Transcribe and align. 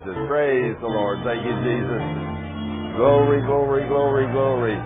Praise 0.00 0.72
the 0.80 0.86
Lord. 0.86 1.18
Thank 1.26 1.44
you, 1.44 1.52
Jesus. 1.60 2.00
Glory, 2.96 3.42
glory, 3.44 3.86
glory, 3.86 4.24
glory. 4.32 4.72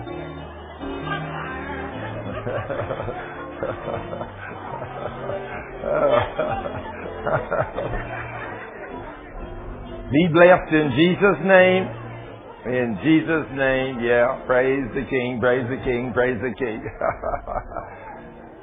Be 10.11 10.27
blessed 10.33 10.73
in 10.73 10.91
Jesus' 10.99 11.39
name. 11.47 11.87
In 12.75 12.99
Jesus' 13.01 13.47
name, 13.55 14.03
yeah. 14.03 14.43
Praise 14.45 14.83
the 14.95 15.05
King, 15.09 15.39
praise 15.39 15.65
the 15.69 15.77
King, 15.85 16.11
praise 16.13 16.41
the 16.41 16.53
King. 16.59 16.83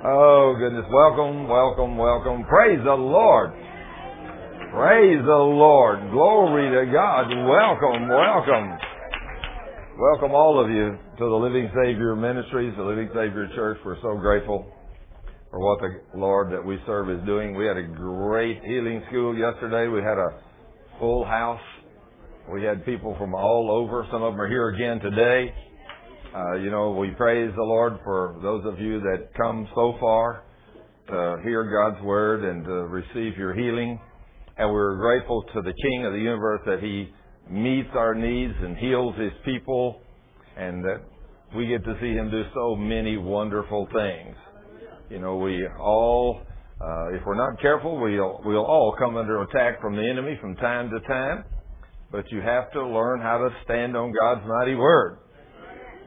oh, 0.05 0.55
goodness. 0.59 0.84
Welcome, 0.93 1.48
welcome, 1.48 1.96
welcome. 1.96 2.45
Praise 2.45 2.84
the 2.84 2.93
Lord. 2.93 3.55
Praise 4.73 5.20
the 5.20 5.36
Lord. 5.36 6.00
Glory 6.12 6.64
to 6.72 6.91
God. 6.91 7.29
Welcome, 7.29 8.09
welcome. 8.09 8.79
Welcome 10.00 10.32
all 10.32 10.64
of 10.64 10.71
you 10.71 10.96
to 11.18 11.25
the 11.29 11.36
Living 11.36 11.68
Savior 11.76 12.17
Ministries, 12.17 12.72
the 12.79 12.82
Living 12.82 13.08
Savior 13.08 13.50
Church. 13.54 13.77
We're 13.85 14.00
so 14.00 14.16
grateful 14.16 14.64
for 15.50 15.61
what 15.61 15.79
the 15.82 16.18
Lord 16.18 16.50
that 16.54 16.64
we 16.64 16.79
serve 16.86 17.11
is 17.11 17.21
doing. 17.27 17.54
We 17.54 17.66
had 17.66 17.77
a 17.77 17.82
great 17.82 18.63
healing 18.64 19.03
school 19.11 19.36
yesterday. 19.36 19.93
We 19.93 20.00
had 20.00 20.16
a 20.16 20.40
full 20.99 21.27
house. 21.27 21.61
We 22.50 22.64
had 22.64 22.82
people 22.86 23.14
from 23.18 23.35
all 23.35 23.71
over. 23.71 24.07
Some 24.11 24.22
of 24.22 24.32
them 24.32 24.41
are 24.41 24.49
here 24.49 24.71
again 24.71 25.00
today. 25.00 25.52
Uh, 26.35 26.54
you 26.54 26.71
know, 26.71 26.93
we 26.93 27.11
praise 27.11 27.52
the 27.54 27.63
Lord 27.63 27.99
for 28.04 28.39
those 28.41 28.64
of 28.64 28.80
you 28.80 29.00
that 29.00 29.35
come 29.36 29.68
so 29.75 29.96
far 30.00 30.44
to 31.08 31.43
hear 31.44 31.63
God's 31.71 32.02
Word 32.02 32.42
and 32.42 32.64
to 32.64 32.72
receive 32.89 33.36
your 33.36 33.52
healing. 33.52 34.00
And 34.59 34.73
we're 34.73 34.97
grateful 34.97 35.42
to 35.55 35.62
the 35.62 35.73
King 35.73 36.06
of 36.06 36.12
the 36.12 36.19
universe 36.19 36.61
that 36.67 36.81
He 36.81 37.11
meets 37.51 37.89
our 37.95 38.15
needs 38.15 38.55
and 38.61 38.77
heals 38.77 39.15
His 39.17 39.33
people 39.45 40.01
and 40.56 40.84
that 40.84 41.00
we 41.56 41.67
get 41.67 41.84
to 41.84 41.94
see 42.00 42.12
Him 42.12 42.31
do 42.31 42.42
so 42.55 42.77
many 42.77 43.17
wonderful 43.17 43.89
things. 43.92 44.36
You 45.11 45.20
know, 45.20 45.36
we 45.36 45.67
all, 45.78 46.41
uh, 46.81 47.14
if 47.14 47.22
we're 47.27 47.36
not 47.36 47.61
careful, 47.61 48.00
we'll, 48.00 48.41
we'll 48.44 48.64
all 48.64 48.94
come 48.98 49.17
under 49.17 49.42
attack 49.42 49.81
from 49.81 49.97
the 49.97 50.09
enemy 50.09 50.39
from 50.41 50.56
time 50.56 50.91
to 50.91 51.00
time. 51.09 51.44
But 52.11 52.31
you 52.31 52.41
have 52.42 52.70
to 52.72 52.87
learn 52.87 53.20
how 53.20 53.39
to 53.39 53.48
stand 53.64 53.97
on 53.97 54.12
God's 54.12 54.47
mighty 54.47 54.75
word. 54.75 55.19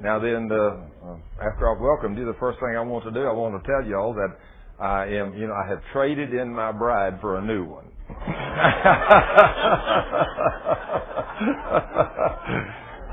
Now 0.02 0.20
then, 0.20 0.50
uh, 0.52 1.16
after 1.42 1.72
I've 1.72 1.82
welcomed 1.82 2.18
you, 2.18 2.26
the 2.26 2.38
first 2.40 2.60
thing 2.60 2.76
I 2.78 2.82
want 2.82 3.06
to 3.06 3.12
do, 3.12 3.26
I 3.26 3.32
want 3.32 3.62
to 3.62 3.68
tell 3.68 3.88
you 3.88 3.98
all 3.98 4.14
that 4.14 4.38
I 4.80 5.06
am, 5.06 5.38
you 5.38 5.48
know, 5.48 5.54
I 5.54 5.68
have 5.70 5.80
traded 5.94 6.34
in 6.34 6.54
my 6.54 6.72
bride 6.72 7.20
for 7.22 7.38
a 7.38 7.42
new 7.42 7.66
one. 7.66 7.85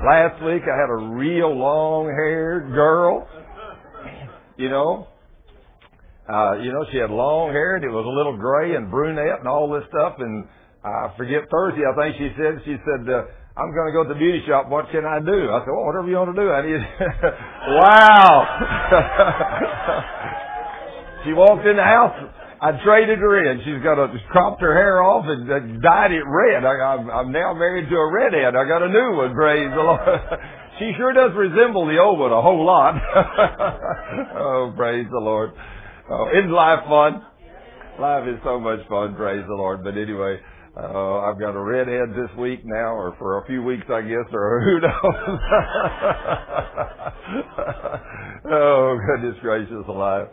Last 0.05 0.43
week 0.43 0.63
I 0.63 0.75
had 0.79 0.89
a 0.89 0.95
real 1.15 1.55
long 1.55 2.05
haired 2.05 2.73
girl, 2.73 3.27
you 4.57 4.69
know, 4.69 5.07
uh, 6.29 6.53
you 6.61 6.71
know, 6.71 6.85
she 6.91 6.97
had 6.97 7.09
long 7.09 7.51
hair 7.51 7.75
and 7.75 7.83
it 7.83 7.89
was 7.89 8.05
a 8.05 8.09
little 8.09 8.37
gray 8.37 8.75
and 8.75 8.89
brunette 8.89 9.39
and 9.39 9.47
all 9.47 9.69
this 9.71 9.83
stuff. 9.89 10.15
And 10.19 10.47
I 10.83 11.11
forget 11.17 11.49
Thursday, 11.51 11.83
I 11.83 11.93
think 11.95 12.15
she 12.17 12.29
said, 12.37 12.61
she 12.63 12.77
said, 12.85 13.09
uh, 13.09 13.25
I'm 13.59 13.73
going 13.75 13.87
to 13.87 13.93
go 13.93 14.03
to 14.03 14.09
the 14.13 14.19
beauty 14.19 14.41
shop. 14.47 14.69
What 14.69 14.89
can 14.91 15.05
I 15.05 15.19
do? 15.19 15.51
I 15.51 15.59
said, 15.61 15.71
well, 15.73 15.85
whatever 15.85 16.07
you 16.07 16.15
want 16.15 16.33
to 16.33 16.41
do. 16.41 16.49
I 16.49 16.61
need, 16.63 16.79
wow. 17.81 18.47
she 21.25 21.33
walked 21.33 21.67
in 21.67 21.75
the 21.75 21.83
house. 21.83 22.15
I 22.63 22.71
traded 22.81 23.19
her 23.19 23.51
in. 23.51 23.59
She's 23.67 23.83
got 23.83 23.99
a 23.99 24.07
cropped 24.31 24.61
her 24.61 24.71
hair 24.71 25.03
off 25.03 25.25
and 25.27 25.51
uh, 25.51 25.59
dyed 25.83 26.13
it 26.13 26.23
red. 26.23 26.63
I, 26.63 26.95
I'm, 26.95 27.11
I'm 27.11 27.31
now 27.33 27.53
married 27.53 27.89
to 27.89 27.95
a 27.95 28.07
redhead. 28.09 28.55
I 28.55 28.63
got 28.63 28.81
a 28.81 28.87
new 28.87 29.17
one. 29.19 29.35
Praise 29.35 29.67
the 29.67 29.83
Lord. 29.83 29.99
she 30.79 30.93
sure 30.95 31.11
does 31.11 31.35
resemble 31.35 31.85
the 31.87 31.99
old 31.99 32.19
one 32.19 32.31
a 32.31 32.41
whole 32.41 32.65
lot. 32.65 32.95
oh, 34.39 34.73
praise 34.77 35.05
the 35.11 35.19
Lord. 35.19 35.51
Oh, 36.09 36.29
isn't 36.31 36.51
life 36.51 36.87
fun? 36.87 37.25
Life 37.99 38.29
is 38.31 38.39
so 38.45 38.61
much 38.61 38.79
fun, 38.87 39.15
praise 39.15 39.43
the 39.45 39.55
Lord. 39.55 39.83
But 39.83 39.97
anyway, 39.97 40.39
uh, 40.79 41.19
I've 41.19 41.39
got 41.39 41.55
a 41.55 41.61
redhead 41.61 42.15
this 42.15 42.31
week 42.39 42.61
now, 42.63 42.95
or 42.95 43.13
for 43.19 43.43
a 43.43 43.45
few 43.45 43.61
weeks, 43.61 43.83
I 43.91 44.01
guess, 44.01 44.31
or 44.31 44.61
who 44.63 44.79
knows. 44.79 45.39
oh, 48.55 48.97
goodness 49.05 49.35
gracious 49.41 49.83
alive. 49.89 50.29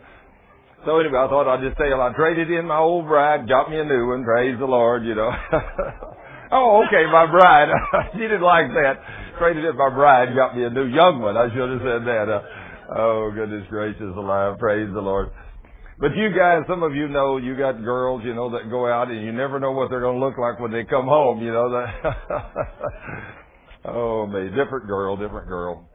So 0.85 0.97
anyway, 0.97 1.19
I 1.19 1.29
thought 1.29 1.45
I'd 1.45 1.61
just 1.61 1.77
tell 1.77 1.85
you, 1.85 1.93
I 1.93 2.11
traded 2.15 2.49
in 2.49 2.65
my 2.65 2.77
old 2.77 3.05
bride, 3.05 3.47
got 3.47 3.69
me 3.69 3.77
a 3.77 3.85
new 3.85 4.07
one, 4.07 4.23
praise 4.23 4.57
the 4.57 4.65
Lord, 4.65 5.05
you 5.05 5.13
know. 5.13 5.29
oh, 6.51 6.83
okay, 6.87 7.05
my 7.05 7.29
bride. 7.29 7.69
she 8.13 8.19
didn't 8.19 8.41
like 8.41 8.65
that. 8.73 8.97
Traded 9.37 9.63
in 9.63 9.77
my 9.77 9.89
bride, 9.89 10.35
got 10.35 10.57
me 10.57 10.63
a 10.65 10.71
new 10.71 10.85
young 10.85 11.21
one. 11.21 11.37
I 11.37 11.53
should 11.53 11.69
have 11.69 11.85
said 11.85 12.01
that. 12.09 12.25
Uh, 12.25 12.97
oh, 12.97 13.31
goodness 13.33 13.67
gracious 13.69 14.09
alive, 14.17 14.57
praise 14.57 14.89
the 14.91 15.01
Lord. 15.01 15.29
But 15.99 16.17
you 16.17 16.33
guys, 16.35 16.63
some 16.67 16.81
of 16.81 16.95
you 16.95 17.07
know 17.07 17.37
you 17.37 17.55
got 17.55 17.83
girls, 17.83 18.23
you 18.25 18.33
know, 18.33 18.49
that 18.49 18.71
go 18.71 18.91
out 18.91 19.11
and 19.11 19.23
you 19.23 19.31
never 19.31 19.59
know 19.59 19.73
what 19.73 19.91
they're 19.91 20.01
going 20.01 20.19
to 20.19 20.25
look 20.25 20.39
like 20.39 20.59
when 20.59 20.71
they 20.71 20.83
come 20.83 21.05
home, 21.05 21.43
you 21.43 21.51
know. 21.51 21.69
That 21.69 22.15
oh, 23.85 24.25
me, 24.25 24.49
different 24.49 24.87
girl, 24.87 25.15
different 25.15 25.47
girl. 25.47 25.90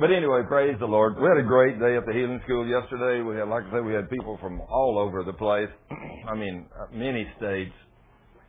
But 0.00 0.10
anyway, 0.12 0.40
praise 0.48 0.76
the 0.80 0.86
Lord. 0.86 1.18
We 1.18 1.28
had 1.28 1.36
a 1.36 1.46
great 1.46 1.78
day 1.78 1.94
at 1.94 2.06
the 2.06 2.12
healing 2.14 2.40
school 2.46 2.66
yesterday. 2.66 3.20
We 3.20 3.36
had, 3.36 3.48
like 3.48 3.64
I 3.64 3.70
said, 3.70 3.84
we 3.84 3.92
had 3.92 4.08
people 4.08 4.38
from 4.40 4.62
all 4.62 4.98
over 4.98 5.22
the 5.22 5.34
place. 5.34 5.68
I 6.26 6.34
mean, 6.34 6.64
many 6.90 7.28
states. 7.36 7.74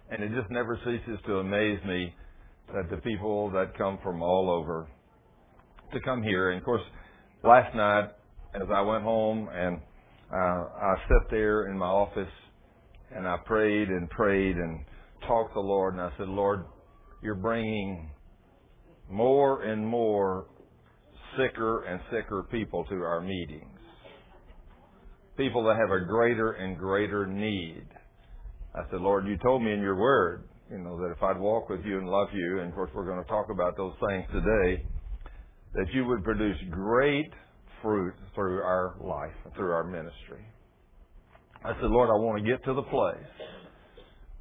And 0.09 0.23
it 0.23 0.31
just 0.33 0.49
never 0.49 0.79
ceases 0.85 1.19
to 1.25 1.39
amaze 1.39 1.83
me 1.85 2.15
that 2.73 2.89
the 2.89 3.01
people 3.01 3.51
that 3.51 3.77
come 3.77 3.99
from 4.01 4.23
all 4.23 4.49
over 4.49 4.87
to 5.91 5.99
come 5.99 6.23
here. 6.23 6.51
And 6.51 6.59
of 6.59 6.63
course, 6.63 6.83
last 7.43 7.75
night, 7.75 8.11
as 8.55 8.69
I 8.73 8.79
went 8.79 9.03
home 9.03 9.49
and 9.53 9.81
uh, 10.31 10.37
I 10.37 10.95
sat 11.09 11.29
there 11.29 11.67
in 11.67 11.77
my 11.77 11.85
office 11.85 12.31
and 13.13 13.27
I 13.27 13.35
prayed 13.45 13.89
and 13.89 14.09
prayed 14.09 14.55
and 14.55 14.85
talked 15.27 15.49
to 15.49 15.55
the 15.55 15.59
Lord 15.59 15.95
and 15.95 16.01
I 16.01 16.11
said, 16.17 16.29
Lord, 16.29 16.63
you're 17.21 17.35
bringing 17.35 18.09
more 19.09 19.63
and 19.63 19.85
more 19.85 20.45
sicker 21.37 21.83
and 21.83 21.99
sicker 22.11 22.43
people 22.51 22.85
to 22.85 22.95
our 22.95 23.21
meetings. 23.21 23.65
People 25.37 25.63
that 25.65 25.77
have 25.77 25.91
a 25.91 26.05
greater 26.05 26.53
and 26.53 26.77
greater 26.77 27.25
need. 27.25 27.85
I 28.75 28.81
said, 28.89 29.01
Lord, 29.01 29.27
you 29.27 29.37
told 29.37 29.63
me 29.63 29.73
in 29.73 29.79
your 29.79 29.95
word, 29.95 30.43
you 30.69 30.77
know, 30.77 30.97
that 30.97 31.11
if 31.15 31.21
I'd 31.23 31.39
walk 31.39 31.69
with 31.69 31.81
you 31.83 31.97
and 31.97 32.07
love 32.07 32.29
you, 32.33 32.59
and 32.59 32.69
of 32.69 32.75
course 32.75 32.91
we're 32.93 33.05
going 33.05 33.23
to 33.23 33.29
talk 33.29 33.47
about 33.49 33.75
those 33.75 33.93
things 34.07 34.25
today, 34.31 34.85
that 35.73 35.85
you 35.93 36.05
would 36.05 36.23
produce 36.23 36.57
great 36.69 37.31
fruit 37.81 38.13
through 38.35 38.61
our 38.61 38.95
life, 39.01 39.33
through 39.55 39.71
our 39.71 39.83
ministry. 39.83 40.45
I 41.63 41.73
said, 41.73 41.89
Lord, 41.89 42.09
I 42.09 42.13
want 42.13 42.43
to 42.43 42.49
get 42.49 42.63
to 42.65 42.73
the 42.73 42.83
place 42.83 43.49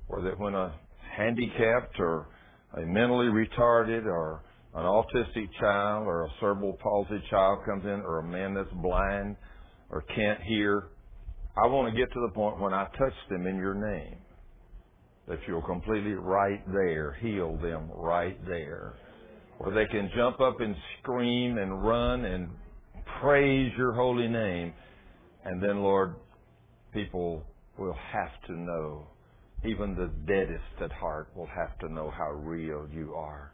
where 0.06 0.22
that 0.22 0.38
when 0.38 0.54
a 0.54 0.74
handicapped 1.16 1.98
or 1.98 2.28
a 2.76 2.80
mentally 2.80 3.26
retarded 3.26 4.06
or 4.06 4.42
an 4.74 4.84
autistic 4.84 5.48
child 5.60 6.06
or 6.06 6.24
a 6.24 6.28
cerebral 6.40 6.78
palsy 6.82 7.22
child 7.28 7.60
comes 7.66 7.84
in 7.84 8.00
or 8.00 8.20
a 8.20 8.24
man 8.24 8.54
that's 8.54 8.72
blind 8.74 9.36
or 9.90 10.02
can't 10.14 10.40
hear, 10.42 10.88
I 11.56 11.66
want 11.66 11.92
to 11.92 11.98
get 11.98 12.12
to 12.12 12.20
the 12.20 12.32
point 12.32 12.60
when 12.60 12.72
I 12.72 12.84
touch 12.96 13.14
them 13.28 13.46
in 13.46 13.56
your 13.56 13.74
name 13.74 14.16
that 15.30 15.38
you'll 15.46 15.62
completely 15.62 16.12
right 16.12 16.60
there 16.72 17.16
heal 17.20 17.56
them 17.62 17.88
right 17.94 18.36
there. 18.46 18.94
Where 19.58 19.74
they 19.74 19.90
can 19.90 20.10
jump 20.16 20.40
up 20.40 20.60
and 20.60 20.74
scream 20.98 21.58
and 21.58 21.84
run 21.84 22.24
and 22.24 22.48
praise 23.20 23.70
your 23.76 23.92
holy 23.92 24.26
name. 24.26 24.72
And 25.44 25.62
then, 25.62 25.82
Lord, 25.82 26.16
people 26.92 27.44
will 27.78 27.96
have 28.12 28.30
to 28.46 28.52
know, 28.52 29.06
even 29.64 29.94
the 29.94 30.10
deadest 30.26 30.82
at 30.82 30.90
heart 30.92 31.28
will 31.36 31.48
have 31.54 31.78
to 31.80 31.92
know 31.92 32.10
how 32.10 32.30
real 32.32 32.88
you 32.92 33.14
are. 33.14 33.52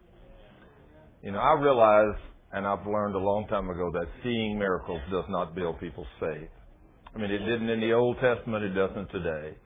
You 1.22 1.32
know, 1.32 1.38
I 1.38 1.58
realize, 1.60 2.16
and 2.52 2.66
I've 2.66 2.86
learned 2.86 3.14
a 3.14 3.18
long 3.18 3.46
time 3.48 3.68
ago, 3.70 3.90
that 3.92 4.06
seeing 4.22 4.58
miracles 4.58 5.00
does 5.10 5.24
not 5.28 5.54
build 5.54 5.80
people's 5.80 6.06
faith. 6.20 6.50
I 7.14 7.18
mean, 7.18 7.30
it 7.30 7.38
didn't 7.38 7.68
in 7.70 7.80
the 7.80 7.92
Old 7.92 8.16
Testament, 8.20 8.64
it 8.64 8.74
doesn't 8.74 9.10
today. 9.10 9.56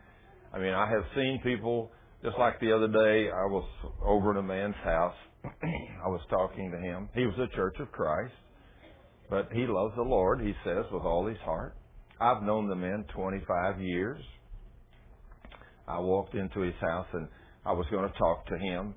I 0.53 0.59
mean, 0.59 0.73
I 0.73 0.89
have 0.89 1.05
seen 1.15 1.41
people, 1.43 1.91
just 2.23 2.39
like 2.39 2.61
the 2.61 2.73
other 2.73 2.89
day, 2.89 3.31
I 3.31 3.47
was 3.47 3.65
over 4.05 4.31
in 4.31 4.37
a 4.37 4.43
man's 4.43 4.77
house. 4.85 5.15
I 5.45 6.09
was 6.09 6.21
talking 6.31 6.71
to 6.71 6.79
him. 6.79 7.09
He 7.15 7.27
was 7.27 7.35
a 7.39 7.55
Church 7.55 7.77
of 7.81 7.91
Christ. 7.93 8.33
But 9.29 9.49
he 9.53 9.67
loves 9.67 9.95
the 9.97 10.03
Lord, 10.03 10.41
he 10.41 10.53
says, 10.65 10.85
with 10.93 11.05
all 11.05 11.27
his 11.27 11.39
heart. 11.45 11.77
I've 12.21 12.43
known 12.43 12.69
the 12.69 12.75
man 12.75 13.05
25 13.15 13.81
years. 13.81 14.21
I 15.87 15.99
walked 16.01 16.35
into 16.35 16.61
his 16.61 16.75
house 16.81 17.07
and 17.13 17.29
I 17.65 17.73
was 17.73 17.87
going 17.91 18.11
to 18.11 18.19
talk 18.19 18.47
to 18.47 18.59
him, 18.59 18.95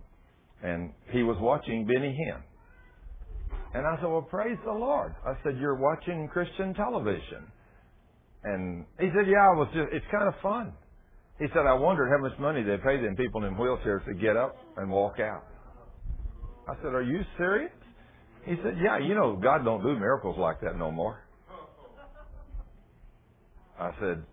and 0.63 0.91
he 1.11 1.23
was 1.23 1.37
watching 1.39 1.85
Benny 1.85 2.17
Hinn. 2.17 2.41
And 3.75 3.85
I 3.85 3.95
said, 3.97 4.05
Well, 4.05 4.21
praise 4.21 4.57
the 4.65 4.71
Lord. 4.71 5.13
I 5.25 5.33
said, 5.43 5.57
You're 5.59 5.75
watching 5.75 6.27
Christian 6.31 6.73
television. 6.73 7.45
And 8.43 8.85
he 8.99 9.09
said, 9.15 9.27
Yeah, 9.27 9.49
I 9.51 9.55
was 9.55 9.67
just, 9.73 9.89
it's 9.91 10.05
kind 10.11 10.27
of 10.27 10.33
fun. 10.41 10.73
He 11.39 11.47
said, 11.53 11.65
I 11.65 11.73
wondered 11.73 12.09
how 12.09 12.21
much 12.21 12.37
money 12.39 12.63
they 12.63 12.77
pay 12.77 13.01
them 13.01 13.15
people 13.15 13.43
in 13.45 13.55
wheelchairs 13.55 14.05
to 14.05 14.13
get 14.13 14.37
up 14.37 14.55
and 14.77 14.89
walk 14.89 15.19
out. 15.19 15.43
I 16.67 16.75
said, 16.77 16.93
Are 16.93 17.01
you 17.03 17.21
serious? 17.37 17.71
He 18.45 18.55
said, 18.63 18.77
Yeah, 18.81 18.99
you 18.99 19.15
know, 19.15 19.35
God 19.35 19.65
don't 19.65 19.81
do 19.83 19.97
miracles 19.99 20.37
like 20.39 20.61
that 20.61 20.77
no 20.77 20.91
more. 20.91 21.19
I 23.79 23.91
said, 23.99 24.23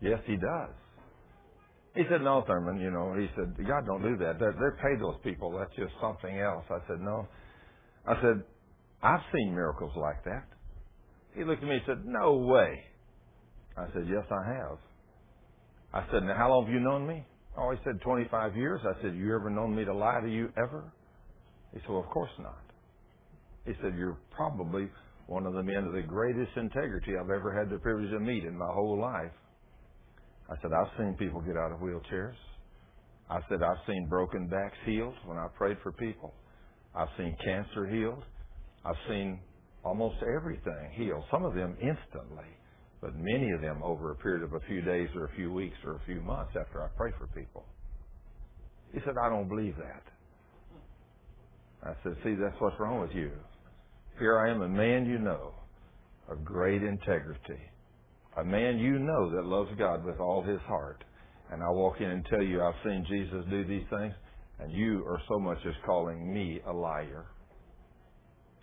Yes, 0.00 0.18
He 0.26 0.34
does. 0.36 0.74
He 1.94 2.02
said, 2.10 2.22
No, 2.22 2.42
Thurman, 2.46 2.80
you 2.80 2.90
know, 2.90 3.14
he 3.14 3.28
said, 3.36 3.54
God 3.66 3.84
don't 3.86 4.02
do 4.02 4.16
that. 4.24 4.38
They, 4.38 4.46
they 4.46 4.82
pay 4.82 4.98
those 4.98 5.16
people. 5.22 5.50
That's 5.58 5.74
just 5.76 5.92
something 6.00 6.38
else. 6.38 6.64
I 6.70 6.78
said, 6.88 7.00
No. 7.00 7.28
I 8.06 8.14
said, 8.22 8.42
I've 9.02 9.20
seen 9.32 9.54
miracles 9.54 9.92
like 9.96 10.24
that. 10.24 10.44
He 11.34 11.44
looked 11.44 11.62
at 11.62 11.68
me 11.68 11.76
and 11.76 11.82
said, 11.86 12.04
No 12.06 12.36
way. 12.36 12.80
I 13.76 13.86
said, 13.92 14.06
Yes, 14.08 14.24
I 14.30 14.54
have. 14.54 14.78
I 15.92 16.04
said, 16.10 16.22
Now, 16.24 16.34
how 16.36 16.50
long 16.50 16.64
have 16.64 16.72
you 16.72 16.80
known 16.80 17.06
me? 17.06 17.26
Oh, 17.58 17.70
he 17.70 17.78
said, 17.84 18.00
25 18.00 18.56
years. 18.56 18.80
I 18.84 19.00
said, 19.02 19.14
You 19.14 19.34
ever 19.34 19.50
known 19.50 19.76
me 19.76 19.84
to 19.84 19.94
lie 19.94 20.20
to 20.22 20.28
you 20.28 20.48
ever? 20.56 20.90
He 21.74 21.80
said, 21.80 21.90
Well, 21.90 22.00
of 22.00 22.10
course 22.10 22.30
not. 22.38 22.62
He 23.66 23.72
said, 23.82 23.94
You're 23.98 24.18
probably 24.34 24.88
one 25.26 25.44
of 25.46 25.52
the 25.52 25.62
men 25.62 25.84
of 25.84 25.92
the 25.92 26.02
greatest 26.02 26.52
integrity 26.56 27.12
I've 27.18 27.30
ever 27.30 27.52
had 27.56 27.70
the 27.70 27.78
privilege 27.78 28.10
to 28.12 28.20
meet 28.20 28.44
in 28.44 28.56
my 28.56 28.72
whole 28.72 28.98
life. 28.98 29.30
I 30.50 30.54
said, 30.60 30.70
I've 30.72 30.92
seen 30.98 31.16
people 31.18 31.40
get 31.40 31.56
out 31.56 31.72
of 31.72 31.78
wheelchairs. 31.78 32.34
I 33.30 33.38
said, 33.48 33.62
I've 33.62 33.86
seen 33.86 34.08
broken 34.08 34.46
backs 34.48 34.76
healed 34.84 35.14
when 35.24 35.38
I 35.38 35.46
prayed 35.56 35.78
for 35.82 35.92
people. 35.92 36.34
I've 36.94 37.08
seen 37.16 37.36
cancer 37.42 37.86
healed. 37.86 38.22
I've 38.84 38.98
seen 39.08 39.40
almost 39.84 40.16
everything 40.36 40.90
healed, 40.94 41.24
some 41.30 41.44
of 41.44 41.54
them 41.54 41.76
instantly, 41.80 42.46
but 43.00 43.14
many 43.16 43.50
of 43.50 43.60
them 43.60 43.82
over 43.82 44.12
a 44.12 44.16
period 44.16 44.42
of 44.42 44.52
a 44.52 44.60
few 44.68 44.80
days 44.80 45.08
or 45.16 45.24
a 45.26 45.36
few 45.36 45.52
weeks 45.52 45.76
or 45.84 45.96
a 45.96 46.00
few 46.06 46.20
months 46.20 46.52
after 46.58 46.82
I 46.82 46.88
pray 46.96 47.10
for 47.18 47.26
people. 47.28 47.64
He 48.92 49.00
said, 49.04 49.14
I 49.20 49.28
don't 49.28 49.48
believe 49.48 49.76
that. 49.76 50.02
I 51.84 51.94
said, 52.02 52.16
see, 52.22 52.34
that's 52.34 52.54
what's 52.60 52.78
wrong 52.78 53.00
with 53.00 53.10
you. 53.12 53.32
Here 54.18 54.38
I 54.38 54.50
am, 54.50 54.62
a 54.62 54.68
man 54.68 55.06
you 55.06 55.18
know 55.18 55.54
of 56.28 56.44
great 56.44 56.82
integrity, 56.82 57.58
a 58.36 58.44
man 58.44 58.78
you 58.78 58.98
know 58.98 59.30
that 59.34 59.44
loves 59.44 59.70
God 59.78 60.04
with 60.04 60.18
all 60.18 60.42
his 60.42 60.60
heart. 60.66 61.04
And 61.50 61.62
I 61.62 61.68
walk 61.70 61.96
in 62.00 62.10
and 62.10 62.24
tell 62.26 62.42
you 62.42 62.62
I've 62.62 62.74
seen 62.84 63.04
Jesus 63.08 63.44
do 63.50 63.64
these 63.64 63.86
things, 63.90 64.14
and 64.58 64.72
you 64.72 65.04
are 65.06 65.20
so 65.28 65.38
much 65.38 65.58
as 65.66 65.74
calling 65.84 66.32
me 66.32 66.60
a 66.66 66.72
liar. 66.72 67.26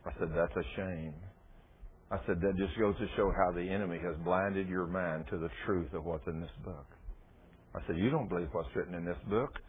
I 0.05 0.11
said, 0.19 0.29
that's 0.35 0.55
a 0.55 0.75
shame. 0.75 1.13
I 2.11 2.17
said, 2.25 2.41
that 2.41 2.57
just 2.57 2.77
goes 2.79 2.97
to 2.97 3.07
show 3.15 3.31
how 3.37 3.51
the 3.51 3.61
enemy 3.61 3.99
has 4.03 4.15
blinded 4.23 4.67
your 4.67 4.87
mind 4.87 5.25
to 5.29 5.37
the 5.37 5.49
truth 5.65 5.93
of 5.93 6.05
what's 6.05 6.25
in 6.25 6.41
this 6.41 6.49
book. 6.63 6.87
I 7.75 7.79
said, 7.85 7.97
you 7.97 8.09
don't 8.09 8.27
believe 8.27 8.47
what's 8.51 8.75
written 8.75 8.95
in 8.95 9.05
this 9.05 9.17
book. 9.29 9.59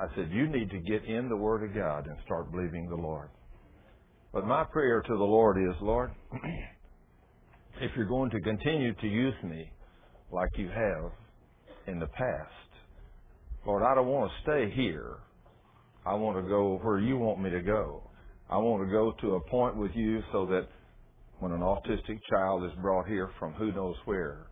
I 0.00 0.06
said, 0.16 0.30
you 0.32 0.48
need 0.48 0.70
to 0.70 0.78
get 0.78 1.04
in 1.04 1.28
the 1.28 1.36
Word 1.36 1.62
of 1.62 1.74
God 1.74 2.08
and 2.08 2.16
start 2.24 2.50
believing 2.50 2.88
the 2.88 2.96
Lord. 2.96 3.28
But 4.32 4.46
my 4.46 4.64
prayer 4.64 5.00
to 5.00 5.16
the 5.16 5.22
Lord 5.22 5.56
is, 5.58 5.76
Lord, 5.80 6.10
if 7.80 7.90
you're 7.96 8.06
going 8.06 8.30
to 8.30 8.40
continue 8.40 8.94
to 8.94 9.06
use 9.06 9.34
me 9.42 9.70
like 10.32 10.50
you 10.56 10.68
have 10.68 11.10
in 11.86 11.98
the 11.98 12.06
past, 12.06 12.50
Lord, 13.66 13.82
I 13.82 13.94
don't 13.94 14.06
want 14.06 14.30
to 14.30 14.42
stay 14.42 14.74
here. 14.74 15.16
I 16.06 16.14
want 16.14 16.36
to 16.36 16.48
go 16.48 16.78
where 16.82 16.98
you 16.98 17.16
want 17.16 17.42
me 17.42 17.50
to 17.50 17.60
go. 17.60 18.02
I 18.50 18.58
want 18.58 18.86
to 18.86 18.90
go 18.90 19.12
to 19.22 19.36
a 19.36 19.40
point 19.48 19.76
with 19.76 19.92
you 19.94 20.22
so 20.32 20.46
that 20.46 20.68
when 21.40 21.50
an 21.52 21.60
autistic 21.60 22.20
child 22.30 22.64
is 22.64 22.70
brought 22.80 23.06
here 23.06 23.30
from 23.38 23.52
who 23.54 23.72
knows 23.72 23.96
where, 24.04 24.46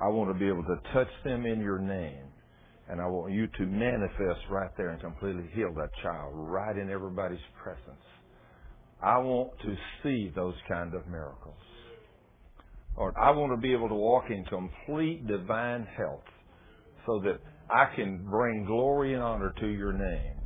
I 0.00 0.08
want 0.08 0.32
to 0.32 0.38
be 0.38 0.46
able 0.46 0.64
to 0.64 0.92
touch 0.92 1.10
them 1.24 1.46
in 1.46 1.60
your 1.60 1.78
name. 1.78 2.26
And 2.88 3.00
I 3.00 3.06
want 3.06 3.32
you 3.32 3.46
to 3.46 3.66
manifest 3.66 4.40
right 4.50 4.70
there 4.76 4.90
and 4.90 5.00
completely 5.00 5.48
heal 5.54 5.72
that 5.74 5.90
child 6.02 6.32
right 6.34 6.76
in 6.76 6.90
everybody's 6.90 7.38
presence. 7.62 8.04
I 9.02 9.18
want 9.18 9.50
to 9.62 9.74
see 10.02 10.32
those 10.34 10.54
kind 10.68 10.94
of 10.94 11.06
miracles. 11.08 11.56
Lord, 12.96 13.14
I 13.20 13.30
want 13.32 13.52
to 13.52 13.56
be 13.56 13.72
able 13.72 13.88
to 13.88 13.94
walk 13.94 14.24
in 14.30 14.44
complete 14.44 15.26
divine 15.26 15.86
health 15.96 16.22
so 17.06 17.20
that 17.24 17.40
I 17.68 17.94
can 17.96 18.24
bring 18.24 18.64
glory 18.66 19.14
and 19.14 19.22
honor 19.22 19.52
to 19.60 19.66
your 19.66 19.92
name. 19.92 20.36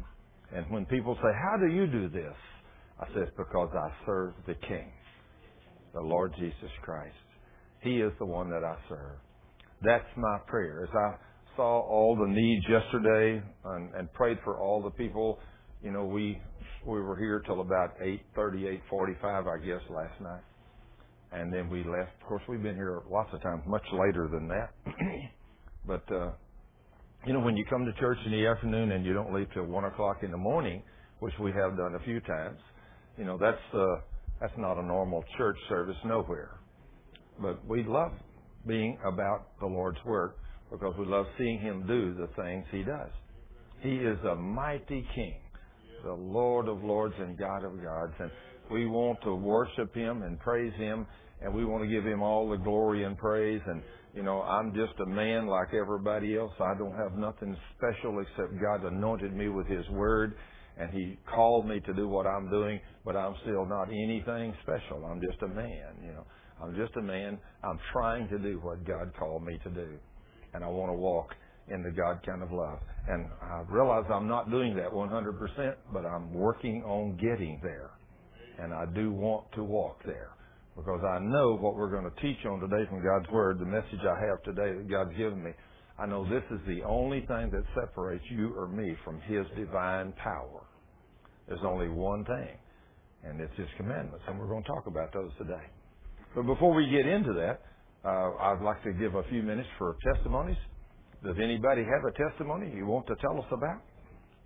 And 0.55 0.65
when 0.71 0.87
people 0.87 1.15
say, 1.17 1.29
How 1.43 1.59
do 1.59 1.73
you 1.73 1.87
do 1.87 2.09
this? 2.09 2.35
I 2.99 3.06
say, 3.09 3.21
It's 3.21 3.37
because 3.37 3.71
I 3.75 3.91
serve 4.06 4.33
the 4.47 4.55
King, 4.55 4.91
the 5.93 6.00
Lord 6.00 6.33
Jesus 6.39 6.71
Christ. 6.83 7.15
He 7.83 8.00
is 8.00 8.12
the 8.19 8.25
one 8.25 8.49
that 8.50 8.65
I 8.65 8.77
serve. 8.89 9.19
That's 9.83 10.09
my 10.17 10.39
prayer. 10.47 10.89
As 10.89 10.95
I 10.95 11.17
saw 11.55 11.81
all 11.81 12.17
the 12.17 12.33
needs 12.33 12.65
yesterday 12.69 13.43
and, 13.65 13.95
and 13.95 14.12
prayed 14.15 14.39
for 14.43 14.59
all 14.59 14.83
the 14.83 14.91
people, 14.91 15.39
you 15.83 15.93
know, 15.93 16.05
we 16.05 16.41
we 16.87 17.00
were 17.00 17.17
here 17.17 17.43
till 17.47 17.61
about 17.61 17.91
eight 18.00 18.23
thirty, 18.35 18.67
eight 18.67 18.81
forty-five, 18.89 19.47
I 19.47 19.59
guess, 19.59 19.83
last 19.91 20.19
night 20.21 20.41
and 21.33 21.53
then 21.53 21.69
we 21.69 21.79
left. 21.79 22.13
Of 22.21 22.29
course, 22.29 22.43
we've 22.49 22.63
been 22.63 22.77
here 22.77 23.03
lots 23.11 23.31
of 23.33 23.43
times, 23.43 23.63
much 23.67 23.85
later 23.93 24.29
than 24.29 24.49
that. 24.49 24.71
but 25.87 26.05
uh, 26.13 26.31
you 27.27 27.33
know, 27.33 27.41
when 27.41 27.57
you 27.57 27.65
come 27.69 27.85
to 27.85 27.93
church 28.01 28.19
in 28.25 28.33
the 28.33 28.47
afternoon 28.47 28.93
and 28.93 29.05
you 29.05 29.13
don't 29.13 29.33
leave 29.35 29.49
till 29.53 29.65
one 29.65 29.85
o'clock 29.85 30.19
in 30.23 30.31
the 30.31 30.37
morning, 30.37 30.83
which 31.21 31.35
we 31.41 31.53
have 31.53 31.77
done 31.77 31.95
a 31.95 32.05
few 32.05 32.21
times, 32.21 32.59
you 33.17 33.25
know, 33.25 33.37
that's 33.39 33.59
uh, 33.75 34.01
that's 34.41 34.53
not 34.57 34.79
a 34.79 34.83
normal 34.83 35.25
church 35.37 35.57
service 35.69 35.97
nowhere. 36.05 36.61
But 37.41 37.67
we 37.67 37.85
love 37.85 38.13
being 38.67 38.99
about 39.05 39.59
the 39.61 39.67
Lord's 39.67 39.99
work 40.05 40.39
because 40.71 40.95
we 40.99 41.07
love 41.07 41.27
seeing 41.37 41.59
Him 41.61 41.87
do 41.87 42.15
the 42.15 42.29
things 42.41 42.65
He 42.71 42.83
does. 42.83 43.11
He 43.81 43.97
is 43.97 44.19
a 44.31 44.35
mighty 44.35 45.07
King, 45.15 45.41
the 46.05 46.13
Lord 46.13 46.69
of 46.69 46.83
Lords 46.83 47.15
and 47.19 47.39
God 47.39 47.65
of 47.65 47.83
Gods, 47.83 48.13
and 48.19 48.31
we 48.70 48.87
want 48.87 49.20
to 49.23 49.35
worship 49.35 49.94
Him 49.94 50.23
and 50.23 50.38
praise 50.38 50.73
Him, 50.75 51.06
and 51.41 51.55
we 51.55 51.65
want 51.65 51.82
to 51.85 51.88
give 51.88 52.05
Him 52.05 52.23
all 52.23 52.49
the 52.49 52.56
glory 52.56 53.05
and 53.05 53.17
praise. 53.17 53.61
And, 53.67 53.82
you 54.15 54.23
know, 54.23 54.43
I'm 54.43 54.75
just 54.75 54.99
a 55.00 55.06
man 55.06 55.47
like 55.47 55.69
everybody 55.75 56.37
else. 56.37 56.53
I 56.61 56.75
don't 56.79 56.97
have 56.97 57.17
nothing 57.17 57.56
special 57.76 58.20
except 58.20 58.61
God 58.61 58.85
anointed 58.85 59.35
me 59.35 59.49
with 59.49 59.67
His 59.67 59.88
Word, 59.91 60.35
and 60.79 60.91
He 60.91 61.19
called 61.35 61.67
me 61.67 61.81
to 61.81 61.94
do 61.94 62.09
what 62.09 62.26
I'm 62.26 62.50
doing, 62.50 62.81
but 63.05 63.17
I'm 63.17 63.35
still 63.43 63.67
not 63.67 63.88
anything 63.88 64.55
special. 64.62 65.05
I'm 65.06 65.21
just 65.21 65.43
a 65.43 65.49
man, 65.49 65.94
you 66.03 66.12
know. 66.12 66.25
I'm 66.61 66.75
just 66.75 66.97
a 66.97 67.03
man. 67.03 67.38
I'm 67.62 67.79
trying 67.93 68.29
to 68.29 68.38
do 68.38 68.59
what 68.62 68.85
God 68.85 69.12
called 69.17 69.44
me 69.44 69.59
to 69.62 69.71
do. 69.71 69.91
And 70.55 70.64
I 70.64 70.69
want 70.69 70.91
to 70.91 70.94
walk 70.94 71.29
in 71.69 71.82
the 71.82 71.91
God 71.91 72.19
kind 72.26 72.43
of 72.43 72.50
love. 72.50 72.81
And 73.06 73.26
I 73.41 73.62
realize 73.69 74.05
I'm 74.12 74.26
not 74.26 74.50
doing 74.50 74.75
that 74.76 74.91
100%, 74.91 75.75
but 75.93 76.05
I'm 76.05 76.32
working 76.32 76.82
on 76.82 77.17
getting 77.17 77.61
there 77.62 77.90
and 78.59 78.75
I 78.75 78.87
do 78.87 79.12
want 79.12 79.47
to 79.55 79.65
walk 79.65 80.03
there 80.05 80.31
because 80.77 81.00
I 81.03 81.19
know 81.19 81.57
what 81.57 81.75
we're 81.75 81.91
going 81.91 82.05
to 82.05 82.21
teach 82.23 82.45
on 82.47 82.61
today 82.61 82.88
from 82.88 83.03
God's 83.03 83.29
Word, 83.31 83.59
the 83.59 83.67
message 83.67 83.99
I 84.03 84.27
have 84.27 84.43
today 84.45 84.77
that 84.77 84.88
God's 84.88 85.17
given 85.17 85.43
me. 85.43 85.50
I 85.99 86.07
know 86.07 86.23
this 86.29 86.45
is 86.53 86.61
the 86.67 86.85
only 86.85 87.21
thing 87.27 87.50
that 87.50 87.65
separates 87.75 88.23
you 88.31 88.55
or 88.57 88.69
me 88.69 88.97
from 89.05 89.21
His 89.23 89.45
divine 89.57 90.12
power. 90.23 90.62
There's 91.49 91.65
only 91.65 91.88
one 91.88 92.25
thing, 92.25 92.55
and 93.25 93.41
it's 93.41 93.57
His 93.57 93.67
commandments, 93.77 94.23
and 94.29 94.38
we're 94.38 94.47
going 94.47 94.62
to 94.62 94.69
talk 94.69 94.87
about 94.87 95.12
those 95.12 95.31
today. 95.38 95.67
But 96.37 96.43
before 96.43 96.73
we 96.73 96.88
get 96.88 97.07
into 97.07 97.33
that, 97.33 97.62
uh, 98.05 98.31
I'd 98.38 98.62
like 98.62 98.83
to 98.85 98.93
give 98.93 99.17
a 99.17 99.25
few 99.31 99.43
minutes 99.43 99.69
for 99.79 99.97
testimonies. 100.15 100.59
Does 101.25 101.37
anybody 101.43 101.83
have 101.83 102.05
a 102.07 102.31
testimony 102.31 102.73
you 102.77 102.87
want 102.87 103.09
to 103.09 103.17
tell 103.17 103.37
us 103.37 103.47
about? 103.50 103.83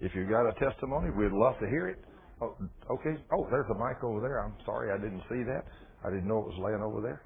If 0.00 0.12
you've 0.14 0.30
got 0.30 0.48
a 0.48 0.54
testimony, 0.54 1.10
we'd 1.10 1.32
love 1.32 1.58
to 1.60 1.68
hear 1.68 1.88
it. 1.88 2.02
Oh, 2.42 2.56
okay. 2.90 3.14
Oh, 3.32 3.46
there's 3.50 3.70
a 3.70 3.78
mic 3.78 4.02
over 4.02 4.20
there. 4.20 4.42
I'm 4.42 4.54
sorry 4.66 4.90
I 4.90 4.98
didn't 4.98 5.22
see 5.30 5.46
that. 5.46 5.62
I 6.04 6.10
didn't 6.10 6.26
know 6.26 6.38
it 6.38 6.46
was 6.50 6.58
laying 6.58 6.82
over 6.82 7.00
there. 7.00 7.22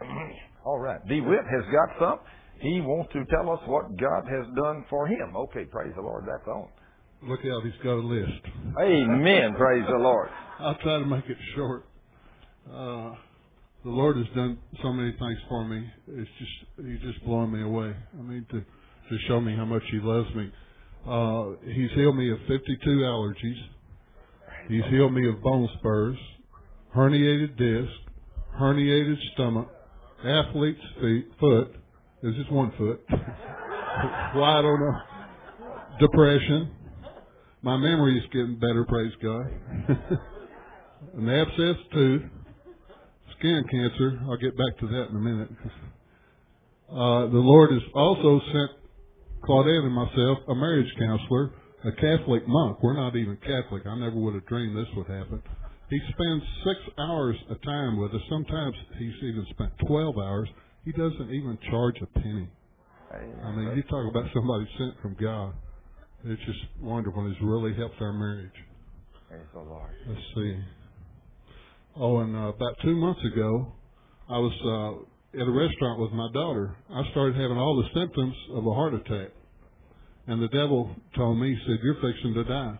All 0.64 0.78
right. 0.78 1.00
DeWitt 1.08 1.44
has 1.50 1.64
got 1.72 1.88
some. 1.98 2.18
He 2.60 2.80
wants 2.80 3.12
to 3.12 3.24
tell 3.26 3.50
us 3.50 3.58
what 3.66 3.90
God 3.98 4.22
has 4.30 4.46
done 4.54 4.84
for 4.88 5.08
him. 5.08 5.34
Okay, 5.36 5.64
praise 5.64 5.92
the 5.96 6.02
Lord. 6.02 6.24
That's 6.28 6.46
on. 6.46 6.68
Look 7.24 7.40
out, 7.40 7.64
he's 7.64 7.82
got 7.82 7.94
a 7.94 8.06
list. 8.06 8.42
Amen. 8.80 9.54
praise 9.58 9.84
the 9.88 9.98
Lord. 9.98 10.28
I'll 10.60 10.78
try 10.78 10.98
to 10.98 11.06
make 11.06 11.24
it 11.26 11.36
short. 11.56 11.86
Uh, 12.68 13.14
the 13.84 13.90
Lord 13.90 14.16
has 14.16 14.26
done 14.34 14.58
so 14.82 14.92
many 14.92 15.10
things 15.10 15.38
for 15.48 15.64
me. 15.64 15.90
It's 16.08 16.30
just 16.38 16.86
He's 16.86 17.00
just 17.00 17.24
blowing 17.24 17.52
me 17.52 17.62
away. 17.62 17.94
I 18.16 18.22
mean 18.22 18.46
to 18.50 18.60
to 18.60 19.18
show 19.26 19.40
me 19.40 19.56
how 19.56 19.64
much 19.64 19.82
He 19.90 19.98
loves 20.00 20.32
me. 20.36 20.52
Uh, 21.06 21.56
he's 21.64 21.90
healed 21.94 22.16
me 22.16 22.30
of 22.30 22.38
52 22.46 22.78
allergies. 22.88 23.60
He's 24.68 24.84
healed 24.90 25.12
me 25.12 25.28
of 25.28 25.42
bone 25.42 25.68
spurs, 25.78 26.16
herniated 26.94 27.58
disc, 27.58 27.92
herniated 28.60 29.16
stomach, 29.34 29.68
athlete's 30.24 30.80
feet, 31.00 31.26
foot. 31.40 31.74
This 32.22 32.34
is 32.36 32.48
one 32.50 32.72
foot. 32.78 33.00
well, 33.10 34.44
I 34.44 34.62
don't 34.62 34.80
know. 34.80 34.98
Depression. 35.98 36.70
My 37.62 37.76
memory 37.76 38.18
is 38.18 38.24
getting 38.32 38.58
better, 38.60 38.84
praise 38.88 39.12
God. 39.22 39.46
An 41.18 41.28
abscess 41.28 41.76
tooth, 41.92 42.22
skin 43.38 43.64
cancer. 43.70 44.20
I'll 44.22 44.36
get 44.36 44.56
back 44.56 44.78
to 44.80 44.86
that 44.86 45.06
in 45.10 45.16
a 45.16 45.20
minute. 45.20 45.48
Uh, 46.88 47.26
the 47.26 47.42
Lord 47.42 47.72
has 47.72 47.82
also 47.94 48.40
sent 48.52 48.81
Claudette 49.44 49.84
and 49.84 49.94
myself 49.94 50.38
a 50.48 50.54
marriage 50.54 50.92
counselor, 50.98 51.50
a 51.84 51.92
Catholic 51.92 52.46
monk. 52.46 52.82
We're 52.82 52.96
not 52.96 53.16
even 53.16 53.36
Catholic. 53.38 53.86
I 53.86 53.98
never 53.98 54.16
would 54.16 54.34
have 54.34 54.46
dreamed 54.46 54.76
this 54.76 54.86
would 54.96 55.08
happen. 55.08 55.42
He 55.90 55.98
spends 56.08 56.42
six 56.64 56.78
hours 56.98 57.36
a 57.50 57.54
time 57.66 57.98
with 57.98 58.12
us. 58.14 58.20
Sometimes 58.30 58.74
he's 58.98 59.14
even 59.22 59.46
spent 59.50 59.72
12 59.86 60.16
hours. 60.16 60.48
He 60.84 60.92
doesn't 60.92 61.30
even 61.30 61.58
charge 61.70 61.96
a 62.00 62.06
penny. 62.18 62.48
I 63.12 63.52
mean, 63.52 63.76
you 63.76 63.82
talk 63.82 64.08
about 64.08 64.24
somebody 64.32 64.66
sent 64.78 65.00
from 65.02 65.16
God. 65.20 65.52
It's 66.24 66.40
just 66.46 66.80
wonderful. 66.80 67.30
It's 67.30 67.40
really 67.42 67.74
helped 67.74 68.00
our 68.00 68.12
marriage. 68.12 68.56
Praise 69.28 69.42
the 69.52 69.60
Lord. 69.60 69.90
Let's 70.08 70.20
see. 70.34 70.58
Oh, 71.96 72.20
and 72.20 72.34
uh, 72.34 72.52
about 72.56 72.76
two 72.82 72.96
months 72.96 73.20
ago, 73.32 73.72
I 74.30 74.38
was 74.38 74.52
uh, 74.64 75.04
at 75.34 75.48
a 75.48 75.50
restaurant 75.50 76.00
with 76.00 76.12
my 76.12 76.28
daughter. 76.32 76.76
I 76.90 77.02
started 77.10 77.36
having 77.36 77.56
all 77.56 77.76
the 77.76 78.00
symptoms 78.00 78.34
of 78.52 78.66
a 78.66 78.74
heart 78.74 78.94
attack. 78.94 79.32
And 80.26 80.42
the 80.42 80.48
devil 80.48 80.94
told 81.16 81.40
me, 81.40 81.50
he 81.50 81.58
said, 81.66 81.80
You're 81.82 82.00
fixing 82.00 82.34
to 82.34 82.44
die. 82.44 82.78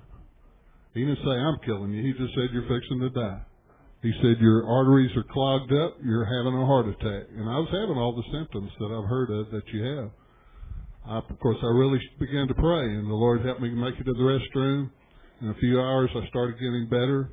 He 0.95 1.01
didn't 1.01 1.25
say, 1.25 1.33
I'm 1.33 1.59
killing 1.65 1.93
you. 1.93 2.03
He 2.05 2.13
just 2.13 2.35
said, 2.35 2.53
You're 2.53 2.69
fixing 2.69 3.01
to 3.01 3.11
die. 3.11 3.41
He 4.03 4.13
said, 4.21 4.39
Your 4.41 4.69
arteries 4.69 5.17
are 5.17 5.25
clogged 5.33 5.73
up. 5.73 5.97
You're 6.05 6.29
having 6.29 6.61
a 6.61 6.67
heart 6.67 6.87
attack. 6.87 7.33
And 7.35 7.49
I 7.49 7.57
was 7.59 7.73
having 7.73 7.97
all 7.97 8.15
the 8.15 8.39
symptoms 8.39 8.71
that 8.79 8.93
I've 8.93 9.09
heard 9.09 9.31
of 9.31 9.51
that 9.51 9.67
you 9.73 9.83
have. 9.83 10.11
I, 11.09 11.19
of 11.19 11.39
course, 11.41 11.59
I 11.63 11.67
really 11.67 11.99
began 12.21 12.47
to 12.47 12.55
pray, 12.55 12.85
and 12.85 13.09
the 13.09 13.15
Lord 13.15 13.45
helped 13.45 13.61
me 13.61 13.71
make 13.71 13.95
it 13.95 14.05
to 14.05 14.13
the 14.13 14.23
restroom. 14.23 14.91
In 15.41 15.49
a 15.49 15.55
few 15.55 15.81
hours, 15.81 16.11
I 16.15 16.29
started 16.29 16.61
getting 16.61 16.87
better. 16.89 17.31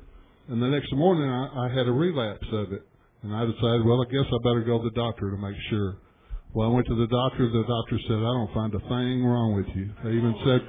And 0.48 0.60
the 0.60 0.66
next 0.66 0.92
morning, 0.92 1.30
I, 1.30 1.66
I 1.66 1.68
had 1.68 1.86
a 1.86 1.92
relapse 1.92 2.46
of 2.52 2.72
it. 2.72 2.82
And 3.22 3.36
I 3.36 3.44
decided, 3.44 3.84
well, 3.84 4.00
I 4.00 4.08
guess 4.08 4.24
I 4.28 4.38
better 4.42 4.64
go 4.64 4.80
to 4.80 4.88
the 4.88 4.96
doctor 4.96 5.30
to 5.30 5.36
make 5.36 5.56
sure. 5.68 6.00
Well, 6.52 6.68
I 6.68 6.72
went 6.72 6.86
to 6.88 6.96
the 6.96 7.06
doctor. 7.06 7.46
The 7.46 7.68
doctor 7.68 7.96
said, 8.08 8.18
I 8.18 8.32
don't 8.32 8.52
find 8.54 8.72
a 8.74 8.82
thing 8.88 9.22
wrong 9.22 9.54
with 9.54 9.68
you. 9.76 9.92
They 10.02 10.16
even 10.16 10.34
said, 10.42 10.60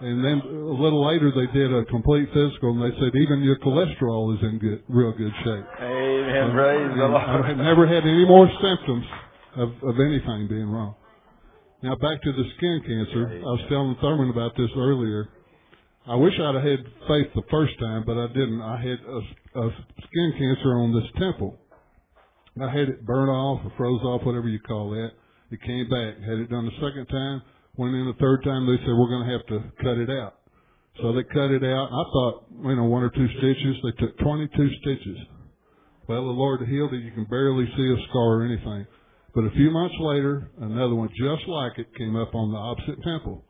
and 0.00 0.22
then 0.22 0.38
a 0.40 0.78
little 0.78 1.02
later 1.04 1.34
they 1.34 1.50
did 1.50 1.74
a 1.74 1.84
complete 1.90 2.30
physical 2.30 2.70
and 2.70 2.82
they 2.82 2.94
said 3.02 3.10
even 3.18 3.42
your 3.42 3.58
cholesterol 3.58 4.30
is 4.34 4.40
in 4.46 4.58
good, 4.62 4.82
real 4.88 5.10
good 5.12 5.34
shape. 5.42 5.66
Amen. 5.82 6.54
Praise 6.54 6.90
the 6.94 7.06
Lord. 7.10 7.44
I 7.44 7.48
have 7.50 7.58
never 7.58 7.82
had 7.86 8.06
any 8.06 8.24
more 8.24 8.46
symptoms 8.62 9.06
of, 9.58 9.68
of 9.82 9.94
anything 9.98 10.46
being 10.48 10.70
wrong. 10.70 10.94
Now 11.82 11.94
back 11.96 12.22
to 12.22 12.32
the 12.32 12.46
skin 12.56 12.78
cancer. 12.86 13.42
I 13.42 13.50
was 13.58 13.64
telling 13.68 13.96
Thurman 14.00 14.30
about 14.30 14.56
this 14.56 14.70
earlier. 14.76 15.28
I 16.06 16.14
wish 16.14 16.34
I'd 16.40 16.54
have 16.54 16.64
had 16.64 16.80
faith 17.06 17.28
the 17.34 17.46
first 17.50 17.74
time, 17.78 18.04
but 18.06 18.16
I 18.16 18.28
didn't. 18.28 18.62
I 18.62 18.78
had 18.78 18.98
a, 19.02 19.20
a 19.60 19.70
skin 20.08 20.32
cancer 20.38 20.78
on 20.78 20.94
this 20.94 21.10
temple. 21.20 21.58
I 22.62 22.70
had 22.70 22.88
it 22.88 23.04
burn 23.04 23.28
off 23.28 23.64
or 23.64 23.72
froze 23.76 24.02
off, 24.02 24.24
whatever 24.24 24.48
you 24.48 24.60
call 24.60 24.90
that. 24.90 25.10
It 25.50 25.62
came 25.62 25.88
back. 25.88 26.20
Had 26.20 26.38
it 26.38 26.50
done 26.50 26.66
the 26.66 26.78
second 26.80 27.06
time. 27.06 27.42
Went 27.76 27.94
in 27.94 28.06
the 28.06 28.18
third 28.20 28.42
time. 28.44 28.66
They 28.66 28.76
said 28.82 28.92
we're 28.92 29.08
going 29.08 29.26
to 29.26 29.32
have 29.32 29.46
to 29.48 29.58
cut 29.82 29.96
it 29.98 30.10
out. 30.10 30.34
So 31.00 31.12
they 31.12 31.22
cut 31.22 31.54
it 31.54 31.62
out. 31.62 31.88
I 31.94 32.04
thought, 32.10 32.34
you 32.64 32.74
know, 32.74 32.84
one 32.84 33.04
or 33.04 33.10
two 33.10 33.28
stitches. 33.38 33.76
They 33.82 33.94
took 34.02 34.18
22 34.18 34.50
stitches. 34.82 35.18
Well, 36.08 36.24
the 36.24 36.34
Lord 36.34 36.66
healed 36.66 36.92
it. 36.92 37.04
You 37.04 37.12
can 37.12 37.24
barely 37.30 37.66
see 37.76 37.88
a 37.94 37.98
scar 38.08 38.40
or 38.40 38.44
anything. 38.44 38.86
But 39.34 39.44
a 39.44 39.50
few 39.50 39.70
months 39.70 39.94
later, 40.00 40.50
another 40.60 40.94
one 40.94 41.08
just 41.10 41.46
like 41.46 41.78
it 41.78 41.94
came 41.96 42.16
up 42.16 42.34
on 42.34 42.50
the 42.50 42.58
opposite 42.58 43.02
temple. 43.04 43.44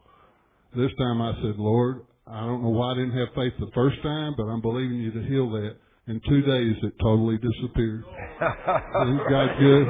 This 0.77 0.91
time 0.99 1.23
I 1.23 1.33
said, 1.41 1.57
Lord, 1.57 2.05
I 2.27 2.41
don't 2.41 2.63
know 2.63 2.69
why 2.69 2.93
I 2.93 2.95
didn't 2.97 3.17
have 3.17 3.29
faith 3.35 3.55
the 3.59 3.73
first 3.75 4.03
time, 4.03 4.35
but 4.37 4.45
I'm 4.45 4.61
believing 4.61 4.99
you 4.99 5.13
to 5.13 5.23
heal 5.23 5.49
that. 5.53 5.77
In 6.09 6.21
two 6.27 6.41
days, 6.41 6.77
it 6.83 6.95
totally 7.03 7.37
disappeared. 7.37 8.01
Isn't 8.41 9.23
God 9.29 9.49
good? 9.61 9.85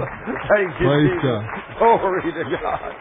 Thank 0.50 0.75
you, 0.75 0.87
Praise 0.90 1.14
Jesus. 1.14 1.22
God. 1.22 1.42
Glory 1.78 2.22
to 2.32 2.44
God. 2.58 2.92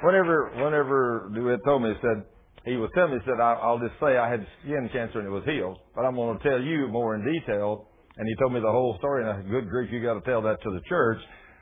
Whenever, 0.00 0.50
whenever 0.56 1.30
DeWitt 1.34 1.60
told 1.66 1.82
me, 1.82 1.90
he 1.90 1.96
said, 2.00 2.24
he 2.64 2.76
was 2.76 2.88
telling 2.94 3.12
me, 3.12 3.18
he 3.20 3.30
said, 3.30 3.38
I, 3.38 3.60
I'll 3.60 3.78
just 3.78 4.00
say 4.00 4.16
I 4.16 4.30
had 4.30 4.46
skin 4.62 4.88
cancer 4.92 5.18
and 5.20 5.28
it 5.28 5.30
was 5.30 5.44
healed, 5.44 5.76
but 5.94 6.08
I'm 6.08 6.14
going 6.14 6.38
to 6.38 6.42
tell 6.42 6.60
you 6.60 6.88
more 6.88 7.16
in 7.16 7.24
detail. 7.24 7.88
And 8.16 8.26
he 8.28 8.34
told 8.40 8.54
me 8.54 8.60
the 8.60 8.72
whole 8.72 8.96
story, 8.98 9.20
and 9.20 9.30
I 9.30 9.42
said, 9.42 9.50
good 9.50 9.68
grief, 9.68 9.90
you 9.92 10.00
got 10.02 10.14
to 10.14 10.24
tell 10.24 10.40
that 10.40 10.62
to 10.62 10.70
the 10.70 10.80
church. 10.88 11.18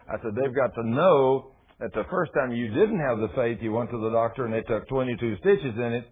I 0.07 0.23
said, 0.23 0.38
they've 0.38 0.55
got 0.55 0.71
to 0.75 0.87
know 0.87 1.50
that 1.81 1.93
the 1.95 2.05
first 2.11 2.31
time 2.38 2.52
you 2.52 2.69
didn't 2.69 3.00
have 3.00 3.19
the 3.19 3.31
faith, 3.35 3.59
you 3.61 3.73
went 3.73 3.91
to 3.91 3.99
the 3.99 4.11
doctor 4.11 4.45
and 4.45 4.55
they 4.55 4.62
took 4.62 4.87
22 4.87 5.38
stitches 5.41 5.75
in 5.75 5.93
it, 5.99 6.07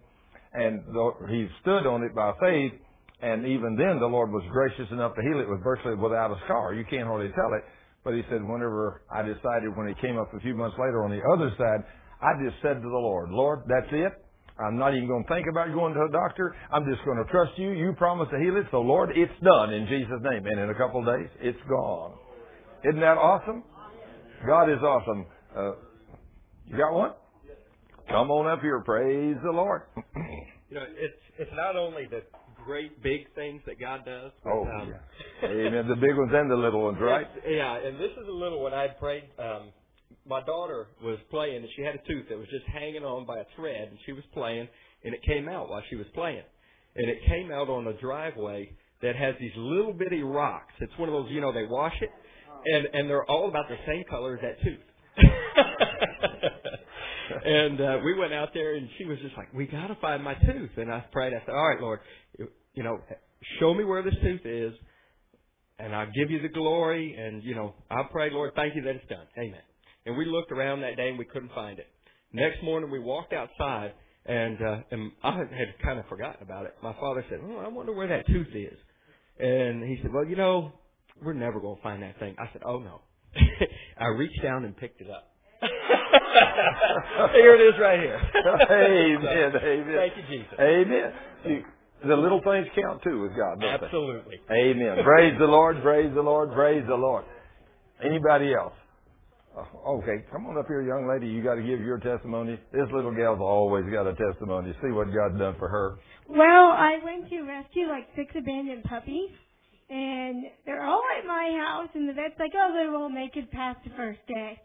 and 0.51 0.83
he 1.29 1.47
stood 1.61 1.87
on 1.87 2.03
it 2.03 2.13
by 2.13 2.33
faith, 2.41 2.73
and 3.21 3.45
even 3.45 3.75
then 3.77 3.99
the 3.99 4.09
Lord 4.09 4.31
was 4.31 4.43
gracious 4.49 4.91
enough 4.91 5.13
to 5.15 5.21
heal 5.21 5.39
it 5.39 5.49
with 5.49 5.63
virtually 5.63 5.95
without 5.95 6.31
a 6.31 6.39
scar. 6.45 6.73
You 6.73 6.83
can't 6.89 7.05
hardly 7.05 7.29
tell 7.37 7.53
it. 7.53 7.63
But 8.03 8.15
he 8.15 8.23
said, 8.29 8.41
whenever 8.41 9.03
I 9.13 9.21
decided 9.21 9.77
when 9.77 9.87
he 9.87 9.93
came 10.01 10.17
up 10.17 10.33
a 10.33 10.39
few 10.39 10.55
months 10.55 10.75
later 10.81 11.03
on 11.05 11.11
the 11.11 11.21
other 11.33 11.53
side, 11.53 11.85
I 12.17 12.33
just 12.41 12.57
said 12.61 12.81
to 12.81 12.89
the 12.89 13.01
Lord, 13.01 13.29
Lord, 13.29 13.61
that's 13.67 13.89
it. 13.91 14.13
I'm 14.57 14.77
not 14.77 14.95
even 14.95 15.07
going 15.07 15.23
to 15.23 15.29
think 15.29 15.47
about 15.49 15.73
going 15.73 15.93
to 15.93 16.01
a 16.01 16.11
doctor. 16.11 16.55
I'm 16.73 16.85
just 16.85 17.05
going 17.05 17.17
to 17.17 17.29
trust 17.29 17.57
you. 17.57 17.71
You 17.71 17.93
promised 17.93 18.31
to 18.31 18.39
heal 18.39 18.57
it. 18.57 18.65
So 18.71 18.81
Lord, 18.81 19.11
it's 19.15 19.33
done 19.43 19.73
in 19.73 19.85
Jesus' 19.87 20.21
name. 20.21 20.45
And 20.45 20.59
in 20.59 20.69
a 20.69 20.75
couple 20.75 21.01
of 21.01 21.05
days, 21.05 21.29
it's 21.41 21.61
gone. 21.69 22.17
Isn't 22.83 23.01
that 23.01 23.17
awesome? 23.17 23.63
God 24.45 24.69
is 24.69 24.81
awesome. 24.81 25.25
Uh, 25.55 25.71
you 26.65 26.77
got 26.77 26.93
one? 26.93 27.11
Come 28.09 28.31
on 28.31 28.47
up 28.47 28.61
here. 28.61 28.81
Praise 28.81 29.37
the 29.43 29.51
Lord. 29.51 29.83
You 30.71 30.77
know, 30.77 30.85
it's 30.87 31.19
it's 31.37 31.51
not 31.53 31.75
only 31.75 32.07
the 32.09 32.23
great 32.65 33.01
big 33.03 33.33
things 33.35 33.61
that 33.65 33.79
God 33.79 34.05
does. 34.05 34.31
But, 34.43 34.51
Oh, 34.51 34.65
um, 34.65 34.93
yeah. 34.93 35.47
Amen. 35.49 35.87
The 35.87 35.95
big 35.95 36.15
ones 36.17 36.31
and 36.33 36.49
the 36.49 36.55
little 36.55 36.83
ones, 36.83 36.97
right? 37.01 37.27
Yeah, 37.47 37.77
and 37.77 37.97
this 37.99 38.11
is 38.11 38.27
a 38.27 38.31
little 38.31 38.61
one 38.61 38.73
I'd 38.73 38.97
prayed. 38.99 39.23
Um, 39.39 39.69
my 40.27 40.41
daughter 40.43 40.87
was 41.03 41.17
playing, 41.29 41.57
and 41.57 41.67
she 41.75 41.81
had 41.81 41.95
a 41.95 42.07
tooth 42.07 42.27
that 42.29 42.37
was 42.37 42.47
just 42.49 42.65
hanging 42.67 43.03
on 43.03 43.25
by 43.25 43.39
a 43.39 43.45
thread, 43.55 43.87
and 43.89 43.97
she 44.05 44.11
was 44.13 44.23
playing, 44.33 44.67
and 45.03 45.13
it 45.13 45.21
came 45.23 45.49
out 45.49 45.69
while 45.69 45.81
she 45.89 45.95
was 45.95 46.05
playing, 46.13 46.43
and 46.95 47.09
it 47.09 47.17
came 47.27 47.51
out 47.51 47.69
on 47.69 47.87
a 47.87 47.93
driveway 47.99 48.71
that 49.01 49.15
has 49.15 49.33
these 49.39 49.51
little 49.55 49.93
bitty 49.93 50.21
rocks. 50.21 50.73
It's 50.79 50.95
one 50.97 51.09
of 51.09 51.13
those, 51.13 51.31
you 51.31 51.41
know, 51.41 51.51
they 51.51 51.65
wash 51.65 51.95
it, 52.01 52.11
and 52.65 52.87
and 52.93 53.09
they're 53.09 53.25
all 53.25 53.49
about 53.49 53.67
the 53.67 53.77
same 53.87 54.03
color 54.09 54.35
as 54.35 54.41
that 54.41 54.61
tooth. 54.61 54.79
and 57.45 57.81
uh, 57.81 57.97
we 58.03 58.17
went 58.17 58.33
out 58.33 58.49
there, 58.53 58.75
and 58.75 58.87
she 58.97 59.05
was 59.05 59.17
just 59.21 59.35
like, 59.37 59.53
"We 59.53 59.65
got 59.65 59.87
to 59.87 59.95
find 60.01 60.23
my 60.23 60.33
tooth." 60.35 60.71
And 60.77 60.91
I 60.91 61.03
prayed. 61.11 61.33
I 61.33 61.39
said, 61.45 61.53
"All 61.53 61.69
right, 61.69 61.81
Lord, 61.81 61.99
you, 62.73 62.83
know, 62.83 62.99
show 63.59 63.73
me 63.73 63.83
where 63.83 64.03
this 64.03 64.13
tooth 64.21 64.41
is, 64.45 64.73
and 65.79 65.95
I'll 65.95 66.11
give 66.11 66.31
you 66.31 66.41
the 66.41 66.49
glory." 66.49 67.15
And 67.15 67.43
you 67.43 67.55
know, 67.55 67.75
I 67.89 68.03
pray, 68.11 68.29
Lord, 68.31 68.53
thank 68.55 68.75
you 68.75 68.81
that 68.83 68.95
it's 68.95 69.07
done. 69.07 69.25
Amen. 69.37 69.61
And 70.05 70.17
we 70.17 70.25
looked 70.25 70.51
around 70.51 70.81
that 70.81 70.97
day, 70.97 71.09
and 71.09 71.17
we 71.17 71.25
couldn't 71.25 71.53
find 71.53 71.79
it. 71.79 71.87
Next 72.33 72.63
morning, 72.63 72.89
we 72.89 72.99
walked 72.99 73.33
outside, 73.33 73.93
and 74.25 74.61
uh, 74.61 74.77
and 74.91 75.11
I 75.23 75.37
had 75.37 75.79
kind 75.83 75.99
of 75.99 76.07
forgotten 76.07 76.43
about 76.43 76.65
it. 76.65 76.75
My 76.81 76.93
father 76.93 77.25
said, 77.29 77.39
"Oh, 77.43 77.57
I 77.57 77.67
wonder 77.67 77.93
where 77.93 78.07
that 78.07 78.27
tooth 78.27 78.55
is." 78.55 78.77
And 79.39 79.83
he 79.83 79.99
said, 80.01 80.11
"Well, 80.13 80.25
you 80.25 80.35
know, 80.35 80.71
we're 81.21 81.33
never 81.33 81.59
going 81.59 81.77
to 81.77 81.83
find 81.83 82.03
that 82.03 82.19
thing." 82.19 82.35
I 82.39 82.51
said, 82.53 82.61
"Oh 82.65 82.79
no." 82.79 83.01
I 83.97 84.07
reached 84.07 84.41
down 84.41 84.65
and 84.65 84.75
picked 84.75 85.01
it 85.01 85.07
up. 85.09 85.31
here 87.33 87.55
it 87.55 87.61
is 87.61 87.75
right 87.79 87.99
here. 87.99 88.19
Amen. 88.71 89.51
Amen. 89.55 89.95
Thank 89.95 90.13
you, 90.17 90.23
Jesus. 90.29 90.53
Amen. 90.59 91.13
See, 91.43 91.61
the 92.07 92.15
little 92.15 92.41
things 92.43 92.67
count 92.75 93.01
too 93.03 93.21
with 93.21 93.35
God, 93.35 93.59
don't 93.61 93.79
they? 93.79 93.85
Absolutely. 93.85 94.37
Amen. 94.49 95.03
Praise 95.03 95.35
the 95.39 95.45
Lord, 95.45 95.81
praise 95.81 96.11
the 96.13 96.21
Lord, 96.21 96.53
praise 96.53 96.83
the 96.87 96.95
Lord. 96.95 97.25
Anybody 98.03 98.53
else? 98.53 98.73
Oh, 99.55 99.99
okay, 99.99 100.23
come 100.31 100.47
on 100.47 100.57
up 100.57 100.65
here, 100.67 100.81
young 100.81 101.07
lady. 101.07 101.27
You 101.27 101.43
got 101.43 101.55
to 101.55 101.61
give 101.61 101.81
your 101.81 101.99
testimony. 101.99 102.57
This 102.71 102.87
little 102.93 103.11
gal's 103.11 103.41
always 103.41 103.83
got 103.91 104.07
a 104.07 104.15
testimony. 104.15 104.73
See 104.81 104.91
what 104.91 105.11
God's 105.13 105.37
done 105.37 105.55
for 105.59 105.67
her. 105.67 105.99
Well, 106.29 106.71
I 106.71 106.99
went 107.03 107.29
to 107.29 107.41
rescue 107.43 107.87
like 107.87 108.07
six 108.15 108.31
abandoned 108.31 108.85
puppies, 108.85 109.29
and 109.89 110.45
they're 110.65 110.85
all 110.87 111.03
at 111.19 111.27
my 111.27 111.51
house, 111.67 111.89
and 111.93 112.07
the 112.07 112.13
vet's 112.13 112.39
like, 112.39 112.53
oh, 112.55 112.71
they 112.71 112.89
won't 112.89 113.13
make 113.13 113.35
it 113.35 113.51
past 113.51 113.79
the 113.83 113.91
first 113.97 114.19
day. 114.27 114.57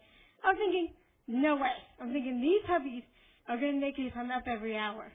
I 0.43 0.47
was 0.47 0.57
thinking, 0.57 0.95
no 1.27 1.55
way. 1.55 1.75
I'm 2.01 2.11
thinking 2.11 2.41
these 2.41 2.63
puppies 2.65 3.03
are 3.47 3.59
going 3.59 3.75
to 3.75 3.81
make 3.81 3.99
it 3.99 4.07
if 4.07 4.13
I'm 4.15 4.31
up 4.31 4.43
every 4.47 4.77
hour. 4.77 5.11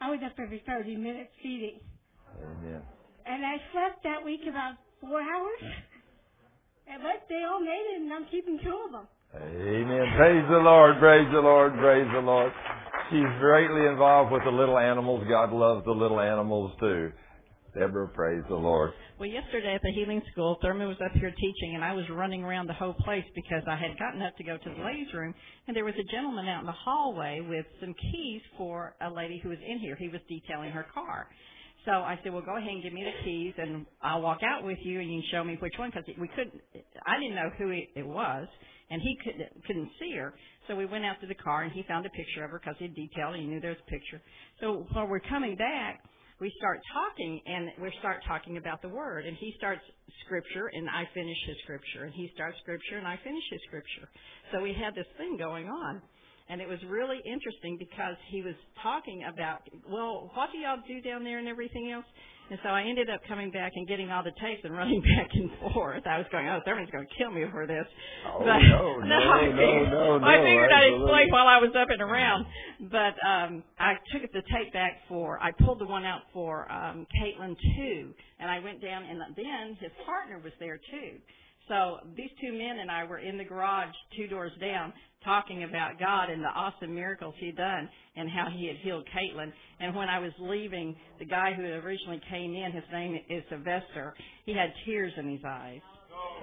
I 0.00 0.10
was 0.10 0.20
up 0.24 0.32
every 0.38 0.62
30 0.66 0.96
minutes 0.96 1.30
feeding. 1.42 1.80
Amen. 2.42 2.82
And 3.24 3.44
I 3.44 3.56
slept 3.72 4.02
that 4.04 4.24
week 4.24 4.40
about 4.48 4.74
four 5.00 5.20
hours. 5.20 5.62
And 6.86 7.02
but 7.02 7.26
they 7.28 7.42
all 7.42 7.60
made 7.60 7.86
it, 7.94 8.02
and 8.02 8.12
I'm 8.12 8.26
keeping 8.30 8.58
two 8.62 8.78
of 8.86 8.92
them. 8.92 9.06
Amen. 9.34 10.06
Praise 10.16 10.46
the 10.48 10.62
Lord, 10.62 10.98
praise 11.00 11.26
the 11.32 11.40
Lord, 11.40 11.74
praise 11.78 12.06
the 12.14 12.20
Lord. 12.20 12.52
She's 13.10 13.26
greatly 13.40 13.86
involved 13.86 14.32
with 14.32 14.42
the 14.44 14.50
little 14.50 14.78
animals. 14.78 15.24
God 15.28 15.52
loves 15.52 15.84
the 15.84 15.92
little 15.92 16.20
animals 16.20 16.72
too. 16.78 17.12
Deborah, 17.78 18.08
praise 18.08 18.42
the 18.48 18.54
Lord. 18.54 18.92
Well, 19.20 19.28
yesterday 19.28 19.74
at 19.74 19.82
the 19.82 19.92
healing 19.92 20.22
school, 20.32 20.56
Thurman 20.62 20.88
was 20.88 20.96
up 21.04 21.12
here 21.12 21.30
teaching, 21.30 21.74
and 21.74 21.84
I 21.84 21.92
was 21.92 22.04
running 22.10 22.42
around 22.42 22.68
the 22.68 22.74
whole 22.74 22.94
place 22.94 23.24
because 23.34 23.62
I 23.68 23.76
had 23.76 23.98
gotten 23.98 24.22
up 24.22 24.36
to 24.36 24.44
go 24.44 24.56
to 24.56 24.70
the 24.70 24.84
ladies' 24.84 25.12
room, 25.12 25.34
and 25.68 25.76
there 25.76 25.84
was 25.84 25.94
a 26.00 26.12
gentleman 26.12 26.48
out 26.48 26.60
in 26.60 26.66
the 26.66 26.72
hallway 26.72 27.40
with 27.46 27.66
some 27.80 27.94
keys 27.94 28.40
for 28.56 28.94
a 29.00 29.10
lady 29.10 29.40
who 29.42 29.50
was 29.50 29.58
in 29.66 29.78
here. 29.78 29.96
He 29.96 30.08
was 30.08 30.20
detailing 30.28 30.70
her 30.70 30.86
car. 30.92 31.28
So 31.84 31.92
I 31.92 32.18
said, 32.24 32.32
well, 32.32 32.42
go 32.42 32.56
ahead 32.56 32.68
and 32.68 32.82
give 32.82 32.92
me 32.92 33.04
the 33.04 33.24
keys, 33.24 33.54
and 33.58 33.86
I'll 34.02 34.22
walk 34.22 34.40
out 34.42 34.64
with 34.64 34.78
you, 34.82 35.00
and 35.00 35.08
you 35.08 35.20
can 35.20 35.30
show 35.30 35.44
me 35.44 35.56
which 35.60 35.74
one, 35.78 35.90
because 35.90 36.08
we 36.18 36.28
couldn't. 36.28 36.60
I 37.06 37.20
didn't 37.20 37.36
know 37.36 37.50
who 37.58 37.70
it, 37.70 38.06
was, 38.06 38.48
and 38.90 39.00
he 39.00 39.16
couldn't 39.22 39.64
couldn't 39.66 39.90
see 40.00 40.16
her. 40.16 40.34
So 40.66 40.74
we 40.74 40.86
went 40.86 41.04
out 41.04 41.20
to 41.20 41.26
the 41.26 41.34
car, 41.34 41.62
and 41.62 41.72
he 41.72 41.84
found 41.86 42.06
a 42.06 42.10
picture 42.10 42.44
of 42.44 42.50
her 42.50 42.58
because 42.58 42.76
he 42.78 42.88
detailed. 42.88 43.34
And 43.34 43.42
he 43.44 43.48
knew 43.48 43.60
there 43.60 43.70
was 43.70 43.84
a 43.86 43.90
picture. 43.90 44.20
So 44.60 44.86
while 44.92 45.06
we're 45.06 45.20
coming 45.20 45.54
back, 45.56 46.02
we 46.40 46.52
start 46.58 46.80
talking, 46.92 47.40
and 47.46 47.70
we 47.80 47.90
start 47.98 48.22
talking 48.26 48.56
about 48.58 48.82
the 48.82 48.88
word. 48.88 49.24
And 49.24 49.36
he 49.36 49.54
starts 49.56 49.80
scripture, 50.24 50.68
and 50.72 50.88
I 50.88 51.04
finish 51.14 51.36
his 51.46 51.56
scripture, 51.64 52.04
and 52.04 52.12
he 52.14 52.30
starts 52.34 52.56
scripture, 52.60 52.98
and 52.98 53.06
I 53.06 53.16
finish 53.24 53.42
his 53.50 53.60
scripture. 53.66 54.08
So 54.52 54.60
we 54.60 54.74
had 54.74 54.94
this 54.94 55.08
thing 55.16 55.36
going 55.38 55.68
on. 55.68 56.02
And 56.48 56.60
it 56.60 56.68
was 56.68 56.78
really 56.86 57.18
interesting 57.26 57.76
because 57.76 58.14
he 58.30 58.42
was 58.42 58.54
talking 58.80 59.24
about, 59.26 59.66
well, 59.88 60.30
what 60.34 60.52
do 60.52 60.58
y'all 60.58 60.78
do 60.86 61.00
down 61.00 61.24
there 61.24 61.38
and 61.38 61.48
everything 61.48 61.90
else? 61.90 62.06
And 62.48 62.58
so 62.62 62.68
I 62.68 62.82
ended 62.82 63.10
up 63.10 63.20
coming 63.26 63.50
back 63.50 63.72
and 63.74 63.88
getting 63.88 64.10
all 64.10 64.22
the 64.22 64.32
tapes 64.40 64.60
and 64.62 64.72
running 64.72 65.00
back 65.16 65.30
and 65.34 65.50
forth. 65.72 66.06
I 66.06 66.18
was 66.18 66.26
going, 66.30 66.46
oh, 66.48 66.60
Thurman's 66.64 66.90
going 66.90 67.06
to 67.06 67.14
kill 67.18 67.30
me 67.30 67.44
for 67.50 67.66
this. 67.66 67.86
Oh, 68.26 68.38
but, 68.38 68.58
no, 68.58 68.98
no, 69.02 69.16
I 69.16 69.46
no, 69.46 69.50
figured, 69.50 69.90
no, 69.90 70.18
no, 70.18 70.26
I 70.26 70.36
figured 70.38 70.70
I'd 70.70 70.94
explain 70.94 71.30
while 71.30 71.48
I 71.48 71.58
was 71.58 71.72
up 71.76 71.88
and 71.90 72.02
around. 72.02 72.46
But 72.90 73.14
um, 73.26 73.62
I 73.78 73.94
took 74.12 74.30
the 74.32 74.42
tape 74.54 74.72
back 74.72 75.02
for, 75.08 75.42
I 75.42 75.50
pulled 75.52 75.80
the 75.80 75.86
one 75.86 76.04
out 76.04 76.22
for 76.32 76.70
um, 76.70 77.06
Caitlin 77.18 77.56
too. 77.76 78.14
And 78.38 78.50
I 78.50 78.60
went 78.60 78.82
down, 78.82 79.02
and 79.02 79.20
then 79.34 79.76
his 79.80 79.90
partner 80.04 80.38
was 80.42 80.52
there 80.60 80.78
too. 80.78 81.18
So 81.68 81.98
these 82.16 82.30
two 82.40 82.52
men 82.52 82.78
and 82.80 82.90
I 82.90 83.04
were 83.04 83.18
in 83.18 83.38
the 83.38 83.44
garage 83.44 83.94
two 84.16 84.28
doors 84.28 84.52
down 84.60 84.92
talking 85.24 85.64
about 85.64 85.98
God 85.98 86.30
and 86.30 86.42
the 86.42 86.48
awesome 86.48 86.94
miracles 86.94 87.34
he'd 87.40 87.56
done 87.56 87.88
and 88.14 88.30
how 88.30 88.48
he 88.56 88.68
had 88.68 88.76
healed 88.82 89.04
Caitlin. 89.10 89.52
And 89.80 89.94
when 89.94 90.08
I 90.08 90.20
was 90.20 90.30
leaving, 90.38 90.94
the 91.18 91.24
guy 91.24 91.52
who 91.52 91.62
originally 91.62 92.20
came 92.30 92.54
in, 92.54 92.72
his 92.72 92.84
name 92.92 93.18
is 93.28 93.42
Sylvester, 93.50 94.14
he 94.44 94.52
had 94.52 94.72
tears 94.84 95.12
in 95.18 95.28
his 95.30 95.40
eyes. 95.44 95.80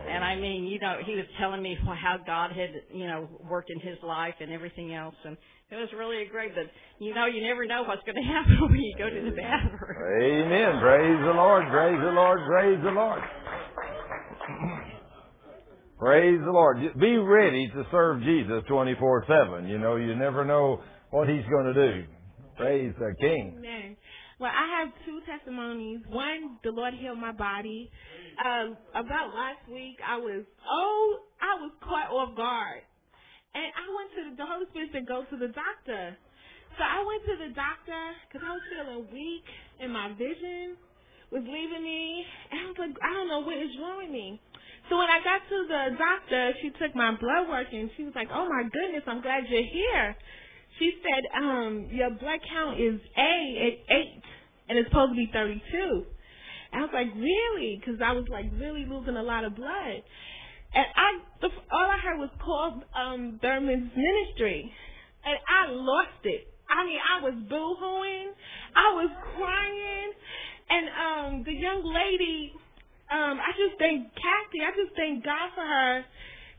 And 0.08 0.24
I 0.24 0.36
mean, 0.36 0.65
you 0.65 0.80
know, 0.80 0.98
he 1.06 1.15
was 1.15 1.25
telling 1.39 1.62
me 1.62 1.77
how 1.86 2.18
God 2.25 2.51
had, 2.51 2.70
you 2.94 3.08
know, 3.08 3.30
worked 3.50 3.70
in 3.70 3.80
his 3.80 3.98
life 4.03 4.34
and 4.39 4.51
everything 4.51 4.94
else. 4.94 5.15
And 5.24 5.38
it 5.72 5.75
was 5.75 5.89
really 5.98 6.24
a 6.24 6.30
great, 6.30 6.53
but 6.53 6.65
you 7.00 7.13
know, 7.15 7.25
you 7.25 7.42
never 7.42 7.65
know 7.65 7.84
what's 7.88 8.03
going 8.03 8.15
to 8.22 8.27
happen 8.27 8.58
when 8.62 8.82
you 8.82 8.96
go 8.98 9.10
to 9.10 9.22
the 9.24 9.36
bathroom. 9.36 9.98
Amen. 10.22 10.80
Praise 10.82 11.20
the 11.24 11.34
Lord. 11.34 11.68
Praise 11.70 12.00
the 12.03 12.12
Lord. 12.12 12.39
Praise 12.48 12.80
the 12.84 12.92
Lord. 12.92 13.22
Praise 16.04 16.42
the 16.44 16.52
Lord. 16.52 16.84
Be 17.00 17.16
ready 17.16 17.72
to 17.72 17.88
serve 17.90 18.20
Jesus 18.24 18.60
24-7. 18.68 19.70
You 19.70 19.80
know, 19.80 19.96
you 19.96 20.14
never 20.20 20.44
know 20.44 20.84
what 21.12 21.30
He's 21.30 21.48
going 21.48 21.72
to 21.72 21.74
do. 21.74 22.04
Praise 22.58 22.92
the 23.00 23.16
King. 23.22 23.56
Amen. 23.56 23.96
Well, 24.38 24.52
I 24.52 24.84
have 24.84 24.92
two 25.08 25.24
testimonies. 25.24 26.04
One, 26.12 26.60
the 26.62 26.72
Lord 26.72 26.94
healed 27.00 27.20
my 27.20 27.32
body. 27.32 27.90
Um, 28.36 28.76
about 28.92 29.32
last 29.32 29.64
week, 29.72 29.96
I 30.04 30.18
was 30.18 30.44
oh, 30.68 31.20
I 31.40 31.56
was 31.64 31.72
caught 31.80 32.12
off 32.12 32.36
guard, 32.36 32.84
and 33.56 33.64
I 33.64 33.86
went 33.96 34.10
to 34.12 34.22
the, 34.28 34.44
the 34.44 34.48
Holy 34.50 34.68
Spirit 34.76 34.92
to 35.00 35.08
go 35.08 35.24
to 35.24 35.38
the 35.40 35.56
doctor. 35.56 36.20
So 36.76 36.84
I 36.84 37.00
went 37.08 37.24
to 37.32 37.48
the 37.48 37.52
doctor 37.56 38.04
because 38.28 38.44
I 38.44 38.52
was 38.52 38.64
feeling 38.68 39.08
weak 39.08 39.48
and 39.80 39.96
my 39.96 40.12
vision 40.20 40.76
was 41.32 41.48
leaving 41.48 41.82
me, 41.82 42.28
and 42.52 42.60
I 42.60 42.66
was 42.70 42.78
like, 42.78 42.94
I 43.00 43.10
don't 43.16 43.32
know 43.32 43.42
what 43.42 43.56
is 43.56 43.72
wrong 43.80 44.04
with 44.04 44.12
me. 44.12 44.44
So 44.90 44.98
when 44.98 45.08
I 45.08 45.24
got 45.24 45.42
to 45.48 45.58
the 45.68 45.84
doctor, 45.98 46.54
she 46.62 46.70
took 46.72 46.96
my 46.96 47.16
blood 47.16 47.48
work 47.50 47.68
and 47.72 47.90
she 47.96 48.04
was 48.04 48.13
like, 48.16 48.28
"Oh 48.32 48.48
my 48.50 48.63
goodness, 48.63 49.04
I'm 49.08 49.22
glad 49.22 49.48
you're 49.48 49.63
here." 49.63 50.16
She 50.80 50.94
said, 51.02 51.24
"Um, 51.38 51.88
your 51.92 52.10
blood 52.10 52.40
count 52.50 52.80
is 52.80 53.00
A 53.18 53.34
at 53.68 53.96
eight, 53.96 54.24
and 54.68 54.78
it's 54.78 54.90
supposed 54.90 55.12
to 55.12 55.16
be 55.16 55.30
32." 55.32 56.06
I 56.74 56.82
was 56.82 56.90
like, 56.94 57.13
"Really?" 57.16 57.78
Because 57.80 58.02
I 58.02 58.12
was 58.12 58.28
like 58.28 58.46
really 58.58 58.86
losing 58.86 59.16
a 59.16 59.24
lot 59.24 59.46
of 59.46 59.56
blood, 59.56 60.04
and 60.74 60.86
I 60.96 61.20
the, 61.42 61.50
all 61.72 61.90
I 61.90 61.98
heard 61.98 62.20
was 62.20 62.32
called 62.44 62.84
um 62.94 63.40
Thurman's 63.42 63.92
ministry, 63.96 64.74
and 65.24 65.38
I 65.48 65.72
lost 65.72 66.25
it. 66.25 66.48
I 66.70 66.86
mean, 66.86 67.00
I 67.00 67.22
was 67.22 67.36
boo-hooing, 67.48 68.34
I 68.75 68.94
was 68.96 69.12
crying, 69.36 70.12
and 70.70 70.90
um 70.90 71.44
the 71.46 71.54
young 71.54 71.84
lady 71.86 72.54
um, 73.13 73.38
I 73.38 73.54
just 73.54 73.78
thank 73.78 74.10
Kathy. 74.17 74.65
I 74.65 74.71
just 74.73 74.97
thank 74.97 75.23
God 75.23 75.54
for 75.54 75.62
her. 75.62 76.04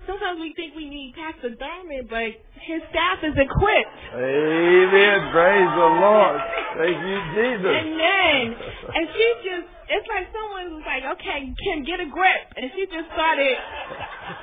Sometimes 0.07 0.37
we 0.41 0.53
think 0.53 0.77
we 0.77 0.85
need 0.85 1.17
Pastor 1.17 1.57
Thurman, 1.57 2.05
but 2.13 2.37
his 2.61 2.81
staff 2.93 3.25
is 3.25 3.33
equipped. 3.37 4.01
Amen. 4.13 5.19
Praise 5.33 5.73
the 5.73 5.91
Lord. 6.01 6.39
Thank 6.77 6.99
you, 7.01 7.19
Jesus. 7.33 7.73
Amen. 7.73 8.45
And 8.95 9.11
she 9.11 9.27
just, 9.43 9.69
it's 9.91 10.07
like 10.07 10.31
someone 10.31 10.79
was 10.79 10.87
like, 10.87 11.03
okay, 11.19 11.51
Kim, 11.51 11.83
get 11.83 11.99
a 11.99 12.07
grip. 12.07 12.45
And 12.55 12.71
she 12.77 12.87
just 12.87 13.11
started, 13.11 13.57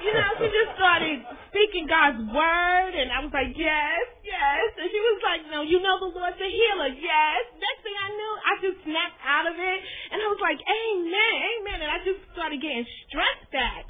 you 0.03 0.11
know, 0.11 0.27
she 0.41 0.49
just 0.49 0.75
started 0.75 1.23
speaking 1.53 1.87
God's 1.87 2.19
word. 2.35 2.93
And 2.97 3.13
I 3.15 3.23
was 3.23 3.31
like, 3.31 3.55
yes, 3.55 4.03
yes. 4.27 4.67
And 4.75 4.91
she 4.91 4.99
was 4.99 5.17
like, 5.23 5.41
no, 5.53 5.63
you 5.63 5.79
know 5.79 6.03
the 6.03 6.11
Lord's 6.11 6.41
a 6.41 6.49
healer. 6.51 6.91
Yes. 6.91 7.41
Next 7.53 7.79
thing 7.85 7.95
I 7.95 8.09
knew, 8.11 8.31
I 8.43 8.53
just 8.59 8.77
snapped 8.83 9.19
out 9.23 9.45
of 9.47 9.55
it. 9.55 9.79
And 10.11 10.17
I 10.19 10.27
was 10.27 10.41
like, 10.41 10.59
amen, 10.59 11.33
amen. 11.55 11.77
And 11.85 11.91
I 11.95 11.99
just 12.03 12.19
started 12.35 12.59
getting 12.59 12.83
stressed 13.07 13.47
back. 13.55 13.87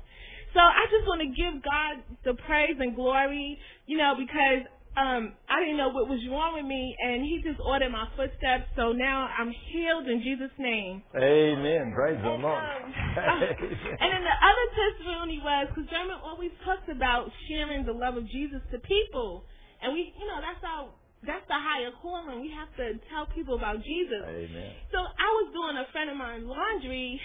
So 0.54 0.60
I 0.60 0.84
just 0.92 1.08
want 1.08 1.22
to 1.24 1.32
give 1.32 1.64
God 1.64 2.04
the 2.28 2.36
praise 2.44 2.76
and 2.80 2.96
glory, 2.96 3.58
you 3.88 3.98
know, 3.98 4.14
because 4.20 4.68
um 5.00 5.32
I 5.48 5.64
didn't 5.64 5.80
know 5.80 5.96
what 5.96 6.12
was 6.12 6.20
wrong 6.28 6.60
with 6.60 6.68
me 6.68 6.92
and 7.00 7.24
he 7.24 7.40
just 7.40 7.64
ordered 7.64 7.96
my 7.96 8.12
footsteps 8.20 8.68
so 8.76 8.92
now 8.92 9.32
I'm 9.32 9.48
healed 9.72 10.12
in 10.12 10.20
Jesus 10.20 10.52
name. 10.60 11.00
Amen. 11.16 11.96
Praise 11.96 12.20
the 12.20 12.36
Lord. 12.36 12.44
um, 12.44 12.92
and 14.04 14.08
then 14.12 14.24
the 14.28 14.36
other 14.36 14.68
testimony 14.76 15.40
was 15.40 15.72
because 15.72 15.88
Thurman 15.88 16.20
always 16.20 16.52
talks 16.68 16.84
about 16.92 17.32
sharing 17.48 17.88
the 17.88 17.96
love 17.96 18.20
of 18.20 18.28
Jesus 18.28 18.60
to 18.76 18.80
people, 18.84 19.48
and 19.80 19.96
we, 19.96 20.12
you 20.12 20.28
know, 20.28 20.44
that's 20.44 20.60
our 20.68 20.92
that's 21.24 21.46
the 21.48 21.56
higher 21.56 21.94
calling. 22.02 22.42
We 22.42 22.52
have 22.52 22.74
to 22.82 22.98
tell 23.14 23.30
people 23.32 23.56
about 23.56 23.80
Jesus. 23.86 24.26
Amen. 24.28 24.72
So 24.92 25.00
I 25.00 25.30
was 25.40 25.48
doing 25.56 25.78
a 25.80 25.88
friend 25.96 26.10
of 26.12 26.18
mine 26.18 26.44
laundry, 26.44 27.16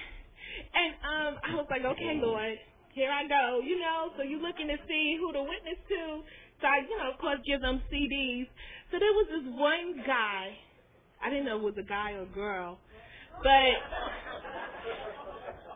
and 0.70 0.90
um 1.02 1.32
I 1.42 1.50
was 1.58 1.66
like, 1.66 1.82
okay, 1.82 2.14
Lord, 2.22 2.54
here 2.96 3.12
I 3.12 3.28
go. 3.28 3.60
You 3.60 3.76
know, 3.76 4.08
so 4.16 4.24
you're 4.24 4.40
looking 4.40 4.72
to 4.72 4.80
see 4.88 5.20
who 5.20 5.28
to 5.36 5.44
witness 5.44 5.76
to. 5.92 6.24
So 6.58 6.64
I, 6.64 6.80
you 6.88 6.96
know, 6.96 7.12
of 7.12 7.20
course, 7.20 7.36
give 7.44 7.60
them 7.60 7.84
CDs. 7.92 8.48
So 8.88 8.96
there 8.96 9.12
was 9.12 9.28
this 9.28 9.46
one 9.52 10.00
guy. 10.08 10.56
I 11.20 11.28
didn't 11.28 11.44
know 11.44 11.60
if 11.60 11.76
it 11.76 11.76
was 11.76 11.78
a 11.84 11.84
guy 11.84 12.16
or 12.16 12.24
a 12.24 12.32
girl, 12.32 12.80
but 13.44 13.76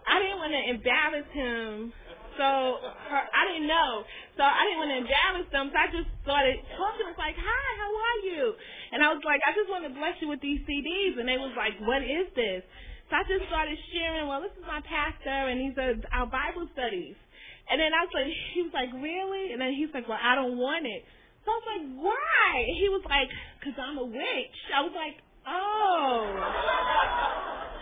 I 0.08 0.16
didn't 0.16 0.40
want 0.40 0.56
to 0.56 0.64
embarrass 0.72 1.28
him. 1.36 1.92
So 2.40 2.80
her, 2.80 3.22
I 3.28 3.42
didn't 3.52 3.68
know. 3.68 4.00
So 4.40 4.42
I 4.48 4.64
didn't 4.64 4.80
want 4.80 4.92
to 4.96 5.00
embarrass 5.04 5.48
them. 5.52 5.68
So 5.68 5.76
I 5.76 5.92
just 5.92 6.08
started 6.24 6.56
talking. 6.80 7.04
I 7.04 7.12
was 7.12 7.20
like, 7.20 7.36
"Hi, 7.36 7.68
how 7.76 7.92
are 7.92 8.18
you?" 8.24 8.56
And 8.96 9.04
I 9.04 9.12
was 9.12 9.20
like, 9.28 9.44
"I 9.44 9.52
just 9.52 9.68
want 9.68 9.84
to 9.84 9.92
bless 9.92 10.16
you 10.24 10.32
with 10.32 10.40
these 10.40 10.64
CDs." 10.64 11.20
And 11.20 11.28
they 11.28 11.36
was 11.36 11.52
like, 11.52 11.76
"What 11.84 12.00
is 12.00 12.32
this?" 12.32 12.64
So 13.10 13.18
I 13.18 13.26
just 13.26 13.50
started 13.50 13.74
sharing. 13.90 14.30
Well, 14.30 14.38
this 14.38 14.54
is 14.54 14.62
my 14.62 14.78
pastor, 14.86 15.50
and 15.50 15.58
these 15.58 15.74
are 15.74 15.98
our 16.14 16.30
Bible 16.30 16.70
studies. 16.78 17.18
And 17.66 17.82
then 17.82 17.90
I 17.90 18.06
was 18.06 18.14
like, 18.14 18.30
he 18.54 18.62
was 18.62 18.70
like, 18.70 18.94
"Really?" 18.94 19.50
And 19.50 19.58
then 19.58 19.74
he's 19.74 19.90
like, 19.90 20.06
"Well, 20.06 20.22
I 20.22 20.38
don't 20.38 20.54
want 20.54 20.86
it." 20.86 21.02
So 21.42 21.50
I 21.50 21.56
was 21.58 21.66
like, 21.74 21.86
"Why?" 22.06 22.46
And 22.70 22.76
he 22.78 22.86
was 22.86 23.02
like, 23.10 23.26
"Cause 23.66 23.74
I'm 23.82 23.98
a 23.98 24.06
witch." 24.06 24.58
I 24.70 24.80
was 24.86 24.94
like, 24.94 25.18
"Oh." 25.42 26.22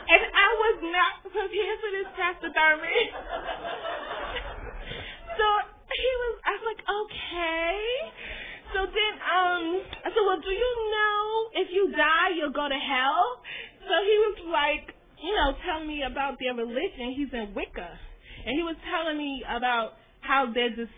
And 0.09 0.25
I 0.25 0.51
was 0.57 0.77
not 0.89 1.13
prepared 1.29 1.77
for 1.85 1.91
this, 1.93 2.09
Pastor 2.17 2.49
Thurman. 2.49 3.05
so 5.37 5.47
he 5.93 6.11
was, 6.25 6.33
I 6.49 6.51
was 6.57 6.65
like, 6.65 6.81
okay. 6.81 7.77
So 8.73 8.89
then, 8.89 9.15
um, 9.21 9.65
I 9.85 10.09
said, 10.09 10.25
well, 10.25 10.41
do 10.41 10.49
you 10.49 10.73
know 10.97 11.21
if 11.61 11.69
you 11.77 11.93
die, 11.93 12.41
you'll 12.41 12.57
go 12.57 12.73
to 12.73 12.81
hell? 12.81 13.45
So 13.85 13.95
he 14.01 14.17
was 14.33 14.49
like, 14.49 14.97
you 15.23 15.35
know, 15.35 15.55
telling 15.67 15.87
me 15.87 16.03
about 16.03 16.39
their 16.39 16.55
religion. 16.55 17.15
He's 17.17 17.33
in 17.33 17.55
Wicca. 17.55 17.91
And 18.47 18.55
he 18.55 18.63
was 18.63 18.77
telling 18.87 19.19
me 19.19 19.43
about 19.49 19.99
how 20.21 20.51
there's 20.53 20.77
this, 20.77 20.93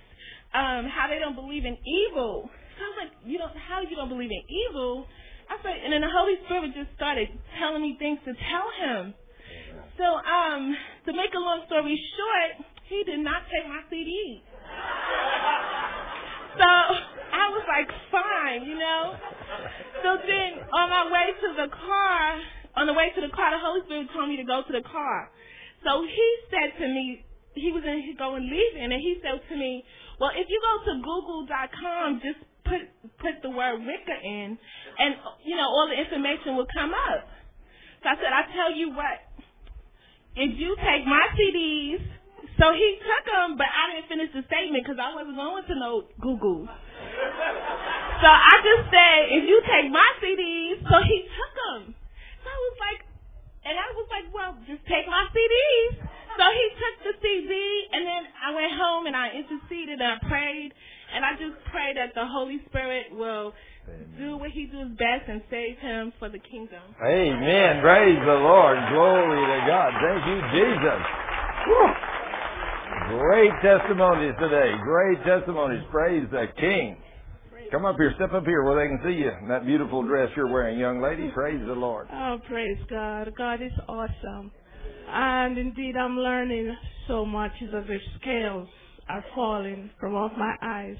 um, 0.54 0.86
how 0.88 1.08
they 1.08 1.18
don't 1.18 1.34
believe 1.34 1.64
in 1.64 1.76
evil. 1.80 2.48
So 2.76 2.78
I 2.84 2.88
was 2.88 2.98
like, 3.08 3.12
you 3.24 3.38
don't, 3.38 3.56
how 3.56 3.80
you 3.82 3.96
don't 3.96 4.08
believe 4.08 4.30
in 4.30 4.44
evil? 4.48 5.06
I 5.48 5.56
said, 5.62 5.76
and 5.82 5.92
then 5.92 6.00
the 6.00 6.12
Holy 6.12 6.36
Spirit 6.46 6.70
just 6.76 6.94
started 6.94 7.28
telling 7.58 7.82
me 7.82 7.96
things 7.98 8.20
to 8.24 8.32
tell 8.32 8.68
him. 8.78 9.14
So, 9.98 10.06
um, 10.06 10.76
to 11.06 11.12
make 11.12 11.34
a 11.34 11.42
long 11.42 11.66
story 11.66 11.98
short, 12.16 12.64
he 12.88 13.02
did 13.04 13.20
not 13.20 13.42
take 13.50 13.66
my 13.66 13.82
CD. 13.90 14.42
So 16.58 16.66
I 16.66 17.46
was 17.54 17.64
like, 17.70 17.88
fine, 18.10 18.66
you 18.66 18.76
know. 18.76 19.14
So 20.02 20.18
then 20.18 20.66
on 20.74 20.90
my 20.90 21.04
way 21.06 21.26
to 21.40 21.48
the 21.56 21.68
car, 21.70 22.40
on 22.76 22.86
the 22.86 22.94
way 22.94 23.10
to 23.14 23.20
the 23.20 23.32
car, 23.34 23.50
the 23.50 23.62
Holy 23.62 23.82
Spirit 23.86 24.08
told 24.14 24.28
me 24.28 24.36
to 24.36 24.46
go 24.46 24.62
to 24.62 24.72
the 24.72 24.84
car. 24.86 25.30
So 25.82 26.04
he 26.04 26.28
said 26.50 26.76
to 26.78 26.86
me, 26.86 27.24
he 27.54 27.72
was 27.72 27.82
in 27.82 28.14
going 28.16 28.46
leaving, 28.46 28.92
and 28.92 29.00
he 29.00 29.18
said 29.22 29.42
to 29.42 29.54
me, 29.56 29.82
well, 30.20 30.30
if 30.36 30.46
you 30.46 30.60
go 30.60 30.74
to 30.86 30.92
Google.com, 31.02 32.20
just 32.22 32.38
put 32.62 32.86
put 33.18 33.42
the 33.42 33.50
word 33.50 33.80
Wicca 33.80 34.16
in, 34.22 34.54
and 34.98 35.10
you 35.42 35.56
know 35.56 35.66
all 35.66 35.88
the 35.90 35.98
information 35.98 36.54
will 36.56 36.68
come 36.70 36.92
up. 36.92 37.26
So 38.02 38.12
I 38.12 38.16
said, 38.16 38.32
I 38.32 38.44
tell 38.54 38.70
you 38.72 38.92
what, 38.94 39.18
if 40.36 40.56
you 40.56 40.76
take 40.78 41.04
my 41.04 41.26
CDs, 41.34 42.00
so 42.60 42.72
he 42.76 42.88
took 43.00 43.24
them, 43.24 43.56
but 43.56 43.66
I 43.66 43.96
didn't 43.96 44.08
finish 44.08 44.30
the 44.36 44.44
statement 44.46 44.84
because 44.84 45.00
I 45.00 45.16
wasn't 45.16 45.36
going 45.36 45.64
to 45.64 45.74
no 45.74 46.04
Google. 46.20 46.68
So 46.68 48.28
I 48.28 48.54
just 48.60 48.84
said, 48.92 49.18
if 49.32 49.48
you 49.48 49.58
take 49.64 49.88
my 49.90 50.08
CDs, 50.20 50.84
so 50.84 50.96
he 51.08 51.24
took 51.24 51.52
them. 51.56 51.94
Was 52.60 52.78
like, 52.80 53.00
and 53.64 53.74
I 53.76 53.88
was 53.96 54.08
like, 54.12 54.26
well, 54.32 54.52
just 54.68 54.84
take 54.88 55.06
my 55.08 55.24
CDs. 55.32 56.04
So 56.36 56.44
he 56.48 56.66
took 56.78 56.94
the 57.10 57.14
CD, 57.20 57.52
and 57.92 58.06
then 58.06 58.22
I 58.38 58.54
went 58.54 58.72
home 58.72 59.06
and 59.06 59.16
I 59.16 59.34
interceded 59.34 60.00
and 60.00 60.08
I 60.14 60.16
prayed, 60.28 60.72
and 61.12 61.24
I 61.24 61.32
just 61.36 61.58
pray 61.72 61.92
that 61.96 62.14
the 62.14 62.24
Holy 62.24 62.62
Spirit 62.70 63.12
will 63.12 63.52
do 64.16 64.36
what 64.36 64.50
he 64.50 64.66
does 64.66 64.88
best 64.96 65.26
and 65.26 65.42
save 65.50 65.76
him 65.78 66.12
for 66.18 66.28
the 66.28 66.38
kingdom. 66.38 66.80
Amen. 67.02 67.82
Praise 67.82 68.20
the 68.22 68.38
Lord. 68.38 68.78
Glory 68.94 69.42
to 69.42 69.58
God. 69.66 69.90
Thank 69.98 70.22
you, 70.30 70.38
Jesus. 70.54 71.00
Whew. 71.66 71.90
Great 73.18 73.52
testimonies 73.62 74.34
today. 74.38 74.70
Great 74.84 75.18
testimonies. 75.24 75.82
Praise 75.90 76.26
the 76.30 76.46
King. 76.60 76.96
Come 77.70 77.84
up 77.84 77.94
here. 77.98 78.12
Step 78.16 78.32
up 78.32 78.44
here 78.44 78.64
where 78.64 78.82
they 78.82 78.88
can 78.88 79.00
see 79.04 79.22
you 79.22 79.30
in 79.42 79.46
that 79.48 79.64
beautiful 79.64 80.02
dress 80.02 80.28
you're 80.36 80.50
wearing, 80.50 80.76
young 80.76 81.00
lady. 81.00 81.30
Praise 81.34 81.60
the 81.64 81.72
Lord. 81.72 82.08
Oh, 82.12 82.38
praise 82.48 82.78
God. 82.88 83.32
God 83.38 83.62
is 83.62 83.70
awesome. 83.88 84.50
And 85.08 85.56
indeed, 85.56 85.94
I'm 85.96 86.16
learning 86.16 86.74
so 87.06 87.24
much 87.24 87.52
that 87.60 87.86
the 87.86 87.98
scales 88.20 88.66
are 89.08 89.24
falling 89.36 89.90
from 90.00 90.16
off 90.16 90.32
my 90.36 90.56
eyes. 90.60 90.96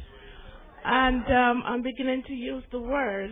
And 0.85 1.25
um, 1.25 1.63
I'm 1.67 1.83
beginning 1.83 2.23
to 2.29 2.33
use 2.33 2.63
the 2.71 2.81
word. 2.81 3.31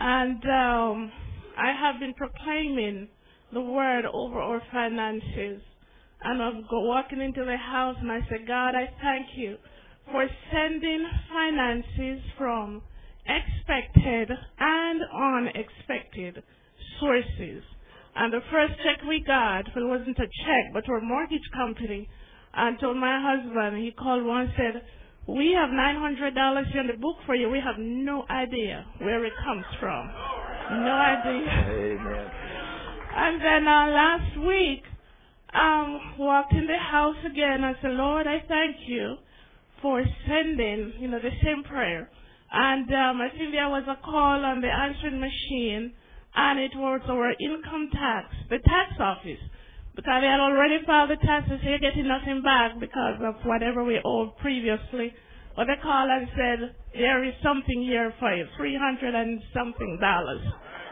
And 0.00 0.42
um, 0.44 1.12
I 1.58 1.72
have 1.78 2.00
been 2.00 2.14
proclaiming 2.14 3.08
the 3.52 3.60
word 3.60 4.06
over 4.10 4.40
our 4.40 4.62
finances. 4.72 5.60
And 6.22 6.42
I'm 6.42 6.64
walking 6.70 7.20
into 7.20 7.44
the 7.44 7.58
house 7.58 7.96
and 8.00 8.10
I 8.10 8.20
said, 8.30 8.46
God, 8.46 8.70
I 8.70 8.88
thank 9.02 9.26
you 9.36 9.58
for 10.10 10.26
sending 10.52 11.06
finances 11.32 12.22
from 12.36 12.82
expected 13.26 14.30
and 14.58 15.00
unexpected 15.12 16.42
sources. 17.00 17.62
And 18.16 18.32
the 18.32 18.40
first 18.50 18.74
check 18.82 19.06
we 19.06 19.22
got, 19.26 19.64
well, 19.76 19.84
it 19.84 19.88
wasn't 19.88 20.18
a 20.18 20.26
check, 20.26 20.64
but 20.72 20.88
a 20.88 21.00
mortgage 21.00 21.48
company, 21.54 22.08
and 22.54 22.78
told 22.80 22.96
my 22.96 23.20
husband, 23.20 23.76
he 23.84 23.92
called 23.92 24.24
one 24.24 24.42
and 24.42 24.52
said, 24.56 24.82
we 25.28 25.52
have 25.52 25.68
$900 25.68 26.80
in 26.80 26.86
the 26.86 26.96
book 26.98 27.16
for 27.26 27.34
you. 27.34 27.50
We 27.50 27.60
have 27.60 27.76
no 27.78 28.24
idea 28.30 28.86
where 28.98 29.24
it 29.26 29.32
comes 29.44 29.64
from. 29.78 30.08
No 30.70 30.92
idea. 30.92 31.48
Amen. 31.68 32.30
And 33.14 33.40
then 33.42 33.68
uh, 33.68 33.86
last 33.88 34.38
week, 34.40 34.82
um, 35.52 36.14
walked 36.18 36.54
in 36.54 36.66
the 36.66 36.78
house 36.78 37.16
again. 37.30 37.62
I 37.62 37.74
said, 37.82 37.90
Lord, 37.90 38.26
I 38.26 38.42
thank 38.48 38.76
you 38.86 39.16
for 39.82 40.02
sending, 40.26 40.94
you 40.98 41.08
know, 41.08 41.18
the 41.18 41.30
same 41.42 41.62
prayer. 41.64 42.10
And 42.50 42.88
um, 42.88 43.20
I 43.20 43.28
think 43.36 43.52
there 43.52 43.68
was 43.68 43.84
a 43.88 43.96
call 44.02 44.44
on 44.44 44.60
the 44.60 44.68
answering 44.68 45.20
machine, 45.20 45.92
and 46.34 46.58
it 46.58 46.72
was 46.74 47.00
our 47.08 47.30
income 47.38 47.90
tax, 47.92 48.34
the 48.48 48.58
tax 48.58 48.92
office. 48.98 49.40
Because 49.94 50.22
they 50.22 50.28
had 50.28 50.40
already 50.40 50.78
filed 50.86 51.10
the 51.10 51.16
taxes, 51.26 51.58
so 51.62 51.68
you're 51.68 51.78
getting 51.82 52.06
nothing 52.06 52.40
back 52.42 52.78
because 52.78 53.18
of 53.20 53.34
whatever 53.44 53.82
we 53.84 54.00
owed 54.04 54.36
previously. 54.38 55.12
But 55.56 55.66
they 55.66 55.74
called 55.82 56.08
and 56.08 56.28
said, 56.38 56.74
there 56.94 57.24
is 57.24 57.34
something 57.42 57.82
here 57.82 58.14
for 58.20 58.32
you, 58.32 58.46
300 58.56 59.14
and 59.14 59.42
something 59.52 59.98
dollars. 60.00 60.40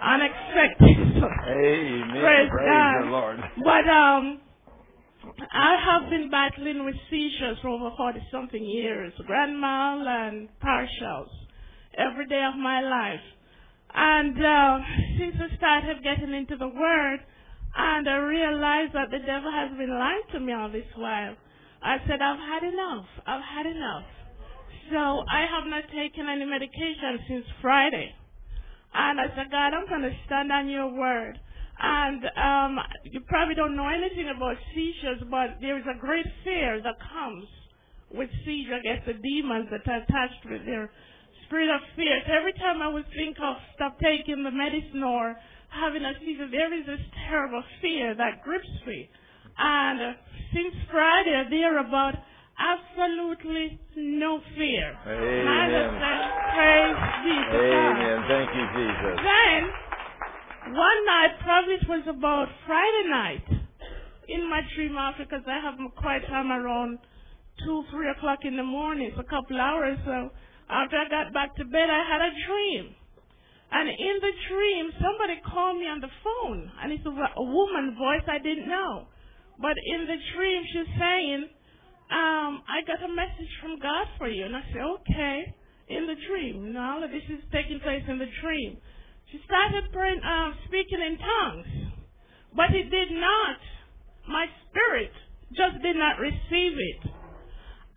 Unexpected. 0.03 1.23
Amen. 1.23 2.21
Praise 2.21 2.51
Praise 2.51 2.67
God. 2.67 3.03
the 3.03 3.11
Lord. 3.11 3.39
But 3.63 3.89
um, 3.89 4.41
I 5.53 5.77
have 5.85 6.11
been 6.11 6.31
battling 6.31 6.85
with 6.85 6.95
seizures 7.11 7.59
for 7.63 7.69
over 7.69 7.91
40 7.97 8.21
something 8.31 8.65
years, 8.65 9.13
grand 9.27 9.61
mal 9.61 10.07
and 10.07 10.49
partials, 10.63 11.31
every 11.97 12.27
day 12.27 12.43
of 12.45 12.57
my 12.59 12.81
life. 12.81 13.25
And 13.95 14.37
uh, 14.37 14.79
since 15.19 15.37
I 15.41 15.57
started 15.57 16.03
getting 16.03 16.35
into 16.35 16.57
the 16.57 16.69
Word, 16.69 17.21
and 17.77 18.09
I 18.09 18.17
realized 18.17 18.95
that 18.95 19.11
the 19.11 19.19
devil 19.27 19.51
has 19.51 19.77
been 19.77 19.91
lying 19.91 20.23
to 20.33 20.41
me 20.41 20.53
all 20.53 20.71
this 20.71 20.89
while, 20.97 21.37
I 21.83 21.99
said, 22.09 22.21
I've 22.23 22.39
had 22.39 22.63
enough. 22.63 23.07
I've 23.27 23.45
had 23.45 23.67
enough. 23.67 24.05
So 24.91 24.99
I 24.99 25.45
have 25.51 25.67
not 25.69 25.85
taken 25.95 26.27
any 26.29 26.45
medication 26.45 27.19
since 27.29 27.45
Friday. 27.61 28.15
And 28.95 29.21
I 29.21 29.27
said, 29.37 29.51
God, 29.51 29.75
I'm 29.75 29.89
going 29.89 30.03
to 30.03 30.17
stand 30.27 30.51
on 30.53 30.69
your 30.69 30.93
word. 30.93 31.39
And 31.79 32.25
um, 32.41 32.79
you 33.05 33.21
probably 33.29 33.55
don't 33.55 33.77
know 33.77 33.89
anything 33.89 34.33
about 34.35 34.57
seizures, 34.75 35.21
but 35.31 35.61
there 35.61 35.79
is 35.79 35.85
a 35.85 35.99
great 35.99 36.27
fear 36.43 36.81
that 36.83 36.97
comes 37.01 37.47
with 38.15 38.31
seizure 38.45 38.81
against 38.81 39.07
the 39.07 39.15
demons 39.15 39.69
that 39.71 39.85
are 39.85 40.01
attached 40.01 40.41
with 40.49 40.65
their 40.65 40.91
spirit 41.45 41.69
of 41.69 41.81
fear. 41.95 42.17
So 42.27 42.33
every 42.33 42.55
time 42.55 42.81
I 42.81 42.89
would 42.89 43.07
think 43.15 43.37
of 43.43 43.57
stop 43.75 43.99
taking 44.01 44.43
the 44.43 44.51
medicine 44.51 45.05
or 45.05 45.37
having 45.69 46.03
a 46.03 46.13
seizure, 46.25 46.49
there 46.51 46.73
is 46.73 46.87
this 46.87 47.05
terrible 47.29 47.63
fear 47.83 48.15
that 48.15 48.43
grips 48.43 48.73
me. 48.87 49.09
And 49.59 50.01
uh, 50.01 50.13
since 50.53 50.75
Friday, 50.91 51.45
there 51.51 51.79
about 51.79 52.15
absolutely 52.57 53.79
no 53.97 54.41
fear. 54.57 54.97
And 55.05 55.49
I 55.49 55.65
just 55.69 55.93
Amen. 55.93 56.17
praise 56.57 56.97
God. 57.13 57.93
Amen. 58.01 58.19
Thank 58.29 58.51
you, 58.57 58.65
Jesus. 58.81 59.15
Then, 59.21 59.61
one 60.73 61.01
night, 61.07 61.39
probably 61.43 61.75
it 61.75 61.89
was 61.89 62.07
about 62.09 62.49
Friday 62.67 63.05
night, 63.11 63.47
in 64.29 64.49
my 64.51 64.63
dream 64.75 64.97
after, 64.99 65.25
because 65.25 65.47
I 65.47 65.63
have 65.63 65.79
quiet 65.95 66.27
time 66.27 66.51
around 66.51 66.99
2, 67.65 67.85
3 67.91 68.11
o'clock 68.19 68.41
in 68.43 68.57
the 68.57 68.67
morning, 68.67 69.11
it's 69.11 69.21
a 69.21 69.31
couple 69.31 69.61
hours, 69.61 69.99
so 70.05 70.31
after 70.69 70.97
I 70.97 71.09
got 71.09 71.33
back 71.33 71.55
to 71.57 71.65
bed, 71.65 71.89
I 71.89 72.03
had 72.03 72.21
a 72.21 72.33
dream. 72.47 72.95
And 73.71 73.89
in 73.89 74.17
the 74.23 74.35
dream, 74.51 74.85
somebody 75.03 75.41
called 75.43 75.79
me 75.79 75.87
on 75.87 76.01
the 76.01 76.13
phone, 76.23 76.71
and 76.83 76.93
it's 76.93 77.07
a, 77.07 77.11
a 77.11 77.45
woman 77.45 77.97
voice 77.99 78.23
I 78.27 78.39
didn't 78.39 78.69
know. 78.69 79.07
But 79.59 79.75
in 79.79 80.07
the 80.07 80.19
dream, 80.35 80.63
she's 80.71 80.93
saying, 80.99 81.49
um, 82.11 82.63
I 82.71 82.87
got 82.87 83.03
a 83.03 83.11
message 83.11 83.51
from 83.61 83.79
God 83.81 84.07
for 84.19 84.29
you. 84.29 84.45
And 84.45 84.55
I 84.55 84.63
said, 84.71 84.83
okay, 85.01 85.55
in 85.89 86.07
the 86.07 86.15
dream. 86.29 86.73
Now, 86.73 86.97
all 86.97 87.05
of 87.05 87.11
this 87.11 87.27
is 87.31 87.43
taking 87.53 87.81
place 87.81 88.03
in 88.07 88.19
the 88.19 88.31
dream. 88.43 88.79
She 89.33 89.41
started 89.45 89.91
praying, 89.93 90.21
um, 90.23 90.55
speaking 90.67 91.03
in 91.03 91.19
tongues, 91.19 91.67
but 92.55 92.71
it 92.71 92.91
did 92.91 93.11
not. 93.11 93.59
My 94.29 94.47
spirit 94.71 95.11
just 95.51 95.83
did 95.83 95.97
not 95.97 96.19
receive 96.19 96.79
it. 96.79 97.11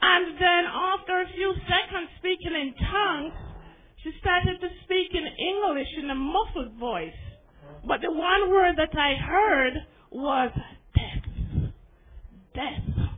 And 0.01 0.37
then 0.39 0.63
after 0.65 1.21
a 1.21 1.27
few 1.35 1.53
seconds 1.69 2.09
speaking 2.17 2.55
in 2.55 2.73
tongues, 2.73 3.33
she 4.03 4.11
started 4.19 4.59
to 4.61 4.69
speak 4.85 5.13
in 5.13 5.27
English 5.27 5.87
in 6.01 6.09
a 6.09 6.15
muffled 6.15 6.73
voice. 6.79 7.19
But 7.85 8.01
the 8.01 8.11
one 8.11 8.49
word 8.49 8.75
that 8.77 8.97
I 8.97 9.15
heard 9.15 9.73
was 10.11 10.51
death. 10.95 11.71
Death. 12.55 13.09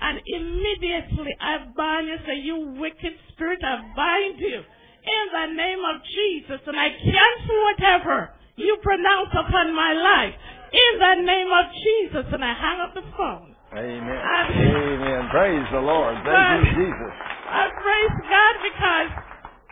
And 0.00 0.20
immediately 0.26 1.30
I 1.40 1.58
bind 1.76 2.08
you, 2.08 2.16
say, 2.26 2.40
you 2.42 2.74
wicked 2.80 3.14
spirit, 3.32 3.60
I 3.62 3.92
bind 3.94 4.40
you 4.40 4.62
in 5.02 5.24
the 5.34 5.46
name 5.58 5.82
of 5.82 5.96
Jesus, 6.02 6.60
and 6.66 6.78
I 6.78 6.88
cancel 6.94 7.58
whatever 7.66 8.30
you 8.56 8.78
pronounce 8.82 9.34
upon 9.34 9.74
my 9.74 9.92
life 9.92 10.34
in 10.72 10.92
the 10.98 11.14
name 11.26 11.50
of 11.50 11.64
Jesus, 11.74 12.26
and 12.32 12.42
I 12.44 12.54
hang 12.54 12.78
up 12.80 12.94
the 12.94 13.06
phone. 13.16 13.52
Amen. 13.72 14.04
Amen. 14.04 15.00
Amen. 15.00 15.22
Praise 15.32 15.66
the 15.72 15.80
Lord. 15.80 16.16
Thank 16.24 16.64
you, 16.64 16.86
Jesus. 16.86 17.12
I 17.48 17.68
praise 17.72 18.16
God 18.28 18.54
because 18.60 19.10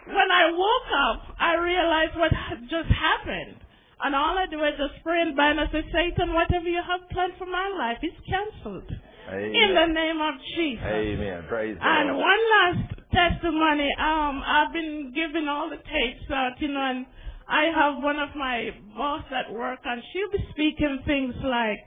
when 0.09 0.29
I 0.33 0.51
woke 0.57 0.91
up, 1.13 1.21
I 1.39 1.55
realized 1.61 2.17
what 2.17 2.33
had 2.33 2.65
just 2.69 2.89
happened. 2.89 3.61
And 4.03 4.17
all 4.17 4.41
I 4.41 4.49
do 4.49 4.57
is 4.65 4.81
just 4.81 5.05
pray 5.05 5.21
and 5.21 5.37
bind 5.37 5.61
and 5.61 5.69
say, 5.69 5.85
Satan, 5.93 6.33
whatever 6.33 6.65
you 6.65 6.81
have 6.81 7.05
planned 7.11 7.35
for 7.37 7.45
my 7.45 7.69
life 7.77 8.01
is 8.03 8.17
cancelled. 8.25 8.89
In 9.31 9.69
the 9.77 9.87
name 9.93 10.21
of 10.21 10.35
Jesus. 10.57 10.83
Amen. 10.83 11.45
Praise 11.49 11.77
the 11.77 11.85
And 11.85 12.17
one 12.17 12.43
last 12.57 13.00
testimony. 13.13 13.89
Um, 13.99 14.43
I've 14.45 14.73
been 14.73 15.13
giving 15.15 15.49
all 15.49 15.71
the 15.71 15.77
tapes 15.77 16.31
out, 16.33 16.53
you 16.61 16.69
know, 16.69 16.81
and 16.81 17.07
I 17.49 17.65
have 17.75 18.03
one 18.03 18.19
of 18.19 18.31
my 18.37 18.71
boss 18.97 19.25
at 19.31 19.53
work, 19.53 19.81
and 19.85 20.03
she'll 20.13 20.31
be 20.31 20.45
speaking 20.51 21.01
things 21.07 21.35
like, 21.45 21.79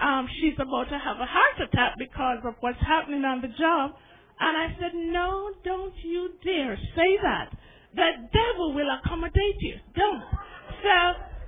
um, 0.00 0.28
she's 0.40 0.54
about 0.58 0.88
to 0.88 0.98
have 0.98 1.16
a 1.20 1.26
heart 1.26 1.68
attack 1.68 1.94
because 1.98 2.38
of 2.44 2.54
what's 2.60 2.80
happening 2.80 3.24
on 3.24 3.42
the 3.42 3.52
job. 3.58 3.92
And 4.40 4.56
I 4.56 4.76
said, 4.80 4.92
no, 4.94 5.50
don't 5.64 5.92
you 6.02 6.30
dare 6.42 6.76
say 6.96 7.18
that. 7.22 7.52
The 7.94 8.10
devil 8.32 8.72
will 8.74 8.88
accommodate 9.02 9.60
you. 9.60 9.74
Don't. 9.94 10.22
So 10.82 10.96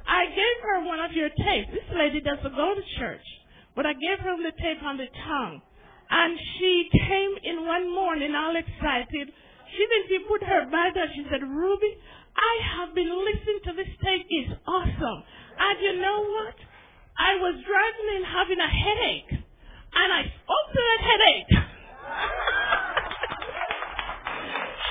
I 0.06 0.26
gave 0.26 0.56
her 0.62 0.84
one 0.84 1.00
of 1.00 1.12
your 1.12 1.30
tapes. 1.30 1.70
This 1.72 1.88
lady 1.96 2.20
doesn't 2.20 2.54
go 2.54 2.74
to 2.74 3.00
church, 3.00 3.24
but 3.74 3.86
I 3.86 3.94
gave 3.94 4.18
her 4.20 4.36
the 4.36 4.52
tape 4.60 4.82
on 4.82 4.98
the 4.98 5.06
tongue. 5.26 5.62
And 6.12 6.36
she 6.60 6.92
came 6.92 7.32
in 7.42 7.64
one 7.64 7.88
morning 7.88 8.36
all 8.36 8.52
excited. 8.52 9.32
She 9.32 9.82
didn't 9.88 10.12
even 10.12 10.28
put 10.28 10.44
her 10.44 10.68
bag 10.68 10.92
down. 10.92 11.08
She 11.16 11.24
said, 11.32 11.40
Ruby, 11.40 11.88
I 12.36 12.52
have 12.76 12.92
been 12.94 13.08
listening 13.08 13.60
to 13.64 13.72
this 13.72 13.88
tape. 14.04 14.26
It's 14.28 14.52
awesome. 14.68 15.20
And 15.56 15.74
you 15.80 15.96
know 16.04 16.20
what? 16.20 16.52
I 17.16 17.40
was 17.40 17.56
driving 17.64 18.08
and 18.20 18.24
having 18.28 18.60
a 18.60 18.68
headache. 18.68 19.40
And 19.40 20.08
I 20.12 20.20
spoke 20.28 20.66
to 20.76 20.80
that 20.84 21.00
headache. 21.00 21.52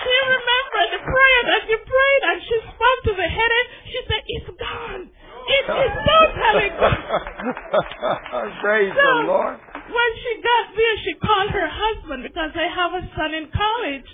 she 0.01 0.15
remembered 0.25 0.89
the 0.97 1.03
prayer 1.05 1.41
that 1.53 1.63
you 1.69 1.77
prayed 1.85 2.23
and 2.33 2.37
she 2.41 2.57
spoke 2.65 2.99
to 3.09 3.13
the 3.13 3.29
headache. 3.29 3.69
She 3.93 3.99
said, 4.09 4.21
It's 4.25 4.49
gone. 4.57 5.05
It 5.41 5.65
is 5.69 5.93
totally 6.01 6.69
gone. 6.81 7.01
Praise 8.61 8.93
So, 8.93 9.01
the 9.01 9.25
Lord. 9.29 9.57
When 9.91 10.11
she 10.23 10.31
got 10.39 10.65
there, 10.71 10.95
she 11.03 11.13
called 11.19 11.51
her 11.51 11.67
husband 11.67 12.23
because 12.23 12.51
they 12.55 12.69
have 12.71 12.95
a 12.95 13.03
son 13.11 13.35
in 13.35 13.51
college, 13.51 14.07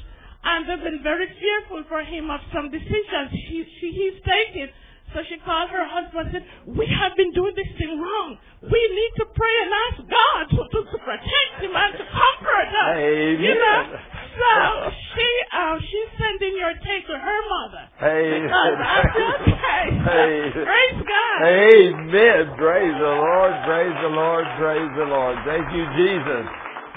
and 0.44 0.66
they've 0.66 0.86
been 0.90 1.04
very 1.06 1.30
fearful 1.30 1.86
for 1.86 2.02
him 2.02 2.34
of 2.34 2.42
some 2.50 2.74
decisions 2.74 3.30
he, 3.30 3.62
she, 3.78 3.94
he's 3.94 4.18
taking. 4.26 4.74
So 5.13 5.22
she 5.30 5.38
called 5.46 5.70
her 5.70 5.86
husband 5.86 6.34
and 6.34 6.34
said, 6.34 6.46
"We 6.66 6.90
have 6.90 7.16
been 7.16 7.32
doing 7.32 7.54
this 7.56 7.70
thing 7.78 7.96
wrong. 8.02 8.38
We 8.62 8.82
need 8.90 9.13
to 9.22 9.26
pray 9.32 9.56
and 9.63 9.72
ask 9.86 9.98
God 10.04 10.42
to, 10.52 10.62
to, 10.66 10.80
to 10.92 10.98
protect 10.98 11.54
him 11.62 11.72
and 11.78 11.94
to 11.94 12.06
comfort 12.10 12.70
us." 12.74 12.96
Amen. 12.98 13.40
You 13.40 13.54
know. 13.56 14.17
So 14.38 14.91
she, 15.17 15.28
uh, 15.50 15.76
she's 15.82 16.12
sending 16.21 16.54
your 16.58 16.73
tape 16.86 17.06
to 17.10 17.17
her 17.17 17.39
mother. 17.50 17.84
Hey. 17.97 18.45
Because 18.45 18.78
I 18.78 18.97
just, 19.10 19.43
hey, 19.65 19.88
Hey. 19.97 20.34
praise 20.54 21.00
God. 21.02 21.38
Amen. 21.41 22.41
Praise 22.58 22.95
the 23.02 23.13
Lord. 23.17 23.54
Praise 23.65 23.97
the 24.02 24.12
Lord. 24.13 24.45
Praise 24.62 24.91
the 24.97 25.08
Lord. 25.10 25.36
Thank 25.45 25.65
you, 25.73 25.84
Jesus. 25.97 26.45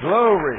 Glory. 0.04 0.58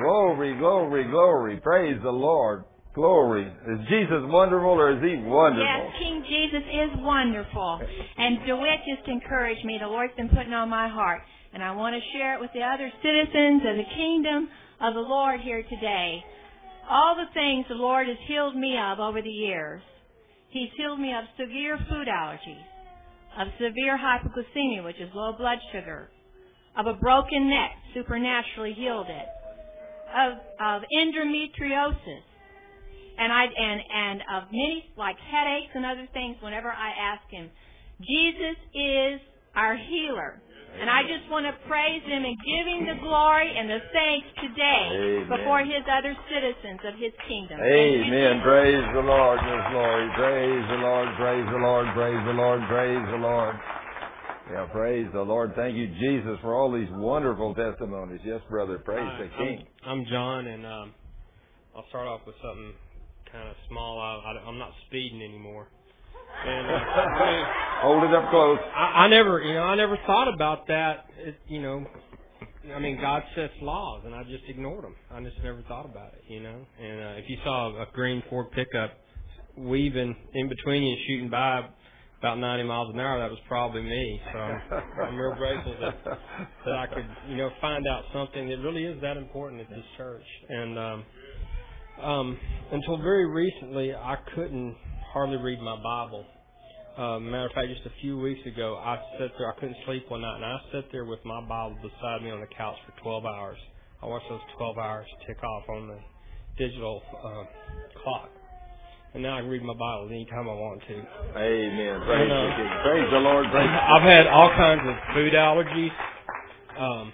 Glory, 0.00 0.56
glory, 0.56 1.04
glory. 1.10 1.56
Praise 1.60 1.98
the 2.02 2.10
Lord. 2.10 2.64
Glory. 2.94 3.44
Is 3.48 3.80
Jesus 3.88 4.20
wonderful 4.28 4.76
or 4.76 4.92
is 4.92 5.00
he 5.02 5.16
wonderful? 5.24 5.64
Yes, 5.64 5.92
King 5.98 6.24
Jesus 6.28 6.64
is 6.68 6.90
wonderful. 7.00 7.80
And 8.18 8.44
DeWitt 8.46 8.80
just 8.84 9.08
encouraged 9.08 9.64
me. 9.64 9.78
The 9.80 9.88
Lord's 9.88 10.12
been 10.16 10.28
putting 10.28 10.52
on 10.52 10.68
my 10.68 10.88
heart. 10.88 11.22
And 11.54 11.62
I 11.62 11.72
want 11.72 11.94
to 11.96 12.00
share 12.16 12.34
it 12.36 12.40
with 12.40 12.50
the 12.54 12.60
other 12.64 12.88
citizens 13.02 13.60
of 13.68 13.76
the 13.76 13.88
kingdom 13.96 14.48
of 14.82 14.94
the 14.94 15.00
Lord 15.00 15.40
here 15.40 15.62
today. 15.62 16.24
All 16.90 17.14
the 17.14 17.32
things 17.32 17.66
the 17.68 17.76
Lord 17.76 18.08
has 18.08 18.16
healed 18.26 18.56
me 18.56 18.76
of 18.76 18.98
over 18.98 19.22
the 19.22 19.30
years. 19.30 19.80
He's 20.50 20.70
healed 20.76 21.00
me 21.00 21.14
of 21.14 21.24
severe 21.38 21.78
food 21.88 22.08
allergies, 22.08 22.66
of 23.38 23.48
severe 23.56 23.96
hypoglycemia, 23.96 24.84
which 24.84 25.00
is 25.00 25.08
low 25.14 25.32
blood 25.38 25.58
sugar, 25.72 26.10
of 26.76 26.86
a 26.86 26.94
broken 26.94 27.48
neck, 27.48 27.70
supernaturally 27.94 28.74
healed 28.74 29.06
it, 29.08 29.28
of, 30.12 30.32
of 30.60 30.82
endometriosis, 30.98 32.26
and 33.18 33.32
I 33.32 33.44
and 33.44 33.80
and 33.94 34.20
of 34.34 34.42
many 34.50 34.90
like 34.96 35.16
headaches 35.16 35.70
and 35.74 35.86
other 35.86 36.08
things 36.12 36.36
whenever 36.42 36.68
I 36.68 36.90
ask 37.14 37.22
him. 37.30 37.50
Jesus 38.00 38.58
is 38.74 39.20
our 39.54 39.76
healer. 39.76 40.42
And 40.72 40.88
I 40.88 41.04
just 41.04 41.28
want 41.28 41.44
to 41.44 41.54
praise 41.68 42.02
him 42.08 42.24
and 42.24 42.36
give 42.40 42.64
him 42.64 42.82
the 42.88 42.98
glory 43.04 43.52
and 43.52 43.68
the 43.68 43.80
thanks 43.92 44.28
today 44.40 44.84
Amen. 44.90 45.28
before 45.28 45.60
his 45.62 45.84
other 45.84 46.16
citizens 46.32 46.80
of 46.88 46.96
his 46.96 47.12
kingdom. 47.28 47.60
Thank 47.60 48.08
you, 48.08 48.08
Amen. 48.08 48.40
Praise 48.40 48.86
the 48.96 49.04
Lord, 49.04 49.38
Miss 49.44 49.64
Lori. 49.70 50.08
Praise 50.16 50.64
the 50.72 50.80
Lord. 50.80 51.08
Praise 51.20 51.46
the 51.52 51.60
Lord. 51.60 51.86
Praise 51.92 52.22
the 52.24 52.36
Lord. 52.36 52.60
Praise 52.66 53.04
the 53.12 53.20
Lord. 53.20 53.54
Yeah, 54.50 54.66
praise 54.72 55.08
the 55.12 55.22
Lord. 55.22 55.54
Thank 55.54 55.76
you, 55.76 55.86
Jesus, 56.00 56.36
for 56.42 56.54
all 56.54 56.72
these 56.72 56.90
wonderful 56.92 57.54
testimonies. 57.54 58.20
Yes, 58.24 58.40
brother. 58.50 58.78
Praise 58.78 59.06
Hi, 59.06 59.22
the 59.22 59.28
King. 59.38 59.66
I'm, 59.84 60.00
I'm 60.00 60.06
John, 60.10 60.46
and 60.46 60.66
um, 60.66 60.94
I'll 61.76 61.86
start 61.88 62.08
off 62.08 62.22
with 62.26 62.36
something 62.42 62.74
kind 63.30 63.48
of 63.48 63.56
small. 63.68 64.00
I, 64.00 64.32
I, 64.32 64.48
I'm 64.48 64.58
not 64.58 64.72
speeding 64.88 65.22
anymore. 65.22 65.68
And 66.46 66.70
uh, 66.70 67.62
Hold 67.82 68.04
it 68.04 68.14
up 68.14 68.30
close. 68.30 68.58
I, 68.76 69.04
I 69.04 69.08
never, 69.08 69.42
you 69.42 69.54
know, 69.54 69.62
I 69.62 69.74
never 69.74 69.98
thought 70.06 70.32
about 70.32 70.68
that. 70.68 71.06
It, 71.18 71.36
you 71.48 71.60
know, 71.60 71.84
I 72.74 72.78
mean, 72.78 73.00
God 73.00 73.24
sets 73.34 73.54
laws, 73.60 74.02
and 74.04 74.14
I 74.14 74.22
just 74.22 74.44
ignored 74.48 74.84
them. 74.84 74.94
I 75.10 75.20
just 75.20 75.36
never 75.42 75.62
thought 75.62 75.84
about 75.84 76.12
it, 76.14 76.22
you 76.28 76.40
know. 76.40 76.64
And 76.80 77.00
uh, 77.00 77.18
if 77.18 77.24
you 77.28 77.38
saw 77.42 77.82
a 77.82 77.86
green 77.92 78.22
Ford 78.30 78.52
pickup 78.52 78.92
weaving 79.56 80.14
in 80.34 80.48
between 80.48 80.84
you 80.84 80.92
and 80.92 80.98
shooting 81.08 81.28
by 81.28 81.68
about 82.20 82.38
90 82.38 82.62
miles 82.64 82.94
an 82.94 83.00
hour, 83.00 83.18
that 83.18 83.30
was 83.30 83.40
probably 83.48 83.82
me. 83.82 84.20
So 84.32 84.38
I'm, 84.38 84.62
I'm 85.02 85.16
real 85.16 85.34
grateful 85.34 85.74
that 85.80 86.04
that 86.64 86.74
I 86.76 86.86
could, 86.86 87.06
you 87.28 87.36
know, 87.36 87.50
find 87.60 87.84
out 87.88 88.04
something 88.14 88.48
that 88.48 88.58
really 88.58 88.84
is 88.84 89.00
that 89.02 89.16
important 89.16 89.60
at 89.60 89.68
this 89.68 89.84
church. 89.96 90.22
And 90.48 90.78
um, 90.78 91.04
um, 92.00 92.38
until 92.70 92.96
very 92.98 93.26
recently, 93.26 93.92
I 93.92 94.16
couldn't 94.36 94.76
hardly 95.12 95.36
read 95.36 95.60
my 95.60 95.76
Bible. 95.76 96.24
Uh, 96.96 97.18
matter 97.18 97.46
of 97.46 97.52
fact, 97.52 97.68
just 97.68 97.86
a 97.86 98.00
few 98.00 98.18
weeks 98.18 98.40
ago, 98.46 98.76
I 98.76 98.96
sat 99.18 99.30
there. 99.38 99.50
I 99.50 99.60
couldn't 99.60 99.76
sleep 99.86 100.10
one 100.10 100.22
night, 100.22 100.36
and 100.36 100.44
I 100.44 100.58
sat 100.72 100.84
there 100.90 101.04
with 101.04 101.24
my 101.24 101.40
Bible 101.40 101.76
beside 101.82 102.22
me 102.22 102.30
on 102.30 102.40
the 102.40 102.46
couch 102.56 102.76
for 102.86 103.00
12 103.02 103.24
hours. 103.24 103.58
I 104.02 104.06
watched 104.06 104.28
those 104.28 104.40
12 104.56 104.78
hours 104.78 105.06
tick 105.26 105.42
off 105.42 105.68
on 105.68 105.88
the 105.88 105.98
digital 106.58 107.02
uh, 107.24 107.44
clock, 108.02 108.30
and 109.14 109.22
now 109.22 109.36
I 109.36 109.40
can 109.40 109.50
read 109.50 109.62
my 109.62 109.74
Bible 109.74 110.08
anytime 110.10 110.48
I 110.48 110.54
want 110.54 110.80
to. 110.88 110.94
Amen. 111.36 112.00
Praise 112.04 112.22
And, 112.22 112.32
uh, 112.32 112.42
the 112.42 112.82
Praise 112.82 113.10
the 113.12 113.20
Lord. 113.20 113.46
Praise 113.52 113.68
I've 113.68 114.02
had 114.02 114.26
all 114.26 114.50
kinds 114.50 114.82
of 114.84 115.14
food 115.14 115.32
allergies. 115.34 115.92
Um, 116.78 117.12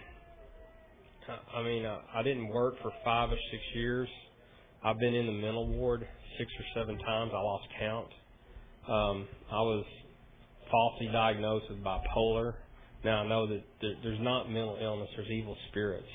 I 1.54 1.62
mean, 1.62 1.84
uh, 1.84 1.98
I 2.14 2.22
didn't 2.22 2.48
work 2.48 2.74
for 2.80 2.90
five 3.04 3.30
or 3.30 3.38
six 3.50 3.62
years. 3.74 4.08
I've 4.84 4.98
been 4.98 5.14
in 5.14 5.26
the 5.26 5.32
mental 5.32 5.68
ward 5.68 6.06
six 6.38 6.51
or 6.59 6.81
seven 6.81 6.98
times. 6.98 7.33
I 7.35 7.40
lost 7.40 7.64
count. 7.79 8.09
Um, 8.88 9.29
I 9.51 9.61
was 9.61 9.85
falsely 10.70 11.09
diagnosed 11.12 11.66
with 11.70 11.83
bipolar. 11.83 12.55
Now 13.05 13.22
I 13.22 13.29
know 13.29 13.46
that 13.46 13.62
there's 13.81 14.20
not 14.20 14.48
mental 14.51 14.79
illness. 14.81 15.09
There's 15.16 15.31
evil 15.31 15.57
spirits, 15.70 16.09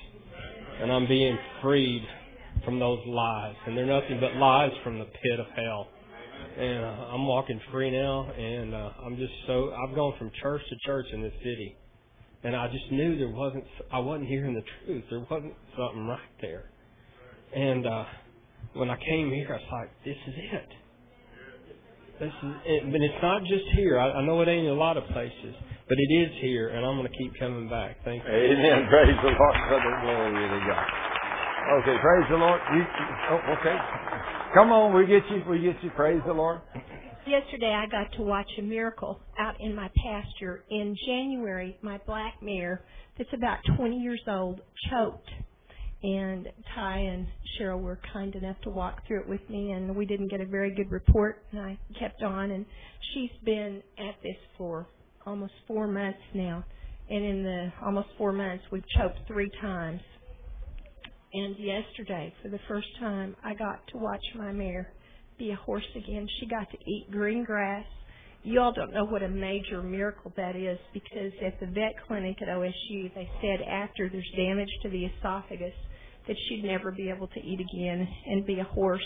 and 0.81 0.91
I'm 0.91 1.07
being 1.07 1.37
freed 1.61 2.03
from 2.65 2.79
those 2.79 2.99
lies. 3.05 3.55
And 3.67 3.77
they're 3.77 3.85
nothing 3.85 4.19
but 4.19 4.35
lies 4.35 4.71
from 4.83 4.99
the 4.99 5.05
pit 5.05 5.39
of 5.39 5.45
hell 5.55 5.87
and 6.57 6.83
uh, 6.83 7.13
I'm 7.13 7.25
walking 7.25 7.59
free 7.71 7.91
now, 7.91 8.29
and 8.31 8.73
uh, 8.73 8.89
I'm 9.05 9.17
just 9.17 9.33
so 9.47 9.73
I've 9.73 9.95
gone 9.95 10.13
from 10.17 10.31
church 10.41 10.61
to 10.69 10.75
church 10.85 11.07
in 11.11 11.21
this 11.21 11.33
city, 11.39 11.75
and 12.43 12.55
I 12.55 12.67
just 12.67 12.91
knew 12.91 13.17
there 13.17 13.29
wasn't 13.29 13.63
I 13.91 13.99
wasn't 13.99 14.27
hearing 14.27 14.53
the 14.53 14.63
truth. 14.85 15.03
There 15.09 15.25
wasn't 15.29 15.53
something 15.77 16.07
right 16.07 16.19
there, 16.41 16.69
and 17.55 17.87
uh, 17.87 18.05
when 18.73 18.89
I 18.89 18.97
came 18.97 19.31
here, 19.31 19.47
I 19.49 19.57
was 19.61 19.69
like, 19.71 19.89
this 20.05 20.17
is 20.27 20.35
it. 20.37 20.69
This 22.19 22.33
is 22.43 22.55
it. 22.65 22.91
But 22.91 23.01
it's 23.01 23.21
not 23.21 23.41
just 23.43 23.65
here. 23.75 23.99
I, 23.99 24.21
I 24.21 24.25
know 24.25 24.41
it 24.41 24.47
ain't 24.47 24.65
in 24.65 24.71
a 24.71 24.79
lot 24.79 24.97
of 24.97 25.05
places, 25.13 25.55
but 25.87 25.97
it 25.97 26.13
is 26.13 26.29
here, 26.41 26.69
and 26.69 26.85
I'm 26.85 26.97
going 26.97 27.09
to 27.09 27.17
keep 27.17 27.33
coming 27.39 27.69
back. 27.69 27.97
Thank 28.05 28.23
you. 28.23 28.29
Amen. 28.29 28.87
Praise 28.89 29.17
the 29.21 29.33
Lord. 29.33 29.57
Brother. 29.69 29.93
Glory 30.01 30.47
to 30.49 30.59
God. 30.67 31.13
Okay, 31.63 31.95
praise 32.01 32.25
the 32.29 32.35
Lord. 32.35 32.59
You, 32.75 32.83
oh, 33.31 33.53
okay. 33.57 33.77
Come 34.53 34.73
on, 34.73 34.93
we 34.93 35.07
get 35.07 35.23
you. 35.31 35.43
We 35.49 35.59
get 35.61 35.81
you. 35.81 35.91
Praise 35.95 36.21
the 36.27 36.33
Lord. 36.33 36.59
Yesterday 37.25 37.73
I 37.73 37.87
got 37.87 38.11
to 38.17 38.21
watch 38.21 38.49
a 38.59 38.61
miracle 38.61 39.21
out 39.39 39.55
in 39.61 39.73
my 39.73 39.89
pasture. 40.03 40.65
In 40.69 40.93
January, 41.07 41.77
my 41.81 41.99
black 42.05 42.33
mare, 42.41 42.83
that's 43.17 43.29
about 43.33 43.59
20 43.77 43.97
years 43.97 44.21
old, 44.27 44.59
choked. 44.91 45.29
And 46.03 46.49
Ty 46.75 46.97
and 46.97 47.27
Cheryl 47.57 47.81
were 47.81 47.97
kind 48.11 48.35
enough 48.35 48.57
to 48.63 48.69
walk 48.69 49.07
through 49.07 49.21
it 49.21 49.29
with 49.29 49.41
me, 49.49 49.71
and 49.71 49.95
we 49.95 50.05
didn't 50.05 50.29
get 50.29 50.41
a 50.41 50.45
very 50.45 50.75
good 50.75 50.91
report. 50.91 51.43
And 51.51 51.61
I 51.61 51.79
kept 51.97 52.21
on, 52.21 52.51
and 52.51 52.65
she's 53.13 53.31
been 53.45 53.81
at 53.97 54.15
this 54.21 54.35
for 54.57 54.85
almost 55.25 55.53
four 55.65 55.87
months 55.87 56.19
now. 56.33 56.65
And 57.09 57.23
in 57.23 57.43
the 57.43 57.71
almost 57.85 58.09
four 58.17 58.33
months, 58.33 58.65
we've 58.69 58.83
choked 58.97 59.19
three 59.27 59.49
times. 59.61 60.01
And 61.33 61.55
yesterday, 61.57 62.33
for 62.41 62.49
the 62.49 62.59
first 62.67 62.87
time, 62.99 63.35
I 63.43 63.53
got 63.53 63.87
to 63.93 63.97
watch 63.97 64.23
my 64.35 64.51
mare 64.51 64.91
be 65.39 65.51
a 65.51 65.55
horse 65.55 65.87
again. 65.95 66.27
She 66.39 66.47
got 66.47 66.69
to 66.69 66.77
eat 66.85 67.07
green 67.11 67.45
grass. 67.45 67.85
You 68.43 68.59
all 68.59 68.73
don't 68.73 68.93
know 68.93 69.05
what 69.05 69.23
a 69.23 69.29
major 69.29 69.81
miracle 69.81 70.33
that 70.35 70.57
is 70.57 70.77
because 70.93 71.31
at 71.45 71.59
the 71.61 71.65
vet 71.67 71.93
clinic 72.07 72.41
at 72.41 72.49
OSU, 72.49 73.13
they 73.15 73.29
said 73.41 73.65
after 73.65 74.09
there's 74.09 74.29
damage 74.35 74.69
to 74.83 74.89
the 74.89 75.05
esophagus 75.05 75.73
that 76.27 76.35
she'd 76.47 76.63
never 76.63 76.91
be 76.91 77.09
able 77.09 77.27
to 77.27 77.39
eat 77.39 77.59
again 77.59 78.07
and 78.27 78.45
be 78.45 78.59
a 78.59 78.63
horse. 78.63 79.05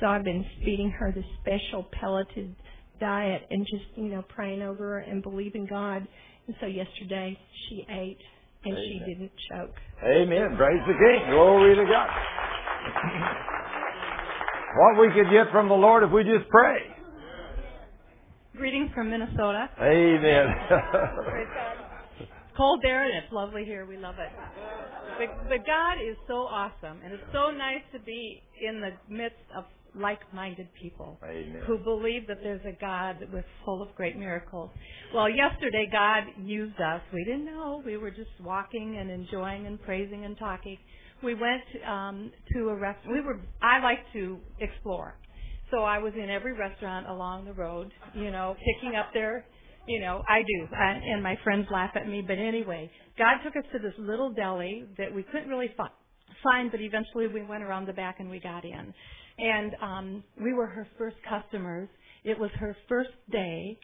So 0.00 0.06
I've 0.06 0.24
been 0.24 0.44
feeding 0.64 0.90
her 0.90 1.12
this 1.12 1.24
special 1.40 1.86
pelleted 2.00 2.54
diet 3.00 3.42
and 3.50 3.66
just, 3.66 3.84
you 3.96 4.08
know, 4.08 4.22
praying 4.22 4.62
over 4.62 4.84
her 4.84 4.98
and 4.98 5.22
believing 5.22 5.66
God. 5.66 6.06
And 6.46 6.56
so 6.60 6.66
yesterday 6.66 7.38
she 7.68 7.86
ate 7.88 8.18
and 8.64 8.76
she 8.76 9.00
didn't 9.06 9.32
choke. 9.50 9.74
Amen. 10.02 10.56
Praise 10.56 10.80
the 10.86 10.94
King. 10.94 11.30
Glory 11.30 11.74
to 11.76 11.84
God. 11.84 12.08
What 14.76 15.00
we 15.00 15.08
could 15.14 15.30
get 15.30 15.52
from 15.52 15.68
the 15.68 15.74
Lord 15.74 16.02
if 16.02 16.10
we 16.10 16.24
just 16.24 16.48
pray. 16.50 16.78
Greetings 18.56 18.90
from 18.94 19.10
Minnesota. 19.10 19.68
Amen. 19.80 20.46
Cold 22.56 22.80
there 22.82 23.04
and 23.04 23.24
it's 23.24 23.32
lovely 23.32 23.64
here. 23.64 23.86
We 23.86 23.96
love 23.96 24.16
it. 24.18 24.30
But, 25.18 25.48
but 25.48 25.66
God 25.66 25.94
is 26.02 26.16
so 26.26 26.34
awesome, 26.34 26.98
and 27.04 27.12
it's 27.12 27.22
so 27.32 27.50
nice 27.50 27.82
to 27.92 28.00
be 28.00 28.42
in 28.60 28.80
the 28.80 28.90
midst 29.12 29.38
of 29.56 29.64
like-minded 29.96 30.68
people 30.80 31.18
Amen. 31.22 31.62
who 31.66 31.78
believe 31.78 32.26
that 32.26 32.38
there's 32.42 32.64
a 32.66 32.76
God 32.80 33.16
that 33.20 33.32
was 33.32 33.44
full 33.64 33.80
of 33.80 33.94
great 33.94 34.18
miracles. 34.18 34.70
Well, 35.14 35.28
yesterday 35.30 35.88
God 35.90 36.24
used 36.44 36.80
us. 36.80 37.00
We 37.12 37.24
didn't 37.24 37.46
know. 37.46 37.82
We 37.86 37.96
were 37.96 38.10
just 38.10 38.30
walking 38.42 38.98
and 38.98 39.10
enjoying 39.10 39.66
and 39.66 39.80
praising 39.80 40.24
and 40.24 40.36
talking. 40.36 40.78
We 41.22 41.34
went 41.34 41.62
um, 41.88 42.32
to 42.54 42.70
a 42.70 42.74
restaurant. 42.74 43.12
We 43.12 43.20
were. 43.20 43.40
I 43.62 43.80
like 43.80 44.00
to 44.14 44.38
explore, 44.60 45.16
so 45.70 45.82
I 45.82 45.98
was 45.98 46.12
in 46.20 46.28
every 46.28 46.52
restaurant 46.52 47.06
along 47.08 47.44
the 47.44 47.52
road. 47.52 47.92
You 48.14 48.30
know, 48.30 48.56
picking 48.58 48.96
up 48.96 49.06
their. 49.14 49.44
You 49.86 50.00
know, 50.00 50.22
I 50.28 50.40
do, 50.40 50.74
I, 50.74 51.00
and 51.12 51.22
my 51.22 51.36
friends 51.44 51.66
laugh 51.70 51.90
at 51.94 52.08
me. 52.08 52.22
But 52.26 52.38
anyway, 52.38 52.90
God 53.18 53.34
took 53.44 53.54
us 53.56 53.64
to 53.72 53.78
this 53.78 53.92
little 53.98 54.32
deli 54.32 54.84
that 54.96 55.14
we 55.14 55.22
couldn't 55.24 55.48
really 55.48 55.70
find 55.76 55.90
fine, 56.42 56.70
but 56.70 56.80
eventually 56.80 57.26
we 57.26 57.42
went 57.42 57.62
around 57.62 57.86
the 57.86 57.92
back 57.92 58.20
and 58.20 58.30
we 58.30 58.38
got 58.38 58.64
in. 58.64 58.94
And 59.38 59.72
um, 59.82 60.24
we 60.40 60.52
were 60.52 60.66
her 60.66 60.86
first 60.96 61.16
customers. 61.28 61.88
It 62.22 62.38
was 62.38 62.50
her 62.58 62.76
first 62.88 63.10
day, 63.30 63.78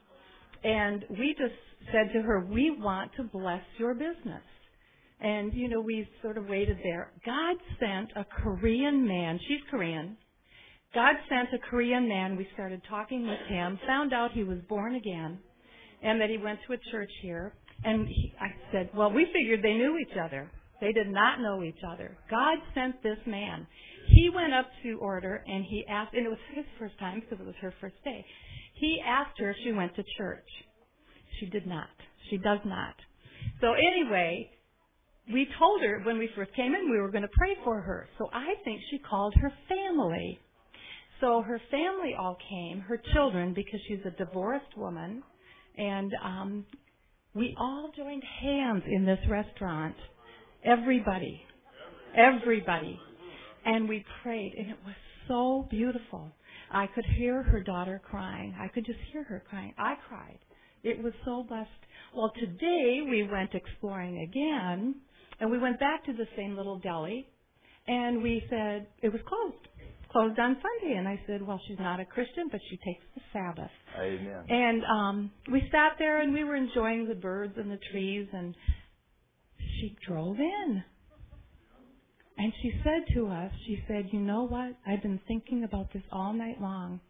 and 0.62 1.04
we 1.10 1.34
just 1.36 1.54
said 1.92 2.12
to 2.14 2.22
her, 2.22 2.46
"We 2.46 2.70
want 2.78 3.10
to 3.16 3.24
bless 3.24 3.62
your 3.78 3.94
business." 3.94 4.42
And 5.20 5.52
you 5.52 5.68
know, 5.68 5.80
we 5.80 6.08
sort 6.22 6.38
of 6.38 6.46
waited 6.46 6.78
there. 6.82 7.12
God 7.26 7.56
sent 7.78 8.10
a 8.16 8.24
Korean 8.24 9.06
man. 9.06 9.38
She's 9.48 9.60
Korean. 9.70 10.16
God 10.94 11.14
sent 11.28 11.48
a 11.52 11.58
Korean 11.68 12.08
man. 12.08 12.36
We 12.36 12.46
started 12.54 12.80
talking 12.88 13.26
with 13.26 13.40
him. 13.48 13.78
Found 13.86 14.12
out 14.12 14.32
he 14.32 14.44
was 14.44 14.58
born 14.68 14.94
again, 14.94 15.38
and 16.02 16.20
that 16.20 16.30
he 16.30 16.38
went 16.38 16.58
to 16.66 16.74
a 16.74 16.78
church 16.90 17.10
here. 17.22 17.54
And 17.84 18.06
he, 18.06 18.34
I 18.40 18.48
said, 18.72 18.90
"Well, 18.94 19.10
we 19.12 19.26
figured 19.32 19.62
they 19.62 19.74
knew 19.74 19.98
each 19.98 20.16
other." 20.22 20.50
They 20.80 20.92
did 20.92 21.10
not 21.10 21.40
know 21.40 21.62
each 21.62 21.82
other. 21.86 22.16
God 22.30 22.58
sent 22.74 23.02
this 23.02 23.18
man. 23.26 23.66
He 24.06 24.30
went 24.34 24.54
up 24.54 24.66
to 24.82 24.98
order 24.98 25.44
and 25.46 25.64
he 25.64 25.84
asked, 25.88 26.14
and 26.14 26.26
it 26.26 26.30
was 26.30 26.38
his 26.54 26.64
first 26.78 26.98
time 26.98 27.20
because 27.20 27.38
it 27.38 27.46
was 27.46 27.54
her 27.60 27.74
first 27.80 27.96
day. 28.02 28.24
He 28.74 28.98
asked 29.06 29.38
her 29.38 29.50
if 29.50 29.56
she 29.62 29.72
went 29.72 29.94
to 29.96 30.04
church. 30.16 30.46
She 31.38 31.46
did 31.46 31.66
not. 31.66 31.88
She 32.30 32.38
does 32.38 32.60
not. 32.64 32.94
So 33.60 33.74
anyway, 33.74 34.50
we 35.32 35.46
told 35.58 35.82
her 35.82 36.00
when 36.04 36.18
we 36.18 36.30
first 36.34 36.54
came 36.54 36.74
in 36.74 36.90
we 36.90 36.98
were 36.98 37.10
going 37.10 37.22
to 37.22 37.36
pray 37.36 37.56
for 37.62 37.80
her. 37.80 38.08
So 38.18 38.28
I 38.32 38.54
think 38.64 38.80
she 38.90 38.98
called 38.98 39.34
her 39.40 39.52
family. 39.68 40.38
So 41.20 41.42
her 41.42 41.60
family 41.70 42.14
all 42.18 42.38
came, 42.48 42.80
her 42.80 43.00
children, 43.12 43.52
because 43.52 43.80
she's 43.86 44.00
a 44.06 44.24
divorced 44.24 44.76
woman, 44.76 45.22
and 45.80 46.12
um, 46.22 46.66
we 47.34 47.54
all 47.58 47.90
joined 47.96 48.22
hands 48.42 48.82
in 48.86 49.04
this 49.04 49.18
restaurant 49.28 49.96
Everybody. 50.64 51.40
Everybody. 52.14 53.00
And 53.64 53.88
we 53.88 54.04
prayed, 54.22 54.54
and 54.58 54.70
it 54.70 54.76
was 54.84 54.94
so 55.26 55.66
beautiful. 55.70 56.32
I 56.70 56.86
could 56.86 57.04
hear 57.16 57.42
her 57.42 57.62
daughter 57.62 58.00
crying. 58.04 58.54
I 58.60 58.68
could 58.68 58.84
just 58.84 58.98
hear 59.10 59.24
her 59.24 59.42
crying. 59.48 59.72
I 59.78 59.94
cried. 60.08 60.38
It 60.82 61.02
was 61.02 61.12
so 61.24 61.44
blessed. 61.48 61.70
Well, 62.14 62.32
today 62.38 63.00
we 63.08 63.26
went 63.30 63.54
exploring 63.54 64.20
again, 64.28 64.96
and 65.40 65.50
we 65.50 65.58
went 65.58 65.80
back 65.80 66.04
to 66.06 66.12
the 66.12 66.26
same 66.36 66.56
little 66.56 66.78
deli, 66.78 67.26
and 67.86 68.22
we 68.22 68.42
said 68.50 68.86
it 69.02 69.10
was 69.10 69.20
closed. 69.26 69.68
Closed 70.10 70.38
on 70.38 70.56
Sunday. 70.56 70.96
And 70.96 71.06
I 71.06 71.20
said, 71.26 71.46
well, 71.46 71.60
she's 71.68 71.78
not 71.78 72.00
a 72.00 72.04
Christian, 72.04 72.48
but 72.50 72.60
she 72.68 72.76
takes 72.78 73.04
the 73.14 73.20
Sabbath. 73.32 73.70
Amen. 73.98 74.44
And 74.48 74.82
um 74.84 75.30
we 75.50 75.60
sat 75.70 75.92
there 75.98 76.20
and 76.20 76.32
we 76.32 76.44
were 76.44 76.56
enjoying 76.56 77.06
the 77.08 77.14
birds 77.14 77.54
and 77.56 77.70
the 77.70 77.78
trees 77.92 78.26
and 78.32 78.54
she 79.58 79.96
drove 80.06 80.38
in. 80.38 80.82
And 82.38 82.52
she 82.62 82.72
said 82.82 83.14
to 83.14 83.26
us, 83.26 83.52
she 83.66 83.84
said, 83.86 84.06
you 84.12 84.20
know 84.20 84.46
what? 84.46 84.74
I've 84.86 85.02
been 85.02 85.20
thinking 85.28 85.64
about 85.64 85.92
this 85.92 86.02
all 86.10 86.32
night 86.32 86.60
long. 86.60 87.00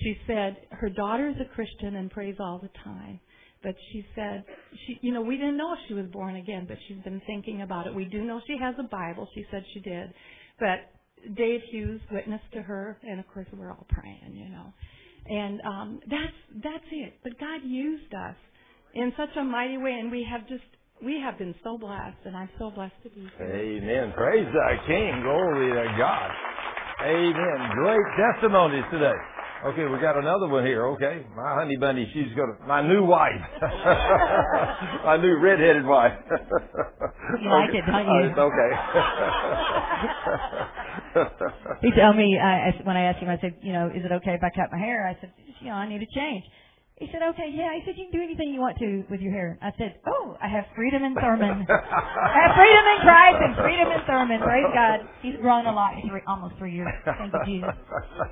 She 0.00 0.16
said 0.26 0.56
her 0.70 0.88
daughter 0.88 1.28
is 1.28 1.36
a 1.40 1.54
Christian 1.54 1.96
and 1.96 2.10
prays 2.10 2.36
all 2.38 2.60
the 2.62 2.70
time. 2.84 3.20
But 3.62 3.74
she 3.92 4.04
said, 4.14 4.44
she, 4.86 4.98
you 5.02 5.12
know, 5.12 5.20
we 5.22 5.36
didn't 5.36 5.56
know 5.56 5.72
if 5.72 5.78
she 5.86 5.94
was 5.94 6.06
born 6.12 6.36
again, 6.36 6.64
but 6.66 6.76
she's 6.88 6.98
been 7.04 7.20
thinking 7.26 7.62
about 7.62 7.86
it. 7.86 7.94
We 7.94 8.04
do 8.04 8.24
know 8.24 8.40
she 8.46 8.56
has 8.60 8.74
a 8.78 8.82
Bible. 8.84 9.28
She 9.34 9.44
said 9.50 9.64
she 9.72 9.80
did. 9.80 10.12
But 10.58 10.90
Dave 11.34 11.60
Hughes 11.70 12.00
witnessed 12.10 12.50
to 12.54 12.62
her, 12.62 12.98
and 13.02 13.20
of 13.20 13.26
course 13.32 13.46
we're 13.52 13.70
all 13.70 13.86
praying, 13.88 14.34
you 14.34 14.48
know. 14.48 14.72
And 15.26 15.60
um, 15.62 16.00
that's 16.10 16.62
that's 16.62 16.84
it. 16.90 17.14
But 17.22 17.38
God 17.38 17.60
used 17.64 18.12
us 18.12 18.36
in 18.94 19.12
such 19.16 19.36
a 19.36 19.44
mighty 19.44 19.78
way, 19.78 19.92
and 19.92 20.10
we 20.10 20.26
have 20.28 20.48
just 20.48 20.64
we 21.04 21.20
have 21.20 21.38
been 21.38 21.54
so 21.62 21.78
blessed, 21.78 22.18
and 22.24 22.36
I'm 22.36 22.50
so 22.58 22.70
blessed 22.70 22.94
to 23.04 23.10
be 23.10 23.28
here. 23.38 23.46
Amen. 23.46 24.12
Praise 24.16 24.46
the 24.46 24.76
King. 24.86 25.22
Glory 25.22 25.70
to 25.70 25.94
God. 25.98 26.30
Amen. 27.04 27.70
Great 27.74 28.06
testimonies 28.18 28.84
today. 28.90 29.18
Okay, 29.64 29.84
we 29.86 30.00
got 30.00 30.16
another 30.18 30.48
one 30.48 30.66
here. 30.66 30.86
Okay, 30.86 31.24
my 31.36 31.54
honey 31.54 31.76
bunny, 31.76 32.10
she's 32.12 32.34
gonna 32.36 32.54
my 32.66 32.82
new 32.82 33.04
wife, 33.04 33.40
my 35.04 35.16
new 35.18 35.38
redheaded 35.38 35.86
wife. 35.86 36.18
You 37.40 37.48
like 37.48 37.70
it, 37.70 37.86
don't 37.86 38.06
you? 38.06 38.12
Uh, 38.12 38.26
it's 38.26 38.38
okay. 38.38 38.72
he 41.82 41.90
told 41.98 42.16
me 42.16 42.38
I, 42.38 42.68
I- 42.72 42.80
when 42.84 42.96
I 42.96 43.04
asked 43.12 43.18
him, 43.20 43.28
I 43.28 43.38
said, 43.40 43.54
you 43.62 43.72
know, 43.72 43.88
is 43.88 44.04
it 44.04 44.12
okay 44.22 44.34
if 44.34 44.42
I 44.42 44.50
cut 44.54 44.70
my 44.72 44.78
hair? 44.78 45.06
I 45.08 45.18
said, 45.20 45.32
you 45.60 45.68
know, 45.68 45.74
I 45.74 45.88
need 45.88 46.02
a 46.02 46.10
change. 46.14 46.44
He 47.00 47.08
said, 47.10 47.22
okay, 47.34 47.50
yeah. 47.50 47.74
He 47.74 47.82
said, 47.84 47.98
you 47.98 48.06
can 48.06 48.14
do 48.14 48.22
anything 48.22 48.54
you 48.54 48.60
want 48.60 48.78
to 48.78 49.02
with 49.10 49.20
your 49.20 49.32
hair. 49.32 49.58
I 49.60 49.72
said, 49.76 49.98
oh, 50.06 50.36
I 50.40 50.46
have 50.46 50.64
freedom 50.76 51.02
in 51.02 51.14
Thurman. 51.14 51.66
I 51.68 52.38
have 52.46 52.54
freedom 52.54 52.84
in 52.94 52.98
Christ 53.02 53.38
and 53.42 53.52
freedom 53.58 53.88
in 53.90 54.00
Thurman. 54.06 54.38
Praise 54.40 54.70
God. 54.72 55.00
He's 55.20 55.34
grown 55.40 55.66
a 55.66 55.72
lot. 55.72 55.94
Three, 56.08 56.20
almost 56.28 56.54
three 56.58 56.74
years. 56.74 56.92
Thank 57.04 57.32
you, 57.32 57.40
Jesus. 57.58 57.74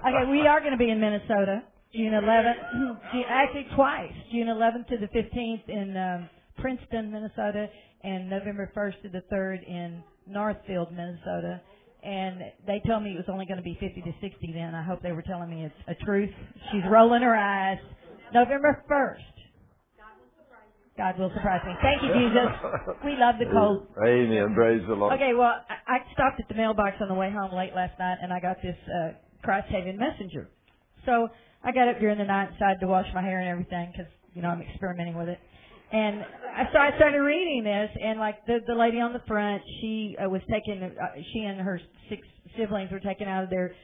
Okay, 0.07 0.31
we 0.31 0.47
are 0.47 0.61
going 0.61 0.71
to 0.73 0.79
be 0.79 0.90
in 0.90 1.01
Minnesota, 1.01 1.64
June 1.93 2.12
11th. 2.14 3.03
June- 3.12 3.25
Actually, 3.29 3.66
twice. 3.75 4.12
June 4.31 4.47
11th 4.47 4.87
to 4.88 4.97
the 5.03 5.09
15th 5.19 5.66
in 5.69 5.97
um, 5.97 6.29
Princeton, 6.59 7.11
Minnesota, 7.11 7.66
and 8.05 8.31
November 8.31 8.71
1st 8.77 9.03
to 9.03 9.09
the 9.09 9.23
3rd 9.35 9.66
in 9.66 10.03
Northfield, 10.29 10.93
Minnesota. 10.93 11.61
And 12.02 12.40
they 12.66 12.80
told 12.86 13.02
me 13.02 13.10
it 13.12 13.16
was 13.16 13.28
only 13.28 13.46
going 13.46 13.58
to 13.58 13.62
be 13.62 13.76
50 13.80 14.00
to 14.02 14.12
60 14.20 14.52
then. 14.52 14.74
I 14.74 14.82
hope 14.82 15.02
they 15.02 15.12
were 15.12 15.22
telling 15.22 15.50
me 15.50 15.64
it's 15.64 15.74
a 15.88 16.04
truth. 16.04 16.30
She's 16.72 16.82
rolling 16.90 17.22
her 17.22 17.36
eyes. 17.36 17.78
November 18.32 18.84
1st. 18.90 19.40
God 21.00 21.18
will 21.18 21.32
surprise 21.32 21.62
me. 21.64 21.72
Thank 21.80 22.02
you, 22.02 22.12
Jesus. 22.12 22.52
We 23.04 23.16
love 23.16 23.36
the 23.40 23.48
cold. 23.48 23.88
Amen. 24.04 24.52
Praise 24.54 24.82
the 24.86 24.94
Lord. 24.94 25.14
Okay, 25.14 25.32
well, 25.32 25.56
I, 25.88 25.98
stopped 26.12 26.40
at 26.40 26.48
the 26.48 26.54
mailbox 26.54 26.96
on 27.00 27.08
the 27.08 27.14
way 27.14 27.32
home 27.32 27.56
late 27.56 27.72
last 27.74 27.98
night, 27.98 28.18
and 28.20 28.30
I 28.32 28.38
got 28.38 28.60
this 28.60 28.76
uh, 28.84 29.12
Christ 29.42 29.68
Haven 29.70 29.96
messenger. 29.96 30.50
So 31.06 31.28
I 31.64 31.72
got 31.72 31.88
up 31.88 32.00
during 32.00 32.18
the 32.18 32.24
night, 32.24 32.48
and 32.48 32.52
decided 32.52 32.80
to 32.80 32.86
wash 32.86 33.06
my 33.14 33.22
hair 33.22 33.40
and 33.40 33.48
everything 33.48 33.92
because 33.92 34.12
you 34.34 34.42
know 34.42 34.48
I'm 34.48 34.60
experimenting 34.60 35.16
with 35.16 35.28
it. 35.28 35.38
And 35.92 36.24
so 36.72 36.79
I 36.79 36.94
started 36.96 37.18
reading 37.18 37.64
this, 37.64 37.90
and 38.00 38.20
like 38.20 38.46
the 38.46 38.59
the 38.66 38.74
lady 38.74 39.00
on 39.00 39.12
the 39.12 39.22
front, 39.26 39.62
she 39.81 40.16
uh, 40.22 40.29
was 40.29 40.40
taken. 40.50 40.83
Uh, 40.83 41.20
she 41.33 41.40
and 41.40 41.61
her 41.61 41.81
six 42.09 42.22
siblings 42.57 42.90
were 42.92 43.00
taken 43.00 43.26
out 43.26 43.44
of 43.44 43.50
their 43.50 43.74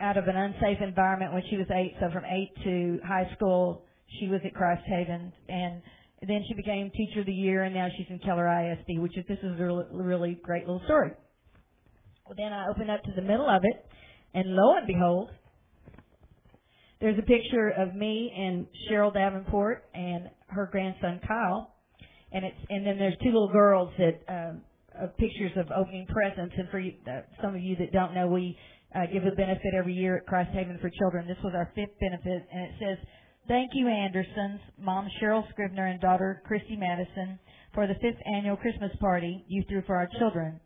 out 0.00 0.16
of 0.16 0.28
an 0.28 0.36
unsafe 0.36 0.78
environment 0.80 1.32
when 1.32 1.42
she 1.50 1.56
was 1.56 1.66
eight. 1.72 1.94
So 2.00 2.10
from 2.12 2.24
eight 2.24 2.52
to 2.64 3.00
high 3.04 3.30
school, 3.34 3.84
she 4.18 4.28
was 4.28 4.40
at 4.44 4.54
Christ 4.54 4.82
Haven, 4.86 5.32
and 5.48 5.82
then 6.26 6.44
she 6.46 6.54
became 6.54 6.90
teacher 6.90 7.20
of 7.20 7.26
the 7.26 7.32
year, 7.32 7.64
and 7.64 7.74
now 7.74 7.88
she's 7.96 8.06
in 8.10 8.18
Keller 8.20 8.46
ISD, 8.46 9.00
which 9.00 9.16
is 9.16 9.24
this 9.26 9.38
is 9.38 9.58
a 9.58 9.62
really, 9.62 9.84
really 9.90 10.40
great 10.42 10.66
little 10.66 10.82
story. 10.84 11.12
Well, 12.26 12.36
then 12.36 12.52
I 12.52 12.68
opened 12.68 12.90
up 12.90 13.02
to 13.04 13.12
the 13.16 13.22
middle 13.22 13.48
of 13.48 13.62
it, 13.64 13.86
and 14.34 14.54
lo 14.54 14.76
and 14.76 14.86
behold, 14.86 15.30
there's 17.00 17.18
a 17.18 17.22
picture 17.22 17.70
of 17.70 17.94
me 17.94 18.32
and 18.36 18.66
Cheryl 18.88 19.12
Davenport 19.12 19.84
and 19.94 20.28
her 20.48 20.68
grandson 20.70 21.20
Kyle, 21.26 21.74
and 22.32 22.44
it's 22.44 22.56
and 22.68 22.86
then 22.86 22.98
there's 22.98 23.16
two 23.22 23.32
little 23.32 23.50
girls 23.50 23.90
that 23.98 24.20
um, 24.28 24.60
uh, 24.94 25.06
pictures 25.18 25.52
of 25.56 25.66
opening 25.74 26.06
presents. 26.06 26.54
And 26.56 26.68
for 26.68 26.78
you, 26.78 26.92
uh, 27.06 27.22
some 27.42 27.54
of 27.54 27.60
you 27.60 27.76
that 27.76 27.92
don't 27.92 28.14
know, 28.14 28.26
we 28.26 28.56
uh, 28.94 29.06
give 29.12 29.24
a 29.24 29.34
benefit 29.34 29.72
every 29.76 29.94
year 29.94 30.18
at 30.18 30.26
Christ 30.26 30.50
Haven 30.52 30.78
for 30.80 30.90
Children. 30.90 31.26
This 31.26 31.38
was 31.42 31.54
our 31.56 31.72
fifth 31.74 31.98
benefit, 32.00 32.46
and 32.52 32.62
it 32.62 32.72
says, 32.78 32.98
"Thank 33.48 33.70
you, 33.72 33.88
Andersons, 33.88 34.60
Mom 34.78 35.08
Cheryl 35.20 35.44
Scrivner 35.54 35.90
and 35.90 36.00
daughter 36.00 36.42
Christy 36.46 36.76
Madison, 36.76 37.38
for 37.72 37.86
the 37.86 37.94
fifth 37.94 38.20
annual 38.36 38.56
Christmas 38.56 38.92
party 39.00 39.44
you 39.48 39.64
threw 39.68 39.82
for 39.86 39.96
our 39.96 40.08
children. 40.18 40.60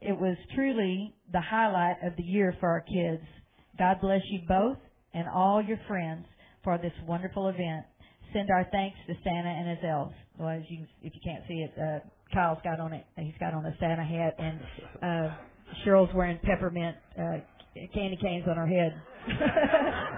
It 0.00 0.18
was 0.18 0.36
truly 0.54 1.14
the 1.30 1.40
highlight 1.40 1.96
of 2.02 2.16
the 2.16 2.22
year 2.22 2.56
for 2.58 2.70
our 2.70 2.80
kids. 2.80 3.22
God 3.78 4.00
bless 4.00 4.20
you 4.30 4.40
both 4.48 4.78
and 5.14 5.28
all 5.28 5.62
your 5.62 5.78
friends 5.88 6.26
for 6.62 6.78
this 6.78 6.92
wonderful 7.06 7.48
event. 7.48 7.86
Send 8.32 8.50
our 8.50 8.66
thanks 8.72 8.96
to 9.06 9.14
Santa 9.22 9.48
and 9.48 9.68
his 9.68 9.78
elves. 9.88 10.14
Well, 10.38 10.48
as 10.48 10.62
you, 10.68 10.84
if 11.02 11.12
you 11.14 11.20
can't 11.24 11.44
see 11.46 11.54
it, 11.54 11.72
uh, 11.78 12.00
Kyle's 12.32 12.58
got 12.64 12.80
on 12.80 12.92
it. 12.92 13.04
He's 13.16 13.34
got 13.38 13.54
on 13.54 13.64
a 13.64 13.74
Santa 13.78 14.02
hat, 14.02 14.34
and 14.38 14.60
uh, 15.00 15.34
Cheryl's 15.84 16.12
wearing 16.14 16.38
peppermint 16.42 16.96
uh, 17.16 17.38
candy 17.94 18.18
canes 18.20 18.44
on 18.48 18.56
her 18.56 18.66
head. 18.66 19.00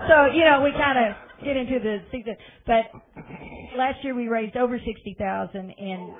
so 0.08 0.32
you 0.34 0.44
know, 0.44 0.62
we 0.64 0.72
kind 0.72 0.98
of 0.98 1.44
get 1.44 1.56
into 1.56 1.78
the 1.78 1.98
season. 2.10 2.36
But 2.66 2.84
last 3.76 4.02
year 4.02 4.14
we 4.14 4.28
raised 4.28 4.56
over 4.56 4.78
sixty 4.78 5.14
thousand, 5.18 5.74
and 5.78 6.12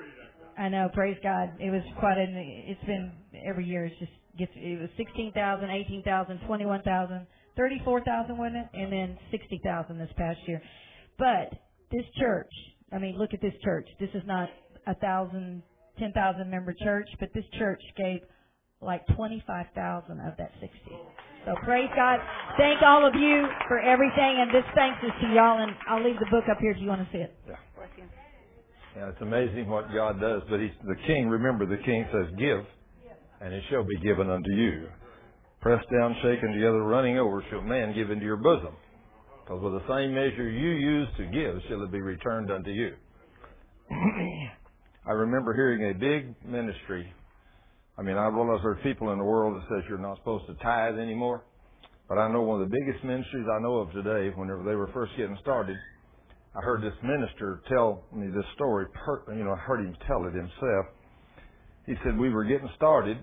I 0.57 0.69
know, 0.69 0.89
praise 0.93 1.17
God, 1.21 1.53
it 1.59 1.71
was 1.71 1.81
quite 1.99 2.17
an. 2.17 2.33
It's 2.67 2.83
been 2.85 3.11
every 3.45 3.65
year. 3.65 3.85
It's 3.85 3.99
just 3.99 4.11
gets. 4.37 4.51
It 4.55 4.79
was 4.79 4.89
sixteen 4.97 5.31
thousand, 5.33 5.69
eighteen 5.69 6.03
thousand, 6.03 6.39
twenty-one 6.47 6.83
thousand, 6.83 7.27
thirty-four 7.57 8.03
thousand, 8.03 8.37
wasn't? 8.37 8.67
And 8.73 8.91
then 8.91 9.17
sixty 9.31 9.59
thousand 9.63 9.97
this 9.97 10.11
past 10.15 10.39
year. 10.47 10.61
But 11.17 11.51
this 11.91 12.05
church, 12.19 12.51
I 12.93 12.99
mean, 12.99 13.17
look 13.17 13.33
at 13.33 13.41
this 13.41 13.53
church. 13.63 13.87
This 13.99 14.09
is 14.13 14.23
not 14.25 14.49
a 14.85 14.95
thousand, 14.95 15.63
ten 15.99 16.13
thousand 16.13 16.49
member 16.49 16.73
church, 16.83 17.09
but 17.19 17.29
this 17.33 17.45
church 17.57 17.81
gave 17.97 18.21
like 18.81 19.01
twenty-five 19.15 19.65
thousand 19.75 20.19
of 20.21 20.37
that 20.37 20.51
sixty. 20.61 20.95
So 21.45 21.55
praise 21.63 21.89
God. 21.95 22.19
Thank 22.57 22.81
all 22.81 23.07
of 23.07 23.15
you 23.15 23.47
for 23.67 23.79
everything, 23.79 24.35
and 24.39 24.53
this 24.53 24.65
thanks 24.75 24.99
is 25.03 25.11
to 25.21 25.33
y'all. 25.33 25.61
And 25.63 25.71
I'll 25.89 26.03
leave 26.03 26.19
the 26.19 26.27
book 26.29 26.43
up 26.51 26.59
here 26.59 26.71
if 26.71 26.77
you 26.79 26.87
want 26.87 27.01
to 27.01 27.11
see 27.11 27.23
it. 27.23 27.33
Yeah. 27.47 27.55
Yeah, 28.95 29.09
it's 29.09 29.21
amazing 29.21 29.69
what 29.69 29.93
God 29.93 30.19
does. 30.19 30.41
But 30.49 30.59
he's 30.59 30.71
the 30.83 30.95
king. 31.05 31.29
Remember, 31.29 31.65
the 31.65 31.81
king 31.83 32.05
says, 32.11 32.33
"Give, 32.37 32.65
and 33.41 33.53
it 33.53 33.63
shall 33.69 33.83
be 33.83 33.97
given 33.99 34.29
unto 34.29 34.51
you." 34.51 34.87
Pressed 35.61 35.89
down, 35.91 36.15
shaken 36.21 36.53
together, 36.53 36.83
running 36.83 37.17
over, 37.17 37.43
shall 37.49 37.61
man 37.61 37.93
give 37.93 38.11
into 38.11 38.25
your 38.25 38.37
bosom. 38.37 38.75
Because 39.43 39.61
with 39.63 39.73
the 39.73 39.87
same 39.87 40.13
measure 40.13 40.49
you 40.49 40.69
use 40.69 41.07
to 41.17 41.25
give, 41.25 41.61
shall 41.67 41.83
it 41.83 41.91
be 41.91 42.01
returned 42.01 42.51
unto 42.51 42.69
you. 42.69 42.93
I 45.07 45.11
remember 45.11 45.53
hearing 45.53 45.89
a 45.89 45.93
big 45.97 46.35
ministry. 46.45 47.11
I 47.97 48.01
mean, 48.01 48.17
I 48.17 48.27
realize 48.27 48.59
there's 48.61 48.83
people 48.83 49.11
in 49.13 49.17
the 49.17 49.23
world 49.23 49.55
that 49.55 49.67
says 49.69 49.83
you're 49.89 49.97
not 49.97 50.17
supposed 50.17 50.45
to 50.47 50.53
tithe 50.55 50.99
anymore. 50.99 51.43
But 52.07 52.17
I 52.17 52.31
know 52.31 52.41
one 52.41 52.61
of 52.61 52.69
the 52.69 52.77
biggest 52.77 53.03
ministries 53.03 53.47
I 53.51 53.61
know 53.61 53.77
of 53.77 53.91
today, 53.91 54.33
whenever 54.35 54.63
they 54.63 54.75
were 54.75 54.89
first 54.93 55.11
getting 55.17 55.37
started, 55.41 55.75
I 56.55 56.61
heard 56.61 56.81
this 56.81 56.97
minister 57.03 57.61
tell 57.69 58.03
me 58.13 58.27
this 58.27 58.45
story. 58.55 58.85
Per, 58.93 59.33
you 59.35 59.43
know, 59.43 59.51
I 59.51 59.57
heard 59.57 59.81
him 59.81 59.95
tell 60.07 60.25
it 60.25 60.33
himself. 60.33 60.85
He 61.85 61.93
said 62.03 62.17
we 62.17 62.29
were 62.29 62.45
getting 62.45 62.69
started. 62.75 63.17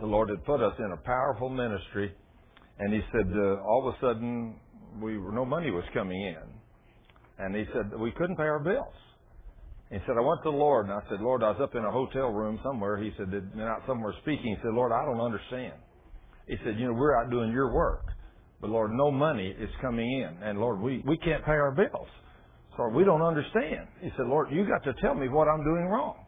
The 0.00 0.06
Lord 0.06 0.30
had 0.30 0.44
put 0.44 0.62
us 0.62 0.74
in 0.78 0.92
a 0.92 0.96
powerful 0.96 1.50
ministry, 1.50 2.12
and 2.78 2.92
he 2.92 3.00
said 3.12 3.26
uh, 3.36 3.60
all 3.62 3.86
of 3.86 3.94
a 3.94 3.98
sudden 4.00 4.56
we 5.00 5.18
were, 5.18 5.30
no 5.30 5.44
money 5.44 5.70
was 5.70 5.84
coming 5.92 6.20
in, 6.20 6.36
and 7.38 7.54
he 7.54 7.64
said 7.74 7.98
we 7.98 8.10
couldn't 8.12 8.36
pay 8.36 8.44
our 8.44 8.60
bills. 8.60 8.94
He 9.90 9.98
said 10.06 10.16
I 10.16 10.20
went 10.20 10.40
to 10.44 10.50
the 10.50 10.56
Lord, 10.56 10.86
and 10.86 10.94
I 10.94 11.00
said, 11.10 11.20
Lord, 11.20 11.42
I 11.42 11.50
was 11.50 11.60
up 11.60 11.74
in 11.74 11.84
a 11.84 11.90
hotel 11.90 12.28
room 12.28 12.60
somewhere. 12.62 12.96
He 12.96 13.10
said, 13.18 13.26
out 13.60 13.82
somewhere 13.88 14.14
speaking. 14.22 14.54
He 14.54 14.56
said, 14.62 14.72
Lord, 14.72 14.92
I 14.92 15.04
don't 15.04 15.20
understand. 15.20 15.74
He 16.46 16.56
said, 16.64 16.78
you 16.78 16.86
know, 16.86 16.92
we're 16.92 17.16
out 17.16 17.28
doing 17.28 17.50
your 17.50 17.72
work. 17.72 18.06
But 18.60 18.70
Lord, 18.70 18.92
no 18.92 19.10
money 19.10 19.48
is 19.58 19.68
coming 19.80 20.06
in. 20.06 20.42
And 20.42 20.60
Lord, 20.60 20.80
we, 20.80 21.02
we 21.06 21.18
can't 21.18 21.44
pay 21.44 21.52
our 21.52 21.72
bills. 21.72 22.08
So 22.76 22.88
we 22.94 23.04
don't 23.04 23.22
understand. 23.22 23.88
He 24.00 24.10
said, 24.16 24.26
Lord, 24.26 24.52
you 24.52 24.64
got 24.64 24.84
to 24.84 24.94
tell 25.00 25.14
me 25.14 25.28
what 25.28 25.48
I'm 25.48 25.64
doing 25.64 25.86
wrong. 25.86 26.24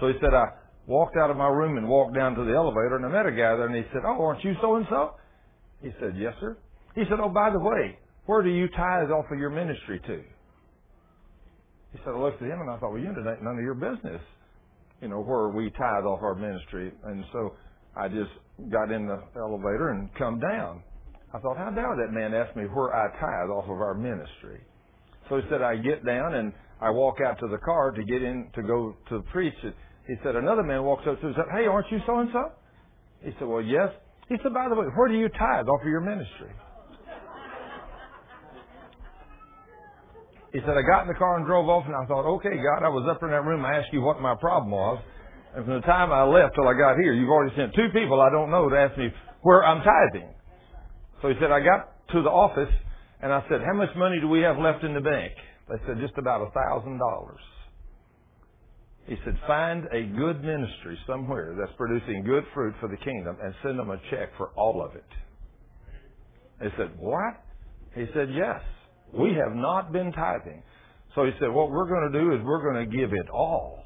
So 0.00 0.08
he 0.08 0.14
said, 0.20 0.32
I 0.32 0.46
walked 0.88 1.16
out 1.16 1.30
of 1.30 1.36
my 1.36 1.46
room 1.46 1.76
and 1.76 1.86
walked 1.86 2.14
down 2.14 2.34
to 2.34 2.44
the 2.44 2.52
elevator 2.52 2.96
and 2.96 3.06
I 3.06 3.10
met 3.10 3.26
a 3.26 3.30
guy 3.30 3.54
there 3.54 3.66
and 3.66 3.76
he 3.76 3.84
said, 3.92 4.02
Oh, 4.04 4.24
aren't 4.24 4.42
you 4.42 4.54
so 4.60 4.76
and 4.76 4.86
so? 4.88 5.12
He 5.82 5.90
said, 6.00 6.14
Yes, 6.16 6.34
sir. 6.40 6.56
He 6.94 7.02
said, 7.08 7.20
Oh, 7.20 7.28
by 7.28 7.50
the 7.50 7.60
way, 7.60 7.98
where 8.26 8.42
do 8.42 8.48
you 8.48 8.66
tithe 8.68 9.10
off 9.10 9.26
of 9.30 9.38
your 9.38 9.50
ministry 9.50 10.00
to? 10.00 10.22
He 11.92 11.98
said, 12.04 12.14
I 12.16 12.18
looked 12.18 12.42
at 12.42 12.48
him 12.48 12.60
and 12.60 12.70
I 12.70 12.78
thought, 12.78 12.92
Well, 12.92 13.00
you 13.00 13.12
know, 13.12 13.30
ain't 13.30 13.44
none 13.44 13.58
of 13.58 13.62
your 13.62 13.74
business, 13.74 14.20
you 15.02 15.08
know, 15.08 15.20
where 15.20 15.48
we 15.48 15.70
tithe 15.70 16.04
off 16.04 16.22
our 16.22 16.34
ministry. 16.34 16.90
And 17.04 17.22
so 17.32 17.52
I 17.94 18.08
just 18.08 18.32
got 18.72 18.90
in 18.90 19.06
the 19.06 19.22
elevator 19.36 19.90
and 19.90 20.08
come 20.16 20.40
down. 20.40 20.82
I 21.34 21.38
thought, 21.38 21.58
how 21.58 21.70
dare 21.70 21.94
that 21.96 22.12
man 22.12 22.32
ask 22.32 22.56
me 22.56 22.64
where 22.64 22.94
I 22.96 23.12
tithe 23.20 23.50
off 23.50 23.64
of 23.64 23.80
our 23.82 23.94
ministry? 23.94 24.60
So 25.28 25.36
he 25.36 25.42
said, 25.50 25.60
I 25.60 25.76
get 25.76 26.04
down 26.06 26.34
and 26.34 26.52
I 26.80 26.90
walk 26.90 27.18
out 27.20 27.38
to 27.40 27.48
the 27.48 27.58
car 27.58 27.90
to 27.90 28.02
get 28.04 28.22
in 28.22 28.48
to 28.54 28.62
go 28.62 28.96
to 29.10 29.20
preach. 29.32 29.54
He 30.08 30.16
said, 30.24 30.36
another 30.36 30.62
man 30.62 30.82
walks 30.82 31.04
up 31.06 31.20
to 31.20 31.28
him 31.28 31.34
and 31.34 31.36
said, 31.36 31.52
hey, 31.52 31.66
aren't 31.66 31.92
you 31.92 32.00
so 32.06 32.18
and 32.18 32.30
so? 32.32 32.50
He 33.22 33.30
said, 33.38 33.46
well, 33.46 33.60
yes. 33.60 33.92
He 34.28 34.36
said, 34.42 34.54
by 34.54 34.68
the 34.68 34.74
way, 34.74 34.86
where 34.96 35.08
do 35.08 35.14
you 35.14 35.28
tithe 35.28 35.68
off 35.68 35.82
of 35.82 35.88
your 35.88 36.00
ministry? 36.00 36.50
He 40.52 40.60
said, 40.60 40.80
I 40.80 40.82
got 40.82 41.02
in 41.02 41.08
the 41.08 41.18
car 41.18 41.36
and 41.36 41.44
drove 41.44 41.68
off 41.68 41.84
and 41.84 41.94
I 41.94 42.06
thought, 42.06 42.24
okay, 42.40 42.56
God, 42.56 42.82
I 42.84 42.88
was 42.88 43.06
up 43.08 43.22
in 43.22 43.28
that 43.28 43.44
room. 43.44 43.66
I 43.66 43.76
asked 43.76 43.92
you 43.92 44.00
what 44.00 44.20
my 44.20 44.34
problem 44.34 44.70
was. 44.70 44.98
And 45.54 45.64
from 45.66 45.74
the 45.74 45.86
time 45.86 46.10
I 46.10 46.24
left 46.24 46.54
till 46.54 46.66
I 46.66 46.72
got 46.72 46.96
here, 46.96 47.12
you've 47.12 47.28
already 47.28 47.54
sent 47.54 47.74
two 47.74 47.88
people 47.92 48.20
I 48.20 48.30
don't 48.30 48.50
know 48.50 48.68
to 48.70 48.76
ask 48.76 48.96
me 48.96 49.12
where 49.42 49.62
I'm 49.62 49.84
tithing. 49.84 50.28
So 51.20 51.28
he 51.28 51.34
said, 51.38 51.52
I 51.52 51.60
got 51.60 52.08
to 52.12 52.22
the 52.22 52.30
office 52.30 52.72
and 53.20 53.30
I 53.30 53.44
said, 53.50 53.60
how 53.60 53.74
much 53.74 53.90
money 53.94 54.20
do 54.20 54.28
we 54.28 54.40
have 54.40 54.56
left 54.56 54.84
in 54.84 54.94
the 54.94 55.02
bank? 55.02 55.32
They 55.68 55.76
said, 55.86 56.00
just 56.00 56.16
about 56.16 56.40
a 56.40 56.50
thousand 56.50 56.98
dollars. 56.98 57.40
He 59.08 59.16
said, 59.24 59.38
find 59.46 59.84
a 59.90 60.02
good 60.02 60.44
ministry 60.44 60.98
somewhere 61.06 61.56
that's 61.58 61.74
producing 61.78 62.24
good 62.24 62.44
fruit 62.52 62.74
for 62.78 62.88
the 62.88 62.96
kingdom 62.98 63.38
and 63.42 63.54
send 63.62 63.78
them 63.78 63.88
a 63.90 63.96
check 64.10 64.28
for 64.36 64.50
all 64.54 64.84
of 64.84 64.94
it. 64.94 65.06
They 66.60 66.68
said, 66.76 66.90
what? 66.98 67.42
He 67.94 68.04
said, 68.12 68.28
yes. 68.34 68.60
We 69.14 69.30
have 69.30 69.56
not 69.56 69.92
been 69.92 70.12
tithing. 70.12 70.62
So 71.14 71.24
he 71.24 71.30
said, 71.40 71.48
what 71.48 71.70
we're 71.70 71.88
going 71.88 72.12
to 72.12 72.20
do 72.20 72.32
is 72.34 72.40
we're 72.44 72.62
going 72.70 72.88
to 72.88 72.96
give 72.96 73.12
it 73.14 73.30
all 73.32 73.82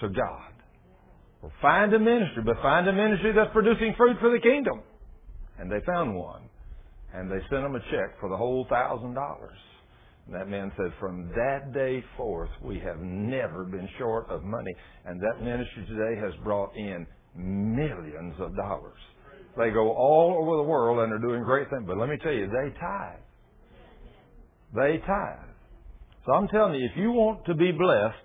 to 0.00 0.08
God. 0.08 0.52
Well, 1.42 1.52
find 1.60 1.92
a 1.92 1.98
ministry, 1.98 2.42
but 2.42 2.56
find 2.62 2.88
a 2.88 2.92
ministry 2.92 3.32
that's 3.36 3.52
producing 3.52 3.94
fruit 3.98 4.16
for 4.18 4.30
the 4.30 4.40
kingdom. 4.40 4.80
And 5.58 5.70
they 5.70 5.84
found 5.84 6.16
one 6.16 6.48
and 7.12 7.30
they 7.30 7.38
sent 7.50 7.64
him 7.64 7.74
a 7.74 7.80
check 7.80 8.18
for 8.18 8.30
the 8.30 8.36
whole 8.36 8.66
thousand 8.70 9.12
dollars. 9.12 9.58
That 10.32 10.48
man 10.48 10.72
said, 10.76 10.92
from 10.98 11.28
that 11.36 11.72
day 11.74 12.02
forth, 12.16 12.48
we 12.62 12.78
have 12.80 12.98
never 13.00 13.64
been 13.64 13.88
short 13.98 14.28
of 14.30 14.42
money. 14.42 14.74
And 15.04 15.20
that 15.20 15.44
ministry 15.44 15.84
today 15.86 16.20
has 16.20 16.32
brought 16.42 16.74
in 16.76 17.06
millions 17.36 18.34
of 18.38 18.56
dollars. 18.56 18.98
They 19.58 19.70
go 19.70 19.92
all 19.92 20.38
over 20.40 20.56
the 20.56 20.68
world 20.68 21.00
and 21.00 21.12
are 21.12 21.18
doing 21.18 21.44
great 21.44 21.68
things. 21.70 21.84
But 21.86 21.98
let 21.98 22.08
me 22.08 22.16
tell 22.22 22.32
you, 22.32 22.46
they 22.46 22.78
tithe. 22.80 23.20
They 24.74 24.98
tithe. 25.06 25.50
So 26.26 26.32
I'm 26.32 26.48
telling 26.48 26.74
you, 26.74 26.88
if 26.90 26.96
you 26.96 27.12
want 27.12 27.44
to 27.44 27.54
be 27.54 27.70
blessed, 27.70 28.16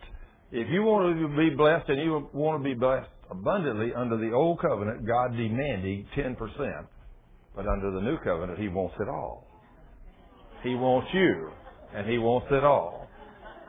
if 0.51 0.67
you 0.71 0.81
want 0.81 1.19
to 1.19 1.37
be 1.37 1.55
blessed 1.55 1.89
and 1.89 2.01
you 2.01 2.27
want 2.33 2.63
to 2.63 2.63
be 2.63 2.73
blessed 2.73 3.09
abundantly 3.29 3.91
under 3.95 4.17
the 4.17 4.31
old 4.31 4.59
covenant, 4.59 5.05
God 5.05 5.31
demanding 5.31 6.07
10%. 6.17 6.37
But 7.55 7.67
under 7.67 7.91
the 7.91 8.01
new 8.01 8.17
covenant, 8.23 8.57
He 8.57 8.69
wants 8.69 8.95
it 8.99 9.09
all. 9.09 9.45
He 10.63 10.75
wants 10.75 11.07
you, 11.13 11.51
and 11.95 12.09
He 12.09 12.17
wants 12.17 12.47
it 12.51 12.63
all. 12.63 13.07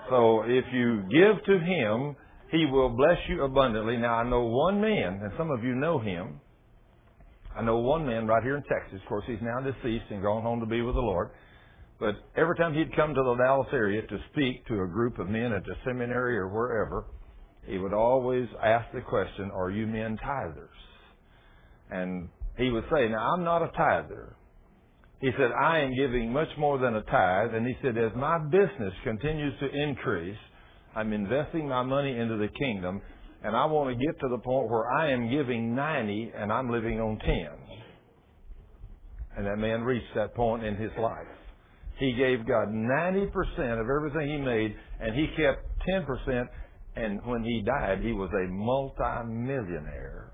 So 0.09 0.43
if 0.47 0.65
you 0.73 1.03
give 1.03 1.45
to 1.47 1.59
Him, 1.59 2.17
He 2.51 2.67
will 2.67 2.91
bless 2.91 3.19
you 3.29 3.45
abundantly. 3.45 3.97
Now 3.97 4.17
I 4.17 4.29
know 4.29 4.43
one 4.45 4.81
man, 4.81 5.21
and 5.23 5.33
some 5.39 5.51
of 5.51 5.63
you 5.63 5.75
know 5.75 5.99
him. 5.99 6.41
I 7.57 7.63
know 7.63 7.79
one 7.79 8.07
man 8.07 8.27
right 8.27 8.43
here 8.43 8.57
in 8.57 8.63
Texas. 8.63 9.01
Of 9.03 9.09
course, 9.09 9.25
he's 9.27 9.43
now 9.43 9.61
deceased 9.61 10.07
and 10.11 10.23
gone 10.23 10.43
home 10.43 10.61
to 10.61 10.67
be 10.67 10.83
with 10.83 10.95
the 10.95 11.01
Lord. 11.01 11.31
But 11.99 12.15
every 12.37 12.57
time 12.57 12.75
he'd 12.75 12.95
come 12.97 13.15
to 13.15 13.23
the 13.23 13.35
Dallas 13.35 13.69
area 13.73 14.03
to 14.03 14.19
speak 14.33 14.67
to 14.69 14.83
a 14.83 14.87
group 14.87 15.19
of 15.19 15.29
men 15.29 15.53
at 15.53 15.65
the 15.65 15.75
seminary 15.85 16.39
or 16.39 16.49
wherever, 16.49 17.05
he 17.67 17.77
would 17.79 17.93
always 17.93 18.49
ask 18.63 18.91
the 18.95 19.03
question, 19.03 19.51
Are 19.53 19.71
you 19.71 19.87
men 19.87 20.19
tithers? 20.25 20.69
And 21.91 22.29
he 22.57 22.71
would 22.71 22.85
say, 22.91 23.09
Now, 23.09 23.35
I'm 23.35 23.45
not 23.45 23.63
a 23.63 23.71
tither. 23.77 24.37
He 25.21 25.31
said, 25.37 25.51
I 25.53 25.81
am 25.81 25.95
giving 25.95 26.33
much 26.33 26.49
more 26.59 26.79
than 26.79 26.95
a 26.97 27.03
tithe. 27.03 27.55
And 27.55 27.67
he 27.67 27.77
said, 27.83 27.99
As 27.99 28.13
my 28.17 28.39
business 28.39 28.95
continues 29.05 29.53
to 29.61 29.69
increase, 29.69 30.39
I'm 30.97 31.13
investing 31.13 31.69
my 31.69 31.83
money 31.83 32.17
into 32.17 32.37
the 32.37 32.49
kingdom, 32.49 33.03
and 33.45 33.55
I 33.55 33.67
want 33.67 33.91
to 33.91 34.05
get 34.05 34.19
to 34.21 34.29
the 34.29 34.39
point 34.39 34.71
where 34.71 34.91
I 34.91 35.13
am 35.13 35.31
giving 35.31 35.75
90 35.75 36.33
and 36.37 36.53
I'm 36.53 36.71
living 36.71 37.01
on 37.01 37.19
10. 37.19 37.31
And 39.37 39.47
that 39.47 39.59
man 39.59 39.83
reached 39.83 40.15
that 40.17 40.35
point 40.35 40.65
in 40.65 40.77
his 40.77 40.91
life. 41.01 41.27
He 41.99 42.15
gave 42.15 42.47
God 42.47 42.69
90% 42.69 43.81
of 43.81 43.89
everything 43.89 44.29
he 44.29 44.39
made, 44.39 44.75
and 45.01 45.15
he 45.15 45.29
kept 45.37 45.67
10%. 45.87 46.49
And 46.97 47.25
when 47.27 47.45
he 47.45 47.63
died, 47.63 48.01
he 48.03 48.13
was 48.13 48.31
a 48.33 48.49
multi-millionaire 48.51 50.31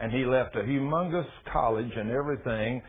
and 0.00 0.12
he 0.12 0.24
left 0.24 0.54
a 0.56 0.60
humongous 0.60 1.26
college 1.52 1.90
and 1.96 2.10
everything 2.10 2.82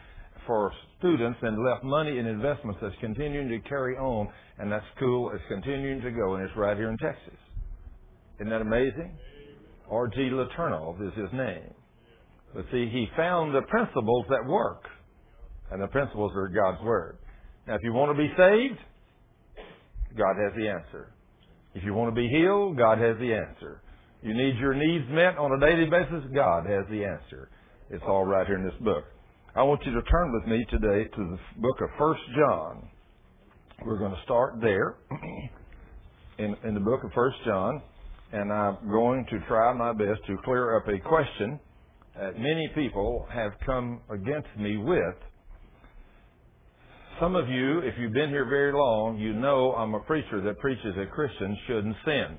for 0.45 0.71
students 0.99 1.39
and 1.41 1.63
left 1.63 1.83
money 1.83 2.17
in 2.17 2.25
investments 2.25 2.79
that's 2.81 2.95
continuing 2.99 3.49
to 3.49 3.59
carry 3.67 3.95
on 3.97 4.27
and 4.59 4.71
that 4.71 4.81
school 4.95 5.31
is 5.31 5.41
continuing 5.47 6.01
to 6.01 6.11
go 6.11 6.35
and 6.35 6.43
it's 6.43 6.55
right 6.55 6.77
here 6.77 6.89
in 6.89 6.97
Texas. 6.97 7.37
Isn't 8.39 8.49
that 8.49 8.61
amazing? 8.61 9.17
R.G. 9.89 10.17
Letourneau 10.17 10.95
is 11.07 11.13
his 11.15 11.31
name. 11.31 11.73
But 12.53 12.65
see, 12.71 12.89
he 12.91 13.07
found 13.17 13.53
the 13.53 13.61
principles 13.63 14.25
that 14.29 14.45
work. 14.47 14.83
And 15.71 15.81
the 15.81 15.87
principles 15.87 16.31
are 16.35 16.47
God's 16.47 16.81
Word. 16.83 17.17
Now, 17.67 17.75
if 17.75 17.81
you 17.83 17.91
want 17.91 18.15
to 18.15 18.21
be 18.21 18.29
saved, 18.37 18.79
God 20.17 20.35
has 20.41 20.53
the 20.55 20.69
answer. 20.69 21.11
If 21.73 21.83
you 21.83 21.93
want 21.93 22.15
to 22.15 22.15
be 22.15 22.29
healed, 22.29 22.77
God 22.77 22.99
has 22.99 23.17
the 23.19 23.33
answer. 23.33 23.81
You 24.21 24.33
need 24.33 24.57
your 24.57 24.73
needs 24.73 25.05
met 25.09 25.37
on 25.37 25.51
a 25.51 25.59
daily 25.59 25.89
basis, 25.89 26.23
God 26.33 26.65
has 26.65 26.85
the 26.89 27.03
answer. 27.03 27.49
It's 27.89 28.03
all 28.07 28.25
right 28.25 28.47
here 28.47 28.57
in 28.57 28.63
this 28.63 28.79
book. 28.81 29.03
I 29.58 29.64
want 29.64 29.80
you 29.86 29.93
to 29.93 30.01
turn 30.01 30.34
with 30.34 30.45
me 30.47 30.66
today 30.70 31.10
to 31.10 31.18
the 31.18 31.62
book 31.62 31.80
of 31.82 31.88
First 31.97 32.22
John. 32.38 32.89
We're 33.86 33.97
going 33.97 34.12
to 34.12 34.22
start 34.26 34.56
there 34.60 34.97
in, 36.38 36.58
in 36.66 36.74
the 36.74 36.82
book 36.82 37.06
of 37.06 37.12
First 37.14 37.38
John, 37.45 37.82
and 38.34 38.51
I'm 38.51 38.78
going 38.89 39.26
to 39.30 39.39
try 39.47 39.72
my 39.72 39.93
best 39.93 40.20
to 40.28 40.36
clear 40.43 40.76
up 40.76 40.88
a 40.89 40.99
question 40.99 41.58
that 42.18 42.38
many 42.38 42.70
people 42.76 43.26
have 43.34 43.51
come 43.66 44.01
against 44.10 44.49
me 44.58 44.76
with 44.76 45.16
some 47.22 47.38
of 47.38 47.47
you, 47.47 47.80
if 47.80 47.93
you've 47.97 48.12
been 48.12 48.28
here 48.28 48.43
very 48.49 48.74
long, 48.74 49.18
you 49.18 49.32
know 49.32 49.72
I'm 49.72 49.93
a 49.93 50.01
preacher 50.01 50.41
that 50.41 50.60
preaches 50.60 50.95
that 50.97 51.12
Christians 51.12 51.58
shouldn't 51.66 51.95
sin. 52.03 52.38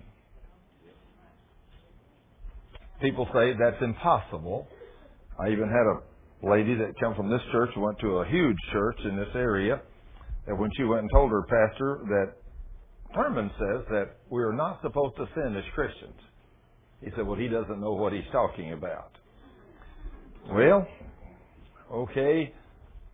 People 3.01 3.27
say 3.33 3.55
that's 3.59 3.83
impossible. 3.83 4.69
I 5.43 5.49
even 5.49 5.69
had 5.69 5.87
a 5.97 6.16
lady 6.43 6.75
that 6.75 6.99
came 7.01 7.15
from 7.15 7.31
this 7.31 7.41
church 7.53 7.71
went 7.77 7.99
to 8.01 8.19
a 8.19 8.29
huge 8.29 8.57
church 8.73 8.99
in 9.05 9.17
this 9.17 9.35
area 9.35 9.81
that 10.47 10.57
when 10.57 10.71
she 10.77 10.85
went 10.85 11.03
and 11.03 11.11
told 11.13 11.31
her 11.31 11.43
pastor 11.43 12.01
that 12.09 12.33
Thurman 13.15 13.51
says 13.59 13.85
that 13.91 14.17
we 14.31 14.43
are 14.43 14.53
not 14.53 14.81
supposed 14.83 15.17
to 15.17 15.27
sin 15.35 15.57
as 15.57 15.65
Christians. 15.75 16.19
He 17.03 17.11
said, 17.17 17.27
well, 17.27 17.39
he 17.39 17.49
doesn't 17.49 17.81
know 17.81 17.93
what 17.93 18.13
he's 18.13 18.29
talking 18.33 18.73
about. 18.73 19.13
Well, 20.51 20.87
okay, 21.93 22.53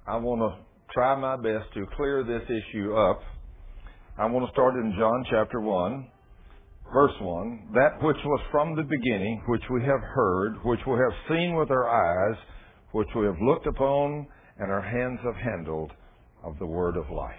I 0.07 0.17
want 0.17 0.41
to 0.41 0.93
try 0.93 1.15
my 1.19 1.37
best 1.37 1.73
to 1.75 1.87
clear 1.97 2.25
this 2.25 2.43
issue 2.49 2.95
up. 2.95 3.21
I 4.19 4.27
want 4.27 4.47
to 4.47 4.53
start 4.53 4.75
in 4.75 4.95
John 4.99 5.25
chapter 5.31 5.61
1, 5.61 6.07
verse 6.93 7.15
1. 7.21 7.69
That 7.75 8.03
which 8.03 8.19
was 8.25 8.41
from 8.51 8.77
the 8.77 8.83
beginning, 8.83 9.43
which 9.49 9.63
we 9.71 9.81
have 9.83 10.01
heard, 10.01 10.57
which 10.65 10.81
we 10.87 10.95
have 10.95 11.15
seen 11.29 11.57
with 11.57 11.71
our 11.71 11.89
eyes, 11.89 12.37
which 12.93 13.09
we 13.17 13.27
have 13.27 13.41
looked 13.41 13.67
upon, 13.67 14.27
and 14.59 14.71
our 14.71 14.83
hands 14.83 15.19
have 15.25 15.37
handled 15.37 15.91
of 16.45 16.59
the 16.59 16.67
word 16.67 16.97
of 16.97 17.11
life. 17.11 17.35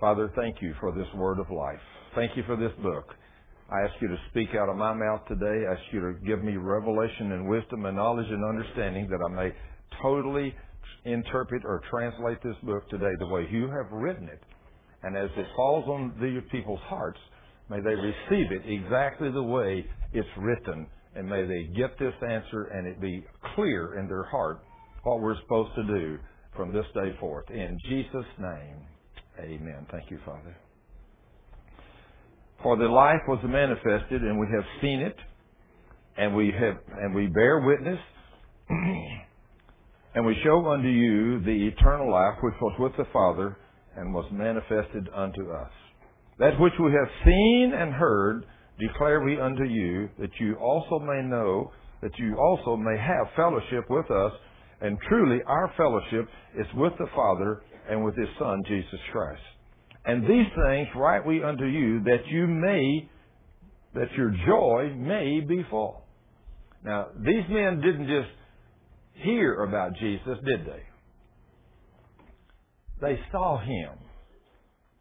Father, 0.00 0.30
thank 0.36 0.62
you 0.62 0.74
for 0.80 0.92
this 0.92 1.06
word 1.14 1.38
of 1.38 1.50
life. 1.50 1.80
Thank 2.14 2.36
you 2.36 2.42
for 2.46 2.56
this 2.56 2.72
book. 2.82 3.14
I 3.70 3.82
ask 3.82 3.92
you 4.00 4.08
to 4.08 4.16
speak 4.30 4.50
out 4.54 4.68
of 4.68 4.76
my 4.76 4.94
mouth 4.94 5.20
today. 5.28 5.66
I 5.68 5.72
ask 5.72 5.82
you 5.92 6.00
to 6.00 6.12
give 6.26 6.42
me 6.42 6.56
revelation 6.56 7.32
and 7.32 7.48
wisdom 7.48 7.84
and 7.84 7.96
knowledge 7.96 8.28
and 8.30 8.44
understanding 8.44 9.08
that 9.10 9.20
I 9.24 9.28
may 9.28 9.52
totally 10.02 10.54
interpret 11.04 11.62
or 11.64 11.82
translate 11.90 12.42
this 12.42 12.56
book 12.62 12.88
today 12.88 13.12
the 13.18 13.26
way 13.26 13.46
you 13.50 13.68
have 13.68 13.92
written 13.92 14.28
it. 14.28 14.42
And 15.02 15.16
as 15.16 15.30
it 15.36 15.46
falls 15.54 15.86
on 15.86 16.14
the 16.20 16.40
people's 16.50 16.80
hearts, 16.84 17.18
may 17.68 17.80
they 17.80 17.94
receive 17.94 18.52
it 18.52 18.62
exactly 18.66 19.30
the 19.30 19.42
way 19.42 19.84
it's 20.12 20.28
written. 20.38 20.86
And 21.18 21.28
may 21.28 21.44
they 21.44 21.64
get 21.76 21.98
this 21.98 22.14
answer 22.22 22.70
and 22.72 22.86
it 22.86 23.00
be 23.00 23.24
clear 23.56 23.98
in 23.98 24.06
their 24.06 24.22
heart 24.22 24.60
what 25.02 25.20
we're 25.20 25.34
supposed 25.42 25.74
to 25.74 25.82
do 25.82 26.16
from 26.56 26.72
this 26.72 26.84
day 26.94 27.10
forth. 27.18 27.50
In 27.50 27.76
Jesus' 27.88 28.30
name, 28.38 28.76
amen. 29.40 29.84
Thank 29.90 30.12
you, 30.12 30.20
Father. 30.24 30.56
For 32.62 32.76
the 32.76 32.84
life 32.84 33.20
was 33.26 33.40
manifested, 33.44 34.22
and 34.22 34.38
we 34.38 34.46
have 34.54 34.64
seen 34.80 35.00
it, 35.00 35.16
and 36.16 36.36
we 36.36 36.52
have, 36.52 36.76
and 37.00 37.12
we 37.12 37.26
bear 37.26 37.66
witness, 37.66 37.98
and 38.68 40.24
we 40.24 40.36
show 40.44 40.64
unto 40.66 40.88
you 40.88 41.40
the 41.40 41.66
eternal 41.66 42.12
life 42.12 42.34
which 42.42 42.54
was 42.60 42.76
with 42.78 42.92
the 42.96 43.10
Father 43.12 43.56
and 43.96 44.14
was 44.14 44.30
manifested 44.30 45.08
unto 45.12 45.50
us. 45.50 45.70
That 46.38 46.60
which 46.60 46.74
we 46.78 46.92
have 46.92 47.10
seen 47.24 47.72
and 47.76 47.92
heard 47.92 48.44
declare 48.78 49.20
we 49.22 49.40
unto 49.40 49.64
you, 49.64 50.08
that 50.18 50.30
you 50.38 50.54
also 50.56 50.98
may 50.98 51.22
know, 51.22 51.72
that 52.02 52.16
you 52.18 52.36
also 52.38 52.76
may 52.76 52.96
have 52.96 53.26
fellowship 53.34 53.90
with 53.90 54.10
us, 54.10 54.32
and 54.80 54.98
truly 55.08 55.40
our 55.46 55.72
fellowship 55.76 56.28
is 56.56 56.66
with 56.74 56.92
the 56.98 57.08
Father 57.14 57.62
and 57.90 58.04
with 58.04 58.16
His 58.16 58.28
Son, 58.38 58.62
Jesus 58.66 59.00
Christ. 59.12 59.42
And 60.04 60.22
these 60.22 60.46
things 60.54 60.88
write 60.96 61.26
we 61.26 61.42
unto 61.42 61.64
you 61.64 62.02
that 62.04 62.26
you 62.28 62.46
may, 62.46 63.08
that 63.94 64.12
your 64.16 64.30
joy 64.46 64.94
may 64.96 65.40
be 65.40 65.64
full. 65.70 66.04
Now, 66.84 67.08
these 67.18 67.44
men 67.50 67.80
didn't 67.80 68.06
just 68.06 68.30
hear 69.24 69.64
about 69.64 69.96
Jesus, 69.98 70.38
did 70.46 70.64
they? 70.64 70.82
They 73.00 73.18
saw 73.32 73.58
him. 73.60 73.98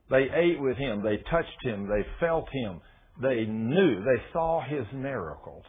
They 0.10 0.28
ate 0.34 0.62
with 0.62 0.78
him. 0.78 1.04
They 1.04 1.18
touched 1.30 1.64
him. 1.64 1.88
They 1.88 2.06
felt 2.20 2.48
him. 2.52 2.82
They 3.22 3.46
knew. 3.46 4.04
They 4.04 4.22
saw 4.34 4.62
his 4.62 4.86
miracles. 4.94 5.64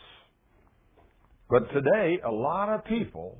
But 1.48 1.70
today, 1.72 2.18
a 2.26 2.30
lot 2.30 2.68
of 2.68 2.84
people 2.84 3.38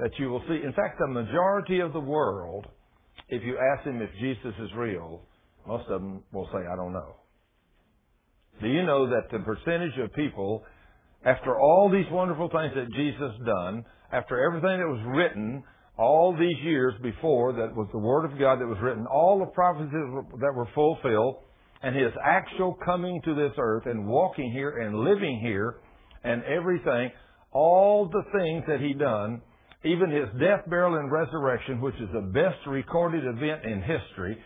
that 0.00 0.10
you 0.18 0.28
will 0.28 0.42
see, 0.48 0.60
in 0.64 0.72
fact, 0.74 0.98
the 1.00 1.08
majority 1.08 1.80
of 1.80 1.92
the 1.92 2.00
world, 2.00 2.66
if 3.28 3.42
you 3.42 3.58
ask 3.58 3.84
them 3.84 4.00
if 4.00 4.10
Jesus 4.20 4.54
is 4.60 4.70
real, 4.76 5.22
most 5.66 5.88
of 5.88 6.00
them 6.00 6.22
will 6.32 6.48
say, 6.52 6.60
I 6.60 6.76
don't 6.76 6.92
know. 6.92 7.16
Do 8.60 8.68
you 8.68 8.84
know 8.84 9.08
that 9.10 9.30
the 9.30 9.40
percentage 9.40 9.98
of 10.02 10.12
people, 10.14 10.64
after 11.24 11.58
all 11.58 11.90
these 11.92 12.10
wonderful 12.10 12.48
things 12.48 12.72
that 12.74 12.92
Jesus 12.94 13.32
done, 13.44 13.84
after 14.12 14.40
everything 14.40 14.78
that 14.78 14.88
was 14.88 15.04
written 15.14 15.62
all 15.98 16.32
these 16.38 16.56
years 16.64 16.94
before 17.02 17.52
that 17.54 17.74
was 17.74 17.88
the 17.92 17.98
Word 17.98 18.24
of 18.24 18.38
God 18.38 18.60
that 18.60 18.66
was 18.66 18.78
written, 18.80 19.04
all 19.06 19.38
the 19.40 19.50
prophecies 19.52 19.90
that 19.92 20.54
were 20.54 20.68
fulfilled, 20.74 21.42
and 21.82 21.94
His 21.94 22.12
actual 22.24 22.76
coming 22.84 23.20
to 23.24 23.34
this 23.34 23.52
earth 23.58 23.84
and 23.86 24.06
walking 24.06 24.52
here 24.52 24.78
and 24.78 24.98
living 24.98 25.40
here 25.40 25.76
and 26.24 26.42
everything, 26.44 27.10
all 27.52 28.08
the 28.08 28.22
things 28.38 28.64
that 28.66 28.80
He 28.80 28.94
done, 28.94 29.40
even 29.84 30.10
His 30.10 30.28
death, 30.40 30.68
burial, 30.68 30.96
and 30.96 31.10
resurrection, 31.10 31.80
which 31.80 31.94
is 31.96 32.08
the 32.12 32.30
best 32.32 32.66
recorded 32.66 33.24
event 33.24 33.64
in 33.64 33.80
history, 33.80 34.38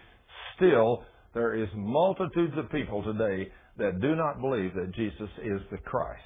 still 0.57 1.05
there 1.35 1.55
is 1.55 1.69
multitudes 1.75 2.55
of 2.59 2.71
people 2.71 3.03
today 3.03 3.51
that 3.79 4.01
do 4.01 4.15
not 4.15 4.41
believe 4.41 4.75
that 4.75 4.95
Jesus 4.95 5.31
is 5.43 5.61
the 5.71 5.79
Christ. 5.79 6.21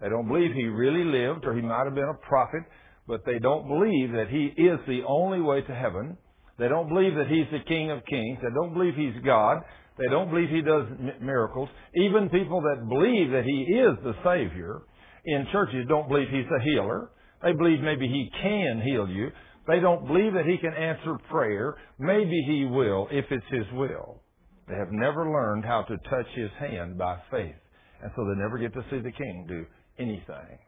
They 0.00 0.08
don't 0.08 0.26
believe 0.26 0.52
he 0.54 0.64
really 0.64 1.04
lived 1.04 1.44
or 1.44 1.54
he 1.54 1.62
might 1.62 1.84
have 1.84 1.94
been 1.94 2.08
a 2.08 2.26
prophet, 2.26 2.62
but 3.06 3.20
they 3.26 3.38
don't 3.38 3.68
believe 3.68 4.12
that 4.12 4.28
he 4.30 4.46
is 4.60 4.78
the 4.86 5.02
only 5.06 5.40
way 5.40 5.60
to 5.60 5.74
heaven. 5.74 6.16
They 6.58 6.68
don't 6.68 6.88
believe 6.88 7.14
that 7.14 7.28
he's 7.28 7.46
the 7.52 7.64
King 7.68 7.90
of 7.90 8.04
Kings. 8.06 8.38
They 8.42 8.54
don't 8.54 8.72
believe 8.72 8.94
he's 8.96 9.22
God. 9.24 9.58
They 9.98 10.08
don't 10.10 10.30
believe 10.30 10.48
he 10.48 10.62
does 10.62 10.86
miracles. 11.20 11.68
Even 11.94 12.28
people 12.30 12.62
that 12.62 12.88
believe 12.88 13.30
that 13.30 13.44
he 13.44 13.74
is 13.74 13.98
the 14.02 14.14
Savior 14.24 14.82
in 15.24 15.46
churches 15.52 15.86
don't 15.88 16.08
believe 16.08 16.28
he's 16.30 16.46
a 16.46 16.62
healer. 16.62 17.10
They 17.42 17.52
believe 17.52 17.80
maybe 17.80 18.08
he 18.08 18.30
can 18.40 18.82
heal 18.84 19.08
you. 19.08 19.28
They 19.68 19.80
don't 19.80 20.06
believe 20.06 20.32
that 20.34 20.46
he 20.46 20.58
can 20.58 20.72
answer 20.74 21.16
prayer. 21.30 21.76
Maybe 21.98 22.42
he 22.46 22.64
will 22.64 23.08
if 23.10 23.26
it's 23.30 23.44
his 23.50 23.66
will. 23.74 24.22
They 24.68 24.74
have 24.74 24.90
never 24.90 25.30
learned 25.30 25.64
how 25.64 25.82
to 25.82 25.96
touch 26.08 26.26
his 26.34 26.50
hand 26.58 26.98
by 26.98 27.18
faith. 27.30 27.54
And 28.02 28.10
so 28.16 28.24
they 28.24 28.40
never 28.40 28.58
get 28.58 28.72
to 28.74 28.84
see 28.90 28.98
the 28.98 29.12
king 29.12 29.46
do 29.48 29.66
anything 29.98 30.58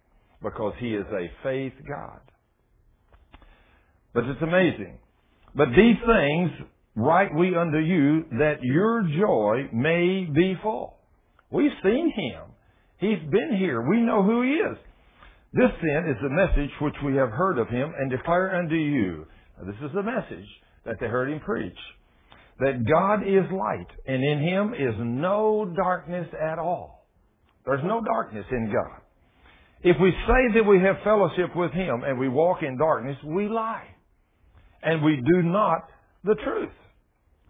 because 0.42 0.74
he 0.78 0.94
is 0.94 1.06
a 1.06 1.30
faith 1.42 1.72
God. 1.88 2.20
But 4.12 4.24
it's 4.24 4.42
amazing. 4.42 4.98
But 5.56 5.68
these 5.70 5.96
things 6.06 6.50
write 6.96 7.34
we 7.34 7.56
unto 7.56 7.78
you 7.78 8.24
that 8.38 8.62
your 8.62 9.02
joy 9.18 9.68
may 9.72 10.26
be 10.32 10.54
full. 10.62 10.96
We've 11.50 11.70
seen 11.82 12.12
him. 12.14 12.42
He's 12.98 13.30
been 13.30 13.56
here. 13.58 13.82
We 13.88 14.00
know 14.00 14.22
who 14.22 14.42
he 14.42 14.50
is. 14.50 14.78
This 15.52 15.70
then 15.82 16.10
is 16.10 16.16
the 16.22 16.30
message 16.30 16.70
which 16.80 16.94
we 17.04 17.16
have 17.16 17.30
heard 17.30 17.58
of 17.58 17.68
him 17.68 17.92
and 17.98 18.10
declare 18.10 18.56
unto 18.56 18.74
you. 18.74 19.26
Now, 19.58 19.70
this 19.70 19.80
is 19.84 19.94
the 19.94 20.02
message 20.02 20.48
that 20.84 20.96
they 21.00 21.06
heard 21.06 21.30
him 21.30 21.40
preach. 21.40 21.78
That 22.58 22.84
God 22.88 23.22
is 23.22 23.50
light, 23.52 23.86
and 24.06 24.22
in 24.22 24.38
him 24.40 24.74
is 24.74 24.94
no 24.98 25.72
darkness 25.76 26.28
at 26.40 26.58
all. 26.58 27.06
There's 27.66 27.84
no 27.84 28.00
darkness 28.00 28.46
in 28.50 28.66
God. 28.66 29.00
If 29.82 29.96
we 30.00 30.10
say 30.26 30.54
that 30.54 30.64
we 30.66 30.80
have 30.80 30.96
fellowship 31.04 31.54
with 31.54 31.72
him 31.72 32.02
and 32.04 32.18
we 32.18 32.28
walk 32.28 32.62
in 32.62 32.78
darkness, 32.78 33.16
we 33.24 33.48
lie. 33.48 33.86
And 34.82 35.02
we 35.04 35.16
do 35.16 35.42
not 35.42 35.88
the 36.24 36.34
truth. 36.36 36.72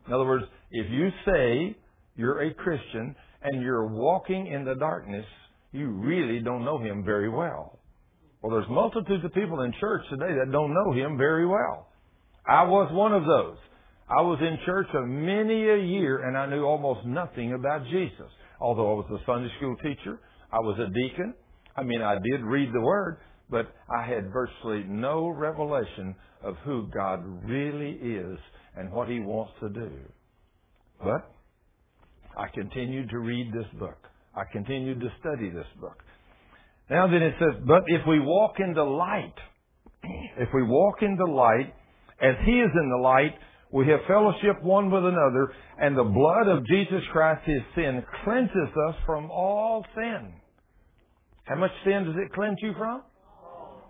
In 0.07 0.13
other 0.13 0.25
words, 0.25 0.45
if 0.71 0.91
you 0.91 1.09
say 1.27 1.77
you're 2.17 2.43
a 2.43 2.55
Christian 2.55 3.15
and 3.43 3.63
you're 3.63 3.87
walking 3.87 4.47
in 4.47 4.65
the 4.65 4.75
darkness, 4.75 5.27
you 5.73 5.89
really 5.89 6.41
don't 6.41 6.65
know 6.65 6.79
him 6.79 7.05
very 7.05 7.29
well. 7.29 7.79
Well, 8.45 8.53
there's 8.53 8.69
multitudes 8.69 9.25
of 9.25 9.33
people 9.33 9.63
in 9.63 9.73
church 9.81 10.03
today 10.11 10.35
that 10.39 10.53
don't 10.53 10.75
know 10.75 10.93
Him 10.93 11.17
very 11.17 11.47
well. 11.47 11.89
I 12.47 12.65
was 12.65 12.93
one 12.93 13.15
of 13.15 13.25
those. 13.25 13.57
I 14.07 14.21
was 14.21 14.39
in 14.43 14.59
church 14.67 14.87
for 14.93 15.07
many 15.07 15.67
a 15.71 15.79
year 15.79 16.29
and 16.29 16.37
I 16.37 16.45
knew 16.45 16.63
almost 16.63 17.07
nothing 17.07 17.55
about 17.55 17.87
Jesus. 17.87 18.31
Although 18.61 18.93
I 18.93 18.95
was 18.97 19.19
a 19.19 19.25
Sunday 19.25 19.49
school 19.57 19.77
teacher, 19.77 20.21
I 20.53 20.59
was 20.59 20.79
a 20.79 20.93
deacon. 20.93 21.33
I 21.75 21.85
mean, 21.85 22.03
I 22.03 22.17
did 22.17 22.43
read 22.43 22.69
the 22.75 22.83
Word, 22.83 23.17
but 23.49 23.73
I 23.89 24.07
had 24.07 24.31
virtually 24.31 24.85
no 24.87 25.29
revelation 25.29 26.15
of 26.43 26.57
who 26.67 26.87
God 26.93 27.25
really 27.49 27.93
is 27.93 28.39
and 28.77 28.91
what 28.93 29.09
He 29.09 29.20
wants 29.20 29.53
to 29.61 29.68
do. 29.68 29.91
But 31.03 31.31
I 32.37 32.49
continued 32.53 33.11
to 33.11 33.18
read 33.18 33.53
this 33.53 33.66
book. 33.79 33.99
I 34.35 34.43
continued 34.51 35.01
to 35.01 35.09
study 35.20 35.51
this 35.51 35.66
book. 35.81 36.03
Now 36.91 37.07
then 37.07 37.22
it 37.22 37.35
says, 37.39 37.62
but 37.66 37.85
if 37.87 38.07
we 38.07 38.20
walk 38.20 38.57
in 38.59 38.75
the 38.75 38.83
light, 38.83 39.35
if 40.39 40.49
we 40.53 40.62
walk 40.62 41.03
in 41.03 41.16
the 41.16 41.31
light, 41.31 41.72
as 42.20 42.35
He 42.45 42.53
is 42.53 42.70
in 42.75 42.91
the 42.91 43.03
light, 43.03 43.35
we 43.72 43.89
have 43.89 44.01
fellowship 44.07 44.62
one 44.62 44.91
with 44.91 45.05
another, 45.05 45.53
and 45.81 45.97
the 45.97 46.05
blood 46.05 46.47
of 46.47 46.66
Jesus 46.66 47.03
Christ, 47.11 47.43
His 47.45 47.62
sin, 47.75 48.05
cleanses 48.22 48.70
us 48.89 48.95
from 49.05 49.31
all 49.31 49.85
sin. 49.97 50.33
How 51.45 51.57
much 51.57 51.72
sin 51.85 52.05
does 52.05 52.14
it 52.16 52.33
cleanse 52.33 52.59
you 52.62 52.72
from? 52.79 53.03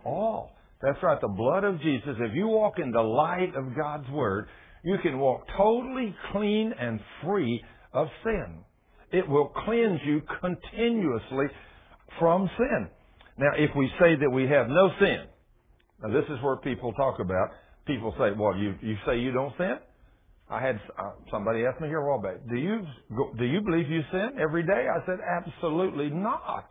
All. 0.04 0.52
That's 0.82 1.02
right, 1.02 1.20
the 1.20 1.28
blood 1.28 1.64
of 1.64 1.80
Jesus. 1.80 2.16
If 2.18 2.34
you 2.34 2.46
walk 2.46 2.78
in 2.78 2.90
the 2.90 3.02
light 3.02 3.54
of 3.56 3.76
God's 3.76 4.08
Word, 4.10 4.48
you 4.84 4.96
can 5.02 5.18
walk 5.18 5.46
totally 5.56 6.14
clean 6.32 6.72
and 6.78 7.00
free 7.24 7.62
of 7.92 8.06
sin. 8.22 8.58
It 9.12 9.28
will 9.28 9.52
cleanse 9.64 10.00
you 10.04 10.20
continuously 10.40 11.46
from 12.18 12.50
sin. 12.58 12.88
Now, 13.38 13.52
if 13.56 13.70
we 13.76 13.90
say 13.98 14.14
that 14.20 14.30
we 14.30 14.44
have 14.44 14.68
no 14.68 14.90
sin, 15.00 15.24
now 16.02 16.08
this 16.12 16.28
is 16.28 16.42
where 16.42 16.56
people 16.56 16.92
talk 16.92 17.18
about, 17.18 17.48
people 17.86 18.14
say, 18.18 18.30
well, 18.38 18.56
you, 18.56 18.74
you 18.82 18.96
say 19.06 19.18
you 19.18 19.32
don't 19.32 19.56
sin? 19.56 19.78
I 20.50 20.60
had 20.60 20.78
uh, 20.98 21.12
somebody 21.30 21.64
ask 21.64 21.80
me 21.80 21.88
here 21.88 22.00
a 22.00 22.08
while 22.08 22.20
back, 22.20 22.46
do 22.48 22.56
you, 22.56 22.80
do 23.38 23.44
you 23.44 23.62
believe 23.62 23.88
you 23.88 24.02
sin 24.12 24.30
every 24.38 24.62
day? 24.62 24.86
I 24.92 25.04
said, 25.06 25.18
absolutely 25.24 26.10
not. 26.10 26.68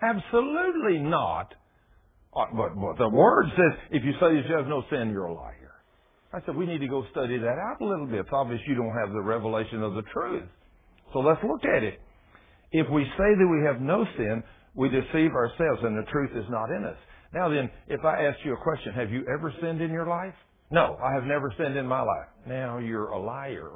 Absolutely 0.00 0.98
not. 0.98 1.52
Uh, 2.34 2.44
but, 2.54 2.74
but 2.80 2.98
the 2.98 3.08
word 3.08 3.46
says, 3.56 3.78
if 3.90 4.04
you 4.04 4.12
say 4.20 4.34
you 4.34 4.56
have 4.56 4.68
no 4.68 4.84
sin, 4.90 5.10
you're 5.10 5.24
a 5.24 5.34
liar. 5.34 5.55
I 6.32 6.40
said, 6.44 6.56
we 6.56 6.66
need 6.66 6.80
to 6.80 6.88
go 6.88 7.04
study 7.10 7.38
that 7.38 7.58
out 7.58 7.80
a 7.80 7.84
little 7.84 8.06
bit. 8.06 8.20
It's 8.20 8.28
obvious 8.32 8.60
you 8.66 8.74
don't 8.74 8.94
have 8.94 9.12
the 9.12 9.20
revelation 9.20 9.82
of 9.82 9.94
the 9.94 10.02
truth. 10.12 10.44
So 11.12 11.20
let's 11.20 11.42
look 11.42 11.64
at 11.64 11.82
it. 11.82 12.00
If 12.72 12.90
we 12.90 13.04
say 13.04 13.30
that 13.38 13.48
we 13.48 13.64
have 13.64 13.80
no 13.80 14.04
sin, 14.16 14.42
we 14.74 14.88
deceive 14.88 15.32
ourselves 15.32 15.80
and 15.82 15.96
the 15.96 16.10
truth 16.10 16.30
is 16.34 16.44
not 16.50 16.70
in 16.70 16.84
us. 16.84 16.96
Now 17.32 17.48
then, 17.48 17.70
if 17.88 18.04
I 18.04 18.24
ask 18.24 18.38
you 18.44 18.54
a 18.54 18.62
question, 18.62 18.92
have 18.92 19.10
you 19.10 19.24
ever 19.32 19.52
sinned 19.60 19.80
in 19.80 19.90
your 19.90 20.06
life? 20.06 20.34
No, 20.70 20.98
I 21.02 21.14
have 21.14 21.24
never 21.24 21.52
sinned 21.56 21.76
in 21.76 21.86
my 21.86 22.00
life. 22.00 22.28
Now 22.46 22.78
you're 22.78 23.08
a 23.08 23.18
liar. 23.18 23.70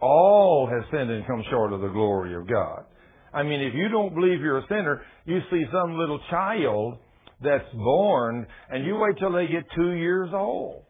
All 0.00 0.68
have 0.70 0.84
sinned 0.92 1.10
and 1.10 1.26
come 1.26 1.42
short 1.50 1.72
of 1.72 1.80
the 1.80 1.88
glory 1.88 2.34
of 2.34 2.46
God. 2.46 2.84
I 3.32 3.42
mean, 3.42 3.60
if 3.60 3.74
you 3.74 3.88
don't 3.88 4.14
believe 4.14 4.40
you're 4.40 4.58
a 4.58 4.66
sinner, 4.68 5.02
you 5.24 5.40
see 5.50 5.64
some 5.72 5.98
little 5.98 6.20
child 6.30 6.98
that's 7.42 7.72
born 7.74 8.46
and 8.70 8.84
you 8.84 8.96
wait 8.96 9.18
till 9.18 9.32
they 9.32 9.46
get 9.46 9.64
two 9.74 9.92
years 9.92 10.30
old. 10.32 10.82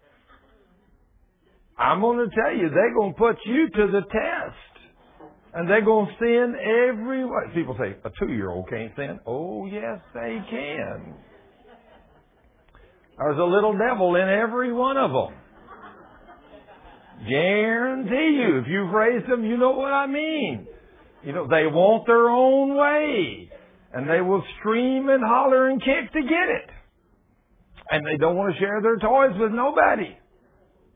I'm 1.78 2.00
going 2.00 2.18
to 2.18 2.34
tell 2.34 2.54
you, 2.56 2.70
they're 2.70 2.94
going 2.94 3.12
to 3.12 3.18
put 3.18 3.36
you 3.44 3.68
to 3.68 3.86
the 3.92 4.00
test. 4.00 4.56
And 5.52 5.70
they're 5.70 5.84
going 5.84 6.06
to 6.06 6.12
sin 6.18 6.54
every 6.54 7.24
way. 7.24 7.54
People 7.54 7.76
say, 7.78 7.96
a 8.04 8.10
two-year-old 8.18 8.68
can't 8.68 8.92
sin. 8.94 9.20
Oh, 9.26 9.64
yes, 9.66 10.00
they 10.12 10.38
can. 10.50 11.14
There's 13.18 13.38
a 13.38 13.44
little 13.44 13.76
devil 13.76 14.16
in 14.16 14.28
every 14.28 14.72
one 14.72 14.98
of 14.98 15.10
them. 15.10 15.38
Guarantee 17.26 18.38
you, 18.38 18.58
if 18.58 18.66
you've 18.68 18.90
raised 18.90 19.30
them, 19.30 19.44
you 19.44 19.56
know 19.56 19.70
what 19.70 19.92
I 19.92 20.06
mean. 20.06 20.66
You 21.24 21.32
know, 21.32 21.46
they 21.48 21.66
want 21.66 22.06
their 22.06 22.28
own 22.28 22.76
way. 22.76 23.45
And 23.96 24.10
they 24.10 24.20
will 24.20 24.44
scream 24.58 25.08
and 25.08 25.24
holler 25.24 25.70
and 25.70 25.80
kick 25.80 26.12
to 26.12 26.20
get 26.20 26.48
it. 26.52 26.68
And 27.90 28.04
they 28.04 28.18
don't 28.18 28.36
want 28.36 28.52
to 28.52 28.60
share 28.60 28.82
their 28.82 28.98
toys 28.98 29.32
with 29.40 29.52
nobody. 29.52 30.14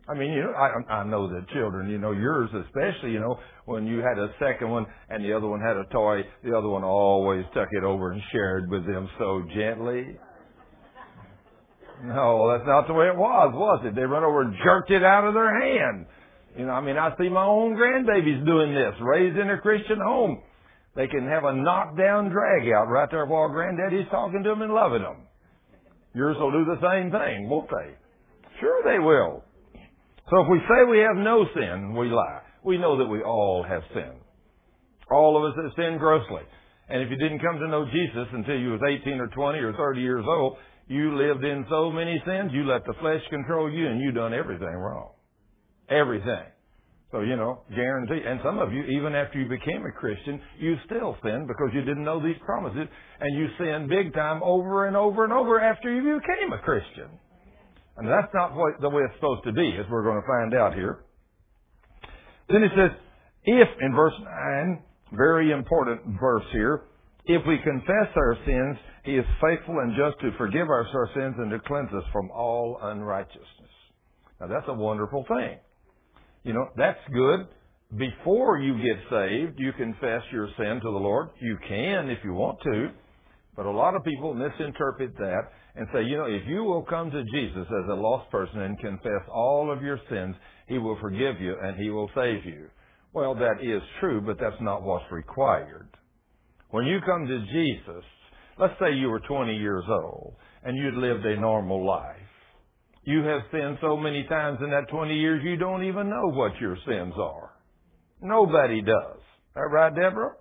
I 0.06 0.12
mean, 0.12 0.32
you 0.32 0.42
know, 0.42 0.52
I, 0.52 0.92
I 0.92 1.04
know 1.04 1.26
the 1.26 1.46
children, 1.54 1.88
you 1.88 1.96
know, 1.96 2.12
yours 2.12 2.50
especially, 2.52 3.12
you 3.12 3.20
know, 3.20 3.38
when 3.64 3.86
you 3.86 4.00
had 4.00 4.18
a 4.18 4.28
second 4.38 4.68
one 4.68 4.84
and 5.08 5.24
the 5.24 5.32
other 5.32 5.46
one 5.46 5.60
had 5.60 5.78
a 5.78 5.84
toy, 5.90 6.22
the 6.44 6.54
other 6.54 6.68
one 6.68 6.84
always 6.84 7.46
tuck 7.54 7.68
it 7.70 7.84
over 7.84 8.12
and 8.12 8.20
shared 8.32 8.68
with 8.68 8.84
them 8.86 9.08
so 9.18 9.44
gently. 9.54 10.18
No, 12.04 12.52
that's 12.52 12.66
not 12.66 12.86
the 12.86 12.92
way 12.92 13.06
it 13.06 13.16
was, 13.16 13.54
was 13.54 13.80
it? 13.86 13.94
They 13.94 14.02
run 14.02 14.24
over 14.24 14.42
and 14.42 14.54
jerked 14.62 14.90
it 14.90 15.02
out 15.02 15.26
of 15.26 15.32
their 15.32 15.58
hand. 15.58 16.04
You 16.58 16.66
know, 16.66 16.72
I 16.72 16.82
mean, 16.82 16.98
I 16.98 17.16
see 17.16 17.30
my 17.30 17.44
own 17.44 17.76
grandbabies 17.76 18.44
doing 18.44 18.74
this, 18.74 18.92
raised 19.00 19.38
in 19.38 19.48
a 19.48 19.58
Christian 19.58 20.00
home. 20.04 20.42
They 21.00 21.08
can 21.08 21.26
have 21.26 21.44
a 21.44 21.56
knockdown 21.56 22.28
drag 22.28 22.68
out 22.76 22.90
right 22.90 23.08
there 23.10 23.24
while 23.24 23.48
granddaddy's 23.48 24.04
talking 24.10 24.42
to 24.42 24.50
them 24.50 24.60
and 24.60 24.74
loving 24.74 25.00
them. 25.00 25.24
Yours 26.12 26.36
will 26.38 26.52
do 26.52 26.66
the 26.66 26.76
same 26.76 27.10
thing, 27.10 27.48
won't 27.48 27.70
they? 27.70 27.96
Sure 28.60 28.84
they 28.84 28.98
will. 28.98 29.42
So 30.28 30.42
if 30.42 30.48
we 30.50 30.58
say 30.68 30.84
we 30.90 30.98
have 30.98 31.16
no 31.16 31.46
sin, 31.54 31.96
we 31.96 32.10
lie. 32.10 32.42
We 32.62 32.76
know 32.76 32.98
that 32.98 33.06
we 33.06 33.22
all 33.22 33.64
have 33.66 33.80
sinned. 33.94 34.20
All 35.10 35.38
of 35.38 35.50
us 35.50 35.56
have 35.64 35.72
sinned 35.74 36.00
grossly. 36.00 36.42
And 36.90 37.00
if 37.00 37.08
you 37.08 37.16
didn't 37.16 37.40
come 37.40 37.58
to 37.60 37.68
know 37.68 37.86
Jesus 37.86 38.28
until 38.34 38.58
you 38.58 38.72
was 38.72 38.82
18 38.86 39.20
or 39.20 39.28
20 39.28 39.58
or 39.58 39.72
30 39.72 40.00
years 40.02 40.26
old, 40.28 40.58
you 40.86 41.16
lived 41.16 41.44
in 41.44 41.64
so 41.70 41.90
many 41.90 42.22
sins, 42.26 42.50
you 42.52 42.64
let 42.64 42.84
the 42.84 42.92
flesh 43.00 43.22
control 43.30 43.72
you 43.72 43.86
and 43.88 44.02
you 44.02 44.12
done 44.12 44.34
everything 44.34 44.68
wrong. 44.76 45.12
Everything. 45.88 46.44
So, 47.12 47.20
you 47.20 47.34
know, 47.34 47.62
guarantee. 47.74 48.22
And 48.24 48.38
some 48.44 48.58
of 48.58 48.72
you, 48.72 48.84
even 48.84 49.14
after 49.16 49.40
you 49.40 49.48
became 49.48 49.84
a 49.84 49.90
Christian, 49.90 50.40
you 50.60 50.76
still 50.86 51.16
sin 51.22 51.46
because 51.48 51.70
you 51.74 51.80
didn't 51.80 52.04
know 52.04 52.22
these 52.22 52.38
promises. 52.44 52.86
And 53.20 53.36
you 53.36 53.48
sin 53.58 53.88
big 53.88 54.14
time 54.14 54.40
over 54.44 54.86
and 54.86 54.96
over 54.96 55.24
and 55.24 55.32
over 55.32 55.60
after 55.60 55.92
you 55.92 56.02
became 56.02 56.52
a 56.52 56.62
Christian. 56.62 57.10
And 57.96 58.06
that's 58.08 58.32
not 58.32 58.54
what, 58.54 58.80
the 58.80 58.88
way 58.88 59.02
it's 59.02 59.14
supposed 59.16 59.42
to 59.44 59.52
be, 59.52 59.76
as 59.78 59.86
we're 59.90 60.04
going 60.04 60.22
to 60.22 60.26
find 60.26 60.54
out 60.54 60.74
here. 60.74 61.00
Then 62.48 62.62
it 62.62 62.70
says, 62.76 62.90
if, 63.44 63.68
in 63.80 63.92
verse 63.92 64.14
9, 64.22 64.82
very 65.12 65.50
important 65.50 66.00
verse 66.20 66.44
here, 66.52 66.82
if 67.26 67.42
we 67.46 67.58
confess 67.58 68.08
our 68.16 68.36
sins, 68.46 68.76
he 69.04 69.16
is 69.16 69.24
faithful 69.40 69.78
and 69.80 69.94
just 69.96 70.20
to 70.20 70.30
forgive 70.38 70.68
us 70.68 70.86
our 70.94 71.08
sins 71.14 71.34
and 71.38 71.50
to 71.50 71.58
cleanse 71.66 71.92
us 71.92 72.04
from 72.12 72.30
all 72.30 72.78
unrighteousness. 72.82 73.74
Now 74.40 74.46
that's 74.46 74.66
a 74.68 74.74
wonderful 74.74 75.24
thing. 75.28 75.58
You 76.42 76.54
know, 76.54 76.68
that's 76.76 76.98
good. 77.12 77.46
Before 77.96 78.58
you 78.58 78.76
get 78.76 79.02
saved, 79.10 79.58
you 79.58 79.72
confess 79.72 80.22
your 80.32 80.48
sin 80.56 80.80
to 80.82 80.90
the 80.90 80.98
Lord. 80.98 81.30
You 81.40 81.58
can 81.68 82.08
if 82.08 82.18
you 82.24 82.32
want 82.32 82.58
to. 82.62 82.88
But 83.56 83.66
a 83.66 83.70
lot 83.70 83.96
of 83.96 84.04
people 84.04 84.32
misinterpret 84.32 85.16
that 85.18 85.42
and 85.74 85.86
say, 85.92 86.02
you 86.04 86.16
know, 86.16 86.26
if 86.26 86.42
you 86.46 86.62
will 86.62 86.82
come 86.82 87.10
to 87.10 87.24
Jesus 87.34 87.66
as 87.66 87.90
a 87.90 87.94
lost 87.94 88.30
person 88.30 88.60
and 88.62 88.78
confess 88.78 89.22
all 89.28 89.72
of 89.72 89.82
your 89.82 89.98
sins, 90.08 90.34
He 90.68 90.78
will 90.78 90.96
forgive 91.00 91.40
you 91.40 91.56
and 91.60 91.76
He 91.76 91.90
will 91.90 92.08
save 92.14 92.44
you. 92.44 92.68
Well, 93.12 93.34
that 93.34 93.58
is 93.60 93.82
true, 93.98 94.20
but 94.20 94.38
that's 94.40 94.60
not 94.60 94.82
what's 94.82 95.10
required. 95.10 95.88
When 96.70 96.86
you 96.86 97.00
come 97.04 97.26
to 97.26 97.44
Jesus, 97.52 98.04
let's 98.58 98.78
say 98.80 98.94
you 98.94 99.08
were 99.08 99.20
20 99.20 99.56
years 99.56 99.84
old 99.88 100.36
and 100.62 100.76
you'd 100.76 100.94
lived 100.94 101.26
a 101.26 101.40
normal 101.40 101.84
life. 101.84 102.16
You 103.04 103.22
have 103.24 103.42
sinned 103.50 103.78
so 103.80 103.96
many 103.96 104.24
times 104.28 104.58
in 104.62 104.70
that 104.70 104.88
20 104.90 105.14
years 105.14 105.42
you 105.44 105.56
don't 105.56 105.84
even 105.84 106.10
know 106.10 106.28
what 106.28 106.52
your 106.60 106.76
sins 106.86 107.14
are. 107.16 107.50
Nobody 108.20 108.82
does. 108.82 109.20
That 109.54 109.70
right, 109.70 109.94
Deborah? 109.94 110.34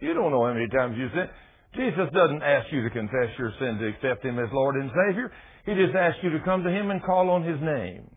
You 0.00 0.14
don't 0.14 0.30
know 0.30 0.46
how 0.46 0.54
many 0.54 0.68
times 0.68 0.96
you 0.96 1.08
sin. 1.10 1.28
Jesus 1.74 2.08
doesn't 2.14 2.42
ask 2.42 2.72
you 2.72 2.82
to 2.82 2.90
confess 2.90 3.28
your 3.38 3.52
sin 3.58 3.78
to 3.78 3.88
accept 3.88 4.24
Him 4.24 4.38
as 4.38 4.48
Lord 4.52 4.76
and 4.76 4.90
Savior. 4.90 5.30
He 5.66 5.74
just 5.74 5.94
asks 5.94 6.18
you 6.22 6.30
to 6.30 6.40
come 6.44 6.62
to 6.62 6.70
Him 6.70 6.90
and 6.90 7.02
call 7.02 7.28
on 7.30 7.42
His 7.42 7.60
name. 7.60 8.10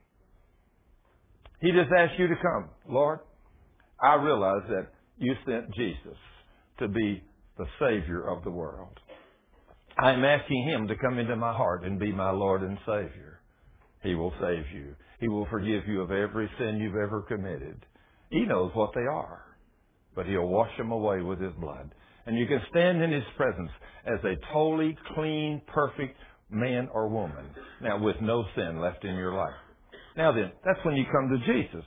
He 1.60 1.72
just 1.72 1.92
asks 1.96 2.16
you 2.18 2.28
to 2.28 2.36
come. 2.36 2.70
Lord, 2.88 3.20
I 4.02 4.16
realize 4.16 4.64
that 4.70 4.88
you 5.18 5.36
sent 5.46 5.74
Jesus 5.76 6.18
to 6.80 6.88
be 6.88 7.22
the 7.58 7.66
Savior 7.80 8.28
of 8.28 8.44
the 8.44 8.50
world. 8.50 8.98
I'm 9.98 10.24
asking 10.24 10.70
Him 10.70 10.88
to 10.88 10.96
come 10.96 11.20
into 11.20 11.36
my 11.36 11.54
heart 11.54 11.84
and 11.84 12.00
be 12.00 12.12
my 12.12 12.32
Lord 12.32 12.64
and 12.64 12.78
Savior. 12.86 13.31
He 14.04 14.16
will 14.16 14.34
save 14.42 14.66
you. 14.74 14.96
He 15.20 15.28
will 15.28 15.48
forgive 15.50 15.88
you 15.88 16.02
of 16.02 16.12
every 16.12 16.50
sin 16.58 16.80
you've 16.80 16.96
ever 16.96 17.22
committed. 17.22 17.86
He 18.30 18.46
knows 18.46 18.72
what 18.74 18.92
they 18.96 19.02
are, 19.02 19.44
but 20.16 20.26
He'll 20.26 20.48
wash 20.48 20.76
them 20.78 20.92
away 20.92 21.22
with 21.22 21.40
His 21.40 21.54
blood. 21.60 21.94
And 22.26 22.38
you 22.38 22.48
can 22.48 22.62
stand 22.70 23.02
in 23.02 23.12
His 23.12 23.24
presence 23.38 23.72
as 24.06 24.24
a 24.24 24.36
totally 24.54 24.98
clean, 25.16 25.62
perfect 25.68 26.18
man 26.50 26.90
or 26.94 27.08
woman. 27.08 27.46
Now, 27.82 28.02
with 28.04 28.16
no 28.22 28.44
sin 28.56 28.80
left 28.80 29.04
in 29.04 29.16
your 29.16 29.34
life. 29.34 29.54
Now 30.18 30.32
then, 30.32 30.52
that's 30.66 30.84
when 30.84 30.96
you 30.96 31.06
come 31.06 31.30
to 31.30 31.54
Jesus. 31.54 31.86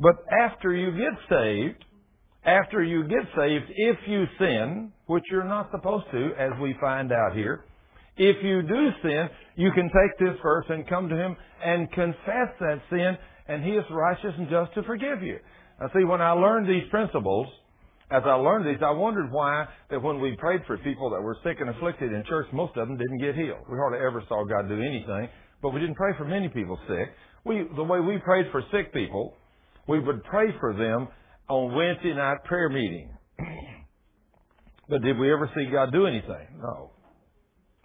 But 0.00 0.14
after 0.42 0.74
you 0.74 0.90
get 0.92 1.18
saved, 1.30 1.84
after 2.44 2.82
you 2.82 3.04
get 3.04 3.24
saved, 3.36 3.64
if 3.74 3.96
you 4.06 4.24
sin, 4.38 4.92
which 5.06 5.24
you're 5.30 5.44
not 5.44 5.70
supposed 5.70 6.04
to, 6.12 6.30
as 6.38 6.50
we 6.60 6.74
find 6.80 7.12
out 7.12 7.34
here, 7.34 7.64
if 8.16 8.36
you 8.42 8.62
do 8.62 8.88
sin, 9.02 9.28
you 9.56 9.70
can 9.72 9.84
take 9.84 10.18
this 10.18 10.38
verse 10.42 10.66
and 10.68 10.88
come 10.88 11.08
to 11.08 11.16
Him 11.16 11.36
and 11.64 11.90
confess 11.92 12.50
that 12.60 12.80
sin, 12.90 13.16
and 13.48 13.64
He 13.64 13.72
is 13.72 13.84
righteous 13.90 14.32
and 14.38 14.48
just 14.48 14.74
to 14.74 14.82
forgive 14.84 15.22
you. 15.22 15.38
Now 15.80 15.88
see, 15.94 16.04
when 16.04 16.20
I 16.20 16.30
learned 16.30 16.68
these 16.68 16.88
principles, 16.90 17.48
as 18.10 18.22
I 18.24 18.34
learned 18.34 18.66
these, 18.66 18.82
I 18.84 18.92
wondered 18.92 19.32
why 19.32 19.66
that 19.90 20.00
when 20.00 20.20
we 20.20 20.36
prayed 20.38 20.60
for 20.66 20.78
people 20.78 21.10
that 21.10 21.22
were 21.22 21.36
sick 21.42 21.56
and 21.60 21.70
afflicted 21.70 22.12
in 22.12 22.22
church, 22.28 22.46
most 22.52 22.76
of 22.76 22.86
them 22.86 22.96
didn't 22.96 23.18
get 23.18 23.34
healed. 23.34 23.64
We 23.68 23.76
hardly 23.76 23.98
ever 23.98 24.22
saw 24.28 24.44
God 24.44 24.68
do 24.68 24.80
anything, 24.80 25.28
but 25.62 25.70
we 25.70 25.80
didn't 25.80 25.96
pray 25.96 26.12
for 26.16 26.24
many 26.24 26.48
people 26.48 26.78
sick. 26.86 27.10
We, 27.44 27.66
the 27.74 27.82
way 27.82 28.00
we 28.00 28.18
prayed 28.18 28.46
for 28.52 28.62
sick 28.70 28.92
people, 28.92 29.34
we 29.88 29.98
would 29.98 30.22
pray 30.24 30.46
for 30.60 30.74
them 30.74 31.08
on 31.48 31.74
Wednesday 31.74 32.14
night 32.14 32.44
prayer 32.44 32.68
meeting. 32.68 33.10
but 34.88 35.02
did 35.02 35.18
we 35.18 35.32
ever 35.32 35.50
see 35.54 35.66
God 35.72 35.92
do 35.92 36.06
anything? 36.06 36.46
No. 36.58 36.93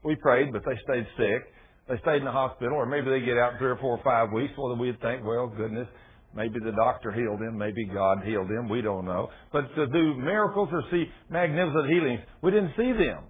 We 0.03 0.15
prayed, 0.15 0.51
but 0.51 0.63
they 0.65 0.77
stayed 0.83 1.07
sick. 1.17 1.43
They 1.89 1.97
stayed 2.01 2.17
in 2.17 2.25
the 2.25 2.31
hospital, 2.31 2.73
or 2.73 2.85
maybe 2.85 3.09
they 3.09 3.21
get 3.25 3.37
out 3.37 3.57
three 3.57 3.71
or 3.71 3.77
four 3.77 3.97
or 3.97 4.03
five 4.03 4.31
weeks. 4.31 4.53
Well, 4.57 4.75
we'd 4.75 5.01
think, 5.01 5.23
well, 5.25 5.47
goodness, 5.47 5.87
maybe 6.35 6.59
the 6.63 6.71
doctor 6.71 7.11
healed 7.11 7.41
him, 7.41 7.57
maybe 7.57 7.85
God 7.85 8.23
healed 8.23 8.49
him. 8.49 8.69
We 8.69 8.81
don't 8.81 9.05
know. 9.05 9.29
But 9.51 9.73
to 9.75 9.87
do 9.87 10.15
miracles 10.15 10.69
or 10.71 10.83
see 10.91 11.05
magnificent 11.29 11.89
healings, 11.89 12.19
we 12.43 12.51
didn't 12.51 12.73
see 12.77 12.91
them. 12.93 13.23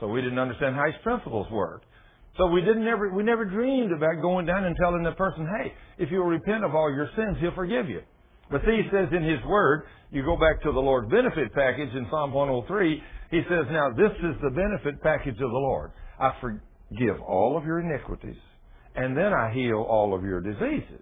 So 0.00 0.08
we 0.08 0.22
didn't 0.22 0.38
understand 0.38 0.74
how 0.74 0.86
his 0.86 1.00
principles 1.02 1.46
worked. 1.52 1.84
So 2.38 2.46
we 2.46 2.62
didn't 2.62 2.88
ever, 2.88 3.12
we 3.12 3.22
never 3.22 3.44
dreamed 3.44 3.92
about 3.92 4.22
going 4.22 4.46
down 4.46 4.64
and 4.64 4.74
telling 4.80 5.02
the 5.02 5.12
person, 5.12 5.46
hey, 5.60 5.72
if 5.98 6.10
you'll 6.10 6.24
repent 6.24 6.64
of 6.64 6.74
all 6.74 6.90
your 6.90 7.08
sins, 7.14 7.36
he'll 7.40 7.54
forgive 7.54 7.88
you. 7.90 8.00
But 8.50 8.62
he 8.62 8.82
says 8.90 9.08
in 9.12 9.22
his 9.22 9.44
word, 9.46 9.84
you 10.10 10.24
go 10.24 10.36
back 10.36 10.62
to 10.62 10.72
the 10.72 10.80
Lord's 10.80 11.10
benefit 11.10 11.54
package 11.54 11.94
in 11.94 12.06
Psalm 12.10 12.32
103, 12.32 13.02
he 13.32 13.40
says, 13.48 13.64
now 13.72 13.88
this 13.96 14.12
is 14.12 14.36
the 14.42 14.50
benefit 14.50 15.02
package 15.02 15.40
of 15.40 15.50
the 15.50 15.64
Lord. 15.64 15.90
I 16.20 16.34
forgive 16.38 17.20
all 17.26 17.56
of 17.56 17.64
your 17.64 17.80
iniquities, 17.80 18.36
and 18.94 19.16
then 19.16 19.32
I 19.32 19.50
heal 19.54 19.80
all 19.88 20.14
of 20.14 20.22
your 20.22 20.40
diseases. 20.40 21.00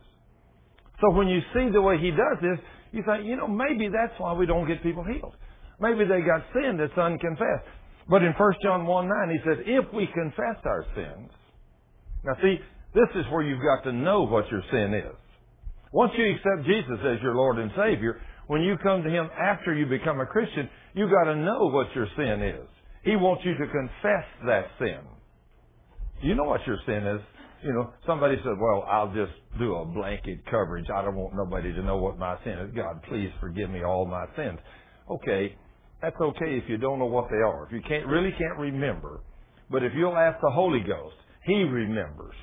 So 1.01 1.11
when 1.11 1.27
you 1.27 1.41
see 1.53 1.71
the 1.73 1.83
way 1.83 1.99
he 1.99 2.11
does 2.13 2.39
this, 2.41 2.59
you 2.93 3.03
think, 3.05 3.27
you 3.27 3.37
know, 3.37 3.49
maybe 3.49 3.89
that's 3.89 4.15
why 4.19 4.33
we 4.33 4.47
don't 4.47 4.69
get 4.69 4.81
people 4.83 5.03
healed. 5.03 5.35
Maybe 5.81 6.05
they 6.05 6.21
got 6.21 6.47
sin 6.55 6.79
that's 6.79 6.97
unconfessed. 6.97 7.67
But 8.09 8.23
in 8.23 8.33
1 8.33 8.53
John 8.63 8.87
1 8.87 9.09
9, 9.09 9.31
he 9.31 9.39
says, 9.49 9.59
if 9.67 9.93
we 9.93 10.07
confess 10.07 10.63
our 10.65 10.87
sins. 10.95 11.31
Now 12.25 12.35
see, 12.41 12.59
this 12.95 13.09
is 13.17 13.25
where 13.33 13.43
you've 13.43 13.63
got 13.63 13.89
to 13.91 13.93
know 13.93 14.23
what 14.23 14.49
your 14.51 14.63
sin 14.71 14.95
is. 14.95 15.17
Once 15.93 16.13
you 16.17 16.31
accept 16.31 16.67
Jesus 16.67 16.99
as 17.05 17.21
your 17.23 17.35
Lord 17.35 17.59
and 17.59 17.73
Savior, 17.77 18.21
when 18.47 18.63
you 18.63 18.77
come 18.83 19.03
to 19.03 19.11
Him 19.11 19.31
after 19.39 19.75
you 19.75 19.87
become 19.87 20.21
a 20.21 20.27
Christian, 20.27 20.69
you've 20.95 21.11
got 21.11 21.25
to 21.25 21.37
know 21.37 21.71
what 21.71 21.87
your 21.95 22.07
sin 22.17 22.43
is. 22.43 22.69
He 23.05 23.17
wants 23.17 23.45
you 23.45 23.55
to 23.55 23.67
confess 23.67 24.25
that 24.47 24.67
sin. 24.79 25.01
You 26.23 26.35
know 26.35 26.45
what 26.45 26.61
your 26.67 26.79
sin 26.87 27.07
is. 27.07 27.21
You 27.63 27.73
know, 27.73 27.93
somebody 28.07 28.37
said, 28.37 28.53
well, 28.59 28.85
I'll 28.89 29.13
just 29.13 29.33
do 29.59 29.75
a 29.77 29.85
blanket 29.85 30.45
coverage. 30.51 30.87
I 30.95 31.03
don't 31.03 31.17
want 31.17 31.35
nobody 31.35 31.73
to 31.73 31.83
know 31.83 31.97
what 31.97 32.19
my 32.19 32.37
sin 32.45 32.53
is. 32.53 32.75
God, 32.75 33.03
please 33.09 33.31
forgive 33.41 33.71
me 33.71 33.85
all 33.85 34.07
my 34.07 34.27
sins. 34.37 34.59
Okay, 35.11 35.57
that's 36.01 36.17
okay 36.21 36.57
if 36.57 36.65
you 36.69 36.79
don't 36.79 36.99
know 36.99 37.07
what 37.07 37.29
they 37.31 37.37
are. 37.37 37.67
If 37.67 37.73
you 37.73 37.81
can't, 37.87 38.07
really 38.07 38.33
can't 38.33 38.59
remember. 38.59 39.21
But 39.71 39.83
if 39.83 39.93
you'll 39.95 40.17
ask 40.17 40.41
the 40.41 40.51
Holy 40.51 40.81
Ghost, 40.81 41.17
He 41.45 41.63
remembers. 41.65 42.35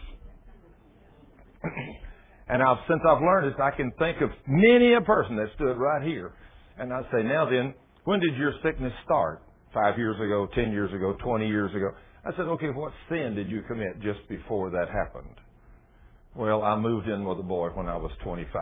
and 2.48 2.62
I've, 2.62 2.78
since 2.88 3.02
I've 3.08 3.22
learned 3.22 3.54
this, 3.54 3.60
I 3.62 3.72
can 3.72 3.92
think 3.98 4.22
of 4.22 4.30
many 4.48 4.94
a 4.94 5.02
person 5.02 5.36
that 5.38 5.48
stood 5.56 5.78
right 5.78 6.06
here. 6.08 6.34
And 6.78 6.94
I 6.94 7.02
say, 7.12 7.24
now 7.24 7.50
then, 7.50 7.74
when 8.08 8.22
did 8.22 8.38
your 8.38 8.54
sickness 8.64 8.94
start? 9.04 9.44
Five 9.74 9.98
years 9.98 10.16
ago, 10.16 10.48
ten 10.56 10.72
years 10.72 10.94
ago, 10.94 11.18
twenty 11.22 11.50
years 11.50 11.76
ago. 11.76 11.92
I 12.26 12.32
said, 12.38 12.46
okay, 12.56 12.70
what 12.70 12.94
sin 13.10 13.36
did 13.36 13.52
you 13.52 13.64
commit 13.68 14.00
just 14.02 14.26
before 14.30 14.70
that 14.70 14.88
happened? 14.88 15.36
Well, 16.34 16.64
I 16.64 16.80
moved 16.80 17.10
in 17.10 17.26
with 17.26 17.38
a 17.40 17.44
boy 17.44 17.68
when 17.72 17.90
I 17.90 17.98
was 17.98 18.12
25, 18.24 18.54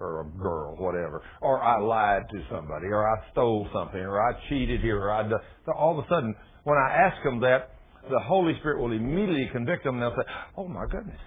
or 0.00 0.22
a 0.22 0.24
girl, 0.42 0.74
whatever. 0.78 1.22
Or 1.40 1.62
I 1.62 1.78
lied 1.78 2.28
to 2.28 2.42
somebody, 2.50 2.86
or 2.86 3.08
I 3.08 3.30
stole 3.30 3.68
something, 3.72 4.00
or 4.00 4.20
I 4.20 4.32
cheated 4.48 4.80
here, 4.80 4.98
or 4.98 5.12
I. 5.12 5.28
So 5.28 5.72
all 5.78 5.96
of 5.96 6.04
a 6.04 6.08
sudden, 6.08 6.34
when 6.64 6.76
I 6.76 6.92
ask 6.92 7.22
them 7.22 7.38
that, 7.42 7.76
the 8.10 8.18
Holy 8.18 8.58
Spirit 8.58 8.80
will 8.80 8.90
immediately 8.90 9.48
convict 9.52 9.84
them, 9.84 9.94
and 9.94 10.02
they'll 10.02 10.16
say, 10.16 10.32
"Oh 10.56 10.66
my 10.66 10.86
goodness, 10.90 11.20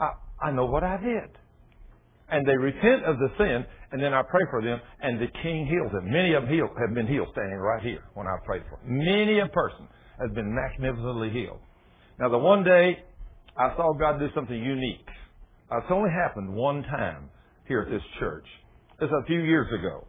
I 0.00 0.14
I 0.42 0.50
know 0.50 0.66
what 0.66 0.82
I 0.82 0.96
did." 0.96 1.30
And 2.34 2.42
they 2.44 2.56
repent 2.56 3.04
of 3.04 3.18
the 3.22 3.30
sin, 3.38 3.64
and 3.92 4.02
then 4.02 4.12
I 4.12 4.22
pray 4.28 4.42
for 4.50 4.60
them, 4.60 4.80
and 5.00 5.20
the 5.20 5.30
King 5.40 5.70
heals 5.70 5.92
them. 5.92 6.10
Many 6.10 6.34
of 6.34 6.42
them 6.42 6.52
heal, 6.52 6.66
have 6.66 6.92
been 6.92 7.06
healed 7.06 7.28
standing 7.30 7.58
right 7.58 7.80
here 7.80 8.02
when 8.14 8.26
I 8.26 8.34
prayed 8.44 8.64
for 8.68 8.82
them. 8.82 8.98
Many 8.98 9.38
a 9.38 9.46
person 9.46 9.86
has 10.18 10.34
been 10.34 10.52
magnificently 10.52 11.30
healed. 11.30 11.60
Now, 12.18 12.28
the 12.30 12.38
one 12.38 12.64
day 12.64 12.98
I 13.56 13.76
saw 13.76 13.92
God 13.94 14.18
do 14.18 14.26
something 14.34 14.56
unique. 14.56 15.06
Uh, 15.70 15.78
it's 15.78 15.86
only 15.90 16.10
happened 16.10 16.52
one 16.52 16.82
time 16.82 17.30
here 17.68 17.82
at 17.82 17.90
this 17.90 18.02
church. 18.18 18.46
It's 19.00 19.12
a 19.12 19.26
few 19.26 19.40
years 19.40 19.68
ago. 19.72 20.04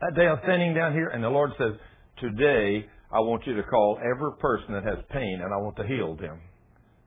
That 0.00 0.14
day 0.14 0.26
I'm 0.26 0.38
standing 0.44 0.74
down 0.74 0.92
here 0.92 1.08
and 1.08 1.24
the 1.24 1.30
Lord 1.30 1.52
says, 1.56 1.72
today 2.20 2.86
I 3.10 3.20
want 3.20 3.46
you 3.46 3.56
to 3.56 3.62
call 3.62 3.98
every 3.98 4.36
person 4.38 4.74
that 4.74 4.84
has 4.84 5.02
pain 5.10 5.40
and 5.42 5.52
I 5.52 5.56
want 5.56 5.76
to 5.76 5.86
heal 5.86 6.14
them. 6.16 6.40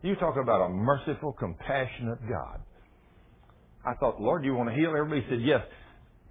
You 0.02 0.16
talk 0.16 0.36
about 0.42 0.66
a 0.66 0.70
merciful, 0.70 1.34
compassionate 1.34 2.20
God. 2.28 2.62
I 3.90 3.96
thought, 3.96 4.22
Lord, 4.22 4.46
you 4.46 4.54
want 4.54 4.70
to 4.70 4.76
heal 4.76 4.94
everybody? 4.96 5.22
He 5.22 5.28
said, 5.30 5.42
yes. 5.42 5.62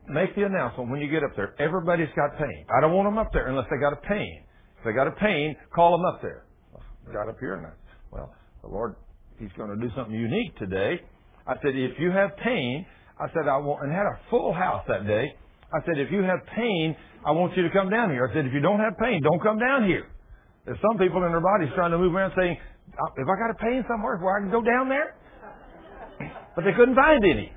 Make 0.08 0.34
the 0.36 0.44
announcement 0.44 0.90
when 0.90 1.00
you 1.00 1.10
get 1.10 1.24
up 1.24 1.34
there. 1.34 1.54
Everybody's 1.58 2.08
got 2.14 2.38
pain. 2.38 2.64
I 2.70 2.80
don't 2.80 2.94
want 2.94 3.08
them 3.08 3.18
up 3.18 3.32
there 3.32 3.48
unless 3.48 3.66
they 3.70 3.78
got 3.78 3.92
a 3.92 4.00
pain. 4.08 4.44
If 4.78 4.84
they 4.84 4.92
got 4.92 5.08
a 5.08 5.12
pain, 5.12 5.56
call 5.74 5.98
them 5.98 6.06
up 6.06 6.22
there. 6.22 6.44
got 7.12 7.28
up 7.28 7.36
here 7.40 7.54
and 7.54 7.66
I, 7.66 7.70
well, 8.10 8.32
the 8.62 8.68
Lord 8.68 8.94
he's 9.38 9.52
going 9.56 9.70
to 9.70 9.76
do 9.76 9.92
something 9.96 10.14
unique 10.14 10.56
today. 10.58 11.00
I 11.46 11.54
said, 11.62 11.74
if 11.74 11.98
you 11.98 12.10
have 12.10 12.36
pain, 12.42 12.86
I 13.18 13.26
said, 13.34 13.48
I 13.48 13.58
want, 13.58 13.82
and 13.82 13.92
had 13.92 14.06
a 14.06 14.18
full 14.30 14.52
house 14.52 14.84
that 14.88 15.06
day. 15.06 15.34
I 15.72 15.78
said, 15.86 15.98
if 15.98 16.10
you 16.10 16.22
have 16.22 16.40
pain, 16.54 16.96
I 17.26 17.32
want 17.32 17.56
you 17.56 17.62
to 17.62 17.70
come 17.70 17.90
down 17.90 18.10
here. 18.10 18.28
I 18.30 18.34
said, 18.34 18.46
if 18.46 18.52
you 18.52 18.60
don't 18.60 18.80
have 18.80 18.96
pain, 18.98 19.20
don't 19.22 19.42
come 19.42 19.58
down 19.58 19.86
here. 19.86 20.06
There's 20.64 20.78
some 20.80 20.98
people 20.98 21.24
in 21.24 21.32
their 21.32 21.42
bodies 21.42 21.68
trying 21.74 21.90
to 21.90 21.98
move 21.98 22.14
around 22.14 22.32
saying, 22.38 22.56
uh, 22.92 23.10
if 23.16 23.26
I 23.26 23.34
got 23.36 23.50
a 23.50 23.58
pain 23.58 23.84
somewhere 23.88 24.16
where 24.16 24.36
I 24.36 24.40
can 24.40 24.50
go 24.50 24.62
down 24.62 24.88
there? 24.88 25.17
But 26.58 26.64
they 26.64 26.74
couldn't 26.74 26.96
find 26.96 27.22
any. 27.22 27.52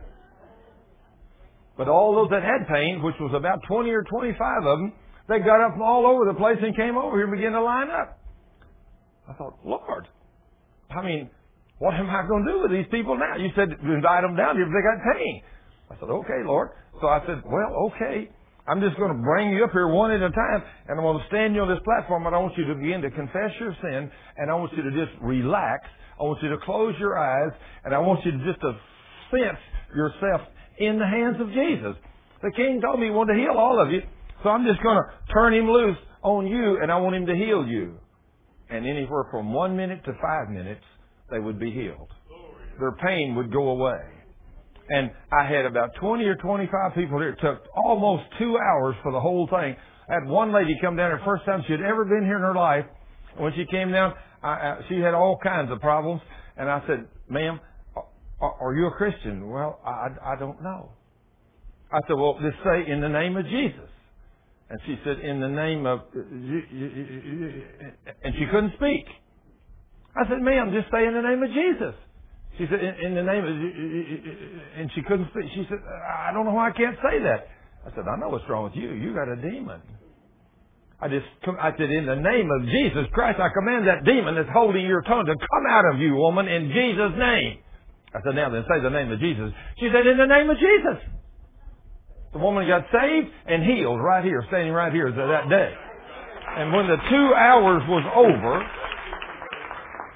But 1.76 1.90
all 1.90 2.14
those 2.14 2.30
that 2.30 2.46
had 2.46 2.70
pain, 2.70 3.02
which 3.02 3.16
was 3.20 3.34
about 3.34 3.58
20 3.68 3.90
or 3.90 4.04
25 4.04 4.38
of 4.38 4.78
them, 4.78 4.94
they 5.28 5.40
got 5.40 5.58
up 5.58 5.74
from 5.74 5.82
all 5.82 6.06
over 6.06 6.30
the 6.30 6.38
place 6.38 6.62
and 6.62 6.78
came 6.78 7.02
over 7.02 7.18
here 7.18 7.26
and 7.26 7.34
began 7.34 7.54
to 7.54 7.64
line 7.66 7.90
up. 7.90 8.22
I 9.28 9.34
thought, 9.34 9.58
Lord, 9.66 10.08
I 10.92 11.02
mean, 11.02 11.32
what 11.80 11.96
am 11.96 12.12
I 12.12 12.28
going 12.28 12.46
to 12.46 12.52
do 12.52 12.62
with 12.62 12.70
these 12.70 12.86
people 12.92 13.18
now? 13.18 13.42
You 13.42 13.50
said 13.56 13.74
invite 13.74 14.22
them 14.22 14.38
down 14.38 14.54
here 14.54 14.70
if 14.70 14.74
they 14.76 14.86
got 14.86 15.02
pain. 15.18 15.42
I 15.90 15.98
said, 15.98 16.14
okay, 16.22 16.46
Lord. 16.46 16.70
So 17.02 17.08
I 17.08 17.26
said, 17.26 17.42
well, 17.42 17.90
okay. 17.90 18.30
I'm 18.68 18.82
just 18.82 18.98
going 18.98 19.18
to 19.18 19.22
bring 19.26 19.50
you 19.50 19.66
up 19.66 19.72
here 19.72 19.88
one 19.88 20.12
at 20.12 20.22
a 20.22 20.30
time, 20.30 20.62
and 20.88 21.00
I'm 21.00 21.04
going 21.04 21.18
to 21.18 21.26
stand 21.26 21.56
you 21.56 21.66
on 21.66 21.74
this 21.74 21.82
platform, 21.84 22.28
and 22.28 22.36
I 22.36 22.38
want 22.38 22.54
you 22.56 22.70
to 22.70 22.76
begin 22.76 23.02
to 23.02 23.10
confess 23.10 23.50
your 23.60 23.74
sin, 23.82 24.12
and 24.38 24.52
I 24.52 24.54
want 24.54 24.78
you 24.78 24.84
to 24.86 24.94
just 24.94 25.18
relax. 25.26 25.90
I 26.22 26.24
want 26.24 26.38
you 26.44 26.50
to 26.50 26.58
close 26.60 26.94
your 27.00 27.18
eyes, 27.18 27.52
and 27.84 27.96
I 27.96 27.98
want 27.98 28.24
you 28.24 28.32
to 28.32 28.38
just 28.46 28.62
to 28.62 28.78
sense 29.32 29.58
yourself 29.96 30.42
in 30.78 31.00
the 31.00 31.06
hands 31.06 31.42
of 31.42 31.48
Jesus. 31.50 31.98
The 32.44 32.52
King 32.56 32.80
told 32.80 33.00
me 33.00 33.08
he 33.08 33.12
wanted 33.12 33.34
to 33.34 33.40
heal 33.40 33.58
all 33.58 33.82
of 33.82 33.92
you, 33.92 34.02
so 34.44 34.50
I'm 34.50 34.64
just 34.64 34.84
going 34.84 35.02
to 35.02 35.34
turn 35.34 35.56
him 35.56 35.66
loose 35.66 35.98
on 36.22 36.46
you, 36.46 36.78
and 36.80 36.92
I 36.92 36.98
want 36.98 37.16
him 37.16 37.26
to 37.26 37.34
heal 37.34 37.66
you. 37.66 37.98
And 38.70 38.86
anywhere 38.86 39.26
from 39.32 39.52
one 39.52 39.76
minute 39.76 40.06
to 40.06 40.14
five 40.22 40.50
minutes, 40.50 40.86
they 41.32 41.40
would 41.40 41.60
be 41.60 41.72
healed. 41.72 42.10
Their 42.80 42.94
pain 43.04 43.34
would 43.36 43.52
go 43.52 43.70
away. 43.70 44.00
And 44.90 45.10
I 45.34 45.48
had 45.48 45.66
about 45.66 45.90
20 46.00 46.24
or 46.26 46.36
25 46.36 46.94
people 46.94 47.18
here. 47.18 47.30
It 47.30 47.42
took 47.42 47.64
almost 47.84 48.24
two 48.38 48.58
hours 48.58 48.96
for 49.02 49.12
the 49.12 49.20
whole 49.20 49.48
thing. 49.48 49.76
I 50.10 50.14
had 50.14 50.28
one 50.28 50.54
lady 50.54 50.78
come 50.82 50.96
down 50.96 51.12
her 51.12 51.22
first 51.26 51.46
time 51.46 51.64
she 51.66 51.74
had 51.74 51.82
ever 51.82 52.06
been 52.06 52.26
here 52.26 52.36
in 52.36 52.42
her 52.42 52.56
life. 52.56 52.86
When 53.38 53.54
she 53.56 53.66
came 53.66 53.92
down, 53.92 54.14
I, 54.44 54.78
she 54.90 54.96
had 55.00 55.14
all 55.14 55.38
kinds 55.42 55.72
of 55.72 55.80
problems. 55.80 56.22
And 56.58 56.70
I 56.70 56.82
said, 56.88 57.08
ma'am, 57.30 57.60
are, 58.40 58.54
are 58.62 58.74
you 58.76 58.88
a 58.88 58.92
Christian? 58.92 59.50
Well, 59.50 59.80
I, 59.86 60.10
I 60.24 60.36
don't 60.38 60.62
know. 60.62 60.90
I 61.92 62.00
said, 62.08 62.18
well, 62.18 62.38
just 62.42 62.58
say 62.64 62.90
in 62.90 63.02
the 63.02 63.10
name 63.10 63.38
of 63.38 63.46
Jesus. 63.46 63.90
And 64.70 64.80
she 64.86 64.98
said, 65.04 65.20
in 65.20 65.42
the 65.42 65.50
name 65.50 65.86
of, 65.86 66.02
and 68.24 68.34
she 68.40 68.46
couldn't 68.46 68.74
speak. 68.78 69.06
I 70.16 70.24
said, 70.30 70.42
ma'am, 70.42 70.72
just 70.74 70.90
say 70.92 71.06
in 71.06 71.14
the 71.14 71.22
name 71.22 71.44
of 71.44 71.50
Jesus. 71.50 71.96
She 72.58 72.66
said, 72.70 72.80
in, 72.80 72.96
in 73.08 73.16
the 73.16 73.24
name 73.24 73.44
of, 73.44 73.52
and 74.80 74.92
she 74.96 75.02
couldn't 75.04 75.30
speak. 75.32 75.52
She 75.54 75.66
said, 75.70 75.80
I 75.84 76.32
don't 76.34 76.46
know 76.46 76.54
why 76.54 76.70
I 76.70 76.72
can't 76.72 76.96
say 76.98 77.20
that. 77.24 77.48
I 77.86 77.90
said, 77.96 78.08
I 78.08 78.18
know 78.18 78.30
what's 78.30 78.48
wrong 78.50 78.64
with 78.66 78.76
you. 78.76 78.94
You 78.94 79.14
got 79.14 79.28
a 79.28 79.36
demon. 79.36 79.82
I 81.02 81.10
just, 81.10 81.26
I 81.58 81.74
said, 81.74 81.90
in 81.90 82.06
the 82.06 82.22
name 82.22 82.46
of 82.54 82.70
Jesus 82.70 83.10
Christ, 83.12 83.42
I 83.42 83.50
command 83.50 83.88
that 83.90 84.06
demon 84.06 84.36
that's 84.36 84.54
holding 84.54 84.86
your 84.86 85.02
tongue 85.02 85.26
to 85.26 85.34
come 85.34 85.66
out 85.68 85.86
of 85.94 86.00
you, 86.00 86.14
woman, 86.14 86.48
in 86.48 86.70
Jesus' 86.70 87.18
name. 87.18 87.58
I 88.14 88.22
said, 88.22 88.36
now 88.36 88.50
then, 88.54 88.64
say 88.70 88.84
the 88.84 88.94
name 88.94 89.10
of 89.12 89.20
Jesus. 89.20 89.50
She 89.80 89.90
said, 89.90 90.06
in 90.06 90.18
the 90.18 90.30
name 90.30 90.50
of 90.50 90.58
Jesus. 90.62 91.02
The 92.34 92.40
woman 92.40 92.68
got 92.68 92.86
saved 92.94 93.28
and 93.48 93.64
healed 93.64 94.00
right 94.00 94.24
here, 94.24 94.44
standing 94.48 94.74
right 94.74 94.94
here 94.94 95.10
that 95.12 95.50
day. 95.50 95.74
And 96.58 96.72
when 96.72 96.86
the 96.88 96.98
two 97.10 97.34
hours 97.34 97.82
was 97.88 98.06
over, 98.16 98.62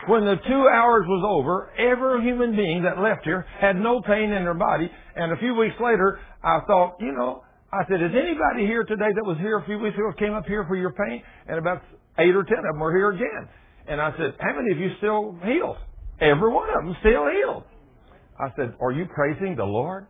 when 0.07 0.25
the 0.25 0.35
two 0.47 0.67
hours 0.69 1.05
was 1.07 1.23
over, 1.25 1.71
every 1.79 2.21
human 2.21 2.55
being 2.55 2.83
that 2.83 2.99
left 2.99 3.23
here 3.23 3.45
had 3.59 3.75
no 3.75 4.01
pain 4.01 4.31
in 4.31 4.43
their 4.43 4.53
body. 4.53 4.91
And 5.15 5.31
a 5.31 5.37
few 5.37 5.55
weeks 5.55 5.75
later, 5.81 6.19
I 6.43 6.59
thought, 6.67 6.97
you 6.99 7.11
know, 7.11 7.43
I 7.75 7.83
said, 7.89 8.01
is 8.01 8.15
anybody 8.15 8.65
here 8.65 8.83
today 8.85 9.11
that 9.13 9.25
was 9.25 9.37
here 9.39 9.59
a 9.59 9.65
few 9.65 9.79
weeks 9.79 9.95
ago 9.95 10.13
came 10.17 10.33
up 10.33 10.45
here 10.45 10.63
for 10.65 10.77
your 10.77 10.93
pain? 10.93 11.21
And 11.47 11.59
about 11.59 11.81
eight 12.19 12.33
or 12.33 12.43
ten 12.43 12.59
of 12.59 12.63
them 12.63 12.79
were 12.79 12.95
here 12.95 13.11
again. 13.11 13.49
And 13.87 13.99
I 13.99 14.11
said, 14.15 14.35
how 14.39 14.55
many 14.55 14.71
of 14.71 14.79
you 14.79 14.95
still 14.97 15.37
healed? 15.43 15.77
Every 16.21 16.51
one 16.51 16.69
of 16.69 16.85
them 16.85 16.95
still 17.01 17.27
healed. 17.27 17.63
I 18.39 18.47
said, 18.55 18.75
are 18.79 18.91
you 18.91 19.05
praising 19.13 19.55
the 19.57 19.65
Lord? 19.65 20.07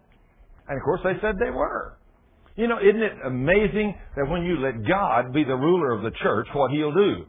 And 0.68 0.78
of 0.78 0.84
course 0.84 1.02
they 1.04 1.14
said 1.22 1.36
they 1.44 1.50
were. 1.50 1.98
You 2.56 2.68
know, 2.68 2.78
isn't 2.78 3.02
it 3.02 3.14
amazing 3.26 3.96
that 4.16 4.30
when 4.30 4.44
you 4.44 4.58
let 4.58 4.88
God 4.88 5.34
be 5.34 5.44
the 5.44 5.56
ruler 5.56 5.92
of 5.92 6.04
the 6.04 6.12
church, 6.22 6.48
what 6.54 6.72
He'll 6.72 6.94
do? 6.94 7.26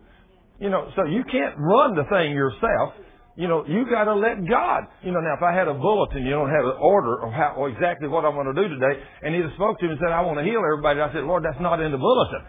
You 0.61 0.71
know, 0.71 0.91
so 0.97 1.05
you 1.05 1.25
can't 1.25 1.57
run 1.59 1.97
the 1.97 2.05
thing 2.05 2.33
yourself. 2.33 2.95
You 3.37 3.49
know, 3.49 3.65
you 3.69 3.85
got 3.85 4.09
to 4.09 4.17
let 4.17 4.49
God. 4.49 4.89
You 5.05 5.13
know, 5.13 5.21
now 5.21 5.37
if 5.37 5.45
I 5.45 5.53
had 5.53 5.69
a 5.69 5.77
bulletin, 5.77 6.25
you 6.25 6.33
don't 6.33 6.49
have 6.49 6.65
an 6.65 6.81
order 6.81 7.21
of 7.21 7.33
how 7.37 7.53
or 7.57 7.69
exactly 7.69 8.09
what 8.09 8.25
I'm 8.25 8.33
going 8.33 8.49
to 8.49 8.57
do 8.57 8.67
today, 8.69 8.97
and 9.23 9.37
he 9.37 9.45
spoke 9.55 9.79
to 9.81 9.85
me 9.85 9.93
and 9.93 10.01
said, 10.01 10.09
"I 10.09 10.25
want 10.25 10.41
to 10.41 10.45
heal 10.45 10.65
everybody." 10.65 11.05
I 11.05 11.13
said, 11.13 11.29
"Lord, 11.29 11.45
that's 11.45 11.61
not 11.61 11.81
in 11.81 11.93
the 11.93 12.01
bulletin." 12.01 12.43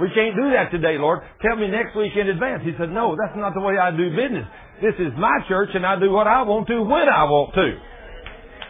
We 0.00 0.08
can't 0.14 0.34
do 0.34 0.50
that 0.56 0.72
today, 0.72 0.96
Lord. 0.96 1.20
Tell 1.44 1.56
me 1.56 1.68
next 1.68 1.94
week 1.94 2.16
in 2.16 2.28
advance. 2.28 2.62
He 2.64 2.72
said, 2.78 2.88
no, 2.90 3.14
that's 3.14 3.36
not 3.36 3.52
the 3.52 3.60
way 3.60 3.76
I 3.76 3.90
do 3.92 4.08
business. 4.10 4.48
This 4.80 4.96
is 4.98 5.12
my 5.18 5.44
church 5.48 5.68
and 5.74 5.84
I 5.84 6.00
do 6.00 6.10
what 6.10 6.26
I 6.26 6.42
want 6.42 6.66
to 6.68 6.80
when 6.82 7.08
I 7.12 7.24
want 7.24 7.54
to. 7.54 7.68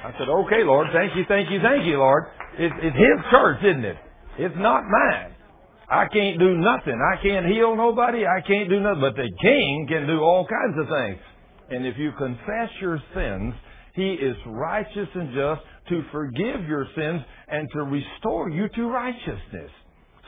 I 0.02 0.10
said, 0.18 0.28
okay, 0.28 0.66
Lord. 0.66 0.88
Thank 0.92 1.14
you, 1.14 1.22
thank 1.28 1.48
you, 1.50 1.60
thank 1.62 1.86
you, 1.86 1.98
Lord. 1.98 2.26
It's, 2.58 2.74
it's 2.82 2.96
His 2.96 3.18
church, 3.30 3.62
isn't 3.62 3.84
it? 3.84 3.96
It's 4.38 4.56
not 4.58 4.82
mine. 4.82 5.31
I 5.92 6.06
can't 6.08 6.38
do 6.38 6.56
nothing. 6.56 6.98
I 6.98 7.22
can't 7.22 7.44
heal 7.44 7.76
nobody. 7.76 8.24
I 8.24 8.40
can't 8.40 8.70
do 8.70 8.80
nothing. 8.80 9.02
But 9.02 9.14
the 9.14 9.28
King 9.42 9.86
can 9.90 10.06
do 10.06 10.20
all 10.20 10.46
kinds 10.46 10.78
of 10.80 10.86
things. 10.88 11.20
And 11.68 11.86
if 11.86 11.98
you 11.98 12.12
confess 12.16 12.70
your 12.80 12.98
sins, 13.14 13.52
He 13.94 14.14
is 14.14 14.34
righteous 14.46 15.08
and 15.14 15.34
just 15.34 15.60
to 15.90 16.02
forgive 16.10 16.66
your 16.66 16.86
sins 16.96 17.20
and 17.46 17.68
to 17.74 17.82
restore 17.82 18.48
you 18.48 18.68
to 18.74 18.86
righteousness. 18.88 19.70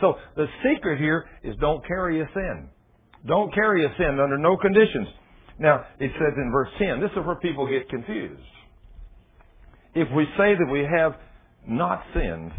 So 0.03 0.17
the 0.37 0.47
secret 0.62 0.99
here 0.99 1.25
is 1.43 1.57
don't 1.61 1.87
carry 1.87 2.21
a 2.21 2.29
sin. 2.35 2.69
Don't 3.27 3.53
carry 3.55 3.87
a 3.87 3.95
sin 3.97 4.21
under 4.21 4.37
no 4.37 4.59
conditions. 4.59 5.09
Now, 5.59 5.87
it 5.99 6.11
says 6.19 6.35
in 6.37 6.51
verse 6.53 6.69
10, 6.79 7.01
this 7.01 7.11
is 7.12 7.25
where 7.25 7.37
people 7.37 7.67
get 7.67 7.89
confused. 7.89 8.43
If 9.95 10.09
we 10.15 10.25
say 10.37 10.57
that 10.59 10.69
we 10.71 10.81
have 10.81 11.15
not 11.67 12.03
sinned, 12.12 12.53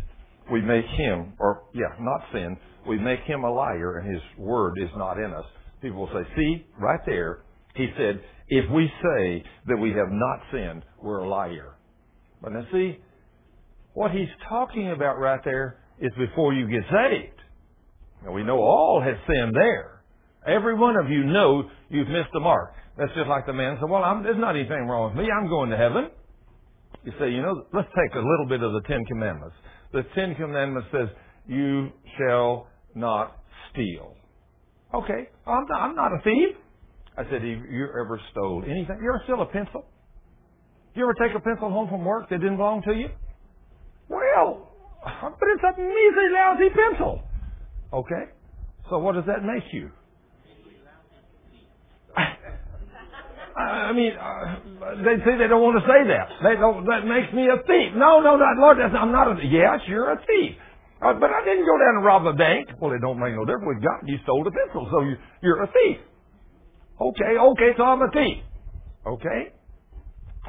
we 0.52 0.62
make 0.62 0.86
him, 0.86 1.34
or 1.38 1.64
yeah, 1.74 1.94
not 2.00 2.22
sinned, 2.34 2.58
we 2.88 2.98
make 2.98 3.22
him 3.22 3.44
a 3.44 3.52
liar 3.52 4.00
and 4.00 4.14
his 4.14 4.22
word 4.38 4.74
is 4.82 4.90
not 4.96 5.18
in 5.18 5.34
us. 5.34 5.46
People 5.82 6.02
will 6.02 6.14
say, 6.14 6.28
see, 6.36 6.66
right 6.80 7.00
there, 7.06 7.44
he 7.76 7.88
said, 7.98 8.22
if 8.48 8.70
we 8.72 8.92
say 9.02 9.44
that 9.68 9.78
we 9.78 9.90
have 9.90 10.12
not 10.12 10.40
sinned, 10.52 10.84
we're 11.02 11.20
a 11.20 11.30
liar. 11.30 11.76
But 12.42 12.54
now 12.54 12.66
see, 12.72 13.00
what 13.94 14.12
he's 14.12 14.30
talking 14.48 14.92
about 14.92 15.20
right 15.20 15.42
there 15.44 15.80
is 16.00 16.12
before 16.18 16.54
you 16.54 16.68
get 16.68 16.84
saved. 16.92 17.40
Now 18.24 18.32
we 18.32 18.44
know 18.44 18.58
all 18.58 19.02
have 19.04 19.16
sinned 19.28 19.56
there. 19.56 20.04
Every 20.48 20.76
one 20.76 20.96
of 20.96 21.10
you 21.10 21.24
know 21.24 21.70
you've 21.90 22.08
missed 22.08 22.30
the 22.34 22.40
mark. 22.40 22.74
That's 22.98 23.12
just 23.16 23.28
like 23.28 23.46
the 23.46 23.54
man 23.54 23.78
said, 23.80 23.90
well, 23.90 24.04
I'm, 24.04 24.24
there's 24.24 24.40
not 24.40 24.56
anything 24.56 24.88
wrong 24.88 25.10
with 25.10 25.26
me. 25.26 25.30
I'm 25.32 25.50
going 25.50 25.70
to 25.70 25.78
heaven. 25.78 26.10
You 27.04 27.12
say, 27.20 27.30
you 27.30 27.42
know, 27.42 27.66
let's 27.74 27.90
take 27.90 28.16
a 28.16 28.24
little 28.24 28.46
bit 28.48 28.64
of 28.64 28.74
the 28.74 28.82
Ten 28.88 29.04
Commandments. 29.06 29.56
The 29.92 30.04
Ten 30.16 30.36
Commandments 30.36 30.88
says, 30.92 31.10
you 31.48 31.90
shall 32.18 32.68
not 32.96 33.38
steal. 33.72 34.16
Okay, 34.94 35.30
I'm 35.46 35.66
not, 35.68 35.82
I'm 35.82 35.96
not 35.96 36.14
a 36.14 36.22
thief. 36.24 36.56
I 37.18 37.24
said, 37.24 37.34
have 37.34 37.44
you 37.44 37.88
ever 38.00 38.20
stole 38.32 38.64
anything? 38.64 39.00
You 39.02 39.10
ever 39.10 39.22
steal 39.24 39.42
a 39.42 39.46
pencil? 39.46 39.86
You 40.96 41.04
ever 41.04 41.14
take 41.14 41.36
a 41.36 41.40
pencil 41.40 41.70
home 41.70 41.90
from 41.90 42.06
work 42.06 42.30
that 42.30 42.40
didn't 42.40 42.58
belong 42.58 42.82
to 42.84 42.94
you? 42.94 43.10
Well, 44.08 44.70
but 45.04 45.48
it's 45.54 45.64
a 45.64 45.78
measly, 45.80 46.30
lousy 46.32 46.70
pencil. 46.70 47.22
Okay, 47.94 48.32
so 48.90 49.00
what 49.00 49.16
does 49.16 49.26
that 49.28 49.44
make 49.44 49.64
you? 49.72 49.92
I 53.58 53.94
mean, 53.94 54.14
uh, 54.14 54.56
they 55.04 55.24
say 55.24 55.38
they 55.38 55.48
don't 55.48 55.62
want 55.62 55.80
to 55.82 55.88
say 55.88 56.08
that. 56.10 56.28
They 56.44 56.56
don't. 56.60 56.86
That 56.86 57.06
makes 57.06 57.32
me 57.34 57.48
a 57.48 57.58
thief. 57.64 57.94
No, 57.96 58.20
no, 58.20 58.36
not 58.36 58.58
Lord. 58.58 58.78
That's, 58.80 58.94
I'm 58.98 59.12
not 59.12 59.28
a. 59.32 59.46
Yes, 59.46 59.80
you're 59.88 60.12
a 60.12 60.18
thief. 60.18 60.56
Uh, 61.02 61.14
but 61.14 61.30
I 61.30 61.44
didn't 61.44 61.66
go 61.66 61.78
down 61.78 61.98
and 61.98 62.06
rob 62.06 62.26
a 62.26 62.34
bank. 62.34 62.70
Well, 62.80 62.94
it 62.94 63.00
don't 63.02 63.20
make 63.20 63.36
no 63.36 63.46
difference 63.46 63.68
with 63.68 63.84
God. 63.84 64.08
You 64.08 64.18
stole 64.24 64.48
a 64.48 64.52
pencil, 64.52 64.88
so 64.92 65.02
you, 65.02 65.16
you're 65.44 65.64
a 65.64 65.68
thief. 65.68 65.98
Okay, 67.00 67.38
okay, 67.38 67.70
so 67.78 67.84
I'm 67.84 68.02
a 68.02 68.12
thief. 68.12 68.44
Okay. 69.06 69.52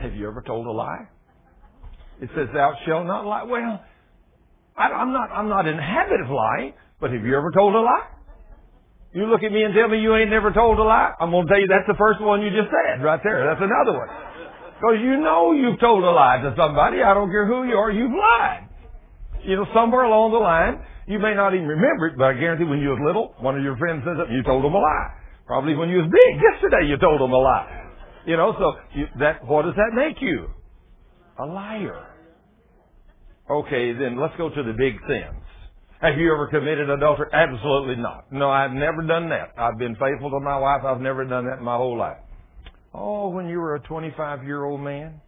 Have 0.01 0.15
you 0.15 0.29
ever 0.29 0.43
told 0.43 0.67
a 0.67 0.71
lie? 0.71 1.09
It 2.21 2.31
says, 2.37 2.49
"Thou 2.55 2.75
shalt 2.87 3.07
not 3.07 3.27
lie." 3.27 3.43
Well, 3.43 3.83
I, 4.77 4.89
I'm 4.89 5.13
not. 5.13 5.31
I'm 5.33 5.49
not 5.49 5.67
in 5.67 5.77
the 5.77 5.83
habit 5.83 6.21
of 6.21 6.31
lying. 6.31 6.75
But 7.01 7.13
have 7.13 7.25
you 7.25 7.37
ever 7.37 7.51
told 7.53 7.75
a 7.75 7.81
lie? 7.81 8.09
You 9.13 9.27
look 9.27 9.43
at 9.43 9.53
me 9.53 9.63
and 9.63 9.75
tell 9.75 9.89
me 9.89 10.01
you 10.01 10.15
ain't 10.15 10.31
never 10.31 10.53
told 10.53 10.79
a 10.79 10.83
lie. 10.83 11.13
I'm 11.21 11.31
going 11.31 11.47
to 11.47 11.53
tell 11.53 11.61
you 11.61 11.67
that's 11.69 11.87
the 11.89 11.97
first 11.99 12.21
one 12.21 12.43
you 12.43 12.51
just 12.51 12.69
said 12.69 13.03
right 13.03 13.21
there. 13.23 13.47
That's 13.47 13.61
another 13.61 13.99
one. 13.99 14.09
Because 14.77 15.01
you 15.01 15.21
know 15.21 15.53
you've 15.53 15.81
told 15.81 16.05
a 16.05 16.11
lie 16.11 16.39
to 16.43 16.55
somebody. 16.57 17.03
I 17.03 17.15
don't 17.15 17.31
care 17.31 17.47
who 17.47 17.65
you 17.65 17.77
are. 17.77 17.91
You've 17.91 18.13
lied. 18.13 18.66
You 19.47 19.55
know, 19.55 19.67
somewhere 19.73 20.03
along 20.03 20.35
the 20.35 20.43
line, 20.43 20.83
you 21.07 21.23
may 21.23 21.33
not 21.33 21.55
even 21.55 21.71
remember 21.71 22.11
it, 22.11 22.19
but 22.19 22.25
I 22.25 22.33
guarantee 22.35 22.67
when 22.67 22.83
you 22.83 22.91
was 22.91 22.99
little, 22.99 23.31
one 23.39 23.57
of 23.57 23.63
your 23.63 23.79
friends 23.79 24.03
says 24.03 24.19
something, 24.19 24.35
you 24.35 24.43
told 24.43 24.65
them 24.67 24.75
a 24.75 24.83
lie. 24.83 25.11
Probably 25.47 25.79
when 25.79 25.89
you 25.89 26.03
was 26.03 26.11
big, 26.11 26.33
yesterday 26.43 26.91
you 26.91 26.99
told 26.99 27.23
them 27.23 27.31
a 27.31 27.39
lie. 27.39 27.87
You 28.27 28.37
know, 28.37 28.53
so 28.59 28.75
you, 28.99 29.07
that, 29.21 29.47
what 29.47 29.63
does 29.63 29.79
that 29.79 29.95
make 29.95 30.21
you? 30.21 30.51
A 31.39 31.47
liar. 31.47 32.11
Okay, 33.49 33.95
then 33.95 34.19
let's 34.19 34.35
go 34.37 34.51
to 34.51 34.63
the 34.67 34.75
big 34.75 34.99
sins. 35.07 35.39
Have 36.03 36.19
you 36.19 36.35
ever 36.35 36.49
committed 36.49 36.91
adultery? 36.91 37.31
Absolutely 37.33 38.03
not. 38.03 38.27
No, 38.33 38.51
I've 38.51 38.73
never 38.73 39.07
done 39.07 39.31
that. 39.31 39.55
I've 39.57 39.79
been 39.79 39.95
faithful 39.95 40.31
to 40.31 40.41
my 40.41 40.59
wife. 40.59 40.83
I've 40.85 41.01
never 41.01 41.25
done 41.25 41.47
that 41.47 41.59
in 41.59 41.65
my 41.65 41.77
whole 41.77 41.97
life. 41.97 42.19
Oh, 42.93 43.29
when 43.29 43.47
you 43.47 43.61
were 43.61 43.77
a 43.77 43.81
25 43.81 44.43
year 44.43 44.65
old 44.65 44.81
man, 44.81 45.21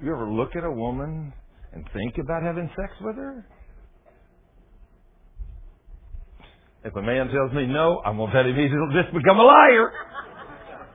you 0.00 0.14
ever 0.14 0.30
look 0.30 0.54
at 0.54 0.62
a 0.62 0.70
woman 0.70 1.32
and 1.74 1.84
think 1.92 2.18
about 2.18 2.42
having 2.42 2.70
sex 2.76 2.92
with 3.00 3.16
her? 3.16 3.44
If 6.84 6.94
a 6.94 7.02
man 7.02 7.28
tells 7.28 7.52
me 7.52 7.66
no, 7.66 8.00
I'm 8.04 8.16
going 8.16 8.30
to 8.30 8.36
tell 8.36 8.46
him 8.46 8.54
he's 8.54 8.70
just 8.94 9.12
become 9.12 9.38
a 9.38 9.42
liar. 9.42 9.90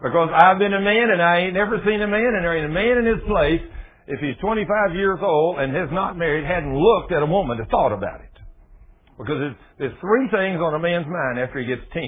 Because 0.01 0.29
I've 0.31 0.59
been 0.59 0.73
a 0.73 0.79
man 0.79 1.11
and 1.11 1.21
I 1.21 1.49
ain't 1.49 1.53
never 1.53 1.81
seen 1.83 2.01
a 2.01 2.07
man 2.07 2.31
and 2.37 2.45
there 2.45 2.55
ain't 2.55 2.71
a 2.71 2.73
man 2.73 3.03
in 3.03 3.05
his 3.05 3.19
place 3.27 3.59
if 4.07 4.19
he's 4.21 4.39
25 4.39 4.95
years 4.95 5.19
old 5.21 5.59
and 5.59 5.75
has 5.75 5.89
not 5.91 6.17
married, 6.17 6.45
hadn't 6.45 6.77
looked 6.77 7.11
at 7.11 7.21
a 7.21 7.25
woman 7.25 7.57
to 7.57 7.65
thought 7.65 7.91
about 7.91 8.21
it. 8.21 8.31
Because 9.17 9.35
there's, 9.37 9.55
there's 9.77 9.99
three 9.99 10.29
things 10.31 10.61
on 10.63 10.73
a 10.73 10.79
man's 10.79 11.05
mind 11.05 11.37
after 11.37 11.59
he 11.59 11.65
gets 11.65 11.81
10. 11.91 12.03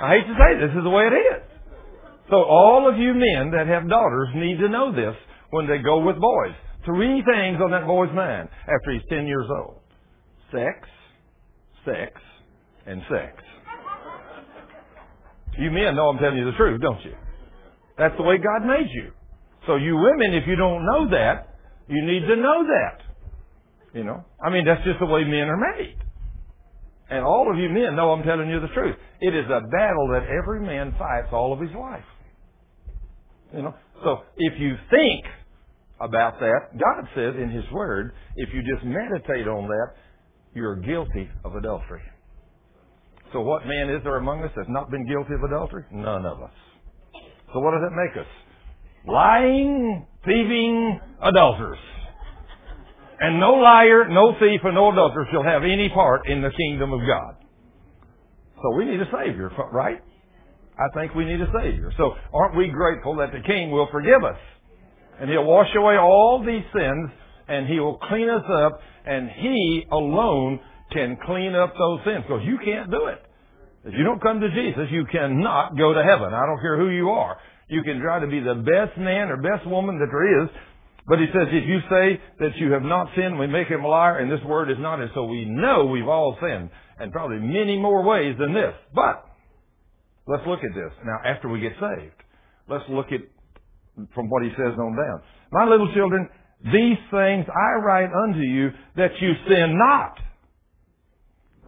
I 0.00 0.18
hate 0.18 0.26
to 0.26 0.34
say 0.34 0.58
this 0.58 0.74
is 0.74 0.82
the 0.82 0.90
way 0.90 1.04
it 1.06 1.14
is. 1.14 1.51
So 2.32 2.38
all 2.48 2.88
of 2.88 2.96
you 2.96 3.12
men 3.12 3.52
that 3.52 3.68
have 3.68 3.90
daughters 3.90 4.28
need 4.34 4.56
to 4.56 4.68
know 4.70 4.88
this 4.90 5.12
when 5.50 5.68
they 5.68 5.76
go 5.84 6.00
with 6.00 6.16
boys. 6.16 6.56
Three 6.86 7.20
things 7.28 7.60
on 7.60 7.70
that 7.72 7.86
boy's 7.86 8.08
mind 8.16 8.48
after 8.64 8.90
he's 8.90 9.04
10 9.10 9.26
years 9.26 9.44
old. 9.52 9.84
Sex, 10.48 10.88
sex, 11.84 12.16
and 12.86 13.02
sex. 13.12 13.36
You 15.58 15.70
men 15.72 15.94
know 15.94 16.08
I'm 16.08 16.16
telling 16.16 16.38
you 16.38 16.46
the 16.46 16.56
truth, 16.56 16.80
don't 16.80 17.04
you? 17.04 17.12
That's 17.98 18.16
the 18.16 18.22
way 18.22 18.38
God 18.38 18.64
made 18.66 18.88
you. 18.88 19.12
So 19.66 19.76
you 19.76 19.94
women, 19.96 20.32
if 20.32 20.48
you 20.48 20.56
don't 20.56 20.86
know 20.86 21.10
that, 21.10 21.52
you 21.86 22.00
need 22.00 22.26
to 22.28 22.36
know 22.36 22.64
that. 22.64 22.96
You 23.92 24.04
know? 24.04 24.24
I 24.42 24.48
mean, 24.48 24.64
that's 24.64 24.82
just 24.84 25.00
the 25.00 25.06
way 25.06 25.24
men 25.24 25.52
are 25.52 25.60
made. 25.76 25.98
And 27.10 27.26
all 27.26 27.52
of 27.52 27.58
you 27.58 27.68
men 27.68 27.94
know 27.94 28.12
I'm 28.12 28.24
telling 28.24 28.48
you 28.48 28.58
the 28.58 28.72
truth. 28.72 28.96
It 29.20 29.36
is 29.36 29.44
a 29.44 29.60
battle 29.68 30.08
that 30.16 30.24
every 30.32 30.64
man 30.64 30.96
fights 30.98 31.28
all 31.30 31.52
of 31.52 31.60
his 31.60 31.70
life. 31.76 32.00
You 33.54 33.62
know? 33.62 33.74
So 34.04 34.18
if 34.36 34.58
you 34.58 34.76
think 34.90 35.24
about 36.00 36.40
that, 36.40 36.72
God 36.72 37.08
says 37.14 37.34
in 37.40 37.50
His 37.50 37.64
Word, 37.72 38.12
if 38.36 38.48
you 38.52 38.62
just 38.62 38.84
meditate 38.84 39.46
on 39.46 39.68
that, 39.68 39.94
you're 40.54 40.76
guilty 40.76 41.28
of 41.44 41.54
adultery. 41.54 42.02
So 43.32 43.40
what 43.40 43.66
man 43.66 43.88
is 43.88 44.02
there 44.04 44.16
among 44.16 44.42
us 44.42 44.50
that's 44.54 44.68
not 44.68 44.90
been 44.90 45.06
guilty 45.06 45.34
of 45.34 45.42
adultery? 45.42 45.84
None 45.90 46.26
of 46.26 46.42
us. 46.42 46.52
So 47.52 47.60
what 47.60 47.72
does 47.72 47.82
that 47.88 47.96
make 47.96 48.16
us? 48.20 48.30
Lying, 49.06 50.06
thieving 50.24 51.00
adulterers. 51.22 51.78
And 53.20 53.38
no 53.38 53.52
liar, 53.54 54.08
no 54.08 54.32
thief, 54.38 54.60
and 54.64 54.74
no 54.74 54.92
adulterer 54.92 55.26
shall 55.32 55.44
have 55.44 55.62
any 55.62 55.88
part 55.88 56.28
in 56.28 56.42
the 56.42 56.50
kingdom 56.50 56.92
of 56.92 57.00
God. 57.06 57.36
So 58.56 58.76
we 58.76 58.84
need 58.84 59.00
a 59.00 59.06
Savior, 59.06 59.50
right? 59.72 60.02
I 60.78 60.88
think 60.94 61.14
we 61.14 61.24
need 61.24 61.40
a 61.40 61.50
Savior. 61.52 61.92
So 61.96 62.14
aren't 62.32 62.56
we 62.56 62.68
grateful 62.68 63.16
that 63.16 63.32
the 63.32 63.40
King 63.46 63.70
will 63.70 63.88
forgive 63.92 64.24
us? 64.24 64.38
And 65.20 65.30
He'll 65.30 65.44
wash 65.44 65.68
away 65.76 65.96
all 65.96 66.42
these 66.44 66.64
sins, 66.72 67.10
and 67.48 67.66
He 67.68 67.78
will 67.78 67.98
clean 68.08 68.28
us 68.28 68.44
up, 68.64 68.80
and 69.04 69.28
He 69.30 69.84
alone 69.92 70.60
can 70.92 71.16
clean 71.24 71.54
up 71.54 71.74
those 71.78 72.00
sins, 72.04 72.24
because 72.26 72.42
you 72.44 72.58
can't 72.64 72.90
do 72.90 73.06
it. 73.06 73.22
If 73.84 73.94
you 73.96 74.04
don't 74.04 74.22
come 74.22 74.40
to 74.40 74.48
Jesus, 74.48 74.88
you 74.90 75.04
cannot 75.10 75.76
go 75.76 75.92
to 75.92 76.02
heaven. 76.02 76.32
I 76.32 76.46
don't 76.46 76.60
care 76.60 76.78
who 76.78 76.90
you 76.90 77.10
are. 77.10 77.36
You 77.68 77.82
can 77.82 78.00
try 78.00 78.20
to 78.20 78.26
be 78.26 78.40
the 78.40 78.54
best 78.54 78.98
man 78.98 79.28
or 79.28 79.36
best 79.36 79.66
woman 79.66 79.98
that 79.98 80.08
there 80.10 80.44
is, 80.44 80.50
but 81.06 81.18
he 81.18 81.26
says, 81.32 81.48
if 81.50 81.66
you 81.66 81.80
say 81.90 82.20
that 82.38 82.56
you 82.56 82.70
have 82.72 82.82
not 82.82 83.08
sinned, 83.16 83.38
we 83.38 83.48
make 83.48 83.66
him 83.66 83.82
a 83.82 83.88
liar, 83.88 84.18
and 84.18 84.30
this 84.30 84.42
word 84.46 84.70
is 84.70 84.76
not. 84.78 85.00
And 85.00 85.10
so 85.14 85.24
we 85.24 85.44
know 85.44 85.86
we've 85.86 86.06
all 86.06 86.38
sinned, 86.40 86.70
and 86.98 87.10
probably 87.10 87.38
many 87.40 87.76
more 87.76 88.04
ways 88.04 88.36
than 88.38 88.54
this. 88.54 88.72
But, 88.94 89.24
let's 90.26 90.46
look 90.46 90.60
at 90.60 90.74
this. 90.74 90.92
Now, 91.04 91.18
after 91.24 91.48
we 91.48 91.60
get 91.60 91.72
saved, 91.80 92.18
let's 92.68 92.84
look 92.88 93.06
at 93.12 93.20
from 94.14 94.30
what 94.30 94.42
he 94.42 94.50
says 94.50 94.72
on 94.78 94.96
down. 94.96 95.22
My 95.52 95.64
little 95.64 95.92
children, 95.94 96.28
these 96.64 96.98
things 97.10 97.44
I 97.48 97.84
write 97.84 98.10
unto 98.12 98.40
you 98.40 98.70
that 98.96 99.10
you 99.20 99.32
sin 99.48 99.78
not. 99.78 100.16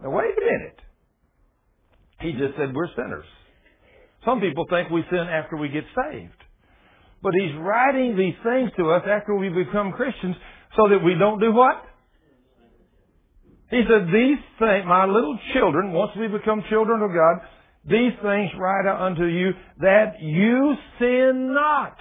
Now, 0.03 0.09
wait 0.11 0.31
a 0.37 0.41
minute. 0.41 0.79
He 2.21 2.31
just 2.31 2.57
said 2.57 2.73
we're 2.73 2.89
sinners. 2.95 3.25
Some 4.25 4.39
people 4.39 4.65
think 4.69 4.89
we 4.89 5.03
sin 5.09 5.27
after 5.29 5.57
we 5.57 5.69
get 5.69 5.83
saved. 5.95 6.33
But 7.21 7.33
he's 7.33 7.55
writing 7.59 8.17
these 8.17 8.35
things 8.43 8.71
to 8.77 8.91
us 8.91 9.03
after 9.07 9.35
we 9.35 9.49
become 9.49 9.91
Christians 9.93 10.35
so 10.75 10.89
that 10.89 11.03
we 11.03 11.15
don't 11.15 11.39
do 11.39 11.53
what? 11.53 11.83
He 13.69 13.81
said, 13.89 14.07
these 14.13 14.37
things, 14.59 14.85
my 14.85 15.05
little 15.05 15.37
children, 15.53 15.91
once 15.91 16.11
we 16.19 16.27
become 16.27 16.63
children 16.69 17.01
of 17.01 17.09
God, 17.09 17.47
these 17.87 18.13
things 18.21 18.49
write 18.57 18.87
unto 18.87 19.25
you 19.25 19.51
that 19.79 20.19
you 20.19 20.75
sin 20.99 21.53
not. 21.53 21.97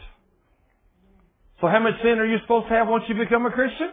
So 1.60 1.68
how 1.68 1.80
much 1.80 1.94
sin 2.02 2.18
are 2.18 2.26
you 2.26 2.38
supposed 2.42 2.68
to 2.68 2.74
have 2.74 2.88
once 2.88 3.04
you 3.08 3.14
become 3.14 3.46
a 3.46 3.50
Christian? 3.50 3.90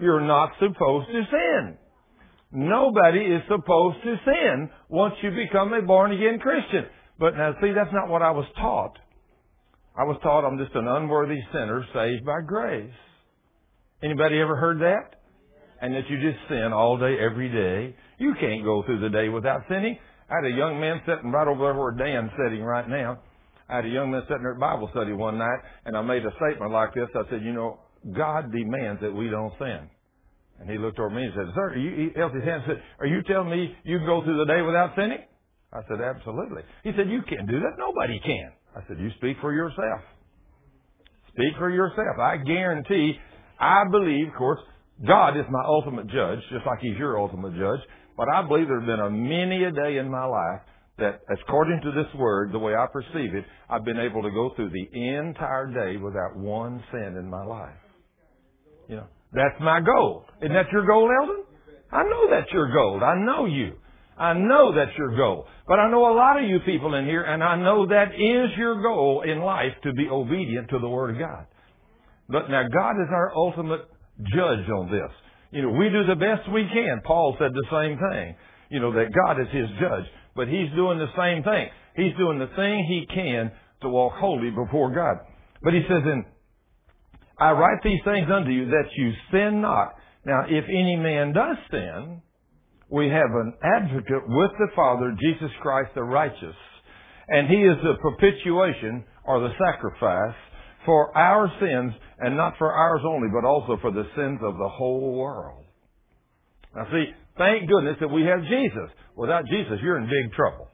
You're 0.00 0.26
not 0.26 0.52
supposed 0.58 1.08
to 1.08 1.22
sin. 1.30 1.78
Nobody 2.52 3.20
is 3.20 3.42
supposed 3.48 3.98
to 4.04 4.16
sin 4.24 4.70
once 4.88 5.14
you 5.22 5.30
become 5.30 5.72
a 5.74 5.82
born 5.82 6.12
again 6.12 6.38
Christian. 6.38 6.86
But 7.18 7.36
now 7.36 7.54
see, 7.60 7.72
that's 7.74 7.92
not 7.92 8.08
what 8.08 8.22
I 8.22 8.30
was 8.30 8.46
taught. 8.56 8.98
I 9.98 10.04
was 10.04 10.18
taught 10.22 10.46
I'm 10.46 10.58
just 10.58 10.74
an 10.74 10.86
unworthy 10.86 11.40
sinner 11.52 11.84
saved 11.94 12.24
by 12.24 12.40
grace. 12.46 12.92
Anybody 14.02 14.40
ever 14.40 14.56
heard 14.56 14.80
that? 14.80 15.16
And 15.80 15.94
that 15.94 16.08
you 16.08 16.16
just 16.20 16.38
sin 16.48 16.72
all 16.72 16.98
day, 16.98 17.16
every 17.18 17.50
day. 17.50 17.96
You 18.18 18.34
can't 18.40 18.64
go 18.64 18.82
through 18.84 19.00
the 19.00 19.10
day 19.10 19.28
without 19.28 19.62
sinning. 19.68 19.98
I 20.28 20.42
had 20.42 20.52
a 20.52 20.56
young 20.56 20.80
man 20.80 21.00
sitting 21.06 21.30
right 21.30 21.46
over 21.46 21.62
there 21.62 21.74
where 21.74 21.92
Dan's 21.92 22.30
sitting 22.36 22.62
right 22.62 22.88
now. 22.88 23.18
I 23.68 23.76
had 23.76 23.86
a 23.86 23.88
young 23.88 24.10
man 24.10 24.22
sitting 24.26 24.42
there 24.42 24.54
at 24.54 24.60
Bible 24.60 24.88
study 24.92 25.12
one 25.12 25.38
night, 25.38 25.58
and 25.84 25.96
I 25.96 26.02
made 26.02 26.24
a 26.24 26.30
statement 26.38 26.72
like 26.72 26.94
this. 26.94 27.08
I 27.14 27.28
said, 27.30 27.42
you 27.42 27.52
know, 27.52 27.78
God 28.14 28.52
demands 28.52 29.00
that 29.02 29.12
we 29.12 29.28
don't 29.28 29.52
sin. 29.58 29.90
And 30.58 30.70
he 30.70 30.78
looked 30.78 30.98
over 30.98 31.10
me 31.10 31.24
and 31.24 31.32
said, 31.36 31.52
Sir, 31.54 31.76
you, 31.76 31.90
he 32.08 32.18
held 32.18 32.34
his 32.34 32.42
hand 32.44 32.62
and 32.64 32.78
said, 32.78 32.82
Are 33.00 33.06
you 33.06 33.22
telling 33.22 33.50
me 33.50 33.74
you 33.84 33.98
can 33.98 34.06
go 34.06 34.22
through 34.24 34.38
the 34.38 34.50
day 34.50 34.62
without 34.62 34.94
sinning? 34.96 35.20
I 35.72 35.80
said, 35.88 36.00
Absolutely. 36.00 36.62
He 36.82 36.92
said, 36.96 37.10
You 37.10 37.20
can't 37.28 37.48
do 37.48 37.60
that. 37.60 37.74
Nobody 37.78 38.18
can. 38.20 38.52
I 38.74 38.80
said, 38.88 38.98
You 38.98 39.10
speak 39.18 39.36
for 39.40 39.52
yourself. 39.52 40.00
Speak 41.28 41.52
for 41.58 41.70
yourself. 41.70 42.18
I 42.18 42.38
guarantee, 42.38 43.14
I 43.60 43.82
believe, 43.90 44.28
of 44.28 44.34
course, 44.34 44.60
God 45.06 45.36
is 45.36 45.44
my 45.50 45.62
ultimate 45.66 46.06
judge, 46.08 46.38
just 46.50 46.64
like 46.64 46.80
He's 46.80 46.96
your 46.96 47.18
ultimate 47.18 47.52
judge. 47.58 47.80
But 48.16 48.28
I 48.28 48.46
believe 48.46 48.66
there 48.68 48.80
have 48.80 48.86
been 48.86 49.00
a 49.00 49.10
many 49.10 49.64
a 49.64 49.70
day 49.70 49.98
in 49.98 50.10
my 50.10 50.24
life 50.24 50.60
that, 50.98 51.20
according 51.28 51.80
to 51.82 51.90
this 51.92 52.12
word, 52.18 52.52
the 52.52 52.58
way 52.58 52.74
I 52.74 52.86
perceive 52.90 53.34
it, 53.34 53.44
I've 53.68 53.84
been 53.84 53.98
able 53.98 54.22
to 54.22 54.30
go 54.30 54.52
through 54.56 54.70
the 54.70 55.16
entire 55.18 55.66
day 55.66 55.98
without 55.98 56.36
one 56.36 56.82
sin 56.90 57.16
in 57.18 57.28
my 57.28 57.44
life. 57.44 57.76
You 58.88 58.96
know, 58.96 59.06
that's 59.32 59.60
my 59.60 59.80
goal. 59.80 60.24
Isn't 60.40 60.54
that 60.54 60.72
your 60.72 60.86
goal, 60.86 61.10
Eldon? 61.20 61.44
I 61.92 62.02
know 62.04 62.30
that's 62.30 62.50
your 62.52 62.72
goal. 62.72 63.00
I 63.04 63.14
know 63.24 63.46
you. 63.46 63.74
I 64.18 64.32
know 64.32 64.74
that's 64.74 64.96
your 64.96 65.14
goal. 65.14 65.46
But 65.68 65.78
I 65.78 65.90
know 65.90 66.10
a 66.10 66.16
lot 66.16 66.42
of 66.42 66.48
you 66.48 66.60
people 66.60 66.94
in 66.94 67.04
here, 67.04 67.22
and 67.22 67.44
I 67.44 67.56
know 67.56 67.86
that 67.86 68.14
is 68.14 68.56
your 68.56 68.80
goal 68.80 69.22
in 69.26 69.40
life 69.40 69.72
to 69.82 69.92
be 69.92 70.08
obedient 70.08 70.70
to 70.70 70.78
the 70.78 70.88
Word 70.88 71.10
of 71.10 71.18
God. 71.18 71.46
But 72.28 72.48
now 72.48 72.62
God 72.62 72.92
is 72.92 73.08
our 73.10 73.36
ultimate 73.36 73.82
judge 74.34 74.68
on 74.70 74.90
this. 74.90 75.10
You 75.56 75.62
know, 75.62 75.70
we 75.70 75.88
do 75.88 76.04
the 76.04 76.20
best 76.20 76.52
we 76.52 76.68
can. 76.68 77.00
Paul 77.02 77.34
said 77.38 77.48
the 77.54 77.64
same 77.72 77.96
thing. 77.96 78.36
You 78.68 78.78
know, 78.78 78.92
that 78.92 79.08
God 79.08 79.40
is 79.40 79.48
his 79.50 79.70
judge. 79.80 80.04
But 80.36 80.48
he's 80.48 80.68
doing 80.76 80.98
the 80.98 81.08
same 81.16 81.42
thing. 81.42 81.72
He's 81.96 82.14
doing 82.18 82.38
the 82.38 82.52
thing 82.54 82.84
he 82.84 83.06
can 83.08 83.50
to 83.80 83.88
walk 83.88 84.12
holy 84.20 84.50
before 84.50 84.92
God. 84.94 85.16
But 85.62 85.72
he 85.72 85.80
says, 85.88 86.02
and 86.04 86.26
I 87.38 87.52
write 87.52 87.80
these 87.82 88.00
things 88.04 88.28
unto 88.30 88.50
you 88.50 88.66
that 88.66 88.92
you 88.98 89.12
sin 89.32 89.62
not. 89.62 89.94
Now, 90.26 90.44
if 90.46 90.64
any 90.68 90.96
man 90.96 91.32
does 91.32 91.56
sin, 91.70 92.20
we 92.90 93.08
have 93.08 93.32
an 93.32 93.54
advocate 93.64 94.28
with 94.28 94.50
the 94.58 94.68
Father, 94.76 95.16
Jesus 95.18 95.50
Christ 95.62 95.88
the 95.94 96.02
righteous. 96.02 96.56
And 97.28 97.48
he 97.48 97.64
is 97.64 97.78
the 97.82 97.96
propitiation 98.02 99.04
or 99.24 99.40
the 99.40 99.54
sacrifice 99.56 100.36
for 100.86 101.16
our 101.16 101.52
sins, 101.60 101.92
and 102.18 102.36
not 102.36 102.54
for 102.56 102.72
ours 102.72 103.02
only, 103.04 103.28
but 103.34 103.46
also 103.46 103.76
for 103.82 103.90
the 103.90 104.04
sins 104.16 104.40
of 104.42 104.56
the 104.56 104.68
whole 104.68 105.18
world. 105.18 105.64
Now 106.74 106.86
see, 106.90 107.06
thank 107.36 107.68
goodness 107.68 107.96
that 108.00 108.08
we 108.08 108.22
have 108.22 108.40
Jesus. 108.42 108.90
Without 109.16 109.44
Jesus, 109.46 109.78
you're 109.82 109.98
in 109.98 110.04
big 110.04 110.32
trouble. 110.32 110.68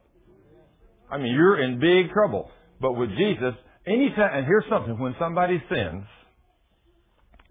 I 1.11 1.19
mean, 1.19 1.33
you're 1.33 1.63
in 1.63 1.81
big 1.81 2.13
trouble. 2.13 2.51
But 2.81 2.93
with 2.93 3.11
Jesus, 3.11 3.55
anytime, 3.87 4.39
and 4.39 4.47
here's 4.47 4.65
something, 4.71 4.99
when 4.99 5.15
somebody 5.19 5.63
sins, 5.71 6.05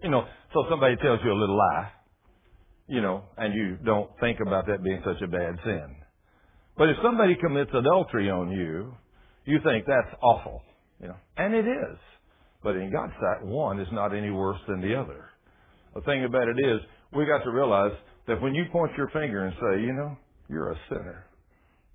you 0.02 0.10
know, 0.10 0.24
so 0.52 0.64
somebody 0.68 0.96
tells 0.96 1.20
you 1.24 1.32
a 1.32 1.38
little 1.38 1.56
lie, 1.56 1.90
you 2.88 3.00
know, 3.00 3.22
and 3.38 3.54
you 3.54 3.78
don't 3.84 4.10
think 4.20 4.38
about 4.44 4.66
that 4.66 4.82
being 4.82 5.00
such 5.04 5.22
a 5.22 5.26
bad 5.26 5.54
sin. 5.64 5.96
But 6.76 6.88
if 6.88 6.96
somebody 7.02 7.36
commits 7.40 7.70
adultery 7.74 8.30
on 8.30 8.50
you, 8.50 8.94
you 9.44 9.58
think 9.64 9.86
that's 9.86 10.14
awful, 10.22 10.62
you 11.00 11.08
know, 11.08 11.16
and 11.36 11.54
it 11.54 11.66
is. 11.66 11.98
But 12.62 12.76
in 12.76 12.92
God's 12.92 13.12
sight, 13.14 13.44
one 13.44 13.80
is 13.80 13.88
not 13.92 14.14
any 14.14 14.30
worse 14.30 14.58
than 14.68 14.80
the 14.80 14.94
other. 14.94 15.30
The 15.94 16.00
thing 16.02 16.24
about 16.24 16.48
it 16.48 16.58
is, 16.58 16.80
we 17.12 17.26
got 17.26 17.44
to 17.44 17.50
realize 17.50 17.92
that 18.26 18.40
when 18.40 18.54
you 18.54 18.64
point 18.72 18.92
your 18.96 19.08
finger 19.10 19.44
and 19.44 19.54
say, 19.54 19.82
you 19.82 19.92
know, 19.92 20.16
you're 20.48 20.70
a 20.70 20.78
sinner, 20.88 21.26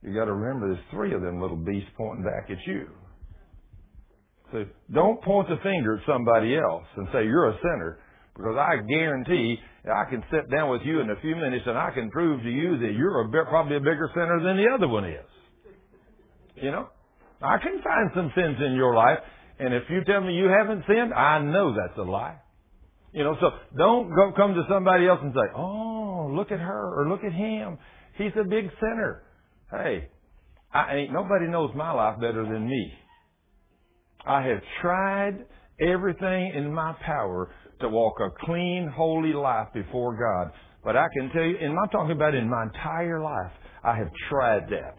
you 0.03 0.13
got 0.13 0.25
to 0.25 0.33
remember 0.33 0.67
there's 0.67 0.85
three 0.91 1.13
of 1.15 1.21
them 1.21 1.41
little 1.41 1.57
beasts 1.57 1.89
pointing 1.97 2.23
back 2.23 2.49
at 2.49 2.57
you. 2.67 2.87
So 4.51 4.65
don't 4.93 5.21
point 5.23 5.49
the 5.49 5.57
finger 5.63 5.97
at 5.97 6.05
somebody 6.07 6.55
else 6.55 6.85
and 6.95 7.07
say 7.11 7.25
you're 7.25 7.49
a 7.49 7.57
sinner, 7.57 7.99
because 8.35 8.55
I 8.55 8.77
guarantee 8.87 9.57
I 9.83 10.09
can 10.09 10.23
sit 10.31 10.49
down 10.51 10.69
with 10.69 10.81
you 10.85 10.99
in 10.99 11.09
a 11.09 11.19
few 11.21 11.35
minutes 11.35 11.63
and 11.65 11.77
I 11.77 11.91
can 11.91 12.11
prove 12.11 12.43
to 12.43 12.49
you 12.49 12.77
that 12.77 12.93
you're 12.93 13.21
a, 13.21 13.45
probably 13.45 13.77
a 13.77 13.79
bigger 13.79 14.09
sinner 14.13 14.39
than 14.43 14.57
the 14.57 14.67
other 14.73 14.87
one 14.87 15.05
is. 15.05 15.25
You 16.55 16.71
know, 16.71 16.87
I 17.41 17.57
can 17.57 17.81
find 17.83 18.11
some 18.15 18.31
sins 18.35 18.57
in 18.65 18.73
your 18.73 18.95
life 18.95 19.19
and 19.59 19.73
if 19.73 19.83
you 19.89 20.03
tell 20.05 20.21
me 20.21 20.33
you 20.33 20.45
haven't 20.45 20.83
sinned, 20.87 21.13
I 21.13 21.39
know 21.39 21.75
that's 21.75 21.97
a 21.97 22.03
lie. 22.03 22.37
You 23.13 23.23
know, 23.23 23.35
so 23.39 23.49
don't 23.77 24.09
go 24.09 24.31
come 24.35 24.53
to 24.53 24.63
somebody 24.69 25.07
else 25.07 25.19
and 25.21 25.33
say, 25.33 25.53
"Oh, 25.55 26.29
look 26.31 26.51
at 26.51 26.59
her 26.59 26.99
or 26.99 27.09
look 27.09 27.23
at 27.23 27.33
him. 27.33 27.77
He's 28.17 28.35
a 28.39 28.43
big 28.43 28.69
sinner." 28.79 29.23
Hey, 29.71 30.09
I 30.73 30.95
ain't 30.95 31.13
nobody 31.13 31.47
knows 31.47 31.71
my 31.75 31.91
life 31.91 32.19
better 32.19 32.43
than 32.43 32.67
me. 32.67 32.93
I 34.25 34.43
have 34.43 34.61
tried 34.81 35.45
everything 35.79 36.53
in 36.53 36.73
my 36.73 36.93
power 37.05 37.49
to 37.79 37.89
walk 37.89 38.19
a 38.19 38.45
clean, 38.45 38.91
holy 38.93 39.33
life 39.33 39.67
before 39.73 40.17
God. 40.17 40.51
But 40.83 40.95
I 40.95 41.07
can 41.17 41.29
tell 41.31 41.43
you, 41.43 41.57
and 41.59 41.77
I'm 41.77 41.89
talking 41.89 42.11
about 42.15 42.35
in 42.35 42.49
my 42.49 42.63
entire 42.63 43.21
life, 43.21 43.51
I 43.83 43.97
have 43.97 44.09
tried 44.29 44.69
that. 44.69 44.95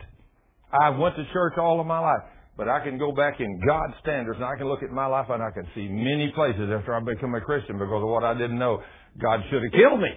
I 0.73 0.91
went 0.91 1.17
to 1.17 1.25
church 1.33 1.55
all 1.59 1.81
of 1.81 1.87
my 1.87 1.99
life. 1.99 2.23
But 2.59 2.69
I 2.69 2.83
can 2.83 2.99
go 2.99 3.13
back 3.13 3.39
in 3.39 3.61
God's 3.65 3.95
standards 4.03 4.37
and 4.37 4.45
I 4.45 4.57
can 4.59 4.67
look 4.67 4.83
at 4.83 4.91
my 4.91 5.07
life 5.07 5.27
and 5.31 5.41
I 5.41 5.53
can 5.53 5.63
see 5.77 5.87
many 5.87 6.33
places 6.35 6.69
after 6.75 6.93
I 6.93 6.99
become 6.99 7.33
a 7.37 7.41
Christian 7.41 7.79
because 7.79 8.03
of 8.03 8.09
what 8.09 8.25
I 8.25 8.35
didn't 8.35 8.59
know. 8.59 8.83
God 9.23 9.41
should 9.49 9.63
have 9.63 9.71
killed 9.71 10.01
me. 10.01 10.11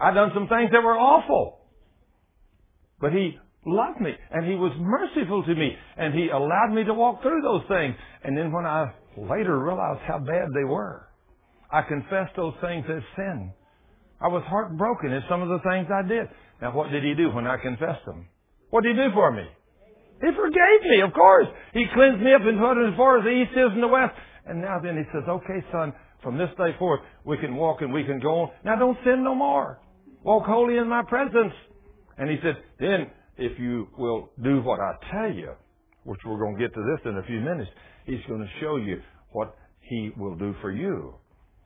I've 0.00 0.14
done 0.14 0.30
some 0.32 0.48
things 0.48 0.70
that 0.72 0.82
were 0.82 0.96
awful. 0.96 1.60
But 3.02 3.12
He 3.12 3.36
loved 3.66 4.00
me 4.00 4.12
and 4.30 4.46
He 4.46 4.54
was 4.54 4.72
merciful 4.80 5.44
to 5.44 5.54
me 5.54 5.76
and 5.98 6.14
He 6.14 6.30
allowed 6.30 6.72
me 6.72 6.84
to 6.84 6.94
walk 6.94 7.20
through 7.20 7.42
those 7.42 7.68
things. 7.68 7.94
And 8.24 8.36
then 8.36 8.50
when 8.50 8.64
I 8.64 8.94
later 9.18 9.62
realized 9.62 10.00
how 10.08 10.18
bad 10.18 10.48
they 10.54 10.64
were, 10.64 11.06
I 11.70 11.82
confessed 11.82 12.34
those 12.36 12.54
things 12.62 12.86
as 12.88 13.02
sin. 13.14 13.52
I 14.22 14.28
was 14.28 14.42
heartbroken 14.46 15.12
at 15.12 15.28
some 15.28 15.42
of 15.42 15.50
the 15.50 15.60
things 15.68 15.86
I 15.92 16.00
did. 16.08 16.28
Now 16.62 16.74
what 16.74 16.90
did 16.90 17.04
He 17.04 17.12
do 17.12 17.28
when 17.28 17.46
I 17.46 17.58
confessed 17.58 18.06
them? 18.06 18.26
What 18.70 18.84
did 18.84 18.96
He 18.96 19.02
do 19.02 19.10
for 19.12 19.30
me? 19.32 19.44
He 20.20 20.28
forgave 20.34 20.82
me, 20.82 21.02
of 21.06 21.12
course. 21.12 21.46
He 21.72 21.84
cleansed 21.94 22.22
me 22.22 22.32
up 22.32 22.42
and 22.42 22.58
put 22.58 22.78
it 22.80 22.88
as 22.88 22.96
far 22.96 23.18
as 23.18 23.24
the 23.24 23.30
east 23.30 23.52
is 23.52 23.72
from 23.72 23.80
the 23.80 23.88
west. 23.88 24.14
And 24.46 24.62
now 24.62 24.78
then 24.82 24.96
he 24.96 25.04
says, 25.12 25.28
okay, 25.28 25.60
son, 25.72 25.92
from 26.22 26.38
this 26.38 26.48
day 26.56 26.72
forth, 26.78 27.00
we 27.24 27.36
can 27.38 27.56
walk 27.56 27.82
and 27.82 27.92
we 27.92 28.04
can 28.04 28.20
go 28.20 28.42
on. 28.42 28.50
Now 28.64 28.76
don't 28.76 28.96
sin 29.04 29.22
no 29.22 29.34
more. 29.34 29.80
Walk 30.22 30.44
holy 30.46 30.78
in 30.78 30.88
my 30.88 31.02
presence. 31.06 31.52
And 32.18 32.30
he 32.30 32.36
said, 32.42 32.56
then 32.80 33.10
if 33.36 33.58
you 33.58 33.88
will 33.98 34.30
do 34.42 34.62
what 34.62 34.80
I 34.80 34.92
tell 35.12 35.32
you, 35.32 35.52
which 36.04 36.20
we're 36.24 36.38
going 36.38 36.56
to 36.56 36.62
get 36.62 36.74
to 36.74 36.80
this 36.80 37.10
in 37.10 37.18
a 37.18 37.22
few 37.24 37.40
minutes, 37.40 37.70
he's 38.06 38.24
going 38.28 38.40
to 38.40 38.60
show 38.60 38.76
you 38.76 39.00
what 39.30 39.54
he 39.80 40.10
will 40.16 40.36
do 40.36 40.54
for 40.62 40.70
you 40.70 41.14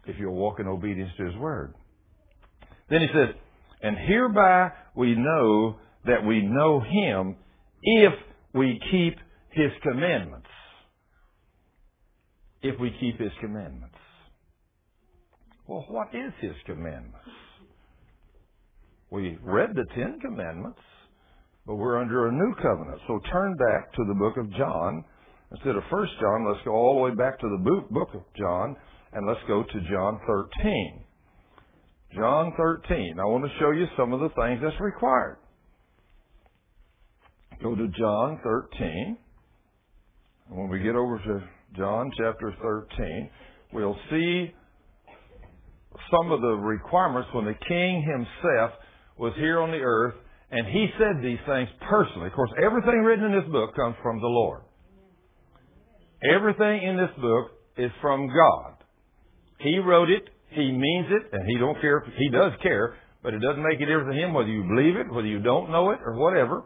if 0.06 0.16
you'll 0.18 0.34
walk 0.34 0.58
in 0.58 0.66
obedience 0.66 1.10
to 1.18 1.26
his 1.26 1.36
word. 1.36 1.74
Then 2.88 3.02
he 3.02 3.06
says, 3.14 3.34
and 3.82 3.96
hereby 3.96 4.70
we 4.96 5.14
know 5.14 5.76
that 6.06 6.24
we 6.26 6.42
know 6.42 6.80
him 6.80 7.36
if 7.82 8.12
we 8.54 8.80
keep 8.90 9.16
His 9.50 9.70
commandments. 9.82 10.46
If 12.62 12.78
we 12.80 12.94
keep 13.00 13.18
His 13.18 13.32
commandments. 13.40 13.96
Well, 15.66 15.84
what 15.88 16.08
is 16.14 16.32
His 16.40 16.54
commandments? 16.66 17.16
We 19.10 19.38
read 19.42 19.70
the 19.74 19.86
Ten 19.94 20.20
Commandments, 20.20 20.78
but 21.66 21.74
we're 21.74 22.00
under 22.00 22.28
a 22.28 22.32
new 22.32 22.54
covenant. 22.62 23.00
So 23.08 23.20
turn 23.32 23.56
back 23.56 23.92
to 23.94 24.04
the 24.06 24.14
book 24.14 24.36
of 24.36 24.52
John. 24.52 25.04
Instead 25.50 25.74
of 25.74 25.82
First 25.90 26.12
John, 26.20 26.46
let's 26.46 26.64
go 26.64 26.70
all 26.70 26.94
the 26.94 27.00
way 27.02 27.14
back 27.16 27.40
to 27.40 27.48
the 27.48 27.84
book 27.90 28.14
of 28.14 28.22
John, 28.38 28.76
and 29.12 29.26
let's 29.26 29.40
go 29.48 29.64
to 29.64 29.80
John 29.90 30.20
13. 30.28 31.04
John 32.14 32.52
13. 32.56 33.16
I 33.18 33.24
want 33.24 33.44
to 33.44 33.50
show 33.58 33.72
you 33.72 33.86
some 33.96 34.12
of 34.12 34.20
the 34.20 34.28
things 34.28 34.60
that's 34.62 34.80
required. 34.80 35.38
Go 37.62 37.74
to 37.74 37.88
John 37.88 38.40
13. 38.42 39.18
When 40.48 40.70
we 40.70 40.78
get 40.78 40.96
over 40.96 41.18
to 41.18 41.42
John 41.76 42.10
chapter 42.16 42.54
13, 42.62 43.30
we'll 43.74 43.96
see 44.10 44.54
some 46.10 46.32
of 46.32 46.40
the 46.40 46.56
requirements 46.56 47.28
when 47.34 47.44
the 47.44 47.54
king 47.68 48.02
himself 48.02 48.70
was 49.18 49.34
here 49.36 49.60
on 49.60 49.70
the 49.72 49.78
earth 49.78 50.14
and 50.50 50.66
he 50.68 50.88
said 50.98 51.22
these 51.22 51.38
things 51.46 51.68
personally. 51.86 52.28
Of 52.28 52.32
course, 52.32 52.50
everything 52.64 53.02
written 53.04 53.26
in 53.26 53.32
this 53.32 53.50
book 53.52 53.76
comes 53.76 53.94
from 54.02 54.20
the 54.20 54.26
Lord. 54.26 54.62
Everything 56.34 56.82
in 56.82 56.96
this 56.96 57.12
book 57.20 57.50
is 57.76 57.90
from 58.00 58.26
God. 58.28 58.74
He 59.58 59.78
wrote 59.78 60.08
it, 60.08 60.24
he 60.48 60.72
means 60.72 61.06
it, 61.10 61.28
and 61.32 61.46
he 61.46 61.58
don't 61.58 61.78
care 61.82 61.98
if, 61.98 62.14
he 62.16 62.30
does 62.30 62.52
care, 62.62 62.96
but 63.22 63.34
it 63.34 63.40
doesn't 63.40 63.62
make 63.62 63.80
a 63.80 63.86
difference 63.86 64.16
to 64.16 64.18
him 64.18 64.32
whether 64.32 64.48
you 64.48 64.62
believe 64.62 64.96
it, 64.96 65.12
whether 65.12 65.28
you 65.28 65.40
don't 65.40 65.70
know 65.70 65.90
it, 65.90 65.98
or 66.04 66.16
whatever. 66.16 66.64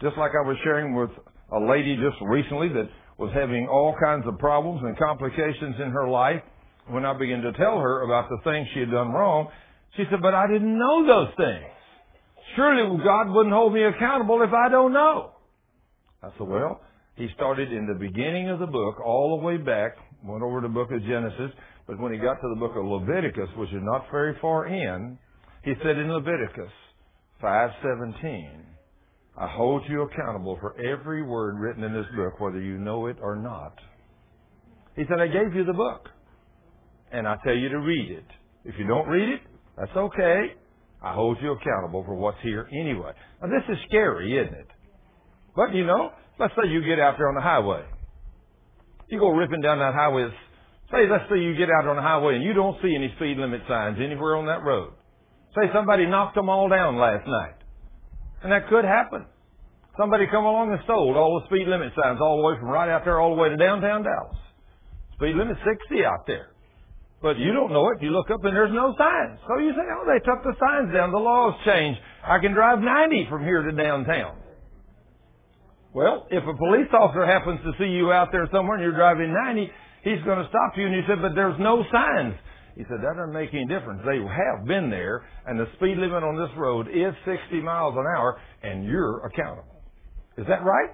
Just 0.00 0.16
like 0.18 0.32
I 0.36 0.46
was 0.46 0.56
sharing 0.62 0.94
with 0.94 1.10
a 1.52 1.60
lady 1.60 1.96
just 1.96 2.20
recently 2.22 2.68
that 2.68 2.88
was 3.18 3.32
having 3.32 3.66
all 3.66 3.94
kinds 4.02 4.26
of 4.26 4.38
problems 4.38 4.82
and 4.84 4.96
complications 4.98 5.76
in 5.80 5.90
her 5.90 6.08
life. 6.08 6.42
When 6.88 7.04
I 7.04 7.16
began 7.18 7.40
to 7.42 7.52
tell 7.52 7.80
her 7.80 8.02
about 8.02 8.28
the 8.28 8.38
things 8.44 8.68
she 8.74 8.80
had 8.80 8.90
done 8.90 9.10
wrong, 9.10 9.48
she 9.96 10.04
said, 10.10 10.20
but 10.22 10.34
I 10.34 10.46
didn't 10.46 10.78
know 10.78 11.06
those 11.06 11.34
things. 11.36 11.72
Surely 12.54 13.02
God 13.02 13.32
wouldn't 13.32 13.54
hold 13.54 13.72
me 13.72 13.82
accountable 13.82 14.42
if 14.42 14.52
I 14.52 14.68
don't 14.68 14.92
know. 14.92 15.32
I 16.22 16.28
said, 16.38 16.46
well, 16.46 16.80
he 17.16 17.28
started 17.34 17.72
in 17.72 17.86
the 17.86 17.98
beginning 17.98 18.50
of 18.50 18.58
the 18.58 18.66
book 18.66 19.00
all 19.04 19.38
the 19.38 19.44
way 19.44 19.56
back, 19.56 19.96
went 20.22 20.42
over 20.42 20.60
to 20.60 20.68
the 20.68 20.74
book 20.74 20.92
of 20.92 21.00
Genesis, 21.02 21.50
but 21.86 21.98
when 21.98 22.12
he 22.12 22.18
got 22.18 22.34
to 22.34 22.48
the 22.54 22.60
book 22.60 22.76
of 22.76 22.84
Leviticus, 22.84 23.48
which 23.56 23.70
is 23.70 23.82
not 23.82 24.06
very 24.10 24.36
far 24.40 24.66
in, 24.66 25.18
he 25.64 25.72
said 25.82 25.96
in 25.96 26.12
Leviticus 26.12 26.72
5:17, 27.42 28.75
I 29.38 29.46
hold 29.48 29.82
you 29.88 30.02
accountable 30.02 30.56
for 30.60 30.74
every 30.80 31.22
word 31.22 31.58
written 31.58 31.84
in 31.84 31.92
this 31.92 32.06
book, 32.16 32.40
whether 32.40 32.60
you 32.60 32.78
know 32.78 33.06
it 33.06 33.18
or 33.20 33.36
not. 33.36 33.74
He 34.96 35.02
said, 35.08 35.20
I 35.20 35.26
gave 35.26 35.54
you 35.54 35.64
the 35.64 35.74
book, 35.74 36.08
and 37.12 37.28
I 37.28 37.36
tell 37.44 37.54
you 37.54 37.68
to 37.68 37.78
read 37.78 38.10
it. 38.10 38.24
If 38.64 38.74
you 38.78 38.86
don't 38.86 39.06
read 39.06 39.28
it, 39.28 39.40
that's 39.76 39.94
okay. 39.94 40.54
I 41.02 41.12
hold 41.12 41.36
you 41.42 41.52
accountable 41.52 42.02
for 42.04 42.14
what's 42.14 42.38
here 42.42 42.66
anyway. 42.72 43.12
Now 43.42 43.48
this 43.48 43.62
is 43.68 43.78
scary, 43.88 44.38
isn't 44.38 44.54
it? 44.54 44.68
But 45.54 45.74
you 45.74 45.84
know, 45.86 46.10
let's 46.38 46.54
say 46.54 46.68
you 46.70 46.80
get 46.80 46.98
out 46.98 47.16
there 47.18 47.28
on 47.28 47.34
the 47.34 47.42
highway. 47.42 47.84
You 49.08 49.20
go 49.20 49.28
ripping 49.30 49.60
down 49.60 49.78
that 49.78 49.94
highway. 49.94 50.28
Say, 50.90 51.08
let's 51.10 51.24
say 51.30 51.38
you 51.38 51.54
get 51.56 51.68
out 51.68 51.86
on 51.86 51.96
the 51.96 52.02
highway 52.02 52.36
and 52.36 52.44
you 52.44 52.54
don't 52.54 52.76
see 52.82 52.94
any 52.94 53.12
speed 53.16 53.38
limit 53.38 53.62
signs 53.68 53.98
anywhere 54.00 54.36
on 54.36 54.46
that 54.46 54.62
road. 54.62 54.92
Say 55.54 55.68
somebody 55.74 56.06
knocked 56.06 56.34
them 56.34 56.48
all 56.48 56.68
down 56.68 56.96
last 56.96 57.26
night. 57.26 57.55
And 58.42 58.52
that 58.52 58.68
could 58.68 58.84
happen. 58.84 59.26
Somebody 59.98 60.26
come 60.30 60.44
along 60.44 60.72
and 60.72 60.80
stole 60.84 61.16
all 61.16 61.40
the 61.40 61.46
speed 61.48 61.68
limit 61.68 61.92
signs 61.96 62.20
all 62.20 62.36
the 62.36 62.44
way 62.44 62.54
from 62.60 62.68
right 62.68 62.92
out 62.92 63.04
there 63.04 63.18
all 63.18 63.34
the 63.34 63.40
way 63.40 63.48
to 63.48 63.56
downtown 63.56 64.04
Dallas. 64.04 64.36
Speed 65.16 65.36
limit 65.36 65.56
60 65.64 66.04
out 66.04 66.26
there. 66.26 66.52
But 67.22 67.38
you 67.38 67.52
don't 67.52 67.72
know 67.72 67.88
it. 67.90 68.02
You 68.02 68.10
look 68.10 68.30
up 68.30 68.44
and 68.44 68.54
there's 68.54 68.74
no 68.76 68.92
signs. 68.98 69.40
So 69.48 69.56
you 69.58 69.72
say, 69.72 69.88
oh, 69.88 70.04
they 70.04 70.20
took 70.20 70.44
the 70.44 70.52
signs 70.60 70.92
down. 70.92 71.12
The 71.12 71.18
laws 71.18 71.56
changed. 71.64 71.98
I 72.22 72.38
can 72.38 72.52
drive 72.52 72.80
90 72.80 73.26
from 73.30 73.42
here 73.42 73.62
to 73.62 73.72
downtown. 73.72 74.36
Well, 75.94 76.28
if 76.30 76.44
a 76.44 76.52
police 76.52 76.92
officer 76.92 77.24
happens 77.24 77.60
to 77.64 77.72
see 77.80 77.88
you 77.88 78.12
out 78.12 78.28
there 78.32 78.46
somewhere 78.52 78.76
and 78.76 78.84
you're 78.84 78.92
driving 78.94 79.32
90, 79.32 79.72
he's 80.04 80.22
going 80.28 80.44
to 80.44 80.48
stop 80.52 80.76
you 80.76 80.84
and 80.84 80.94
you 80.94 81.02
said, 81.08 81.22
but 81.22 81.34
there's 81.34 81.58
no 81.58 81.82
signs. 81.90 82.34
He 82.76 82.84
said, 82.84 83.00
that 83.00 83.16
doesn't 83.16 83.32
make 83.32 83.50
any 83.54 83.64
difference. 83.64 84.02
They 84.04 84.20
have 84.20 84.66
been 84.66 84.90
there 84.90 85.24
and 85.46 85.58
the 85.58 85.66
speed 85.76 85.96
limit 85.96 86.22
on 86.22 86.36
this 86.36 86.52
road 86.58 86.88
is 86.88 87.14
60 87.24 87.62
miles 87.62 87.94
an 87.96 88.04
hour 88.04 88.38
and 88.62 88.84
you're 88.84 89.24
accountable. 89.24 89.80
Is 90.36 90.46
that 90.46 90.62
right? 90.62 90.90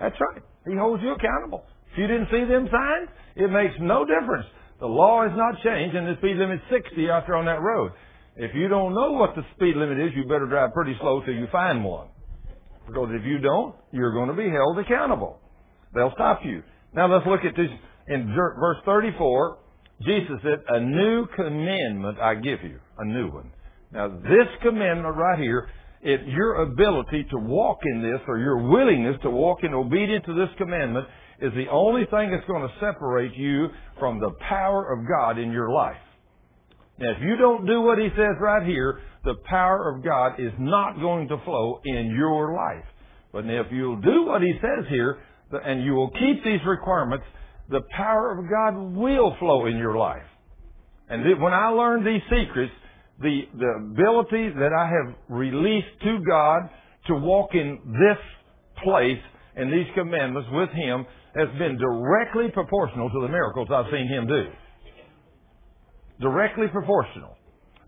That's 0.00 0.16
right. 0.18 0.42
He 0.66 0.74
holds 0.76 1.02
you 1.02 1.12
accountable. 1.12 1.64
If 1.92 1.98
you 1.98 2.06
didn't 2.08 2.26
see 2.32 2.44
them 2.44 2.66
signs, 2.66 3.08
it 3.36 3.50
makes 3.50 3.74
no 3.80 4.04
difference. 4.04 4.46
The 4.80 4.86
law 4.86 5.22
has 5.22 5.30
not 5.36 5.62
changed 5.62 5.94
and 5.94 6.08
the 6.08 6.18
speed 6.18 6.36
limit's 6.36 6.64
60 6.68 7.08
out 7.10 7.24
there 7.26 7.36
on 7.36 7.46
that 7.46 7.62
road. 7.62 7.92
If 8.36 8.50
you 8.54 8.66
don't 8.66 8.92
know 8.92 9.12
what 9.12 9.36
the 9.36 9.42
speed 9.54 9.76
limit 9.76 10.00
is, 10.00 10.10
you 10.16 10.24
better 10.24 10.46
drive 10.46 10.74
pretty 10.74 10.96
slow 11.00 11.22
till 11.24 11.34
you 11.34 11.46
find 11.52 11.84
one. 11.84 12.08
Because 12.88 13.10
if 13.12 13.24
you 13.24 13.38
don't, 13.38 13.76
you're 13.92 14.12
going 14.12 14.28
to 14.28 14.34
be 14.34 14.50
held 14.50 14.78
accountable. 14.80 15.38
They'll 15.94 16.12
stop 16.14 16.40
you. 16.44 16.64
Now 16.92 17.06
let's 17.06 17.26
look 17.26 17.44
at 17.44 17.54
this 17.56 17.70
in 18.08 18.34
verse 18.34 18.78
34. 18.84 19.58
Jesus 20.02 20.36
said, 20.42 20.64
a 20.68 20.80
new 20.80 21.26
commandment 21.36 22.18
I 22.18 22.34
give 22.34 22.62
you. 22.62 22.78
A 22.98 23.04
new 23.04 23.30
one. 23.30 23.50
Now 23.92 24.08
this 24.08 24.48
commandment 24.62 25.16
right 25.16 25.38
here, 25.38 25.68
it, 26.02 26.26
your 26.26 26.62
ability 26.62 27.26
to 27.30 27.38
walk 27.38 27.78
in 27.84 28.02
this 28.02 28.20
or 28.28 28.38
your 28.38 28.68
willingness 28.70 29.16
to 29.22 29.30
walk 29.30 29.58
in 29.62 29.72
obedience 29.72 30.24
to 30.26 30.34
this 30.34 30.50
commandment 30.58 31.06
is 31.40 31.52
the 31.54 31.66
only 31.70 32.02
thing 32.10 32.30
that's 32.30 32.46
going 32.46 32.62
to 32.62 32.74
separate 32.80 33.34
you 33.36 33.68
from 33.98 34.20
the 34.20 34.30
power 34.48 34.92
of 34.92 35.08
God 35.08 35.38
in 35.38 35.50
your 35.50 35.70
life. 35.70 35.96
Now, 36.98 37.10
if 37.10 37.18
you 37.22 37.36
don't 37.36 37.66
do 37.66 37.82
what 37.82 37.98
he 37.98 38.08
says 38.10 38.36
right 38.40 38.64
here, 38.66 39.00
the 39.24 39.34
power 39.48 39.92
of 39.94 40.04
God 40.04 40.38
is 40.38 40.52
not 40.58 41.00
going 41.00 41.28
to 41.28 41.38
flow 41.44 41.80
in 41.84 42.14
your 42.16 42.54
life. 42.54 42.84
But 43.32 43.46
if 43.46 43.66
you'll 43.72 44.00
do 44.00 44.26
what 44.26 44.42
he 44.42 44.52
says 44.60 44.86
here, 44.88 45.18
and 45.50 45.84
you 45.84 45.94
will 45.94 46.10
keep 46.10 46.44
these 46.44 46.60
requirements, 46.66 47.24
the 47.70 47.80
power 47.96 48.38
of 48.38 48.50
God 48.50 48.96
will 48.96 49.36
flow 49.38 49.66
in 49.66 49.76
your 49.76 49.96
life. 49.96 50.22
And 51.08 51.22
when 51.40 51.52
I 51.52 51.68
learned 51.68 52.06
these 52.06 52.22
secrets, 52.24 52.72
the, 53.20 53.42
the 53.56 53.92
ability 53.92 54.50
that 54.58 54.72
I 54.72 54.86
have 54.88 55.14
released 55.28 56.00
to 56.02 56.18
God 56.28 56.68
to 57.06 57.14
walk 57.14 57.50
in 57.54 57.78
this 57.84 58.18
place 58.82 59.20
and 59.56 59.72
these 59.72 59.86
commandments 59.94 60.48
with 60.52 60.70
Him 60.70 61.06
has 61.36 61.48
been 61.58 61.78
directly 61.78 62.50
proportional 62.52 63.10
to 63.10 63.20
the 63.22 63.28
miracles 63.28 63.68
I've 63.72 63.90
seen 63.90 64.08
Him 64.08 64.26
do. 64.26 64.44
Directly 66.20 66.66
proportional. 66.68 67.36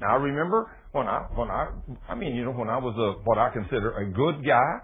Now 0.00 0.12
I 0.12 0.16
remember 0.16 0.70
when 0.92 1.06
I, 1.06 1.26
when 1.34 1.50
I, 1.50 1.68
I 2.08 2.14
mean, 2.14 2.34
you 2.34 2.44
know, 2.44 2.52
when 2.52 2.68
I 2.68 2.78
was 2.78 2.94
a, 2.96 3.22
what 3.24 3.38
I 3.38 3.50
consider 3.50 3.96
a 3.98 4.10
good 4.10 4.44
guy, 4.46 4.78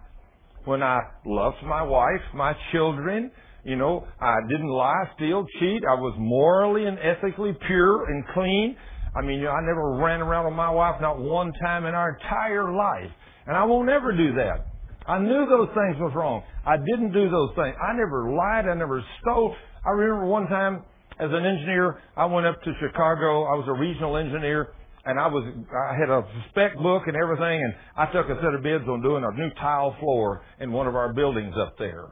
when 0.64 0.82
I 0.82 1.00
loved 1.26 1.56
my 1.64 1.82
wife, 1.82 2.20
my 2.34 2.54
children, 2.72 3.30
you 3.64 3.76
know, 3.76 4.06
I 4.20 4.36
didn't 4.48 4.68
lie, 4.68 5.10
steal, 5.16 5.46
cheat. 5.60 5.82
I 5.88 5.94
was 5.94 6.14
morally 6.18 6.86
and 6.86 6.98
ethically 6.98 7.56
pure 7.66 8.06
and 8.10 8.24
clean. 8.34 8.76
I 9.14 9.22
mean, 9.22 9.38
you 9.38 9.44
know, 9.44 9.50
I 9.50 9.60
never 9.60 10.02
ran 10.02 10.20
around 10.20 10.46
with 10.46 10.54
my 10.54 10.70
wife 10.70 11.00
not 11.00 11.20
one 11.20 11.52
time 11.60 11.86
in 11.86 11.94
our 11.94 12.18
entire 12.18 12.72
life. 12.72 13.10
And 13.46 13.56
I 13.56 13.64
won't 13.64 13.88
ever 13.88 14.12
do 14.16 14.34
that. 14.34 14.66
I 15.06 15.18
knew 15.18 15.46
those 15.46 15.68
things 15.74 15.96
was 15.98 16.12
wrong. 16.14 16.42
I 16.64 16.76
didn't 16.76 17.12
do 17.12 17.28
those 17.28 17.50
things. 17.56 17.74
I 17.76 17.92
never 17.96 18.32
lied. 18.34 18.68
I 18.68 18.74
never 18.74 19.04
stole. 19.20 19.54
I 19.84 19.90
remember 19.90 20.26
one 20.26 20.46
time 20.46 20.84
as 21.18 21.30
an 21.30 21.44
engineer, 21.44 22.00
I 22.16 22.26
went 22.26 22.46
up 22.46 22.62
to 22.62 22.72
Chicago. 22.80 23.44
I 23.44 23.54
was 23.54 23.66
a 23.68 23.78
regional 23.78 24.16
engineer 24.16 24.74
and 25.04 25.18
I 25.18 25.26
was 25.26 25.42
I 25.74 25.96
had 25.98 26.08
a 26.10 26.22
spec 26.50 26.76
book 26.78 27.02
and 27.06 27.16
everything, 27.16 27.60
and 27.60 27.74
I 27.96 28.06
took 28.12 28.26
a 28.26 28.36
set 28.40 28.54
of 28.54 28.62
bids 28.62 28.84
on 28.86 29.02
doing 29.02 29.24
a 29.24 29.36
new 29.36 29.50
tile 29.60 29.96
floor 29.98 30.42
in 30.60 30.70
one 30.70 30.86
of 30.86 30.94
our 30.94 31.12
buildings 31.12 31.54
up 31.58 31.76
there. 31.78 32.10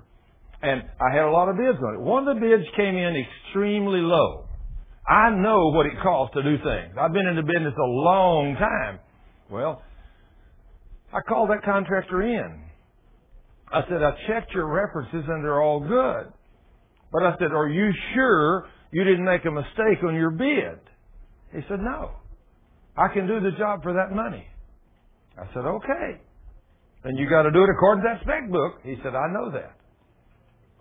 And 0.63 0.83
I 1.01 1.15
had 1.15 1.25
a 1.25 1.31
lot 1.31 1.49
of 1.49 1.57
bids 1.57 1.79
on 1.83 1.95
it. 1.95 2.01
One 2.01 2.29
of 2.29 2.35
the 2.35 2.41
bids 2.41 2.69
came 2.77 2.97
in 2.97 3.17
extremely 3.17 4.01
low. 4.01 4.47
I 5.09 5.31
know 5.31 5.73
what 5.73 5.87
it 5.87 5.95
costs 6.03 6.35
to 6.35 6.43
do 6.43 6.57
things. 6.59 6.95
I've 7.01 7.13
been 7.13 7.27
in 7.27 7.37
the 7.37 7.43
business 7.43 7.75
a 7.77 7.87
long 7.87 8.55
time. 8.57 9.01
Well, 9.51 9.83
I 11.13 11.21
called 11.27 11.51
that 11.51 11.65
contractor 11.65 12.23
in. 12.23 12.65
I 13.73 13.83
said, 13.89 14.03
I 14.03 14.13
checked 14.27 14.53
your 14.53 14.67
references 14.67 15.25
and 15.29 15.43
they're 15.43 15.63
all 15.63 15.81
good. 15.81 16.33
But 17.13 17.23
I 17.25 17.35
said, 17.39 17.53
are 17.53 17.69
you 17.69 17.91
sure 18.15 18.69
you 18.93 19.05
didn't 19.05 19.25
make 19.25 19.45
a 19.45 19.51
mistake 19.51 20.05
on 20.07 20.15
your 20.15 20.31
bid? 20.31 20.79
He 21.53 21.61
said, 21.69 21.81
no. 21.81 22.13
I 22.97 23.09
can 23.09 23.27
do 23.27 23.41
the 23.41 23.53
job 23.57 23.83
for 23.83 23.95
that 23.95 24.15
money. 24.15 24.47
I 25.39 25.47
said, 25.55 25.65
okay. 25.65 26.21
Then 27.03 27.17
you 27.17 27.29
got 27.29 27.43
to 27.43 27.51
do 27.51 27.63
it 27.63 27.71
according 27.71 28.05
to 28.05 28.11
that 28.13 28.21
spec 28.23 28.51
book. 28.51 28.81
He 28.85 28.97
said, 29.03 29.15
I 29.15 29.33
know 29.33 29.51
that. 29.53 29.80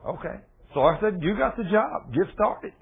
Okay. 0.08 0.36
So 0.74 0.82
I 0.82 1.00
said, 1.02 1.20
you 1.22 1.36
got 1.38 1.58
the 1.58 1.64
job. 1.64 2.14
Get 2.14 2.26
started. 2.34 2.74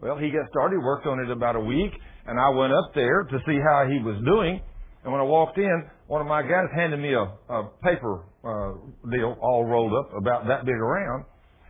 Well, 0.00 0.18
he 0.18 0.30
got 0.30 0.48
started, 0.50 0.80
worked 0.82 1.06
on 1.06 1.20
it 1.20 1.30
about 1.30 1.54
a 1.54 1.60
week, 1.60 1.92
and 2.26 2.40
I 2.40 2.48
went 2.48 2.72
up 2.72 2.92
there 2.94 3.22
to 3.22 3.38
see 3.46 3.58
how 3.62 3.86
he 3.88 4.02
was 4.02 4.20
doing. 4.24 4.60
And 5.04 5.12
when 5.12 5.20
I 5.20 5.24
walked 5.24 5.58
in, 5.58 5.84
one 6.06 6.20
of 6.20 6.26
my 6.26 6.42
guys 6.42 6.66
handed 6.74 6.98
me 6.98 7.14
a, 7.14 7.22
a 7.22 7.70
paper 7.82 8.24
uh, 8.42 9.08
deal 9.10 9.36
all 9.40 9.64
rolled 9.64 9.92
up 9.94 10.10
about 10.16 10.48
that 10.48 10.64
big 10.64 10.74
around. 10.74 11.24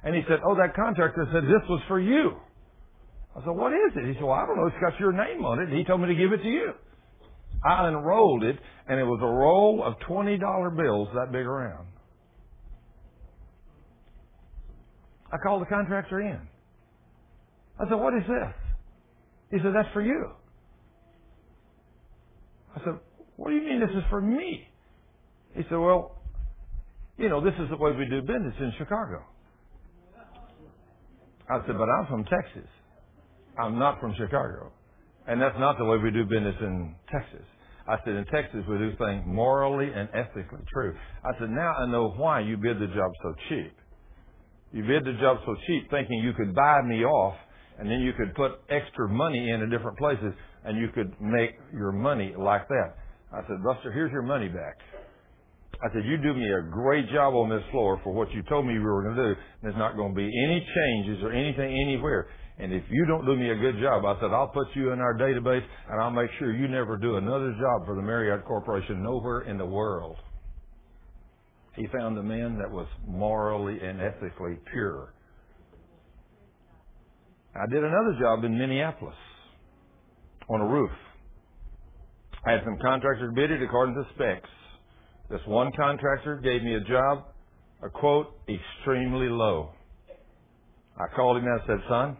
And 0.05 0.15
he 0.15 0.23
said, 0.29 0.41
oh, 0.47 0.55
that 0.57 0.75
contractor 0.75 1.29
said 1.33 1.45
this 1.45 1.63
was 1.69 1.81
for 1.89 2.01
you. 2.01 2.33
I 3.37 3.41
said, 3.41 3.51
what 3.51 3.73
is 3.73 3.93
it? 3.97 4.07
He 4.09 4.15
said, 4.15 4.23
well, 4.23 4.33
I 4.33 4.47
don't 4.47 4.57
know. 4.57 4.67
It's 4.67 4.77
got 4.81 4.99
your 4.99 5.13
name 5.13 5.45
on 5.45 5.61
it. 5.61 5.69
And 5.69 5.79
He 5.79 5.85
told 5.85 6.01
me 6.01 6.09
to 6.09 6.15
give 6.15 6.33
it 6.33 6.43
to 6.43 6.49
you. 6.49 6.73
I 7.65 7.89
unrolled 7.89 8.45
it, 8.45 8.57
and 8.89 8.99
it 8.99 9.05
was 9.05 9.21
a 9.23 9.27
roll 9.27 9.85
of 9.85 9.95
$20 10.09 10.39
bills 10.77 11.09
that 11.15 11.31
big 11.33 11.47
around. 11.47 11.87
I 15.33 15.39
called 15.39 15.63
the 15.63 15.67
contractor 15.67 16.21
in. 16.21 16.41
I 17.81 17.89
said, 17.89 17.95
what 17.95 18.15
is 18.15 18.23
this? 18.29 18.55
He 19.51 19.57
said, 19.59 19.73
that's 19.75 19.89
for 19.93 20.03
you. 20.03 20.33
I 22.77 22.85
said, 22.85 22.99
what 23.37 23.51
do 23.51 23.57
you 23.57 23.63
mean 23.63 23.81
this 23.81 23.91
is 23.91 24.05
for 24.11 24.21
me? 24.21 24.69
He 25.55 25.63
said, 25.65 25.79
well, 25.79 26.19
you 27.17 27.29
know, 27.29 27.43
this 27.43 27.55
is 27.59 27.69
the 27.71 27.77
way 27.77 27.93
we 27.93 28.07
do 28.07 28.21
business 28.21 28.55
in 28.61 28.73
Chicago. 28.79 29.25
I 31.51 31.59
said, 31.67 31.77
but 31.77 31.89
I'm 31.89 32.07
from 32.07 32.25
Texas. 32.25 32.69
I'm 33.59 33.79
not 33.79 34.01
from 34.01 34.15
Chicago. 34.15 34.73
And 35.27 35.41
that's 35.41 35.59
not 35.59 35.79
the 35.79 35.85
way 35.85 35.99
we 35.99 36.11
do 36.11 36.25
business 36.25 36.57
in 36.61 36.95
Texas. 37.11 37.47
I 37.87 37.97
said, 38.05 38.15
in 38.15 38.25
Texas, 38.27 38.65
we 38.69 38.79
do 38.79 38.93
things 38.97 39.25
morally 39.27 39.91
and 39.95 40.09
ethically 40.15 40.65
true. 40.73 40.95
I 41.25 41.39
said, 41.39 41.51
now 41.51 41.75
I 41.75 41.87
know 41.87 42.11
why 42.17 42.41
you 42.41 42.57
bid 42.57 42.79
the 42.79 42.87
job 42.87 43.11
so 43.23 43.35
cheap. 43.49 43.73
You 44.73 44.83
bid 44.85 45.05
the 45.05 45.13
job 45.21 45.39
so 45.45 45.55
cheap 45.67 45.91
thinking 45.91 46.19
you 46.19 46.33
could 46.33 46.55
buy 46.55 46.81
me 46.83 47.05
off 47.05 47.37
and 47.79 47.91
then 47.91 48.01
you 48.01 48.13
could 48.13 48.35
put 48.35 48.53
extra 48.71 49.09
money 49.09 49.51
in 49.51 49.61
in 49.61 49.71
different 49.71 49.99
places 49.99 50.33
and 50.65 50.79
you 50.79 50.89
could 50.95 51.13
make 51.21 51.51
your 51.73 51.93
money 51.93 52.35
like 52.39 52.69
that. 52.69 52.95
I 53.33 53.41
said, 53.49 53.63
Buster, 53.65 53.93
here's 53.93 54.13
your 54.13 54.23
money 54.23 54.49
back. 54.49 54.77
I 55.83 55.93
said, 55.93 56.05
you 56.05 56.17
do 56.17 56.33
me 56.33 56.47
a 56.47 56.63
great 56.71 57.11
job 57.11 57.35
on 57.35 57.51
this 57.51 57.65
floor 57.73 58.01
for 58.05 58.13
what 58.13 58.31
you 58.31 58.43
told 58.45 58.67
me 58.67 58.75
you 58.75 58.83
were 58.83 59.03
going 59.03 59.17
to 59.17 59.35
do. 59.35 59.41
There's 59.63 59.77
not 59.77 59.97
going 59.97 60.13
to 60.13 60.17
be 60.17 60.31
any 60.47 60.61
changes 60.61 61.25
or 61.25 61.33
anything 61.33 61.75
anywhere. 61.89 62.29
And 62.59 62.73
if 62.73 62.85
you 62.89 63.05
don't 63.07 63.27
do 63.27 63.35
me 63.35 63.51
a 63.51 63.57
good 63.57 63.81
job, 63.81 64.05
I 64.05 64.15
said, 64.21 64.31
I'll 64.31 64.53
put 64.55 64.69
you 64.75 64.93
in 64.93 65.01
our 65.01 65.19
database 65.19 65.65
and 65.91 66.01
I'll 66.01 66.11
make 66.11 66.31
sure 66.39 66.55
you 66.55 66.69
never 66.69 66.97
do 66.97 67.17
another 67.17 67.53
job 67.59 67.87
for 67.87 67.97
the 67.97 68.03
Marriott 68.03 68.45
Corporation 68.45 69.03
nowhere 69.03 69.41
in 69.43 69.59
the 69.59 69.67
world. 69.67 70.17
He 71.77 71.87
found 71.89 72.19
a 72.19 72.23
man 72.23 72.59
that 72.59 72.71
was 72.71 72.87
morally 73.07 73.81
and 73.81 74.01
ethically 74.01 74.59
pure. 74.73 75.15
I 77.55 77.67
did 77.71 77.83
another 77.83 78.17
job 78.21 78.45
in 78.45 78.57
Minneapolis 78.59 79.17
on 80.49 80.61
a 80.61 80.67
roof. 80.67 80.91
I 82.47 82.53
had 82.53 82.63
some 82.65 82.79
contractors 82.81 83.33
bid 83.35 83.51
it 83.51 83.63
according 83.63 83.95
to 83.95 84.05
specs. 84.15 84.49
This 85.31 85.41
one 85.47 85.71
contractor 85.73 86.37
gave 86.37 86.63
me 86.63 86.75
a 86.75 86.81
job, 86.81 87.25
a 87.83 87.89
quote, 87.89 88.35
extremely 88.49 89.29
low. 89.29 89.71
I 90.97 91.07
called 91.15 91.39
him 91.39 91.45
and 91.45 91.61
I 91.61 91.67
said, 91.67 91.79
son, 91.89 92.17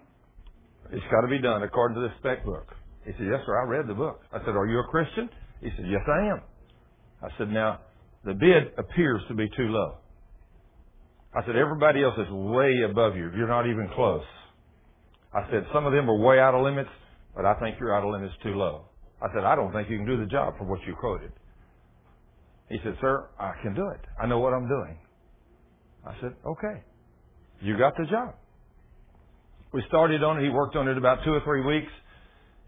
it's 0.93 1.05
got 1.11 1.23
to 1.23 1.29
be 1.29 1.41
done 1.41 1.63
according 1.63 1.97
to 1.97 2.01
the 2.03 2.13
spec 2.21 2.45
book. 2.45 2.69
He 3.05 3.13
said, 3.13 3.27
yes, 3.31 3.41
sir, 3.45 3.59
I 3.61 3.69
read 3.69 3.87
the 3.87 3.95
book. 3.95 4.21
I 4.33 4.39
said, 4.39 4.51
are 4.51 4.67
you 4.67 4.79
a 4.79 4.85
Christian? 4.85 5.29
He 5.61 5.71
said, 5.77 5.87
yes, 5.89 6.03
I 6.07 6.27
am. 6.29 6.41
I 7.23 7.29
said, 7.39 7.49
now, 7.51 7.81
the 8.25 8.35
bid 8.35 8.79
appears 8.79 9.23
to 9.29 9.35
be 9.35 9.49
too 9.57 9.69
low. 9.69 9.97
I 11.35 11.45
said, 11.47 11.57
everybody 11.57 12.03
else 12.03 12.15
is 12.19 12.31
way 12.31 12.83
above 12.89 13.17
you. 13.17 13.31
You're 13.37 13.49
not 13.49 13.67
even 13.67 13.89
close. 13.95 14.25
I 15.33 15.51
said, 15.51 15.67
some 15.73 15.87
of 15.87 15.93
them 15.93 16.11
are 16.11 16.19
way 16.19 16.39
out 16.39 16.55
of 16.55 16.63
limits, 16.63 16.91
but 17.35 17.47
I 17.47 17.55
think 17.55 17.77
you're 17.81 17.97
out 17.97 18.05
of 18.05 18.13
limits 18.13 18.35
too 18.43 18.55
low. 18.55 18.85
I 19.23 19.29
said, 19.35 19.45
I 19.45 19.55
don't 19.55 19.73
think 19.73 19.89
you 19.89 19.97
can 19.97 20.07
do 20.07 20.19
the 20.19 20.27
job 20.27 20.59
for 20.59 20.65
what 20.65 20.81
you 20.87 20.95
quoted. 20.95 21.33
He 22.69 22.79
said, 22.85 22.97
sir, 23.01 23.29
I 23.39 23.55
can 23.63 23.75
do 23.75 23.89
it. 23.89 24.01
I 24.23 24.27
know 24.27 24.41
what 24.41 24.53
I'm 24.53 24.69
doing. 24.69 24.99
I 26.07 26.15
said, 26.21 26.35
okay. 26.45 26.83
You 27.61 27.79
got 27.79 27.97
the 27.97 28.05
job. 28.07 28.35
We 29.73 29.83
started 29.89 30.23
on 30.23 30.39
it. 30.39 30.45
He 30.45 30.51
worked 30.51 30.77
on 30.77 30.89
it 30.89 30.99
about 30.99 31.25
two 31.25 31.33
or 31.33 31.41
three 31.45 31.65
weeks. 31.65 31.93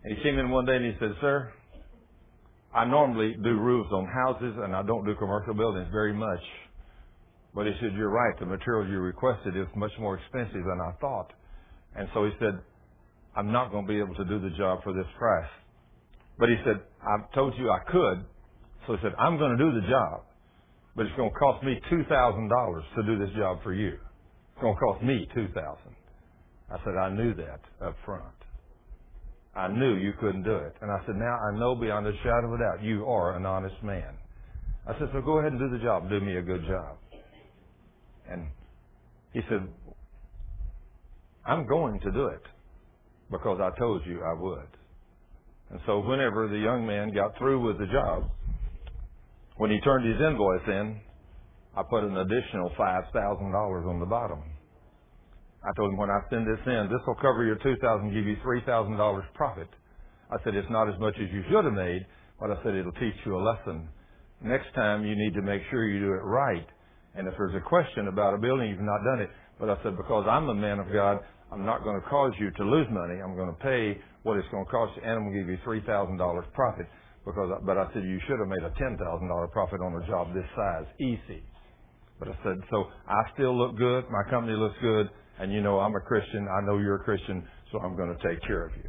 He 0.06 0.22
came 0.22 0.39
in 0.39 0.51
one 0.51 0.64
day 0.64 0.76
and 0.76 0.85
he 0.85 0.93
said, 1.01 1.12
sir, 1.20 1.52
I 2.74 2.84
normally 2.84 3.36
do 3.42 3.59
roofs 3.59 3.90
on 3.92 4.06
houses 4.06 4.55
and 4.62 4.74
I 4.74 4.82
don't 4.82 5.05
do 5.05 5.14
commercial 5.14 5.55
buildings 5.55 5.88
very 5.92 6.12
much. 6.12 6.40
But 7.55 7.66
he 7.66 7.72
said, 7.80 7.92
you're 7.94 8.10
right. 8.10 8.38
The 8.40 8.46
material 8.46 8.90
you 8.90 8.98
requested 8.98 9.56
is 9.56 9.66
much 9.76 9.92
more 10.01 10.18
expensive 10.18 10.64
than 10.64 10.80
I 10.80 10.92
thought. 11.01 11.32
And 11.94 12.09
so 12.12 12.24
he 12.24 12.32
said, 12.40 12.59
I'm 13.36 13.52
not 13.52 13.70
going 13.70 13.86
to 13.86 13.92
be 13.92 13.98
able 13.98 14.14
to 14.16 14.24
do 14.24 14.40
the 14.40 14.51
job 14.56 14.82
for 14.82 14.92
this 14.92 15.06
price. 15.18 15.51
But 16.38 16.48
he 16.48 16.56
said, 16.64 16.80
I 17.02 17.34
told 17.34 17.55
you 17.59 17.70
I 17.70 17.78
could. 17.90 18.24
So 18.86 18.94
he 18.94 18.98
said, 19.02 19.12
I'm 19.18 19.38
going 19.38 19.56
to 19.56 19.64
do 19.64 19.80
the 19.80 19.86
job, 19.88 20.24
but 20.96 21.06
it's 21.06 21.16
going 21.16 21.30
to 21.30 21.38
cost 21.38 21.64
me 21.64 21.80
$2,000 21.90 22.82
to 22.96 23.02
do 23.05 23.18
this 23.18 23.34
job 23.36 23.62
for 23.62 23.72
you. 23.72 23.92
It's 23.94 24.60
going 24.60 24.74
to 24.74 24.80
cost 24.80 25.02
me 25.02 25.28
2000 25.34 25.56
I 26.70 26.76
said, 26.84 26.96
I 26.98 27.10
knew 27.10 27.34
that 27.34 27.60
up 27.84 27.96
front. 28.05 28.34
I 29.56 29.68
knew 29.68 29.94
you 29.94 30.12
couldn't 30.20 30.43
do 30.43 30.55
it. 30.56 30.74
And 30.81 30.90
I 30.90 30.98
said, 31.06 31.16
now 31.16 31.39
I 31.39 31.56
know 31.56 31.74
beyond 31.74 32.06
a 32.06 32.12
shadow 32.22 32.48
of 32.48 32.55
a 32.55 32.59
doubt 32.59 32.82
you 32.82 33.06
are 33.06 33.36
an 33.36 33.47
honest 33.47 33.81
man. 33.82 34.14
I 34.86 34.98
said, 34.98 35.09
so 35.12 35.20
go 35.20 35.39
ahead 35.39 35.52
and 35.52 35.60
do 35.60 35.70
the 35.70 35.82
job. 35.82 36.10
Do 36.10 36.20
me 36.20 36.36
a 36.36 36.43
good 36.43 36.62
job. 36.66 36.97
And 38.28 38.48
he 39.32 39.40
said, 39.48 39.66
I'm 41.47 41.66
going 41.66 42.01
to 42.01 42.10
do 42.10 42.26
it 42.26 42.43
because 43.31 43.60
I 43.60 43.78
told 43.78 44.05
you 44.06 44.22
I 44.22 44.35
would. 44.40 44.68
And 45.70 45.81
so 45.86 46.01
whenever 46.01 46.48
the 46.48 46.59
young 46.59 46.86
man 46.86 47.12
got 47.12 47.39
through 47.39 47.66
with 47.66 47.78
the 47.78 47.86
job, 47.86 48.31
when 49.56 49.70
he 49.70 49.81
turned 49.81 50.06
his 50.06 50.20
invoice 50.20 50.66
in, 50.66 51.01
I 51.76 51.82
put 51.82 52.05
an 52.05 52.16
additional 52.16 52.70
$5,000 52.78 53.89
on 53.89 54.01
the 54.01 54.06
bottom. 54.06 54.43
I 55.64 55.72
told 55.76 55.90
him 55.90 55.96
when 55.96 56.10
I 56.10 56.20
send 56.28 56.46
this 56.46 56.60
in, 56.66 56.88
this 56.92 57.00
will 57.06 57.16
cover 57.16 57.44
your 57.44 57.56
2000 57.56 58.12
give 58.12 58.26
you 58.26 58.36
$3,000 58.44 59.22
profit. 59.34 59.68
I 60.30 60.36
said, 60.44 60.54
it's 60.54 60.70
not 60.70 60.88
as 60.92 60.98
much 61.00 61.14
as 61.16 61.32
you 61.32 61.42
should 61.50 61.64
have 61.64 61.72
made, 61.72 62.04
but 62.38 62.50
I 62.50 62.62
said, 62.62 62.74
it'll 62.74 62.92
teach 62.92 63.16
you 63.24 63.36
a 63.36 63.42
lesson. 63.42 63.88
Next 64.42 64.74
time 64.74 65.04
you 65.04 65.16
need 65.16 65.32
to 65.34 65.42
make 65.42 65.62
sure 65.70 65.88
you 65.88 66.00
do 66.00 66.12
it 66.12 66.24
right. 66.24 66.66
And 67.14 67.26
if 67.28 67.34
there's 67.38 67.54
a 67.54 67.64
question 67.66 68.08
about 68.08 68.34
a 68.34 68.38
building, 68.38 68.68
you've 68.70 68.80
not 68.80 69.00
done 69.04 69.20
it. 69.20 69.30
But 69.58 69.70
I 69.70 69.82
said, 69.82 69.96
because 69.96 70.26
I'm 70.28 70.48
a 70.48 70.54
man 70.54 70.80
of 70.80 70.92
God, 70.92 71.20
I'm 71.52 71.64
not 71.64 71.84
going 71.84 72.00
to 72.00 72.06
cause 72.08 72.32
you 72.38 72.50
to 72.50 72.64
lose 72.64 72.88
money. 72.90 73.22
I'm 73.22 73.36
going 73.36 73.48
to 73.48 73.60
pay 73.62 73.96
what 74.24 74.36
it's 74.36 74.48
going 74.50 74.64
to 74.64 74.70
cost 74.70 74.92
you, 74.96 75.02
and 75.02 75.12
I'm 75.12 75.30
going 75.30 75.34
to 75.34 75.40
give 75.40 75.48
you 75.48 75.58
$3,000 75.64 76.52
profit. 76.52 76.86
Because, 77.24 77.62
but 77.64 77.78
I 77.78 77.86
said, 77.94 78.02
you 78.02 78.20
should 78.26 78.38
have 78.38 78.48
made 78.48 78.64
a 78.64 78.74
$10,000 78.76 79.52
profit 79.52 79.80
on 79.80 80.02
a 80.02 80.06
job 80.06 80.34
this 80.34 80.44
size. 80.56 80.84
Easy. 81.00 81.42
But 82.18 82.28
I 82.28 82.36
said, 82.44 82.58
so 82.70 82.84
I 83.08 83.22
still 83.32 83.56
look 83.56 83.78
good. 83.78 84.04
My 84.10 84.28
company 84.28 84.56
looks 84.56 84.76
good. 84.82 85.08
And 85.39 85.52
you 85.52 85.62
know, 85.62 85.78
I'm 85.81 85.94
a 85.94 86.01
Christian. 86.01 86.47
I 86.48 86.65
know 86.65 86.78
you're 86.78 86.97
a 86.97 87.05
Christian. 87.05 87.47
So 87.73 87.78
I'm 87.78 87.97
going 87.97 88.16
to 88.16 88.28
take 88.28 88.40
care 88.43 88.66
of 88.66 88.73
you. 88.77 88.89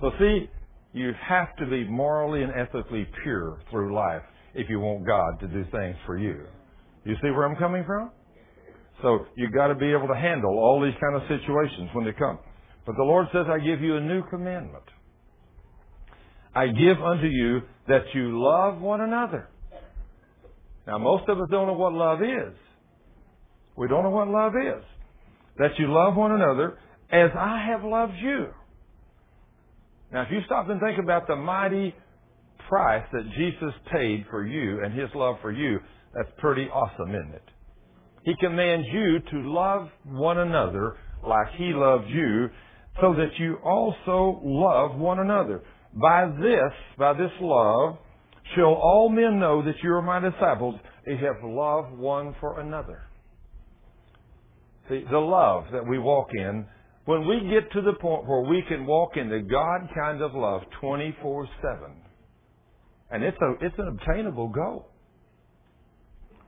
So 0.00 0.10
see, 0.18 0.50
you 0.92 1.12
have 1.26 1.54
to 1.56 1.66
be 1.66 1.84
morally 1.84 2.42
and 2.42 2.52
ethically 2.52 3.06
pure 3.22 3.60
through 3.70 3.94
life 3.94 4.22
if 4.54 4.68
you 4.68 4.80
want 4.80 5.06
God 5.06 5.40
to 5.40 5.48
do 5.48 5.64
things 5.70 5.96
for 6.06 6.18
you. 6.18 6.44
You 7.04 7.14
see 7.22 7.30
where 7.30 7.44
I'm 7.44 7.56
coming 7.56 7.84
from? 7.86 8.10
So 9.02 9.26
you've 9.36 9.52
got 9.52 9.68
to 9.68 9.74
be 9.74 9.90
able 9.92 10.08
to 10.08 10.14
handle 10.16 10.58
all 10.58 10.82
these 10.82 10.94
kind 11.00 11.14
of 11.14 11.22
situations 11.28 11.90
when 11.92 12.04
they 12.04 12.12
come. 12.12 12.38
But 12.84 12.96
the 12.96 13.04
Lord 13.04 13.26
says, 13.32 13.46
I 13.48 13.58
give 13.58 13.80
you 13.80 13.96
a 13.96 14.00
new 14.00 14.22
commandment. 14.28 14.84
I 16.54 16.66
give 16.68 17.00
unto 17.02 17.26
you 17.26 17.60
that 17.86 18.02
you 18.14 18.42
love 18.42 18.80
one 18.80 19.00
another. 19.00 19.48
Now, 20.86 20.98
most 20.98 21.28
of 21.28 21.38
us 21.38 21.48
don't 21.50 21.66
know 21.66 21.74
what 21.74 21.92
love 21.92 22.22
is. 22.22 22.54
We 23.76 23.86
don't 23.88 24.02
know 24.02 24.10
what 24.10 24.28
love 24.28 24.54
is. 24.56 24.82
That 25.58 25.78
you 25.78 25.92
love 25.92 26.16
one 26.16 26.32
another 26.32 26.78
as 27.10 27.30
I 27.36 27.66
have 27.70 27.84
loved 27.84 28.14
you. 28.20 28.48
Now, 30.12 30.22
if 30.22 30.28
you 30.30 30.38
stop 30.46 30.68
and 30.68 30.80
think 30.80 30.98
about 30.98 31.26
the 31.26 31.36
mighty 31.36 31.94
price 32.68 33.04
that 33.12 33.24
Jesus 33.36 33.74
paid 33.92 34.24
for 34.30 34.46
you 34.46 34.82
and 34.84 34.98
His 34.98 35.08
love 35.14 35.36
for 35.42 35.52
you, 35.52 35.78
that's 36.14 36.28
pretty 36.38 36.64
awesome, 36.64 37.14
isn't 37.14 37.34
it? 37.34 37.42
He 38.24 38.34
commands 38.40 38.86
you 38.92 39.18
to 39.30 39.50
love 39.50 39.88
one 40.04 40.38
another 40.38 40.96
like 41.26 41.48
He 41.56 41.72
loved 41.74 42.08
you 42.08 42.48
so 43.00 43.14
that 43.14 43.30
you 43.38 43.56
also 43.64 44.40
love 44.44 44.98
one 44.98 45.18
another. 45.20 45.62
By 45.94 46.26
this, 46.26 46.72
by 46.98 47.12
this 47.14 47.30
love, 47.40 47.96
shall 48.54 48.74
all 48.74 49.08
men 49.08 49.38
know 49.38 49.62
that 49.64 49.74
you 49.82 49.92
are 49.92 50.02
my 50.02 50.20
disciples 50.20 50.78
if 51.04 51.20
you 51.20 51.26
have 51.26 51.42
love 51.42 51.92
one 51.98 52.34
for 52.40 52.60
another. 52.60 53.07
See, 54.88 55.04
the 55.10 55.18
love 55.18 55.64
that 55.72 55.86
we 55.86 55.98
walk 55.98 56.28
in, 56.32 56.66
when 57.04 57.26
we 57.26 57.40
get 57.50 57.70
to 57.72 57.82
the 57.82 57.94
point 57.94 58.26
where 58.26 58.42
we 58.42 58.62
can 58.68 58.86
walk 58.86 59.16
in 59.16 59.28
the 59.28 59.40
God 59.40 59.88
kind 59.94 60.22
of 60.22 60.34
love 60.34 60.62
24-7, 60.82 61.46
and 63.10 63.24
it's, 63.24 63.36
a, 63.40 63.64
it's 63.64 63.74
an 63.78 63.88
obtainable 63.88 64.48
goal. 64.48 64.90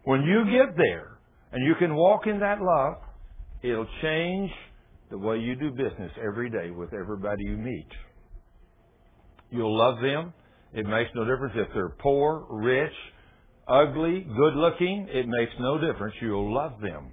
When 0.05 0.23
you 0.23 0.45
get 0.45 0.77
there 0.77 1.19
and 1.53 1.67
you 1.67 1.75
can 1.79 1.95
walk 1.95 2.27
in 2.27 2.41
that 2.41 2.61
love, 2.61 2.97
it'll 3.62 3.89
change 4.03 4.51
the 5.11 5.19
way 5.19 5.39
you 5.39 5.57
do 5.57 5.71
business 5.71 6.12
every 6.23 6.51
day 6.51 6.71
with 6.71 6.93
everybody 6.95 7.45
you 7.45 7.57
meet. 7.57 7.89
You'll 9.51 9.77
love 9.77 10.01
them. 10.01 10.33
It 10.73 10.87
makes 10.87 11.11
no 11.15 11.25
difference 11.25 11.55
if 11.57 11.69
they're 11.75 11.97
poor, 11.99 12.47
rich, 12.49 12.93
ugly, 13.67 14.21
good 14.21 14.55
looking. 14.55 15.09
It 15.11 15.27
makes 15.27 15.53
no 15.59 15.79
difference. 15.79 16.15
You'll 16.23 16.55
love 16.55 16.81
them. 16.81 17.11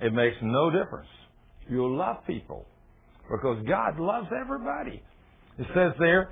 It 0.00 0.12
makes 0.12 0.36
no 0.42 0.70
difference. 0.70 1.08
You'll 1.68 1.96
love 1.96 2.18
people 2.26 2.66
because 3.30 3.64
God 3.66 3.98
loves 3.98 4.28
everybody. 4.38 5.02
It 5.58 5.66
says 5.74 5.92
there, 5.98 6.30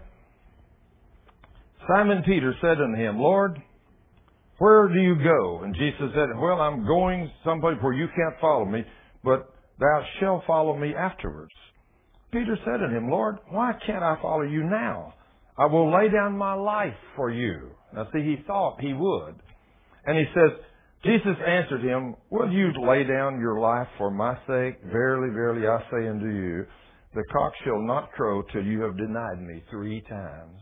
Simon 1.88 2.22
Peter 2.24 2.55
said 2.60 2.80
unto 2.80 2.97
him, 2.97 3.18
Lord, 3.18 3.60
where 4.59 4.88
do 4.88 4.98
you 5.01 5.16
go? 5.16 5.60
And 5.62 5.74
Jesus 5.74 6.10
said, 6.14 6.28
Well, 6.36 6.60
I'm 6.60 6.86
going 6.86 7.30
someplace 7.44 7.76
where 7.80 7.93
you 7.93 8.06
can't 8.09 8.40
follow 8.40 8.64
me, 8.64 8.84
but 9.22 9.52
thou 9.78 10.05
shalt 10.18 10.44
follow 10.47 10.76
me 10.76 10.94
afterwards. 10.94 11.52
Peter 12.32 12.56
said 12.64 12.82
unto 12.82 12.97
him, 12.97 13.10
Lord, 13.10 13.36
why 13.51 13.72
can't 13.86 14.02
I 14.02 14.16
follow 14.22 14.43
you 14.43 14.64
now? 14.64 15.14
I 15.59 15.66
will 15.66 15.93
lay 15.93 16.09
down 16.10 16.36
my 16.36 16.55
life 16.55 16.97
for 17.14 17.30
you. 17.30 17.70
Now 17.94 18.09
see, 18.12 18.22
he 18.22 18.43
thought 18.47 18.80
he 18.80 18.93
would. 18.93 19.34
And 20.05 20.18
he 20.18 20.24
says, 20.34 20.59
Jesus 21.06 21.36
answered 21.46 21.82
him, 21.82 22.16
Will 22.30 22.50
you 22.50 22.72
lay 22.86 23.04
down 23.04 23.40
your 23.40 23.60
life 23.60 23.88
for 23.96 24.10
my 24.10 24.34
sake? 24.46 24.82
Verily, 24.90 25.32
verily, 25.32 25.66
I 25.66 25.78
say 25.90 26.08
unto 26.08 26.26
you, 26.26 26.66
The 27.14 27.22
cock 27.32 27.52
shall 27.64 27.80
not 27.80 28.12
crow 28.12 28.42
till 28.52 28.64
you 28.64 28.82
have 28.82 28.96
denied 28.96 29.40
me 29.40 29.62
three 29.70 30.02
times. 30.02 30.58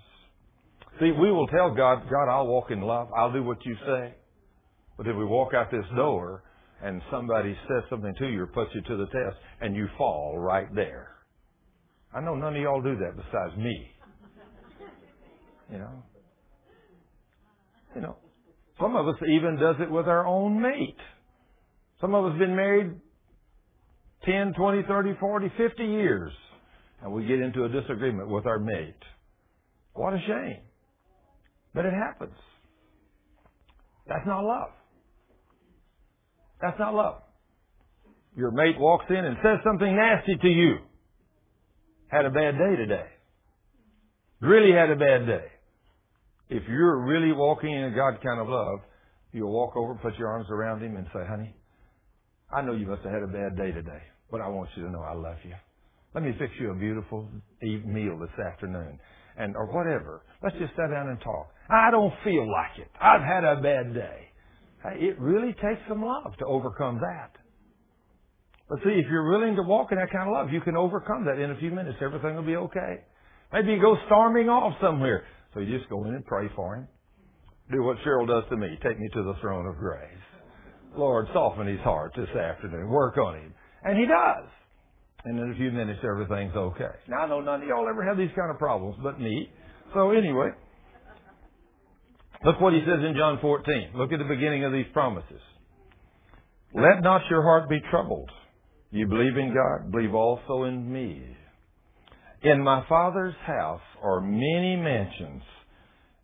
See, 1.00 1.10
we 1.10 1.32
will 1.32 1.46
tell 1.48 1.74
God, 1.74 2.04
God, 2.10 2.28
I'll 2.30 2.46
walk 2.46 2.70
in 2.70 2.80
love. 2.80 3.08
I'll 3.16 3.32
do 3.32 3.42
what 3.42 3.58
you 3.64 3.74
say. 3.86 4.14
But 4.96 5.08
if 5.08 5.16
we 5.16 5.24
walk 5.24 5.54
out 5.54 5.70
this 5.70 5.84
door 5.96 6.44
and 6.82 7.00
somebody 7.10 7.56
says 7.68 7.82
something 7.90 8.14
to 8.18 8.26
you 8.28 8.42
or 8.42 8.46
puts 8.46 8.70
you 8.74 8.82
to 8.82 8.96
the 8.96 9.06
test 9.06 9.36
and 9.60 9.74
you 9.74 9.88
fall 9.98 10.38
right 10.38 10.72
there. 10.74 11.16
I 12.14 12.20
know 12.20 12.34
none 12.36 12.54
of 12.54 12.62
y'all 12.62 12.82
do 12.82 12.96
that 12.96 13.16
besides 13.16 13.56
me. 13.56 13.90
You 15.72 15.78
know? 15.78 16.02
You 17.96 18.00
know, 18.02 18.16
some 18.80 18.96
of 18.96 19.09
us 19.09 19.14
even 19.28 19.56
does 19.56 19.76
it 19.80 19.90
with 19.90 20.06
our 20.06 20.26
own 20.26 20.60
mate. 20.60 20.96
Some 22.01 22.14
of 22.14 22.24
us 22.26 22.38
been 22.38 22.56
married 22.56 22.92
10, 24.24 24.55
20, 24.55 24.82
30, 24.88 25.14
40, 25.20 25.48
50 25.56 25.84
years 25.84 26.32
and 27.02 27.12
we 27.12 27.26
get 27.26 27.40
into 27.40 27.64
a 27.64 27.68
disagreement 27.68 28.28
with 28.28 28.46
our 28.46 28.59
mate. 28.59 28.94
What 29.92 30.14
a 30.14 30.18
shame. 30.26 30.62
But 31.74 31.84
it 31.84 31.92
happens. 31.92 32.36
That's 34.09 34.26
not 34.26 34.42
love. 34.44 34.70
That's 36.60 36.78
not 36.78 36.94
love. 36.94 37.22
Your 38.36 38.51
mate 38.51 38.78
walks 38.78 39.06
in 39.10 39.16
and 39.16 39.36
says 39.42 39.59
something 39.64 39.94
nasty 39.94 40.36
to 40.36 40.48
you. 40.48 40.76
Had 42.09 42.24
a 42.24 42.30
bad 42.30 42.59
day 42.59 42.76
today. 42.76 43.06
Really 44.40 44.72
had 44.72 44.90
a 44.90 44.96
bad 44.96 45.26
day. 45.26 45.44
If 46.55 46.62
you're 46.68 47.05
really 47.05 47.32
walking 47.32 47.72
in 47.72 47.82
a 47.82 47.90
God 47.90 48.22
kind 48.22 48.40
of 48.40 48.47
love, 48.47 48.78
you'll 49.32 49.51
walk 49.51 49.76
over, 49.76 49.97
put 49.97 50.16
your 50.16 50.28
arms 50.28 50.47
around 50.51 50.85
him 50.85 50.97
and 50.97 51.05
say, 51.12 51.26
honey, 51.28 51.52
I 52.55 52.62
know 52.62 52.74
you 52.74 52.86
must 52.86 53.02
have 53.02 53.10
had 53.10 53.24
a 53.24 53.26
bad 53.26 53.56
day 53.56 53.72
today, 53.72 54.02
but 54.31 54.40
I 54.40 54.47
want 54.47 54.70
you 54.76 54.85
to 54.85 54.90
know 54.90 55.01
I 55.01 55.14
love 55.14 55.39
you. 55.43 55.55
Let 56.14 56.22
me 56.22 56.31
fix 56.39 56.52
you 56.60 56.70
a 56.70 56.74
beautiful 56.76 57.28
meal 57.60 58.20
this 58.20 58.47
afternoon. 58.47 59.01
And, 59.36 59.56
or 59.56 59.66
whatever. 59.66 60.22
Let's 60.44 60.55
just 60.60 60.70
sit 60.76 60.94
down 60.94 61.09
and 61.09 61.20
talk. 61.22 61.48
I 61.68 61.90
don't 61.90 62.12
feel 62.22 62.47
like 62.48 62.78
it. 62.78 62.89
I've 63.02 63.22
had 63.22 63.43
a 63.43 63.60
bad 63.60 63.93
day. 63.93 64.31
Hey, 64.85 65.06
it 65.06 65.18
really 65.18 65.55
takes 65.55 65.82
some 65.89 66.05
love 66.05 66.36
to 66.39 66.47
overcome 66.47 67.01
that. 67.01 67.32
But 68.68 68.78
see, 68.85 68.94
if 68.94 69.06
you're 69.10 69.28
willing 69.28 69.56
to 69.56 69.62
walk 69.62 69.90
in 69.90 69.98
that 69.98 70.12
kind 70.12 70.28
of 70.28 70.35
love, 70.35 70.52
you 70.52 70.60
can 70.60 70.76
overcome 70.76 71.24
that 71.24 71.43
in 71.43 71.51
a 71.51 71.59
few 71.59 71.72
minutes. 71.72 71.98
Everything 72.01 72.36
will 72.36 72.47
be 72.47 72.55
okay. 72.55 73.02
Maybe 73.52 73.72
you 73.72 73.81
go 73.81 73.97
storming 74.06 74.48
off 74.48 74.74
somewhere. 74.81 75.24
So 75.55 75.60
you 75.60 75.78
just 75.78 75.89
go 75.89 76.05
in 76.05 76.14
and 76.14 76.26
pray 76.26 76.48
for 76.55 76.76
him. 76.76 76.89
Do 77.72 77.82
what 77.82 77.97
Cheryl 78.06 78.26
does 78.26 78.44
to 78.51 78.56
me. 78.56 78.78
Take 78.82 78.98
me 78.98 79.09
to 79.14 79.22
the 79.22 79.35
throne 79.40 79.66
of 79.66 79.76
grace. 79.78 80.10
Lord, 80.97 81.26
soften 81.32 81.66
his 81.66 81.81
heart 81.81 82.12
this 82.16 82.28
afternoon. 82.28 82.89
Work 82.89 83.16
on 83.16 83.36
him. 83.36 83.55
And 83.85 83.98
he 83.98 84.06
does. 84.06 84.48
And 85.24 85.39
in 85.39 85.52
a 85.52 85.55
few 85.56 85.70
minutes, 85.70 86.01
everything's 86.05 86.55
okay. 86.55 86.93
Now, 87.09 87.22
I 87.22 87.28
know 87.28 87.40
none 87.40 87.62
of 87.62 87.68
y'all 87.68 87.89
ever 87.89 88.05
have 88.05 88.18
these 88.18 88.31
kind 88.36 88.51
of 88.51 88.59
problems, 88.59 88.97
but 89.02 89.18
me. 89.18 89.48
So 89.94 90.10
anyway, 90.10 90.51
look 92.44 92.60
what 92.60 92.74
he 92.74 92.81
says 92.81 93.02
in 93.09 93.14
John 93.16 93.39
14. 93.40 93.93
Look 93.94 94.12
at 94.12 94.18
the 94.18 94.24
beginning 94.26 94.64
of 94.64 94.72
these 94.72 94.86
promises. 94.93 95.40
Let 96.74 97.02
not 97.02 97.22
your 97.31 97.43
heart 97.43 97.68
be 97.70 97.81
troubled. 97.90 98.31
You 98.90 99.06
believe 99.06 99.36
in 99.36 99.55
God, 99.55 99.90
believe 99.90 100.14
also 100.14 100.64
in 100.64 100.93
me. 100.93 101.22
In 102.44 102.62
my 102.62 102.84
Father's 102.90 103.34
house 103.46 103.80
are 104.02 104.20
many 104.20 104.76
mansions. 104.76 105.42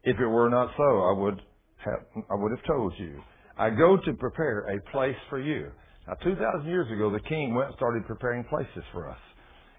If 0.05 0.20
it 0.20 0.26
were 0.26 0.51
not 0.51 0.68
so, 0.76 0.82
I 0.82 1.18
would 1.18 1.40
have, 1.82 2.24
I 2.30 2.34
would 2.34 2.52
have 2.52 2.66
told 2.66 2.92
you. 2.98 3.22
I 3.56 3.70
go 3.70 3.97
to 3.97 4.12
prepare 4.12 4.68
a 4.68 4.90
place 4.90 5.16
for 5.30 5.40
you. 5.40 5.70
Now, 6.06 6.14
2,000 6.22 6.68
years 6.68 6.92
ago, 6.92 7.10
the 7.10 7.26
king 7.26 7.55
went 7.55 7.68
and 7.68 7.76
started 7.76 8.06
preparing 8.06 8.44
places 8.44 8.84
for 8.92 9.09
us. 9.09 9.16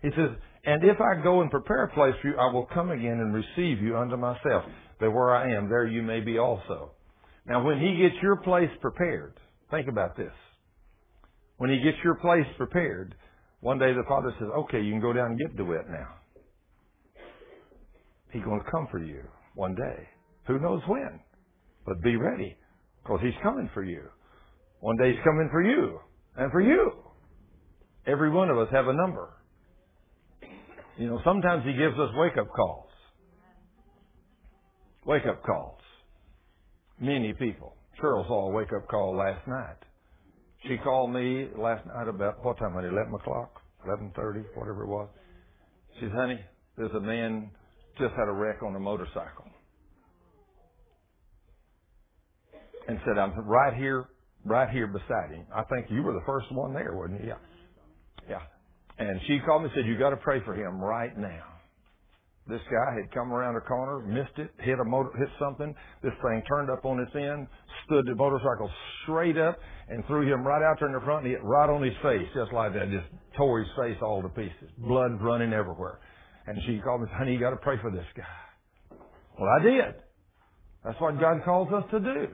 He 0.02 0.10
says, 0.18 0.32
And 0.66 0.84
if 0.84 0.98
I 1.00 1.22
go 1.22 1.42
and 1.42 1.52
prepare 1.52 1.84
a 1.84 1.94
place 1.94 2.16
for 2.24 2.30
you, 2.30 2.38
I 2.40 2.52
will 2.52 2.66
come 2.74 2.90
again 2.90 3.20
and 3.20 3.36
receive 3.36 3.80
you 3.80 3.96
unto 3.96 4.18
myself, 4.18 4.64
that 5.00 5.12
where 5.12 5.36
I 5.36 5.54
am, 5.56 5.70
there 5.70 5.86
you 5.86 6.02
may 6.02 6.22
be 6.22 6.40
also. 6.40 6.94
Now, 7.46 7.64
when 7.64 7.80
he 7.80 8.02
gets 8.02 8.16
your 8.24 8.38
place 8.38 8.72
prepared, 8.82 9.34
think 9.70 9.88
about 9.88 10.18
this. 10.18 10.34
When 11.58 11.70
he 11.70 11.82
gets 11.82 11.98
your 12.04 12.16
place 12.16 12.48
prepared, 12.58 13.14
one 13.60 13.78
day 13.78 13.94
the 13.94 14.06
Father 14.08 14.34
says, 14.40 14.48
Okay, 14.58 14.82
you 14.82 14.92
can 14.92 15.02
go 15.02 15.14
down 15.14 15.32
and 15.32 15.40
get 15.40 15.56
DeWitt 15.56 15.88
now. 15.88 16.16
He's 18.32 18.44
going 18.44 18.62
to 18.64 18.72
come 18.72 18.88
for 18.92 19.00
you 19.00 19.24
one 19.56 19.76
day. 19.76 20.08
Who 20.48 20.60
knows 20.60 20.82
when? 20.88 21.20
But 21.86 22.02
be 22.02 22.16
ready, 22.16 22.56
because 23.04 23.20
he's 23.22 23.34
coming 23.44 23.70
for 23.74 23.84
you. 23.84 24.04
One 24.80 24.98
day 24.98 25.12
he's 25.12 25.24
coming 25.24 25.50
for 25.52 25.62
you 25.62 26.00
and 26.38 26.52
for 26.52 26.62
you. 26.62 26.92
Every 28.08 28.32
one 28.32 28.50
of 28.50 28.58
us 28.58 28.68
have 28.72 28.88
a 28.88 28.94
number. 28.94 29.30
You 30.98 31.08
know, 31.08 31.20
sometimes 31.24 31.64
he 31.66 31.74
gives 31.74 31.98
us 32.00 32.10
wake 32.16 32.38
up 32.38 32.48
calls. 32.56 32.90
Wake 35.06 35.26
up 35.26 35.44
calls. 35.44 35.80
Many 37.00 37.34
people. 37.34 37.76
Cheryl 38.02 38.26
saw 38.28 38.50
a 38.50 38.52
wake 38.52 38.72
up 38.76 38.88
call 38.88 39.16
last 39.16 39.48
night. 39.48 39.78
She 40.68 40.78
called 40.78 41.12
me 41.12 41.48
last 41.58 41.86
night 41.88 42.08
about 42.08 42.44
what 42.46 42.58
time? 42.60 42.78
At 42.78 42.84
eleven 42.84 43.14
o'clock, 43.16 43.62
eleven 43.86 44.12
thirty, 44.16 44.42
whatever 44.54 44.84
it 44.84 44.88
was. 44.88 45.10
She 45.96 46.06
says, 46.06 46.12
"Honey, 46.14 46.40
there's 46.78 46.92
a 46.92 47.00
man 47.00 47.50
just 48.02 48.14
had 48.16 48.28
a 48.28 48.34
wreck 48.34 48.64
on 48.64 48.76
a 48.76 48.80
motorcycle," 48.80 49.46
and 52.88 53.00
said, 53.06 53.18
"I'm 53.18 53.34
right 53.48 53.74
here 53.74 54.08
right 54.46 54.70
here 54.70 54.88
beside 54.88 55.32
him. 55.32 55.46
I 55.54 55.64
think 55.64 55.88
you 55.90 56.02
were 56.04 56.14
the 56.14 56.26
first 56.26 56.52
one 56.52 56.74
there, 56.74 56.94
wasn't 56.96 57.22
you? 57.22 57.30
Yeah. 57.30 57.36
Yeah. 58.30 58.42
And 58.98 59.20
she 59.28 59.40
called 59.46 59.64
me 59.64 59.70
and 59.74 59.76
said, 59.76 59.88
you 59.88 59.98
got 59.98 60.12
to 60.12 60.18
pray 60.18 60.42
for 60.46 60.54
him 60.54 60.80
right 60.80 61.16
now. 61.18 61.44
This 62.48 62.62
guy 62.70 62.96
had 62.96 63.12
come 63.14 63.32
around 63.32 63.56
a 63.56 63.62
corner, 63.62 64.00
missed 64.00 64.38
it, 64.38 64.50
hit 64.60 64.80
a 64.80 64.84
motor, 64.84 65.12
hit 65.18 65.30
something. 65.40 65.74
This 66.02 66.12
thing 66.24 66.42
turned 66.48 66.70
up 66.70 66.84
on 66.86 67.00
its 67.00 67.12
end, 67.16 67.48
stood 67.86 68.06
the 68.08 68.16
motorcycle 68.16 68.70
straight 69.04 69.38
up, 69.38 69.58
and 69.90 70.04
threw 70.08 70.22
him 70.22 70.44
right 70.44 70.62
out 70.64 70.78
there 70.80 70.90
in 70.90 70.96
the 70.96 71.02
front 71.02 71.26
and 71.26 71.32
hit 71.32 71.44
right 71.44 71.70
on 71.70 71.84
his 71.84 71.94
face, 72.02 72.28
just 72.34 72.52
like 72.52 72.74
that. 72.74 72.90
Just 72.90 73.06
tore 73.38 73.60
his 73.60 73.70
face 73.80 73.98
all 74.02 74.22
to 74.24 74.30
pieces, 74.30 74.70
blood 74.80 75.22
running 75.22 75.54
everywhere. 75.54 76.00
And 76.48 76.58
she 76.66 76.80
called 76.80 77.02
me, 77.02 77.08
honey, 77.12 77.34
you 77.34 77.40
got 77.40 77.52
to 77.52 77.58
pray 77.58 77.76
for 77.82 77.92
this 77.92 78.06
guy. 78.16 78.98
Well, 79.40 79.50
I 79.50 79.64
did. 79.64 79.96
That's 80.84 81.00
what 81.00 81.20
God 81.20 81.44
calls 81.46 81.72
us 81.74 81.84
to 81.92 82.00
do. 82.00 82.28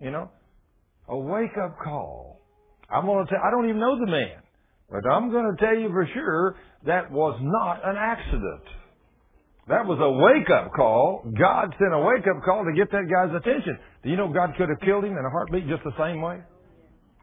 You 0.00 0.10
know, 0.10 0.30
a 1.08 1.16
wake 1.16 1.56
up 1.62 1.78
call. 1.82 2.40
I'm 2.90 3.06
going 3.06 3.26
to 3.26 3.30
tell, 3.30 3.42
I 3.42 3.50
don't 3.50 3.68
even 3.68 3.80
know 3.80 3.98
the 3.98 4.10
man, 4.10 4.42
but 4.90 5.08
I'm 5.08 5.30
going 5.30 5.56
to 5.56 5.64
tell 5.64 5.74
you 5.74 5.88
for 5.88 6.06
sure 6.12 6.56
that 6.84 7.10
was 7.10 7.38
not 7.42 7.80
an 7.84 7.96
accident. 7.98 8.62
That 9.68 9.84
was 9.84 9.98
a 9.98 10.12
wake 10.22 10.46
up 10.50 10.70
call. 10.76 11.26
God 11.26 11.74
sent 11.78 11.92
a 11.92 11.98
wake 11.98 12.26
up 12.30 12.44
call 12.44 12.62
to 12.64 12.72
get 12.76 12.92
that 12.92 13.10
guy's 13.10 13.34
attention. 13.34 13.78
Do 14.04 14.10
you 14.10 14.16
know 14.16 14.32
God 14.32 14.54
could 14.56 14.68
have 14.68 14.78
killed 14.84 15.02
him 15.04 15.18
in 15.18 15.24
a 15.24 15.30
heartbeat 15.30 15.66
just 15.66 15.82
the 15.82 15.96
same 15.98 16.22
way? 16.22 16.38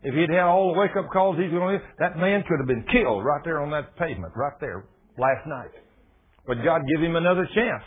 If 0.04 0.14
he'd 0.14 0.30
had 0.30 0.44
all 0.44 0.74
the 0.74 0.80
wake 0.80 0.92
up 1.00 1.08
calls 1.14 1.38
he's 1.40 1.52
going 1.52 1.80
to 1.80 1.86
that 2.00 2.18
man 2.18 2.44
could 2.44 2.60
have 2.60 2.68
been 2.68 2.84
killed 2.92 3.24
right 3.24 3.40
there 3.46 3.62
on 3.62 3.72
that 3.72 3.96
pavement, 3.96 4.34
right 4.36 4.60
there, 4.60 4.84
last 5.18 5.48
night. 5.48 5.72
But 6.46 6.64
God 6.64 6.82
give 6.88 7.02
him 7.04 7.16
another 7.16 7.48
chance. 7.54 7.84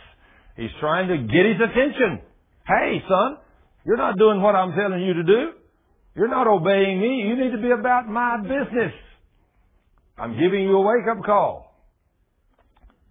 He's 0.55 0.73
trying 0.79 1.07
to 1.09 1.17
get 1.17 1.45
his 1.45 1.61
attention. 1.61 2.21
Hey, 2.65 3.01
son, 3.07 3.37
you're 3.85 3.97
not 3.97 4.17
doing 4.17 4.41
what 4.41 4.55
I'm 4.55 4.73
telling 4.73 5.01
you 5.01 5.13
to 5.13 5.23
do. 5.23 5.51
You're 6.15 6.27
not 6.27 6.47
obeying 6.47 6.99
me. 6.99 7.23
You 7.27 7.35
need 7.35 7.51
to 7.51 7.61
be 7.61 7.71
about 7.71 8.07
my 8.07 8.37
business. 8.41 8.93
I'm 10.17 10.33
giving 10.33 10.63
you 10.63 10.75
a 10.75 10.81
wake 10.81 11.07
up 11.09 11.23
call. 11.23 11.75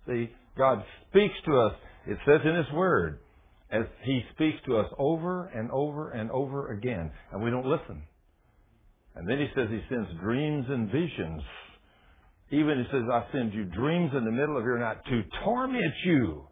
See, 0.09 0.31
God 0.59 0.83
speaks 1.09 1.35
to 1.47 1.59
us. 1.61 1.73
It 2.07 2.19
says 2.27 2.41
in 2.45 2.57
His 2.57 2.73
Word, 2.75 3.21
as 3.71 3.83
He 4.03 4.23
speaks 4.35 4.59
to 4.67 4.79
us 4.79 4.87
over 4.99 5.47
and 5.47 5.71
over 5.71 6.11
and 6.11 6.31
over 6.31 6.73
again, 6.73 7.13
and 7.33 7.43
we 7.43 7.51
don't 7.51 7.67
listen. 7.67 8.03
And 9.15 9.29
then 9.29 9.39
He 9.39 9.47
says 9.55 9.69
He 9.71 9.81
sends 9.89 10.09
dreams 10.21 10.67
and 10.69 10.91
visions. 10.91 11.43
Even 12.51 12.79
He 12.79 12.85
says, 12.93 13.03
I 13.11 13.27
send 13.33 13.55
you 13.55 13.65
dreams 13.65 14.13
in 14.17 14.25
the 14.25 14.31
middle 14.31 14.57
of 14.57 14.65
your 14.65 14.79
night 14.79 14.99
to 15.07 15.23
torment 15.45 15.95
you, 16.05 16.47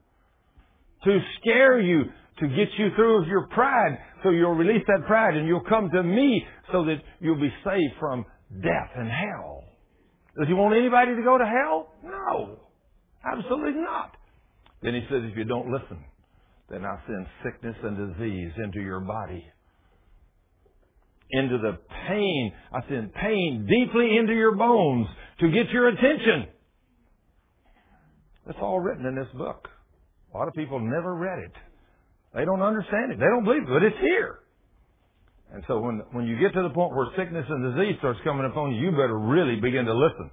to 1.04 1.20
scare 1.40 1.80
you, 1.80 2.04
to 2.40 2.48
get 2.48 2.68
you 2.78 2.88
through 2.96 3.26
your 3.26 3.46
pride 3.48 3.98
so 4.22 4.30
you'll 4.30 4.54
release 4.54 4.82
that 4.88 5.06
pride 5.06 5.36
and 5.36 5.46
you'll 5.46 5.64
come 5.68 5.88
to 5.90 6.02
me 6.02 6.44
so 6.72 6.84
that 6.84 6.96
you'll 7.20 7.40
be 7.40 7.52
saved 7.64 7.94
from 8.00 8.24
death 8.60 8.90
and 8.96 9.08
hell. 9.08 9.62
Does 10.36 10.48
he 10.48 10.54
want 10.54 10.76
anybody 10.76 11.14
to 11.14 11.22
go 11.22 11.38
to 11.38 11.44
hell? 11.44 11.92
No. 12.02 12.58
Absolutely 13.24 13.80
not. 13.80 14.16
Then 14.82 14.94
he 14.94 15.00
says, 15.08 15.22
if 15.24 15.36
you 15.36 15.44
don't 15.44 15.70
listen, 15.70 16.04
then 16.68 16.84
I 16.84 16.98
send 17.06 17.26
sickness 17.44 17.76
and 17.82 18.14
disease 18.14 18.52
into 18.62 18.80
your 18.80 19.00
body. 19.00 19.46
Into 21.30 21.58
the 21.58 21.78
pain. 22.08 22.52
I 22.72 22.80
send 22.88 23.14
pain 23.14 23.66
deeply 23.68 24.16
into 24.16 24.34
your 24.34 24.56
bones 24.56 25.06
to 25.40 25.50
get 25.50 25.70
your 25.70 25.88
attention. 25.88 26.48
That's 28.46 28.58
all 28.60 28.80
written 28.80 29.06
in 29.06 29.14
this 29.14 29.28
book. 29.36 29.68
A 30.34 30.36
lot 30.36 30.48
of 30.48 30.54
people 30.54 30.78
never 30.78 31.14
read 31.14 31.38
it. 31.38 31.52
They 32.34 32.44
don't 32.44 32.62
understand 32.62 33.12
it. 33.12 33.18
They 33.18 33.26
don't 33.26 33.44
believe 33.44 33.62
it, 33.62 33.68
but 33.68 33.82
it's 33.82 33.98
here. 34.00 34.40
And 35.52 35.62
so 35.68 35.78
when, 35.78 36.02
when 36.10 36.26
you 36.26 36.36
get 36.38 36.52
to 36.54 36.62
the 36.62 36.74
point 36.74 36.94
where 36.94 37.06
sickness 37.16 37.46
and 37.48 37.62
disease 37.74 37.94
starts 38.00 38.18
coming 38.24 38.44
upon 38.44 38.74
you, 38.74 38.80
you 38.86 38.90
better 38.90 39.18
really 39.18 39.60
begin 39.60 39.84
to 39.86 39.94
listen. 39.94 40.30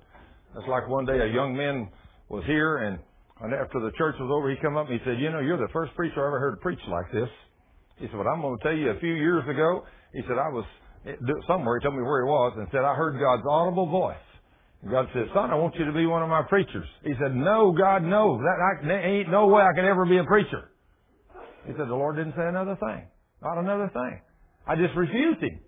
It's 0.58 0.68
like 0.68 0.90
one 0.90 1.06
day 1.06 1.20
a 1.22 1.30
young 1.32 1.56
man 1.56 1.90
was 2.28 2.44
here, 2.48 2.78
and, 2.90 3.00
after 3.42 3.80
the 3.80 3.92
church 3.98 4.16
was 4.20 4.30
over, 4.34 4.50
he 4.50 4.58
come 4.62 4.78
up 4.78 4.90
and 4.90 5.00
he 5.00 5.06
said, 5.06 5.18
"You 5.20 5.32
know, 5.32 5.40
you're 5.40 5.58
the 5.58 5.72
first 5.74 5.96
preacher 5.96 6.22
I 6.22 6.28
ever 6.28 6.40
heard 6.40 6.62
preach 6.62 6.82
like 6.88 7.12
this." 7.12 7.30
He 7.98 8.06
said, 8.08 8.18
"But 8.18 8.28
I'm 8.28 8.42
going 8.42 8.58
to 8.58 8.64
tell 8.64 8.74
you, 8.74 8.92
a 8.92 9.00
few 9.00 9.14
years 9.14 9.44
ago, 9.50 9.86
he 10.14 10.22
said 10.28 10.38
I 10.38 10.50
was 10.50 10.66
somewhere. 11.48 11.80
He 11.80 11.84
told 11.84 11.96
me 11.96 12.04
where 12.04 12.26
he 12.26 12.30
was, 12.30 12.54
and 12.58 12.68
said 12.72 12.82
I 12.82 12.94
heard 12.94 13.20
God's 13.20 13.44
audible 13.50 13.90
voice." 13.90 14.31
God 14.90 15.08
said, 15.14 15.26
"Son, 15.34 15.52
I 15.52 15.56
want 15.56 15.76
you 15.76 15.86
to 15.86 15.94
be 15.94 16.06
one 16.06 16.24
of 16.24 16.30
my 16.30 16.42
preachers." 16.48 16.88
He 17.04 17.14
said, 17.22 17.36
"No, 17.36 17.72
God, 17.72 18.04
no. 18.04 18.38
That 18.38 18.58
I, 18.58 18.88
there 18.88 19.06
ain't 19.06 19.30
no 19.30 19.48
way 19.48 19.62
I 19.62 19.74
can 19.76 19.86
ever 19.86 20.06
be 20.06 20.18
a 20.18 20.24
preacher." 20.24 20.72
He 21.68 21.74
said, 21.78 21.88
"The 21.88 21.96
Lord 21.96 22.16
didn't 22.16 22.34
say 22.36 22.48
another 22.48 22.76
thing, 22.80 23.06
not 23.44 23.58
another 23.60 23.92
thing. 23.94 24.22
I 24.66 24.76
just 24.76 24.96
refused 24.96 25.42
him." 25.42 25.60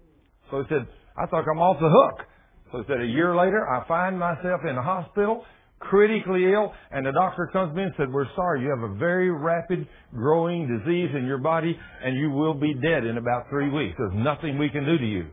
So 0.50 0.62
he 0.62 0.66
said, 0.70 0.88
"I 1.18 1.28
thought 1.28 1.46
I'm 1.50 1.60
off 1.60 1.78
the 1.80 1.90
hook." 1.90 2.28
So 2.74 2.80
he 2.80 2.86
said, 2.88 3.02
a 3.02 3.06
year 3.06 3.36
later, 3.36 3.70
I 3.70 3.88
find 3.88 4.18
myself 4.18 4.62
in 4.68 4.76
a 4.76 4.82
hospital, 4.82 5.46
critically 5.78 6.52
ill, 6.52 6.74
and 6.90 7.06
the 7.06 7.12
doctor 7.12 7.48
comes 7.54 7.70
to 7.70 7.76
me 7.76 7.84
and 7.84 7.94
said, 7.98 8.12
we're 8.12 8.26
sorry, 8.36 8.64
you 8.64 8.70
have 8.72 8.82
a 8.90 8.96
very 8.96 9.30
rapid 9.30 9.88
growing 10.12 10.68
disease 10.68 11.12
in 11.16 11.28
your 11.28 11.38
body, 11.38 11.78
and 12.04 12.18
you 12.18 12.32
will 12.32 12.56
be 12.56 12.74
dead 12.74 13.06
in 13.06 13.18
about 13.18 13.46
three 13.52 13.70
weeks. 13.70 13.94
There's 13.96 14.16
nothing 14.16 14.58
we 14.58 14.70
can 14.70 14.86
do 14.86 14.98
to 14.98 15.06
you. 15.06 15.28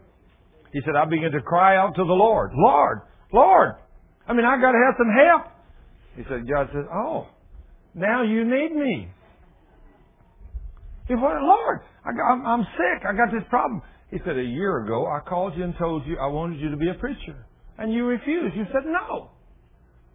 He 0.74 0.82
said, 0.84 0.96
I 0.96 1.06
began 1.06 1.30
to 1.32 1.40
cry 1.40 1.78
out 1.78 1.94
to 1.96 2.04
the 2.04 2.12
Lord, 2.12 2.50
Lord, 2.54 3.00
Lord, 3.32 3.74
I 4.26 4.32
mean, 4.32 4.44
I 4.44 4.60
gotta 4.60 4.78
have 4.78 4.94
some 4.98 5.10
help. 5.10 5.42
He 6.16 6.22
said, 6.28 6.48
God 6.48 6.68
says, 6.72 6.84
oh, 6.92 7.28
now 7.94 8.22
you 8.22 8.44
need 8.44 8.74
me. 8.74 9.08
He 11.08 11.14
said, 11.14 11.20
Lord, 11.20 11.80
I 12.04 12.12
got, 12.12 12.32
I'm, 12.32 12.46
I'm 12.46 12.62
sick. 12.62 13.06
I 13.08 13.12
got 13.12 13.32
this 13.32 13.42
problem. 13.48 13.82
He 14.10 14.18
said, 14.24 14.36
a 14.36 14.42
year 14.42 14.84
ago, 14.84 15.06
I 15.06 15.20
called 15.28 15.56
you 15.56 15.64
and 15.64 15.74
told 15.78 16.06
you 16.06 16.18
I 16.18 16.26
wanted 16.26 16.60
you 16.60 16.70
to 16.70 16.76
be 16.76 16.88
a 16.88 16.94
preacher. 16.94 17.46
And 17.78 17.92
you 17.92 18.06
refused. 18.06 18.56
You 18.56 18.64
said 18.72 18.82
no. 18.84 19.30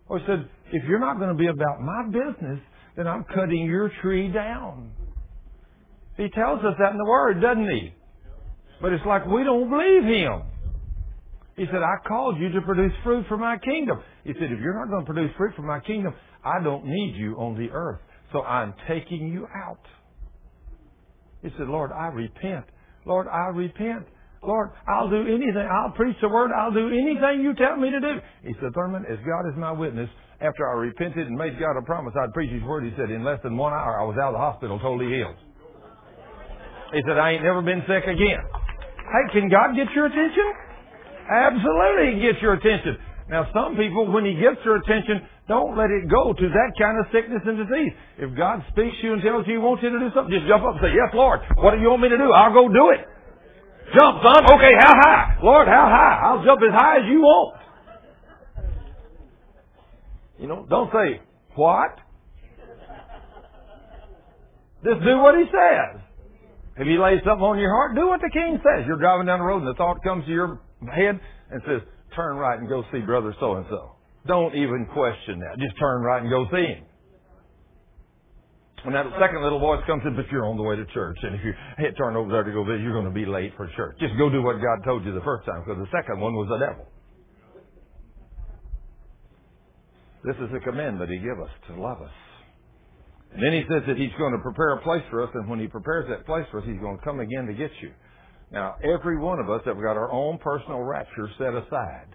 Or 0.07 0.19
he 0.19 0.25
said, 0.25 0.47
if 0.71 0.83
you're 0.87 0.99
not 0.99 1.17
going 1.17 1.29
to 1.29 1.35
be 1.35 1.47
about 1.47 1.81
my 1.81 2.03
business, 2.05 2.59
then 2.95 3.07
I'm 3.07 3.25
cutting 3.25 3.65
your 3.65 3.91
tree 4.01 4.31
down. 4.31 4.91
He 6.17 6.29
tells 6.29 6.59
us 6.59 6.75
that 6.79 6.91
in 6.91 6.97
the 6.97 7.05
Word, 7.05 7.41
doesn't 7.41 7.69
he? 7.69 7.93
But 8.81 8.93
it's 8.93 9.05
like 9.05 9.25
we 9.25 9.43
don't 9.43 9.69
believe 9.69 10.03
him. 10.03 10.43
He 11.55 11.65
said, 11.67 11.81
I 11.81 11.95
called 12.07 12.37
you 12.37 12.49
to 12.51 12.61
produce 12.61 12.91
fruit 13.03 13.25
for 13.29 13.37
my 13.37 13.57
kingdom. 13.57 14.01
He 14.23 14.33
said, 14.33 14.51
if 14.51 14.59
you're 14.59 14.77
not 14.77 14.89
going 14.89 15.05
to 15.05 15.13
produce 15.13 15.31
fruit 15.37 15.53
for 15.55 15.61
my 15.61 15.79
kingdom, 15.79 16.13
I 16.43 16.61
don't 16.61 16.85
need 16.85 17.15
you 17.15 17.35
on 17.35 17.57
the 17.57 17.69
earth. 17.71 18.01
So 18.33 18.41
I'm 18.43 18.73
taking 18.87 19.29
you 19.29 19.47
out. 19.55 19.79
He 21.41 21.49
said, 21.57 21.67
Lord, 21.67 21.91
I 21.91 22.07
repent. 22.07 22.65
Lord, 23.05 23.27
I 23.27 23.47
repent. 23.55 24.05
Lord, 24.43 24.71
I'll 24.87 25.09
do 25.09 25.21
anything. 25.21 25.67
I'll 25.71 25.91
preach 25.91 26.17
the 26.21 26.27
word. 26.27 26.51
I'll 26.51 26.73
do 26.73 26.89
anything 26.89 27.41
you 27.41 27.55
tell 27.55 27.77
me 27.77 27.89
to 27.89 27.99
do. 27.99 28.19
He 28.43 28.53
said, 28.59 28.73
Thurman, 28.73 29.05
as 29.09 29.17
God 29.25 29.47
is 29.49 29.57
my 29.57 29.71
witness, 29.71 30.09
after 30.41 30.67
I 30.67 30.73
repented 30.73 31.27
and 31.27 31.37
made 31.37 31.57
God 31.59 31.77
a 31.77 31.81
promise 31.83 32.13
I'd 32.21 32.33
preach 32.33 32.51
His 32.51 32.63
word, 32.63 32.83
he 32.83 32.91
said, 32.97 33.09
in 33.09 33.23
less 33.23 33.39
than 33.43 33.57
one 33.57 33.73
hour, 33.73 34.01
I 34.01 34.03
was 34.03 34.17
out 34.17 34.29
of 34.29 34.33
the 34.33 34.39
hospital 34.39 34.77
totally 34.79 35.07
healed. 35.07 35.35
He 36.93 37.01
said, 37.07 37.17
I 37.17 37.31
ain't 37.31 37.43
never 37.43 37.61
been 37.61 37.81
sick 37.87 38.03
again. 38.03 38.43
Hey, 38.51 39.39
can 39.39 39.49
God 39.49 39.75
get 39.75 39.87
your 39.95 40.07
attention? 40.07 40.64
Absolutely, 41.29 42.15
He 42.15 42.21
gets 42.21 42.41
your 42.41 42.53
attention. 42.53 42.97
Now, 43.29 43.49
some 43.53 43.75
people, 43.75 44.11
when 44.11 44.25
He 44.25 44.35
gets 44.37 44.61
their 44.63 44.77
attention, 44.77 45.25
don't 45.47 45.77
let 45.77 45.89
it 45.89 46.09
go 46.09 46.33
to 46.33 46.45
that 46.49 46.71
kind 46.77 46.97
of 47.01 47.05
sickness 47.11 47.41
and 47.45 47.57
disease. 47.57 47.93
If 48.17 48.37
God 48.37 48.61
speaks 48.69 48.97
to 49.01 49.03
you 49.05 49.13
and 49.13 49.21
tells 49.21 49.45
you 49.47 49.57
He 49.57 49.61
wants 49.61 49.81
you 49.81 49.89
to 49.89 49.99
do 49.99 50.09
something, 50.13 50.33
just 50.33 50.45
jump 50.45 50.63
up 50.65 50.77
and 50.77 50.81
say, 50.85 50.93
Yes, 50.93 51.09
Lord. 51.13 51.41
What 51.57 51.73
do 51.73 51.81
you 51.81 51.89
want 51.89 52.01
me 52.01 52.09
to 52.09 52.17
do? 52.17 52.29
I'll 52.33 52.53
go 52.53 52.69
do 52.69 52.93
it. 52.93 53.01
Jump, 53.93 54.21
son. 54.21 54.41
Okay, 54.57 54.73
how 54.77 54.93
high? 54.93 55.37
Lord, 55.41 55.67
how 55.67 55.85
high? 55.89 56.17
I'll 56.25 56.45
jump 56.45 56.61
as 56.61 56.73
high 56.73 56.97
as 57.01 57.05
you 57.09 57.21
want. 57.21 57.57
You 60.37 60.47
know, 60.47 60.65
don't 60.69 60.91
say, 60.93 61.21
What? 61.55 61.97
Just 64.83 65.01
do 65.01 65.17
what 65.17 65.33
He 65.33 65.45
says. 65.49 66.01
If 66.77 66.85
He 66.85 66.97
lays 66.97 67.21
something 67.25 67.45
on 67.45 67.57
your 67.57 67.73
heart, 67.73 67.95
do 67.95 68.05
what 68.07 68.21
the 68.21 68.29
King 68.29 68.61
says. 68.61 68.85
You're 68.85 69.01
driving 69.01 69.25
down 69.25 69.39
the 69.39 69.45
road 69.45 69.65
and 69.65 69.67
the 69.67 69.73
thought 69.73 70.03
comes 70.03 70.25
to 70.25 70.31
your 70.31 70.59
head 70.91 71.19
and 71.51 71.61
says, 71.67 71.81
turn 72.15 72.37
right 72.37 72.59
and 72.59 72.69
go 72.69 72.83
see 72.91 72.99
brother 72.99 73.35
so 73.39 73.55
and 73.55 73.65
so. 73.69 73.95
Don't 74.27 74.55
even 74.55 74.87
question 74.93 75.39
that. 75.39 75.59
Just 75.59 75.77
turn 75.79 76.01
right 76.01 76.21
and 76.21 76.29
go 76.29 76.45
see 76.51 76.65
him. 76.65 76.83
When 78.83 78.93
that 78.93 79.05
second 79.19 79.41
little 79.41 79.59
voice 79.59 79.81
comes 79.87 80.03
in, 80.05 80.15
but 80.15 80.29
you're 80.31 80.45
on 80.45 80.57
the 80.57 80.63
way 80.63 80.75
to 80.75 80.85
church, 80.93 81.17
and 81.23 81.33
if 81.33 81.41
you 81.43 81.53
hit 81.77 81.97
turn 81.97 82.15
over 82.15 82.29
there 82.29 82.43
to 82.43 82.51
go 82.53 82.63
visit, 82.63 82.81
you're 82.81 82.93
going 82.93 83.09
to 83.09 83.13
be 83.13 83.25
late 83.25 83.53
for 83.57 83.65
church. 83.75 83.97
Just 83.99 84.13
go 84.17 84.29
do 84.29 84.43
what 84.43 84.61
God 84.61 84.85
told 84.85 85.03
you 85.05 85.13
the 85.13 85.25
first 85.25 85.45
time, 85.45 85.65
because 85.65 85.81
the 85.81 85.89
second 85.89 86.21
one 86.21 86.33
was 86.33 86.45
the 86.53 86.61
devil. 86.61 86.85
This 90.21 90.37
is 90.37 90.53
a 90.53 90.61
commandment 90.61 91.09
He 91.09 91.17
gave 91.17 91.41
us 91.41 91.49
to 91.69 91.81
love 91.81 92.01
us. 92.01 92.13
And 93.33 93.41
then 93.41 93.53
He 93.53 93.65
says 93.65 93.81
that 93.89 93.97
He's 93.97 94.13
going 94.21 94.33
to 94.33 94.41
prepare 94.45 94.77
a 94.77 94.81
place 94.81 95.03
for 95.09 95.23
us, 95.25 95.29
and 95.33 95.49
when 95.49 95.59
He 95.59 95.65
prepares 95.65 96.05
that 96.09 96.25
place 96.29 96.45
for 96.51 96.61
us, 96.61 96.65
He's 96.69 96.77
going 96.77 96.97
to 96.97 97.03
come 97.03 97.19
again 97.19 97.49
to 97.49 97.53
get 97.53 97.73
you. 97.81 97.89
Now, 98.55 98.79
every 98.79 99.19
one 99.19 99.43
of 99.43 99.51
us 99.51 99.59
have 99.67 99.75
got 99.75 99.99
our 99.99 100.07
own 100.09 100.39
personal 100.39 100.79
rapture 100.79 101.27
set 101.37 101.51
aside. 101.51 102.07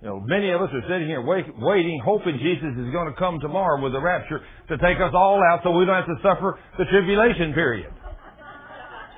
You 0.00 0.08
know, 0.08 0.20
many 0.24 0.48
of 0.48 0.64
us 0.64 0.72
are 0.72 0.80
sitting 0.88 1.04
here 1.04 1.20
wait, 1.20 1.44
waiting, 1.52 2.00
hoping 2.00 2.40
Jesus 2.40 2.72
is 2.80 2.88
going 2.96 3.12
to 3.12 3.16
come 3.20 3.36
tomorrow 3.44 3.76
with 3.84 3.92
the 3.92 4.00
rapture 4.00 4.40
to 4.72 4.74
take 4.80 4.96
us 5.04 5.12
all 5.12 5.36
out 5.52 5.60
so 5.60 5.76
we 5.76 5.84
don't 5.84 6.00
have 6.00 6.08
to 6.08 6.16
suffer 6.24 6.56
the 6.80 6.88
tribulation 6.88 7.52
period. 7.52 7.92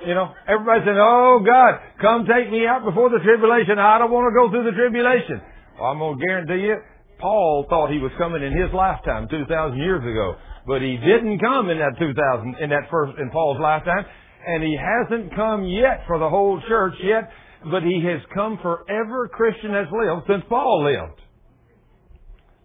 You 0.03 0.15
know, 0.15 0.35
everybody's 0.51 0.83
saying, 0.83 0.99
oh 0.99 1.39
God, 1.47 1.79
come 2.03 2.27
take 2.27 2.51
me 2.51 2.67
out 2.67 2.83
before 2.83 3.07
the 3.07 3.23
tribulation. 3.23 3.79
I 3.79 3.95
don't 3.95 4.11
want 4.11 4.27
to 4.27 4.35
go 4.35 4.51
through 4.51 4.67
the 4.67 4.75
tribulation. 4.75 5.39
Well, 5.79 5.95
I'm 5.95 5.99
going 5.99 6.19
to 6.19 6.25
guarantee 6.27 6.67
you, 6.67 6.75
Paul 7.23 7.67
thought 7.71 7.87
he 7.87 8.03
was 8.03 8.11
coming 8.19 8.43
in 8.43 8.51
his 8.51 8.71
lifetime 8.75 9.31
2,000 9.31 9.79
years 9.79 10.03
ago, 10.03 10.35
but 10.67 10.83
he 10.83 10.99
didn't 10.99 11.39
come 11.39 11.71
in 11.71 11.79
that 11.79 11.95
2,000, 11.99 12.59
in 12.59 12.69
that 12.71 12.91
first, 12.91 13.15
in 13.15 13.31
Paul's 13.31 13.63
lifetime 13.63 14.03
and 14.45 14.63
he 14.63 14.77
hasn't 14.77 15.35
come 15.35 15.65
yet 15.65 16.03
for 16.07 16.19
the 16.19 16.29
whole 16.29 16.61
church 16.67 16.93
yet, 17.03 17.29
but 17.71 17.83
he 17.83 18.03
has 18.05 18.21
come 18.33 18.57
for 18.61 18.85
every 18.89 19.29
Christian 19.29 19.71
has 19.71 19.87
lived 19.91 20.27
since 20.27 20.43
Paul 20.47 20.85
lived. 20.85 21.19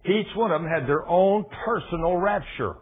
Each 0.06 0.28
one 0.36 0.52
of 0.52 0.60
them 0.60 0.70
had 0.70 0.86
their 0.88 1.06
own 1.08 1.44
personal 1.64 2.16
rapture. 2.16 2.74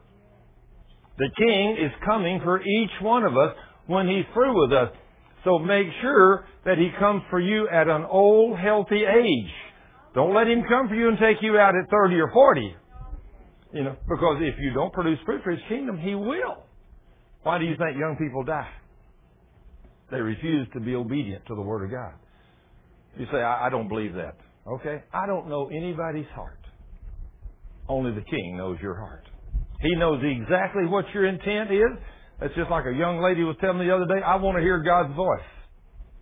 The 1.19 1.31
King 1.37 1.77
is 1.79 1.93
coming 2.05 2.41
for 2.43 2.61
each 2.61 2.91
one 3.01 3.25
of 3.25 3.37
us 3.37 3.55
when 3.87 4.09
he's 4.09 4.25
through 4.35 4.61
with 4.61 4.73
us. 4.73 4.91
So 5.45 5.59
make 5.59 5.87
sure 6.01 6.45
that 6.65 6.79
he 6.79 6.91
comes 6.99 7.23
for 7.31 7.41
you 7.41 7.69
at 7.69 7.89
an 7.89 8.05
old, 8.05 8.59
healthy 8.59 9.03
age. 9.05 9.53
Don't 10.15 10.35
let 10.35 10.47
him 10.47 10.63
come 10.69 10.89
for 10.89 10.95
you 10.95 11.09
and 11.09 11.19
take 11.19 11.43
you 11.43 11.59
out 11.59 11.75
at 11.75 11.91
30 11.91 12.21
or 12.21 12.31
40. 12.33 12.77
You 13.73 13.85
know, 13.85 13.97
because 14.09 14.39
if 14.41 14.55
you 14.59 14.73
don't 14.75 14.93
produce 14.93 15.19
fruit 15.25 15.43
for 15.43 15.51
his 15.51 15.61
kingdom, 15.69 15.99
he 15.99 16.15
will. 16.15 16.65
Why 17.43 17.59
do 17.59 17.65
you 17.65 17.77
think 17.77 17.99
young 17.99 18.17
people 18.19 18.45
die? 18.45 18.69
They 20.13 20.21
refuse 20.21 20.69
to 20.75 20.81
be 20.81 20.95
obedient 20.95 21.47
to 21.47 21.55
the 21.57 21.63
Word 21.63 21.85
of 21.85 21.91
God. 21.91 22.13
You 23.19 23.27
say, 23.33 23.39
I, 23.39 23.67
I 23.67 23.71
don't 23.71 23.89
believe 23.89 24.13
that. 24.15 24.37
Okay? 24.69 25.03
I 25.13 25.27
don't 25.27 25.49
know 25.49 25.69
anybody's 25.69 26.29
heart. 26.35 26.61
Only 27.89 28.13
the 28.13 28.21
King 28.21 28.57
knows 28.57 28.79
your 28.81 28.95
heart. 28.95 29.25
He 29.81 29.97
knows 29.97 30.23
exactly 30.23 30.87
what 30.87 31.07
your 31.15 31.27
intent 31.27 31.73
is. 31.73 31.99
That's 32.41 32.55
just 32.55 32.71
like 32.71 32.85
a 32.87 32.93
young 32.93 33.21
lady 33.21 33.43
was 33.43 33.57
telling 33.61 33.79
me 33.79 33.87
the 33.87 33.95
other 33.95 34.07
day, 34.07 34.23
I 34.25 34.37
want 34.37 34.57
to 34.59 34.63
hear 34.63 34.83
God's 34.83 35.15
voice. 35.17 35.49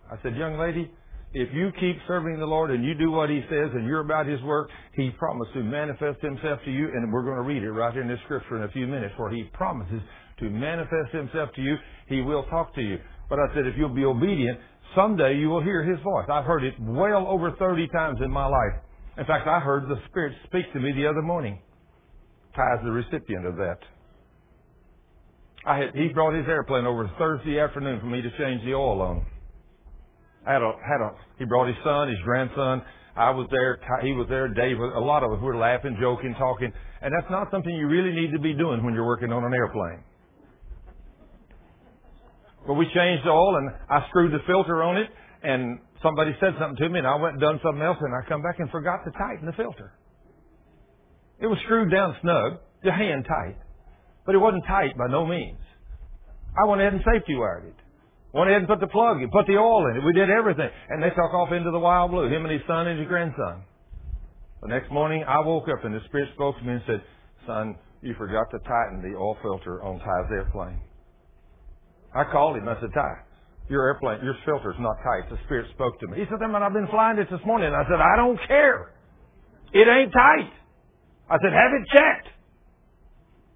I 0.09 0.15
said, 0.23 0.35
young 0.35 0.57
lady, 0.57 0.89
if 1.33 1.49
you 1.53 1.71
keep 1.79 1.97
serving 2.07 2.39
the 2.39 2.45
Lord 2.45 2.71
and 2.71 2.83
you 2.83 2.93
do 2.95 3.11
what 3.11 3.29
He 3.29 3.41
says 3.49 3.69
and 3.73 3.85
you're 3.85 4.01
about 4.01 4.25
His 4.25 4.41
work, 4.41 4.69
He 4.95 5.11
promised 5.17 5.53
to 5.53 5.63
manifest 5.63 6.21
Himself 6.21 6.59
to 6.65 6.71
you, 6.71 6.87
and 6.93 7.11
we're 7.11 7.23
going 7.23 7.37
to 7.37 7.43
read 7.43 7.63
it 7.63 7.71
right 7.71 7.93
here 7.93 8.01
in 8.01 8.07
this 8.07 8.19
scripture 8.25 8.57
in 8.57 8.63
a 8.63 8.71
few 8.71 8.87
minutes, 8.87 9.13
where 9.17 9.31
He 9.31 9.43
promises 9.53 10.01
to 10.39 10.49
manifest 10.49 11.11
Himself 11.11 11.49
to 11.55 11.61
you. 11.61 11.75
He 12.07 12.21
will 12.21 12.43
talk 12.45 12.73
to 12.75 12.81
you. 12.81 12.97
But 13.31 13.39
I 13.39 13.47
said, 13.55 13.65
if 13.65 13.75
you'll 13.77 13.95
be 13.95 14.03
obedient, 14.03 14.59
someday 14.93 15.37
you 15.37 15.47
will 15.47 15.63
hear 15.63 15.85
His 15.85 15.97
voice. 16.03 16.25
I've 16.29 16.43
heard 16.43 16.65
it 16.65 16.73
well 16.81 17.25
over 17.27 17.51
30 17.57 17.87
times 17.87 18.19
in 18.21 18.29
my 18.29 18.45
life. 18.45 18.75
In 19.17 19.25
fact, 19.25 19.47
I 19.47 19.61
heard 19.61 19.87
the 19.87 19.95
Spirit 20.09 20.33
speak 20.47 20.71
to 20.73 20.79
me 20.81 20.91
the 20.91 21.07
other 21.07 21.21
morning. 21.21 21.57
Ty 22.57 22.75
is 22.75 22.79
the 22.83 22.91
recipient 22.91 23.45
of 23.45 23.55
that. 23.55 23.77
I 25.65 25.77
had, 25.77 25.95
he 25.95 26.09
brought 26.09 26.33
his 26.33 26.45
airplane 26.45 26.85
over 26.85 27.09
Thursday 27.17 27.57
afternoon 27.57 28.01
for 28.01 28.07
me 28.07 28.21
to 28.21 28.29
change 28.37 28.65
the 28.65 28.73
oil 28.73 29.01
on. 29.01 29.25
I 30.45 30.51
had 30.51 30.61
a, 30.61 30.71
had 30.83 30.99
a, 30.99 31.11
he 31.39 31.45
brought 31.45 31.67
his 31.67 31.77
son, 31.85 32.09
his 32.09 32.19
grandson. 32.25 32.81
I 33.15 33.29
was 33.29 33.47
there. 33.49 33.79
He 34.03 34.11
was 34.11 34.27
there. 34.27 34.49
Dave. 34.49 34.77
A 34.77 34.99
lot 34.99 35.23
of 35.23 35.31
us 35.31 35.39
were 35.41 35.55
laughing, 35.55 35.95
joking, 36.01 36.35
talking, 36.37 36.73
and 37.01 37.13
that's 37.15 37.31
not 37.31 37.47
something 37.49 37.73
you 37.73 37.87
really 37.87 38.11
need 38.11 38.33
to 38.33 38.39
be 38.39 38.53
doing 38.53 38.83
when 38.83 38.93
you're 38.93 39.07
working 39.07 39.31
on 39.31 39.45
an 39.45 39.53
airplane. 39.53 40.03
We 42.73 42.85
changed 42.85 43.25
the 43.25 43.31
oil 43.31 43.57
and 43.57 43.69
I 43.89 44.07
screwed 44.09 44.31
the 44.31 44.43
filter 44.47 44.83
on 44.83 44.97
it 44.97 45.09
and 45.43 45.79
somebody 46.03 46.35
said 46.39 46.53
something 46.59 46.77
to 46.77 46.89
me 46.89 46.99
and 46.99 47.07
I 47.07 47.15
went 47.15 47.33
and 47.33 47.41
done 47.41 47.59
something 47.63 47.81
else 47.81 47.97
and 47.99 48.13
I 48.13 48.27
come 48.27 48.41
back 48.41 48.59
and 48.59 48.69
forgot 48.69 49.03
to 49.05 49.11
tighten 49.11 49.45
the 49.45 49.53
filter. 49.53 49.93
It 51.39 51.47
was 51.47 51.57
screwed 51.65 51.91
down 51.91 52.15
snug, 52.21 52.59
the 52.83 52.91
hand 52.91 53.25
tight, 53.27 53.57
but 54.25 54.35
it 54.35 54.37
wasn't 54.37 54.63
tight 54.67 54.97
by 54.97 55.07
no 55.09 55.25
means. 55.25 55.59
I 56.57 56.67
went 56.67 56.81
ahead 56.81 56.93
and 56.93 57.01
safety 57.01 57.35
wired 57.35 57.65
it. 57.65 57.79
Went 58.33 58.49
ahead 58.49 58.61
and 58.61 58.69
put 58.69 58.79
the 58.79 58.87
plug 58.87 59.21
in, 59.21 59.29
put 59.31 59.47
the 59.47 59.57
oil 59.57 59.89
in 59.89 59.97
it. 59.97 60.05
We 60.05 60.13
did 60.13 60.29
everything. 60.29 60.69
And 60.89 61.03
they 61.03 61.09
took 61.09 61.33
off 61.33 61.51
into 61.51 61.71
the 61.71 61.79
wild 61.79 62.11
blue, 62.11 62.27
him 62.27 62.45
and 62.45 62.51
his 62.53 62.61
son 62.67 62.87
and 62.87 62.99
his 62.99 63.07
grandson. 63.07 63.63
The 64.61 64.67
next 64.67 64.91
morning 64.91 65.25
I 65.27 65.39
woke 65.39 65.65
up 65.67 65.83
and 65.83 65.93
the 65.93 65.99
Spirit 66.05 66.29
spoke 66.35 66.57
to 66.59 66.63
me 66.63 66.73
and 66.73 66.83
said, 66.85 67.01
son, 67.47 67.75
you 68.01 68.13
forgot 68.17 68.45
to 68.51 68.59
tighten 68.59 69.01
the 69.01 69.17
oil 69.17 69.37
filter 69.41 69.83
on 69.83 69.99
Ty's 69.99 70.31
airplane. 70.31 70.79
I 72.13 72.23
called 72.25 72.57
him. 72.57 72.67
I 72.67 72.79
said, 72.81 72.89
Ty, 72.93 73.13
your 73.69 73.85
airplane, 73.87 74.19
your 74.23 74.35
filter's 74.45 74.75
not 74.79 74.97
tight. 75.03 75.29
The 75.29 75.37
Spirit 75.45 75.67
spoke 75.73 75.99
to 76.01 76.07
me. 76.07 76.19
He 76.19 76.25
said, 76.25 76.39
then 76.41 76.53
I've 76.55 76.73
been 76.73 76.87
flying 76.87 77.17
it 77.17 77.29
this 77.31 77.39
morning. 77.45 77.73
I 77.73 77.83
said, 77.85 77.99
I 78.01 78.15
don't 78.17 78.39
care. 78.47 78.93
It 79.73 79.87
ain't 79.87 80.11
tight. 80.11 80.51
I 81.29 81.37
said, 81.41 81.53
have 81.53 81.71
it 81.71 81.87
checked. 81.87 82.27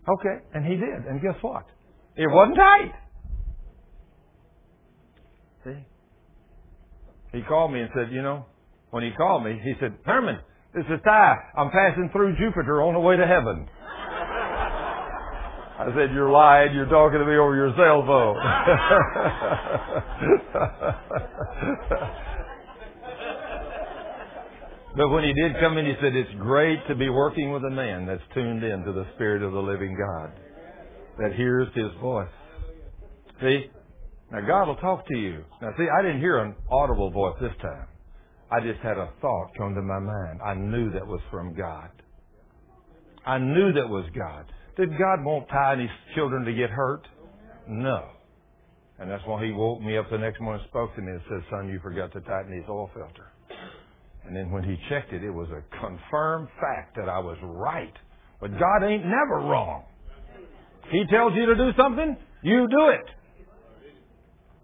Okay. 0.07 0.45
And 0.53 0.65
he 0.65 0.75
did. 0.75 1.05
And 1.09 1.21
guess 1.21 1.35
what? 1.41 1.65
It 2.15 2.27
wasn't 2.31 2.57
tight. 2.57 2.93
See? 5.65 5.85
He 7.33 7.41
called 7.41 7.73
me 7.73 7.81
and 7.81 7.89
said, 7.93 8.13
you 8.13 8.21
know, 8.21 8.45
when 8.91 9.03
he 9.03 9.11
called 9.11 9.43
me, 9.43 9.59
he 9.61 9.73
said, 9.81 9.97
Thurman, 10.05 10.39
this 10.73 10.85
is 10.85 10.99
Ty. 11.03 11.35
I'm 11.57 11.71
passing 11.71 12.09
through 12.13 12.37
Jupiter 12.37 12.81
on 12.81 12.93
the 12.93 12.99
way 12.99 13.17
to 13.17 13.27
heaven. 13.27 13.67
I 15.77 15.87
said, 15.95 16.11
you're 16.13 16.31
lying. 16.31 16.73
You're 16.73 16.87
talking 16.87 17.19
to 17.19 17.25
me 17.25 17.35
over 17.35 17.53
your 17.55 17.75
cell 17.75 18.01
phone. 18.05 18.37
but 24.95 25.09
when 25.09 25.25
he 25.25 25.33
did 25.33 25.59
come 25.59 25.77
in, 25.77 25.85
he 25.85 25.95
said, 26.01 26.15
it's 26.15 26.31
great 26.39 26.79
to 26.87 26.95
be 26.95 27.09
working 27.09 27.51
with 27.51 27.65
a 27.65 27.69
man 27.69 28.05
that's 28.05 28.23
tuned 28.33 28.63
in 28.63 28.85
to 28.85 28.93
the 28.93 29.05
Spirit 29.15 29.43
of 29.43 29.51
the 29.51 29.59
living 29.59 29.97
God, 29.97 30.31
that 31.19 31.33
hears 31.35 31.67
his 31.75 31.91
voice. 32.01 32.29
See? 33.41 33.69
Now 34.31 34.39
God 34.47 34.67
will 34.67 34.77
talk 34.77 35.05
to 35.07 35.17
you. 35.17 35.43
Now 35.61 35.73
see, 35.77 35.89
I 35.89 36.01
didn't 36.01 36.21
hear 36.21 36.37
an 36.39 36.55
audible 36.71 37.11
voice 37.11 37.35
this 37.41 37.51
time. 37.61 37.87
I 38.49 38.61
just 38.61 38.79
had 38.81 38.97
a 38.97 39.09
thought 39.21 39.49
come 39.57 39.75
to 39.75 39.81
my 39.81 39.99
mind. 39.99 40.39
I 40.45 40.53
knew 40.53 40.89
that 40.91 41.05
was 41.05 41.19
from 41.31 41.53
God. 41.53 41.89
I 43.25 43.39
knew 43.39 43.73
that 43.73 43.89
was 43.89 44.05
God. 44.17 44.45
Did 44.77 44.89
God 44.97 45.23
want 45.23 45.47
Ty 45.49 45.73
and 45.73 45.81
his 45.81 45.89
children 46.15 46.43
to 46.45 46.53
get 46.53 46.69
hurt? 46.69 47.07
No. 47.67 48.09
And 48.99 49.09
that's 49.09 49.23
why 49.25 49.43
he 49.45 49.51
woke 49.51 49.81
me 49.81 49.97
up 49.97 50.09
the 50.09 50.17
next 50.17 50.39
morning 50.39 50.61
and 50.61 50.69
spoke 50.69 50.95
to 50.95 51.01
me 51.01 51.11
and 51.11 51.21
said, 51.29 51.43
son, 51.49 51.69
you 51.69 51.79
forgot 51.83 52.13
to 52.13 52.21
tighten 52.21 52.51
his 52.53 52.63
oil 52.69 52.89
filter. 52.93 53.31
And 54.25 54.35
then 54.35 54.51
when 54.51 54.63
he 54.63 54.77
checked 54.89 55.13
it, 55.13 55.23
it 55.23 55.31
was 55.31 55.47
a 55.49 55.61
confirmed 55.79 56.47
fact 56.59 56.95
that 56.97 57.09
I 57.09 57.19
was 57.19 57.37
right. 57.43 57.93
But 58.41 58.57
God 58.59 58.83
ain't 58.83 59.05
never 59.05 59.43
wrong. 59.45 59.83
He 60.91 61.03
tells 61.11 61.33
you 61.35 61.45
to 61.47 61.55
do 61.55 61.71
something, 61.77 62.17
you 62.41 62.67
do 62.69 62.89
it. 62.89 63.05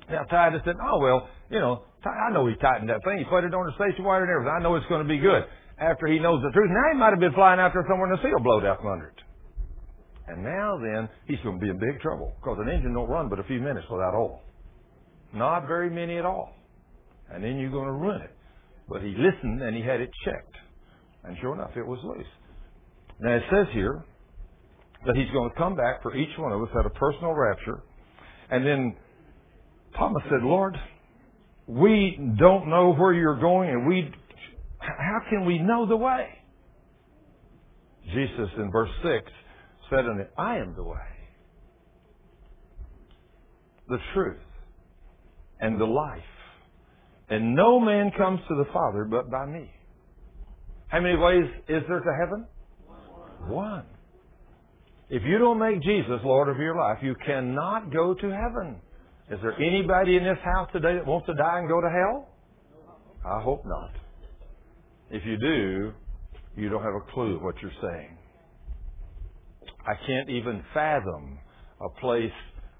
Now 0.10 0.24
Ty 0.24 0.52
just 0.52 0.66
said, 0.66 0.76
oh 0.82 1.00
well, 1.00 1.30
you 1.50 1.60
know, 1.60 1.84
Ty, 2.04 2.10
I 2.10 2.34
know 2.34 2.48
he 2.48 2.56
tightened 2.56 2.90
that 2.90 3.04
thing. 3.04 3.20
He 3.20 3.26
put 3.26 3.44
it 3.44 3.54
on 3.54 3.66
the 3.66 3.74
station 3.76 4.04
wire 4.04 4.24
and 4.24 4.32
everything. 4.32 4.54
I 4.54 4.62
know 4.62 4.76
it's 4.76 4.86
going 4.88 5.04
to 5.04 5.08
be 5.08 5.20
good. 5.20 5.44
After 5.80 6.08
he 6.08 6.20
knows 6.20 6.42
the 6.44 6.52
truth, 6.52 6.70
now 6.70 6.94
he 6.94 6.98
might 6.98 7.10
have 7.10 7.20
been 7.20 7.34
flying 7.34 7.58
there 7.58 7.86
somewhere 7.90 8.12
and 8.12 8.18
the 8.18 8.22
seal 8.22 8.40
blowed 8.44 8.66
out 8.66 8.86
under 8.86 9.08
it. 9.08 9.22
And 10.32 10.46
now 10.46 10.80
then, 10.82 11.10
he's 11.28 11.40
going 11.44 11.60
to 11.60 11.62
be 11.62 11.70
in 11.70 11.78
big 11.78 12.00
trouble 12.00 12.32
because 12.40 12.58
an 12.62 12.70
engine 12.70 12.94
don't 12.94 13.10
run 13.10 13.28
but 13.28 13.40
a 13.40 13.44
few 13.44 13.60
minutes 13.60 13.86
without 13.92 14.16
oil. 14.16 14.40
Not 15.34 15.68
very 15.68 15.90
many 15.90 16.18
at 16.18 16.26
all. 16.26 16.54
And 17.30 17.44
then 17.44 17.58
you're 17.58 17.72
going 17.72 17.88
to 17.88 17.92
ruin 17.92 18.22
it. 18.22 18.32
But 18.88 19.02
he 19.02 19.10
listened 19.10 19.62
and 19.62 19.76
he 19.76 19.82
had 19.84 20.00
it 20.00 20.10
checked. 20.24 20.56
And 21.26 21.36
sure 21.42 21.54
enough, 21.54 21.72
it 21.76 21.86
was 21.86 22.00
loose. 22.04 22.26
Now 23.20 23.36
it 23.36 23.44
says 23.52 23.68
here 23.74 24.06
that 25.06 25.18
he's 25.18 25.30
going 25.34 25.50
to 25.50 25.56
come 25.58 25.76
back 25.76 26.02
for 26.02 26.16
each 26.16 26.38
one 26.38 26.54
of 26.54 26.62
us 26.62 26.70
at 26.80 26.86
a 26.86 26.90
personal 26.92 27.34
rapture. 27.34 27.84
And 28.50 28.66
then 28.66 28.96
Thomas 29.98 30.24
said, 30.30 30.44
Lord, 30.44 30.78
we 31.68 32.18
don't 32.40 32.70
know 32.70 32.94
where 32.94 33.12
you're 33.12 33.40
going 33.40 33.70
and 33.70 33.86
we, 33.86 34.10
how 34.80 35.20
can 35.30 35.46
we 35.46 35.60
know 35.60 35.86
the 35.88 35.98
way? 35.98 36.28
Jesus 38.14 38.50
in 38.58 38.72
verse 38.72 38.90
6 39.04 39.32
said 39.92 40.06
it, 40.06 40.32
I 40.38 40.58
am 40.58 40.74
the 40.76 40.84
way, 40.84 40.98
the 43.88 44.00
truth, 44.16 44.40
and 45.60 45.80
the 45.80 45.86
life. 45.86 46.22
And 47.30 47.56
no 47.56 47.80
man 47.80 48.12
comes 48.18 48.40
to 48.48 48.56
the 48.56 48.66
Father 48.74 49.06
but 49.06 49.30
by 49.30 49.46
me. 49.46 49.70
How 50.88 51.00
many 51.00 51.16
ways 51.16 51.46
is 51.70 51.84
there 51.88 52.00
to 52.00 52.18
heaven? 52.20 52.48
One. 53.48 53.86
If 55.10 55.24
you 55.26 55.38
don't 55.38 55.60
make 55.60 55.82
Jesus 55.82 56.20
Lord 56.24 56.50
of 56.50 56.58
your 56.58 56.76
life, 56.76 56.98
you 57.02 57.16
cannot 57.26 57.92
go 57.92 58.14
to 58.14 58.30
heaven. 58.30 58.78
Is 59.30 59.40
there 59.42 59.56
anybody 59.62 60.18
in 60.18 60.24
this 60.24 60.38
house 60.44 60.70
today 60.74 60.96
that 60.96 61.06
wants 61.06 61.28
to 61.28 61.34
die 61.34 61.60
and 61.60 61.68
go 61.68 61.80
to 61.80 61.90
hell? 61.90 62.30
I 63.26 63.42
hope 63.42 63.66
not. 63.66 63.92
If 65.10 65.26
you 65.26 65.38
do, 65.38 65.94
you 66.56 66.70
don't 66.70 66.84
have 66.84 66.96
a 66.96 67.12
clue 67.14 67.40
what 67.42 67.56
you're 67.62 67.72
saying. 67.82 68.18
I 69.86 69.94
can't 70.06 70.30
even 70.30 70.64
fathom 70.74 71.40
a 71.80 71.90
place 72.00 72.32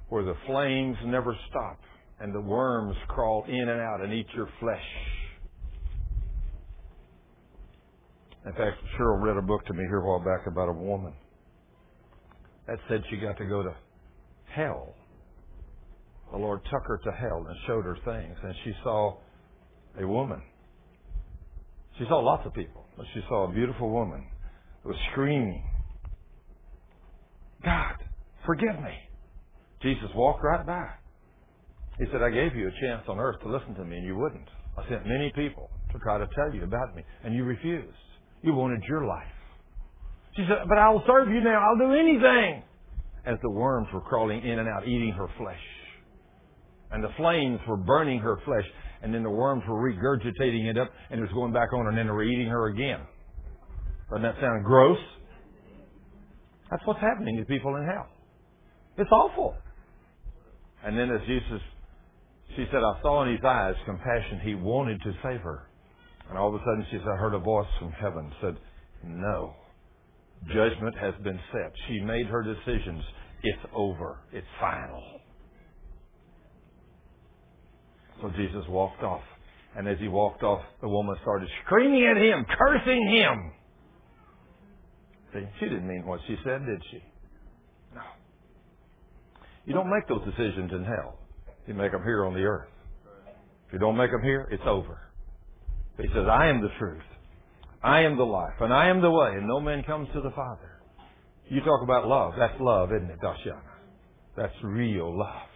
where 0.10 0.24
the 0.24 0.36
flames 0.46 0.98
never 1.06 1.36
stop 1.50 1.80
and 2.20 2.34
the 2.34 2.42
worms 2.42 2.96
crawl 3.08 3.44
in 3.48 3.70
and 3.70 3.82
out 3.82 4.02
and 4.02 4.14
eat 4.14 4.28
your 4.36 4.48
flesh. 4.60 4.86
In 8.46 8.52
fact, 8.54 8.78
Cheryl 8.98 9.22
read 9.22 9.38
a 9.38 9.42
book 9.42 9.66
to 9.66 9.74
me 9.74 9.84
here 9.88 10.00
a 10.00 10.08
while 10.08 10.20
back 10.20 10.48
about 10.48 10.70
a 10.70 10.74
woman 10.74 11.14
that 12.68 12.78
said 12.88 13.04
she 13.10 13.18
got 13.18 13.38
to 13.38 13.46
go 13.46 13.64
to 13.64 13.74
hell. 14.54 14.94
The 16.32 16.38
Lord 16.38 16.62
took 16.66 16.84
her 16.88 17.00
to 17.04 17.12
hell 17.12 17.46
and 17.48 17.58
showed 17.68 17.86
her 17.86 17.98
things, 18.06 18.38
and 18.44 18.54
she 18.64 18.74
saw 18.84 19.18
a 20.00 20.08
woman. 20.08 20.42
She 21.98 22.06
saw 22.06 22.20
lots 22.20 22.46
of 22.46 22.54
people, 22.54 22.86
but 22.98 23.06
she 23.14 23.22
saw 23.28 23.50
a 23.50 23.54
beautiful 23.54 23.90
woman 23.90 24.26
who 24.84 24.90
was 24.90 24.98
screaming 25.12 25.64
God, 27.64 27.96
forgive 28.46 28.76
me. 28.82 28.94
Jesus 29.82 30.10
walked 30.16 30.44
right 30.44 30.66
by. 30.66 30.88
He 31.98 32.06
said, 32.12 32.22
I 32.22 32.30
gave 32.30 32.56
you 32.56 32.68
a 32.68 32.82
chance 32.82 33.04
on 33.08 33.20
earth 33.20 33.40
to 33.44 33.50
listen 33.50 33.76
to 33.76 33.86
me, 33.86 33.98
and 33.98 34.06
you 34.06 34.16
wouldn't. 34.16 34.48
I 34.78 34.88
sent 34.90 35.06
many 35.06 35.32
people 35.36 35.70
to 35.92 36.00
try 36.00 36.18
to 36.18 36.28
tell 36.36 36.54
you 36.54 36.64
about 36.64 36.96
me, 36.96 37.04
and 37.24 37.36
you 37.36 37.44
refused. 37.44 37.98
You 38.42 38.54
wanted 38.54 38.82
your 38.88 39.06
life. 39.06 39.24
She 40.36 40.44
said, 40.48 40.68
But 40.68 40.78
I'll 40.78 41.04
serve 41.06 41.28
you 41.28 41.42
now. 41.42 41.62
I'll 41.62 41.78
do 41.78 41.94
anything. 41.94 42.64
As 43.26 43.38
the 43.44 43.50
worms 43.52 43.88
were 43.94 44.02
crawling 44.02 44.44
in 44.44 44.60
and 44.60 44.68
out, 44.68 44.88
eating 44.88 45.12
her 45.12 45.28
flesh. 45.38 45.60
And 46.92 47.04
the 47.04 47.14
flames 47.18 47.60
were 47.68 47.78
burning 47.78 48.20
her 48.20 48.38
flesh, 48.46 48.66
and 49.04 49.14
then 49.14 49.24
the 49.24 49.30
worms 49.30 49.64
were 49.68 49.78
regurgitating 49.78 50.70
it 50.70 50.78
up, 50.78 50.90
and 51.10 51.20
it 51.20 51.24
was 51.24 51.32
going 51.34 51.54
back 51.54 51.74
on, 51.74 51.88
and 51.88 51.98
then 51.98 52.08
they 52.08 52.12
were 52.12 52.24
eating 52.24 52.48
her 52.48 52.68
again. 52.68 53.02
Doesn't 54.10 54.24
that 54.24 54.36
sound 54.42 54.66
gross? 54.66 54.98
That's 56.72 56.82
what's 56.86 57.02
happening 57.02 57.38
to 57.38 57.46
people 57.46 57.76
in 57.76 57.86
hell. 57.86 58.08
It's 58.98 59.12
awful. 59.12 59.56
And 60.84 60.98
then 60.98 61.12
as 61.12 61.20
Jesus, 61.28 61.62
she 62.56 62.66
said, 62.72 62.80
I 62.80 63.02
saw 63.02 63.24
in 63.24 63.36
his 63.36 63.44
eyes 63.46 63.76
compassion. 63.86 64.40
He 64.44 64.56
wanted 64.56 65.02
to 65.04 65.12
save 65.22 65.42
her. 65.42 65.68
And 66.30 66.38
all 66.38 66.48
of 66.48 66.56
a 66.56 66.60
sudden 66.60 66.86
she 66.90 66.98
said, 66.98 67.08
I 67.08 67.18
heard 67.18 67.34
a 67.34 67.40
voice 67.40 67.68
from 67.78 67.92
heaven 67.92 68.32
said, 68.42 68.58
no. 69.04 69.54
Judgment 70.48 70.96
has 70.98 71.14
been 71.24 71.40
set. 71.52 71.72
She 71.88 72.00
made 72.00 72.26
her 72.28 72.42
decisions. 72.42 73.04
It's 73.44 73.64
over. 73.76 74.20
It's 74.32 74.48
final. 74.60 75.04
So 78.22 78.32
Jesus 78.38 78.64
walked 78.70 79.04
off. 79.04 79.22
And 79.76 79.88
as 79.88 79.98
he 80.00 80.08
walked 80.08 80.44
off, 80.44 80.62
the 80.82 80.90
woman 80.90 81.16
started 81.22 81.50
screaming 81.66 82.06
at 82.06 82.18
him, 82.18 82.46
cursing 82.58 83.08
him. 83.10 83.52
See, 85.34 85.48
she 85.60 85.66
didn't 85.66 85.88
mean 85.88 86.06
what 86.06 86.20
she 86.28 86.36
said, 86.44 86.66
did 86.66 86.82
she? 86.92 87.04
No. 87.96 88.02
You 89.66 89.74
don't 89.74 89.90
make 89.90 90.08
those 90.08 90.24
decisions 90.26 90.72
in 90.74 90.84
hell. 90.84 91.20
You 91.68 91.74
make 91.74 91.92
them 91.92 92.04
here 92.04 92.26
on 92.26 92.34
the 92.34 92.42
earth. 92.42 92.70
If 93.68 93.74
you 93.74 93.80
don't 93.80 93.96
make 93.96 94.12
them 94.12 94.22
here, 94.24 94.48
it's 94.52 94.64
over. 94.66 95.00
He 95.98 96.08
says, 96.08 96.26
I 96.30 96.48
am 96.48 96.62
the 96.62 96.70
truth. 96.80 97.04
I 97.84 98.02
am 98.02 98.18
the 98.18 98.24
life, 98.24 98.54
and 98.60 98.74
I 98.74 98.90
am 98.90 99.02
the 99.02 99.10
way, 99.10 99.32
and 99.36 99.48
no 99.48 99.60
man 99.60 99.84
comes 99.84 100.08
to 100.14 100.22
the 100.22 100.32
Father. 100.32 100.82
You 101.48 101.62
talk 101.62 101.82
about 101.84 102.08
love. 102.08 102.34
That's 102.38 102.60
love, 102.60 102.92
isn't 102.92 103.10
it, 103.10 103.20
Dashiana? 103.22 103.62
That's 104.38 104.54
real 104.64 105.18
love. 105.18 105.48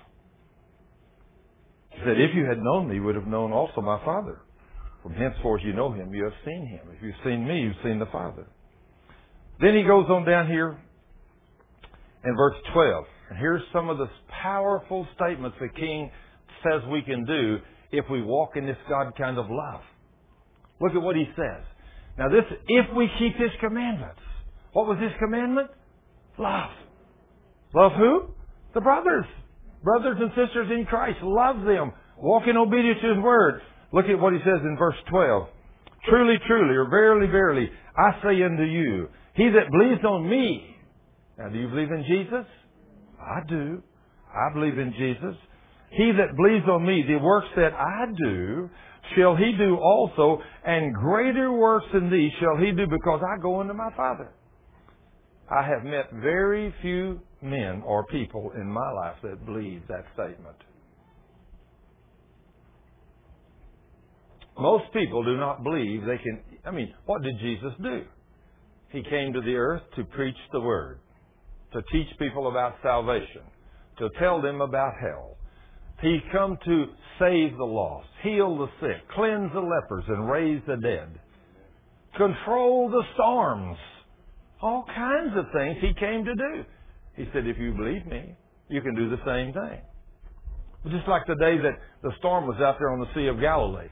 He 1.92 2.00
said, 2.00 2.20
If 2.20 2.36
you 2.36 2.46
had 2.46 2.62
known 2.62 2.90
me, 2.90 2.96
you 2.96 3.04
would 3.04 3.16
have 3.16 3.28
known 3.28 3.52
also 3.52 3.82
my 3.82 4.04
Father. 4.04 4.42
From 5.04 5.14
henceforth 5.14 5.62
you 5.64 5.74
know 5.74 5.92
him, 5.92 6.14
you 6.14 6.24
have 6.24 6.34
seen 6.44 6.68
him. 6.68 6.82
If 6.96 7.04
you've 7.04 7.16
seen 7.24 7.48
me, 7.48 7.62
you've 7.62 7.84
seen 7.84 8.00
the 8.00 8.08
Father. 8.08 8.48
Then 9.60 9.76
he 9.76 9.84
goes 9.84 10.06
on 10.10 10.26
down 10.26 10.48
here 10.48 10.78
in 12.24 12.36
verse 12.36 12.56
12. 12.74 13.06
And 13.30 13.40
here's 13.40 13.62
some 13.74 13.90
of 13.90 13.98
the 13.98 14.08
powerful 14.44 15.08
statements 15.16 15.58
the 15.60 15.70
king 15.70 16.12
says 16.64 16.82
we 16.92 17.02
can 17.02 17.26
do 17.26 17.58
if 17.92 18.06
we 18.10 18.22
walk 18.22 18.52
in 18.56 18.66
this 18.66 18.78
God 18.90 19.14
kind 19.18 19.38
of 19.38 19.46
love. 19.50 19.82
Look 20.82 20.94
at 20.94 21.02
what 21.02 21.16
he 21.16 21.26
says. 21.36 21.64
Now 22.18 22.30
this, 22.30 22.44
if 22.68 22.86
we 22.96 23.10
keep 23.20 23.36
his 23.38 23.52
commandments. 23.60 24.20
What 24.74 24.88
was 24.88 24.98
his 25.00 25.12
commandment? 25.20 25.70
Love. 26.38 26.72
Love 27.74 27.94
who? 27.98 28.30
The 28.74 28.82
brothers. 28.82 29.26
Brothers 29.84 30.18
and 30.20 30.30
sisters 30.32 30.68
in 30.70 30.86
Christ. 30.86 31.20
Love 31.24 31.64
them. 31.66 31.94
Walk 32.18 32.44
in 32.50 32.58
obedience 32.58 33.00
to 33.02 33.16
his 33.16 33.24
word. 33.24 33.62
Look 33.94 34.06
at 34.06 34.20
what 34.20 34.34
he 34.34 34.40
says 34.40 34.60
in 34.64 34.76
verse 34.78 34.96
12. 35.10 35.48
Truly, 36.10 36.36
truly, 36.46 36.76
or 36.76 36.90
verily, 36.90 37.28
verily, 37.28 37.70
I 37.98 38.22
say 38.22 38.44
unto 38.44 38.64
you, 38.64 39.08
he 39.36 39.50
that 39.50 39.72
believes 39.72 40.04
on 40.04 40.30
me, 40.30 40.76
Now, 41.38 41.50
do 41.50 41.60
you 41.60 41.68
believe 41.68 41.92
in 41.92 42.06
Jesus? 42.08 42.46
I 43.20 43.42
do. 43.48 43.84
I 44.34 44.54
believe 44.54 44.78
in 44.78 44.94
Jesus. 44.98 45.36
He 45.92 46.12
that 46.18 46.36
believes 46.36 46.68
on 46.68 46.86
me, 46.86 47.04
the 47.08 47.18
works 47.24 47.48
that 47.56 47.74
I 47.74 48.06
do, 48.18 48.70
shall 49.16 49.36
he 49.36 49.54
do 49.58 49.78
also, 49.78 50.42
and 50.66 50.94
greater 50.94 51.52
works 51.52 51.86
than 51.94 52.10
these 52.10 52.32
shall 52.40 52.58
he 52.58 52.72
do, 52.72 52.86
because 52.88 53.22
I 53.24 53.42
go 53.42 53.60
unto 53.60 53.74
my 53.74 53.90
Father. 53.96 54.32
I 55.50 55.64
have 55.68 55.84
met 55.84 56.12
very 56.12 56.74
few 56.82 57.20
men 57.42 57.84
or 57.86 58.06
people 58.08 58.52
in 58.56 58.68
my 58.68 58.92
life 58.92 59.16
that 59.22 59.46
believe 59.46 59.84
that 59.88 60.06
statement. 60.14 60.58
Most 64.58 64.86
people 64.94 65.24
do 65.24 65.38
not 65.38 65.64
believe 65.64 66.02
they 66.02 66.18
can. 66.18 66.40
I 66.66 66.72
mean, 66.72 66.94
what 67.06 67.22
did 67.22 67.36
Jesus 67.40 67.74
do? 67.82 68.04
He 68.90 69.04
came 69.04 69.34
to 69.34 69.42
the 69.42 69.56
earth 69.56 69.82
to 69.96 70.04
preach 70.04 70.38
the 70.52 70.60
word, 70.60 71.00
to 71.74 71.82
teach 71.92 72.08
people 72.18 72.48
about 72.48 72.76
salvation, 72.82 73.42
to 74.00 74.10
tell 74.20 74.42
them 74.42 74.62
about 74.62 74.94
hell. 75.02 75.38
He 76.02 76.20
come 76.32 76.58
to 76.66 76.86
save 77.20 77.58
the 77.58 77.66
lost, 77.66 78.08
heal 78.22 78.58
the 78.58 78.68
sick, 78.82 79.08
cleanse 79.16 79.52
the 79.54 79.62
lepers, 79.62 80.04
and 80.08 80.30
raise 80.30 80.62
the 80.68 80.78
dead, 80.78 81.20
control 82.18 82.90
the 82.90 83.04
storms. 83.14 83.78
All 84.62 84.86
kinds 84.94 85.38
of 85.38 85.46
things 85.54 85.78
he 85.82 85.94
came 86.00 86.26
to 86.26 86.36
do. 86.36 86.66
He 87.16 87.26
said, 87.34 87.48
if 87.48 87.58
you 87.58 87.74
believe 87.74 88.06
me, 88.06 88.36
you 88.70 88.82
can 88.82 88.96
do 88.96 89.10
the 89.10 89.20
same 89.26 89.54
thing. 89.54 89.82
Just 90.92 91.08
like 91.08 91.26
the 91.28 91.36
day 91.36 91.58
that 91.58 91.80
the 92.04 92.12
storm 92.20 92.46
was 92.48 92.58
out 92.62 92.76
there 92.80 92.92
on 92.92 93.00
the 93.00 93.08
Sea 93.16 93.28
of 93.28 93.40
Galilee. 93.40 93.90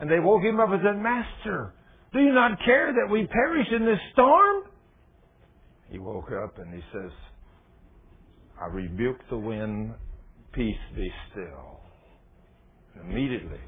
And 0.00 0.10
they 0.10 0.18
woke 0.18 0.42
him 0.42 0.60
up 0.60 0.70
and 0.70 0.80
said, 0.84 0.96
Master, 0.96 1.74
do 2.12 2.20
you 2.20 2.32
not 2.32 2.58
care 2.64 2.92
that 2.92 3.10
we 3.10 3.26
perish 3.26 3.68
in 3.74 3.84
this 3.84 3.98
storm? 4.12 4.64
He 5.90 5.98
woke 5.98 6.30
up 6.32 6.58
and 6.58 6.72
he 6.72 6.80
says, 6.92 7.10
I 8.60 8.66
rebuke 8.66 9.18
the 9.30 9.38
wind, 9.38 9.94
peace 10.52 10.76
be 10.94 11.10
still. 11.30 11.80
And 12.94 13.10
immediately 13.10 13.60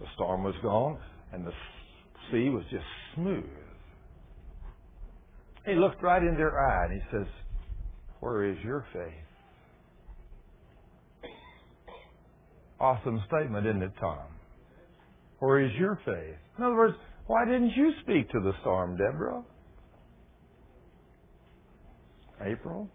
the 0.00 0.06
storm 0.14 0.44
was 0.44 0.54
gone 0.62 0.98
and 1.32 1.46
the 1.46 1.52
sea 2.30 2.48
was 2.48 2.64
just 2.70 2.84
smooth. 3.14 3.44
He 5.66 5.74
looked 5.74 6.02
right 6.02 6.22
in 6.22 6.36
their 6.36 6.58
eye 6.58 6.86
and 6.86 6.94
he 6.94 7.00
says, 7.12 7.26
Where 8.20 8.44
is 8.44 8.56
your 8.64 8.86
faith? 8.92 9.12
Awesome 12.80 13.22
statement, 13.28 13.66
isn't 13.66 13.82
it, 13.82 13.92
Tom? 14.00 14.20
Where 15.38 15.60
is 15.60 15.70
your 15.78 15.98
faith? 16.04 16.36
In 16.56 16.64
other 16.64 16.76
words, 16.76 16.96
why 17.30 17.44
didn't 17.44 17.70
you 17.76 17.92
speak 18.02 18.28
to 18.30 18.40
the 18.40 18.52
storm, 18.60 18.96
Deborah? 18.96 19.44
April? 22.44 22.88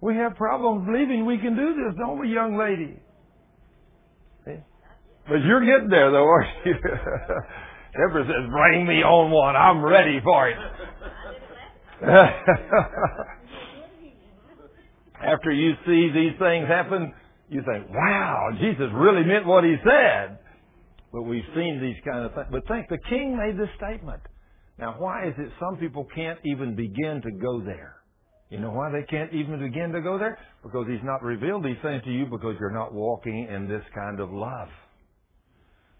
We 0.00 0.16
have 0.16 0.34
problems 0.34 0.84
believing 0.84 1.24
we 1.24 1.38
can 1.38 1.54
do 1.54 1.74
this, 1.74 1.94
don't 1.96 2.18
we, 2.18 2.28
young 2.28 2.58
lady? 2.58 2.98
But 5.28 5.44
you're 5.44 5.64
getting 5.64 5.90
there, 5.90 6.10
though, 6.10 6.26
aren't 6.26 6.66
you? 6.66 6.74
Deborah 7.92 8.24
says, 8.24 8.50
bring 8.50 8.84
me 8.84 9.04
on 9.04 9.30
one. 9.30 9.54
I'm 9.54 9.84
ready 9.84 10.18
for 10.24 10.48
it. 10.48 10.56
After 15.22 15.52
you 15.52 15.74
see 15.86 16.10
these 16.12 16.36
things 16.40 16.66
happen, 16.66 17.14
you 17.48 17.62
think, 17.62 17.88
wow, 17.90 18.50
Jesus 18.60 18.90
really 18.92 19.22
meant 19.22 19.46
what 19.46 19.62
he 19.62 19.76
said. 19.84 20.40
But 21.12 21.22
we've 21.22 21.46
seen 21.54 21.80
these 21.80 21.96
kind 22.04 22.24
of 22.24 22.34
things. 22.34 22.46
But 22.50 22.66
think, 22.68 22.88
the 22.88 22.98
king 23.08 23.36
made 23.36 23.58
this 23.58 23.70
statement. 23.76 24.22
Now, 24.78 24.94
why 24.98 25.26
is 25.26 25.34
it 25.38 25.50
some 25.58 25.76
people 25.78 26.06
can't 26.14 26.38
even 26.44 26.76
begin 26.76 27.20
to 27.24 27.30
go 27.40 27.60
there? 27.60 27.96
You 28.50 28.60
know 28.60 28.70
why 28.70 28.90
they 28.90 29.04
can't 29.04 29.32
even 29.32 29.60
begin 29.60 29.92
to 29.92 30.00
go 30.00 30.18
there? 30.18 30.38
Because 30.62 30.86
he's 30.88 31.04
not 31.04 31.22
revealed 31.22 31.64
these 31.64 31.76
things 31.82 32.02
to 32.04 32.10
you 32.10 32.26
because 32.26 32.56
you're 32.60 32.70
not 32.70 32.94
walking 32.94 33.48
in 33.50 33.68
this 33.68 33.82
kind 33.94 34.20
of 34.20 34.30
love. 34.30 34.68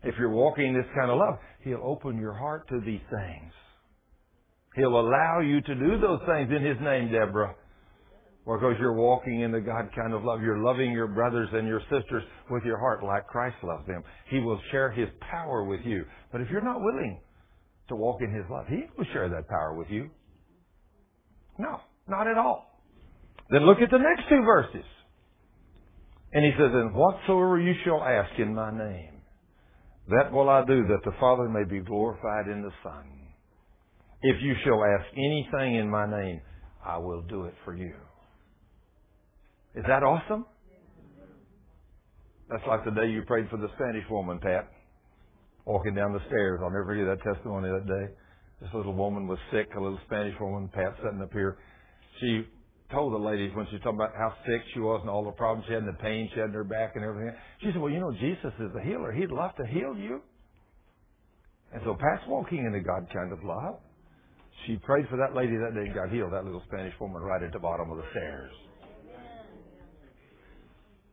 If 0.02 0.14
you're 0.18 0.30
walking 0.30 0.68
in 0.68 0.74
this 0.74 0.86
kind 0.96 1.10
of 1.10 1.18
love, 1.18 1.38
he'll 1.62 1.82
open 1.82 2.18
your 2.18 2.34
heart 2.34 2.68
to 2.68 2.80
these 2.80 3.02
things. 3.10 3.52
He'll 4.76 5.00
allow 5.00 5.40
you 5.40 5.60
to 5.60 5.74
do 5.74 5.98
those 6.00 6.20
things 6.26 6.50
in 6.54 6.64
his 6.64 6.76
name, 6.80 7.10
Deborah 7.10 7.54
because 8.56 8.76
you're 8.80 8.94
walking 8.94 9.42
in 9.42 9.52
the 9.52 9.60
God 9.60 9.90
kind 9.94 10.14
of 10.14 10.24
love. 10.24 10.40
You're 10.40 10.62
loving 10.62 10.90
your 10.90 11.06
brothers 11.06 11.50
and 11.52 11.68
your 11.68 11.80
sisters 11.82 12.22
with 12.50 12.64
your 12.64 12.78
heart 12.78 13.04
like 13.04 13.26
Christ 13.26 13.56
loves 13.62 13.86
them. 13.86 14.02
He 14.30 14.38
will 14.38 14.58
share 14.70 14.90
His 14.90 15.08
power 15.30 15.64
with 15.64 15.80
you. 15.84 16.04
But 16.32 16.40
if 16.40 16.48
you're 16.50 16.64
not 16.64 16.80
willing 16.80 17.20
to 17.90 17.96
walk 17.96 18.22
in 18.22 18.32
His 18.32 18.44
love, 18.50 18.64
He 18.68 18.84
will 18.96 19.04
share 19.12 19.28
that 19.28 19.48
power 19.48 19.74
with 19.74 19.88
you. 19.90 20.08
No, 21.58 21.80
not 22.08 22.26
at 22.26 22.38
all. 22.38 22.80
Then 23.50 23.66
look 23.66 23.78
at 23.82 23.90
the 23.90 23.98
next 23.98 24.28
two 24.30 24.42
verses. 24.42 24.86
And 26.32 26.42
He 26.42 26.52
says, 26.52 26.70
And 26.72 26.94
whatsoever 26.94 27.60
you 27.60 27.74
shall 27.84 28.02
ask 28.02 28.38
in 28.38 28.54
my 28.54 28.70
name, 28.70 29.20
that 30.08 30.32
will 30.32 30.48
I 30.48 30.64
do, 30.64 30.86
that 30.86 31.00
the 31.04 31.12
Father 31.20 31.50
may 31.50 31.64
be 31.64 31.84
glorified 31.84 32.46
in 32.50 32.62
the 32.62 32.72
Son. 32.82 33.04
If 34.22 34.42
you 34.42 34.54
shall 34.64 34.82
ask 34.82 35.06
anything 35.12 35.74
in 35.74 35.90
my 35.90 36.10
name, 36.10 36.40
I 36.82 36.96
will 36.96 37.20
do 37.20 37.44
it 37.44 37.54
for 37.66 37.76
you. 37.76 37.92
Is 39.78 39.84
that 39.86 40.02
awesome? 40.02 40.44
That's 42.50 42.66
like 42.66 42.84
the 42.84 42.90
day 42.90 43.06
you 43.06 43.22
prayed 43.22 43.46
for 43.48 43.58
the 43.58 43.68
Spanish 43.78 44.02
woman, 44.10 44.40
Pat, 44.42 44.66
walking 45.64 45.94
down 45.94 46.12
the 46.12 46.24
stairs. 46.26 46.58
I'll 46.60 46.74
never 46.74 46.86
forget 46.86 47.06
that 47.06 47.22
testimony 47.22 47.70
that 47.70 47.86
day. 47.86 48.12
This 48.60 48.70
little 48.74 48.92
woman 48.94 49.28
was 49.28 49.38
sick, 49.52 49.68
a 49.76 49.80
little 49.80 50.00
Spanish 50.06 50.34
woman, 50.40 50.68
Pat 50.74 50.98
sitting 50.98 51.22
up 51.22 51.32
here. 51.32 51.58
She 52.18 52.42
told 52.90 53.12
the 53.12 53.22
ladies 53.22 53.54
when 53.54 53.66
she 53.70 53.78
was 53.78 53.82
talking 53.86 54.02
about 54.02 54.18
how 54.18 54.34
sick 54.42 54.66
she 54.74 54.80
was 54.80 54.98
and 55.02 55.10
all 55.10 55.22
the 55.22 55.30
problems 55.38 55.62
she 55.68 55.74
had 55.74 55.84
and 55.84 55.94
the 55.94 56.02
pain 56.02 56.28
she 56.34 56.40
had 56.40 56.48
in 56.48 56.58
her 56.58 56.64
back 56.64 56.96
and 56.96 57.04
everything. 57.04 57.30
She 57.62 57.70
said, 57.70 57.78
well, 57.80 57.92
you 57.92 58.00
know, 58.00 58.10
Jesus 58.18 58.50
is 58.58 58.74
the 58.74 58.82
healer. 58.82 59.12
He'd 59.12 59.30
love 59.30 59.54
to 59.62 59.66
heal 59.70 59.94
you. 59.94 60.22
And 61.70 61.82
so 61.84 61.94
Pat's 61.94 62.26
walking 62.26 62.66
in 62.66 62.72
the 62.72 62.80
God 62.80 63.06
kind 63.14 63.30
of 63.30 63.44
love. 63.44 63.78
She 64.66 64.74
prayed 64.82 65.06
for 65.08 65.18
that 65.22 65.36
lady 65.38 65.54
that 65.54 65.78
day 65.78 65.86
and 65.86 65.94
got 65.94 66.10
healed, 66.10 66.32
that 66.32 66.44
little 66.44 66.66
Spanish 66.66 66.98
woman 66.98 67.22
right 67.22 67.44
at 67.44 67.52
the 67.52 67.60
bottom 67.60 67.92
of 67.92 67.98
the 67.98 68.08
stairs. 68.10 68.50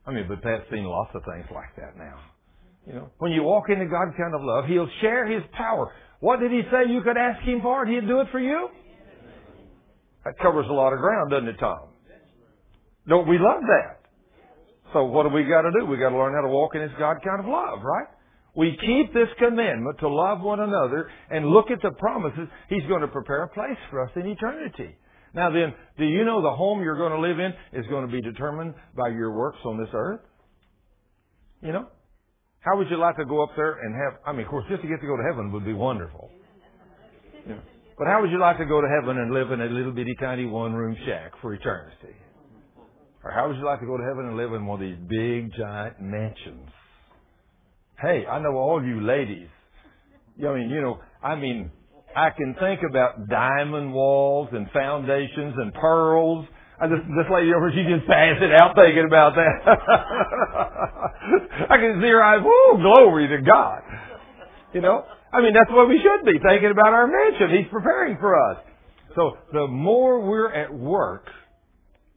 I 0.07 0.11
mean, 0.11 0.25
but 0.27 0.41
Pat's 0.41 0.63
seen 0.71 0.85
lots 0.85 1.11
of 1.15 1.23
things 1.25 1.45
like 1.53 1.75
that 1.77 1.97
now. 1.97 2.19
You 2.85 2.93
know, 2.93 3.09
when 3.17 3.31
you 3.31 3.41
walk 3.43 3.65
into 3.69 3.85
God 3.85 4.13
kind 4.15 4.35
of 4.35 4.41
love, 4.43 4.65
He'll 4.65 4.89
share 5.01 5.25
His 5.25 5.41
power. 5.57 5.91
What 6.19 6.39
did 6.39 6.51
He 6.51 6.61
say 6.71 6.91
you 6.91 7.01
could 7.01 7.17
ask 7.17 7.41
Him 7.41 7.61
for 7.61 7.83
and 7.83 7.93
He'd 7.93 8.07
do 8.07 8.21
it 8.21 8.27
for 8.31 8.39
you? 8.39 8.69
That 10.23 10.37
covers 10.41 10.65
a 10.69 10.73
lot 10.73 10.93
of 10.93 10.99
ground, 10.99 11.31
doesn't 11.31 11.49
it, 11.49 11.57
Tom? 11.59 11.89
Don't 13.07 13.27
we 13.27 13.37
love 13.37 13.61
that? 13.61 14.05
So 14.93 15.05
what 15.05 15.23
do 15.23 15.29
we 15.29 15.43
got 15.43 15.63
to 15.63 15.71
do? 15.71 15.85
We 15.85 15.97
got 15.97 16.09
to 16.09 16.17
learn 16.17 16.33
how 16.33 16.41
to 16.41 16.49
walk 16.49 16.75
in 16.75 16.81
His 16.81 16.91
God 16.99 17.17
kind 17.25 17.39
of 17.39 17.45
love, 17.45 17.81
right? 17.83 18.07
We 18.55 18.77
keep 18.79 19.13
this 19.13 19.27
commandment 19.37 19.99
to 19.99 20.07
love 20.07 20.41
one 20.41 20.61
another 20.61 21.09
and 21.29 21.47
look 21.47 21.71
at 21.71 21.81
the 21.81 21.91
promises. 21.99 22.47
He's 22.69 22.85
going 22.87 23.01
to 23.01 23.07
prepare 23.07 23.43
a 23.43 23.49
place 23.49 23.77
for 23.89 24.03
us 24.03 24.11
in 24.15 24.27
eternity. 24.27 24.95
Now 25.35 25.51
then, 25.51 25.73
do 25.97 26.05
you 26.05 26.23
know 26.23 26.41
the 26.41 26.51
home 26.51 26.81
you're 26.81 26.97
going 26.97 27.11
to 27.11 27.19
live 27.19 27.39
in 27.39 27.53
is 27.77 27.85
going 27.87 28.07
to 28.07 28.11
be 28.11 28.21
determined 28.21 28.73
by 28.95 29.09
your 29.09 29.33
works 29.33 29.59
on 29.65 29.77
this 29.77 29.89
earth? 29.93 30.21
You 31.61 31.73
know? 31.73 31.87
How 32.61 32.77
would 32.77 32.87
you 32.89 32.97
like 32.97 33.17
to 33.17 33.25
go 33.25 33.43
up 33.43 33.49
there 33.55 33.73
and 33.73 33.93
have, 33.93 34.19
I 34.25 34.31
mean, 34.31 34.45
of 34.45 34.49
course, 34.49 34.65
just 34.69 34.81
to 34.81 34.87
get 34.87 35.01
to 35.01 35.07
go 35.07 35.17
to 35.17 35.23
heaven 35.23 35.51
would 35.51 35.65
be 35.65 35.73
wonderful. 35.73 36.31
You 37.45 37.55
know? 37.55 37.61
But 37.97 38.07
how 38.07 38.21
would 38.21 38.31
you 38.31 38.39
like 38.39 38.57
to 38.57 38.65
go 38.65 38.81
to 38.81 38.87
heaven 38.87 39.17
and 39.17 39.33
live 39.33 39.51
in 39.51 39.61
a 39.61 39.65
little 39.65 39.91
bitty 39.91 40.15
tiny 40.19 40.45
one 40.45 40.73
room 40.73 40.97
shack 41.05 41.31
for 41.41 41.53
eternity? 41.53 42.15
Or 43.23 43.31
how 43.31 43.47
would 43.47 43.57
you 43.57 43.65
like 43.65 43.81
to 43.81 43.85
go 43.85 43.97
to 43.97 44.03
heaven 44.03 44.25
and 44.27 44.37
live 44.37 44.53
in 44.53 44.65
one 44.65 44.81
of 44.81 44.87
these 44.87 44.97
big 45.07 45.51
giant 45.57 45.99
mansions? 46.01 46.69
Hey, 47.99 48.25
I 48.25 48.39
know 48.39 48.55
all 48.55 48.83
you 48.83 49.01
ladies. 49.01 49.49
I 50.39 50.53
mean, 50.53 50.69
you 50.69 50.81
know, 50.81 50.99
I 51.23 51.35
mean, 51.35 51.71
I 52.15 52.29
can 52.29 52.55
think 52.59 52.81
about 52.87 53.27
diamond 53.27 53.91
walls 53.93 54.49
and 54.53 54.69
foundations 54.71 55.55
and 55.57 55.73
pearls. 55.73 56.45
I 56.79 56.87
just, 56.87 57.01
this 57.03 57.25
lady 57.31 57.53
over, 57.53 57.71
she 57.71 57.83
just 57.83 58.07
passed 58.07 58.41
it 58.41 58.53
out 58.53 58.75
thinking 58.75 59.05
about 59.05 59.35
that. 59.35 59.65
I 61.69 61.77
can 61.77 62.01
see 62.01 62.07
her 62.07 62.23
eyes, 62.23 62.41
whoo, 62.43 62.77
glory 62.81 63.27
to 63.27 63.41
God. 63.41 63.81
You 64.73 64.81
know? 64.81 65.05
I 65.31 65.41
mean, 65.41 65.53
that's 65.53 65.71
what 65.71 65.89
we 65.89 65.99
should 65.99 66.25
be, 66.25 66.39
thinking 66.39 66.71
about 66.71 66.93
our 66.93 67.07
mansion. 67.07 67.49
He's 67.57 67.67
preparing 67.71 68.17
for 68.19 68.35
us. 68.51 68.57
So 69.15 69.37
the 69.51 69.67
more 69.67 70.21
we're 70.21 70.53
at 70.53 70.73
work 70.73 71.27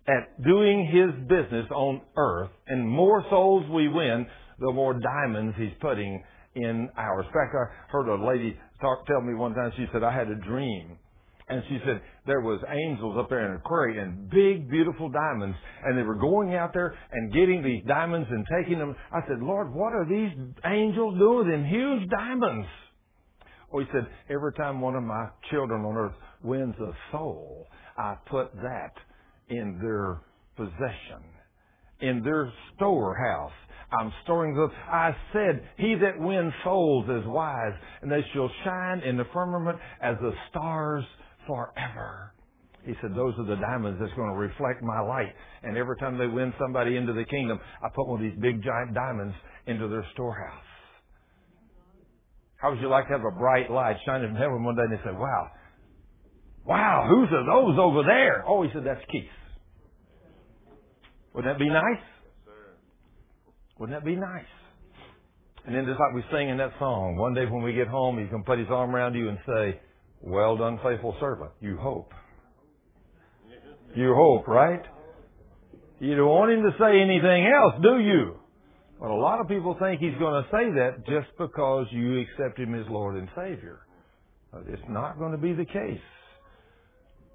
at 0.06 0.40
doing 0.44 0.86
His 0.86 1.10
business 1.28 1.66
on 1.72 2.02
earth 2.16 2.50
and 2.66 2.88
more 2.88 3.24
souls 3.30 3.68
we 3.70 3.88
win, 3.88 4.26
the 4.60 4.72
more 4.72 4.94
diamonds 4.94 5.56
He's 5.58 5.74
putting 5.80 6.22
in 6.54 6.88
ours. 6.96 7.26
In 7.26 7.32
fact, 7.32 7.54
I 7.54 7.66
heard 7.90 8.08
a 8.08 8.14
lady 8.26 8.56
talk, 8.80 9.06
tell 9.06 9.20
me 9.20 9.34
one 9.34 9.55
time, 9.55 9.72
she 9.76 9.86
said, 9.92 10.02
I 10.02 10.12
had 10.12 10.28
a 10.28 10.34
dream. 10.34 10.98
And 11.50 11.62
she 11.68 11.78
said 11.86 12.02
there 12.26 12.42
was 12.42 12.60
angels 12.68 13.16
up 13.18 13.30
there 13.30 13.50
in 13.50 13.56
a 13.56 13.60
quarry 13.60 13.98
and 13.98 14.28
big, 14.28 14.70
beautiful 14.70 15.09
diamonds. 15.09 15.56
And 15.84 15.96
they 15.96 16.02
were 16.02 16.16
going 16.18 16.55
out 16.55 16.74
there 16.74 16.94
and 17.10 17.32
getting 17.32 17.62
these 17.62 17.82
diamonds 17.86 18.28
and 18.30 18.46
taking 18.60 18.78
them. 18.78 18.94
I 19.12 19.20
said, 19.26 19.40
Lord, 19.40 19.72
what 19.72 19.94
are 19.94 20.06
these 20.06 20.32
angels 20.66 21.18
doing 21.18 21.38
with 21.38 21.46
them 21.46 21.64
huge 21.64 22.10
diamonds? 22.10 22.66
Well, 23.72 23.84
he 23.84 23.90
said, 23.92 24.06
every 24.30 24.52
time 24.55 24.80
one 24.80 24.94
of 24.94 25.02
my 25.02 25.28
children 25.50 25.84
on 25.84 25.96
earth 25.96 26.14
wins 26.42 26.74
a 26.80 26.92
soul, 27.12 27.66
I 27.96 28.16
put 28.26 28.55
that 28.56 28.92
in 29.48 29.78
their 29.82 30.20
possession, 30.56 31.24
in 32.00 32.22
their 32.22 32.52
storehouse. 32.74 33.52
I'm 33.90 34.12
storing 34.24 34.55
the, 34.55 34.69
I 34.90 35.16
said, 35.32 35.66
he 35.78 35.94
that 36.02 36.20
wins 36.20 36.52
souls 36.62 37.06
is 37.09 37.27
wise, 37.27 37.73
and 38.02 38.12
they 38.12 38.24
shall 38.35 38.51
shine 38.65 39.01
in 39.01 39.16
the 39.16 39.24
firmament 39.32 39.78
as 40.02 40.16
the 40.20 40.32
stars 40.51 41.05
forever. 41.47 42.35
He 42.85 42.93
said, 43.01 43.12
those 43.15 43.35
are 43.39 43.47
the 43.47 43.56
diamonds 43.56 43.98
that's 44.01 44.12
going 44.15 44.31
to 44.31 44.36
reflect 44.36 44.82
my 44.82 45.01
light. 45.01 45.32
And 45.62 45.77
every 45.77 45.97
time 45.97 46.19
they 46.19 46.27
win 46.27 46.52
somebody 46.60 46.97
into 46.97 47.12
the 47.12 47.24
kingdom, 47.24 47.59
I 47.82 47.89
put 47.94 48.06
one 48.06 48.24
of 48.24 48.31
these 48.31 48.40
big 48.40 48.62
giant 48.62 48.94
diamonds 48.94 49.35
into 49.66 49.89
their 49.89 50.06
storehouse. 50.12 50.65
How 52.56 52.70
would 52.70 52.81
you 52.81 52.89
like 52.89 53.06
to 53.06 53.12
have 53.12 53.24
a 53.24 53.39
bright 53.39 53.70
light 53.70 53.97
shining 54.05 54.28
from 54.28 54.36
heaven 54.36 54.65
one 54.65 54.77
day 54.77 54.82
and 54.82 54.93
they 54.93 55.02
say, 55.05 55.12
wow, 55.12 55.48
wow, 56.65 57.06
whose 57.09 57.28
are 57.32 57.44
those 57.44 57.78
over 57.78 58.02
there? 58.02 58.44
Oh, 58.47 58.62
he 58.62 58.69
said, 58.74 58.85
that's 58.85 59.05
Keith. 59.10 59.31
Wouldn't 61.35 61.55
that 61.55 61.59
be 61.59 61.69
nice? 61.69 62.02
Wouldn't 63.78 63.98
that 63.98 64.05
be 64.05 64.16
nice? 64.16 64.44
And 65.64 65.74
then 65.74 65.84
just 65.86 66.00
like 66.00 66.14
we 66.14 66.22
sing 66.32 66.48
in 66.48 66.56
that 66.59 66.72
song, 66.78 67.16
one 67.16 67.34
day 67.34 67.44
when 67.46 67.62
we 67.62 67.74
get 67.74 67.88
home, 67.88 68.18
he 68.18 68.26
can 68.26 68.42
put 68.42 68.59
his 68.59 68.68
arm 68.70 68.94
around 68.94 69.14
you 69.14 69.28
and 69.28 69.38
say, 69.46 69.80
well 70.20 70.56
done, 70.56 70.80
faithful 70.82 71.16
servant. 71.20 71.50
You 71.60 71.76
hope. 71.76 72.12
You 73.94 74.14
hope, 74.14 74.48
right? 74.48 74.82
You 76.00 76.16
don't 76.16 76.28
want 76.28 76.52
him 76.52 76.62
to 76.62 76.72
say 76.78 77.00
anything 77.00 77.52
else, 77.52 77.74
do 77.82 77.98
you? 77.98 78.36
But 79.00 79.10
a 79.10 79.14
lot 79.14 79.40
of 79.40 79.48
people 79.48 79.76
think 79.78 80.00
he's 80.00 80.18
going 80.18 80.42
to 80.42 80.48
say 80.50 80.70
that 80.78 81.06
just 81.06 81.28
because 81.38 81.86
you 81.90 82.20
accept 82.20 82.59
him 82.59 82.74
as 82.74 82.86
Lord 82.88 83.16
and 83.16 83.28
Savior. 83.36 83.80
But 84.52 84.64
it's 84.68 84.82
not 84.88 85.18
going 85.18 85.32
to 85.32 85.38
be 85.38 85.52
the 85.52 85.64
case. 85.64 86.00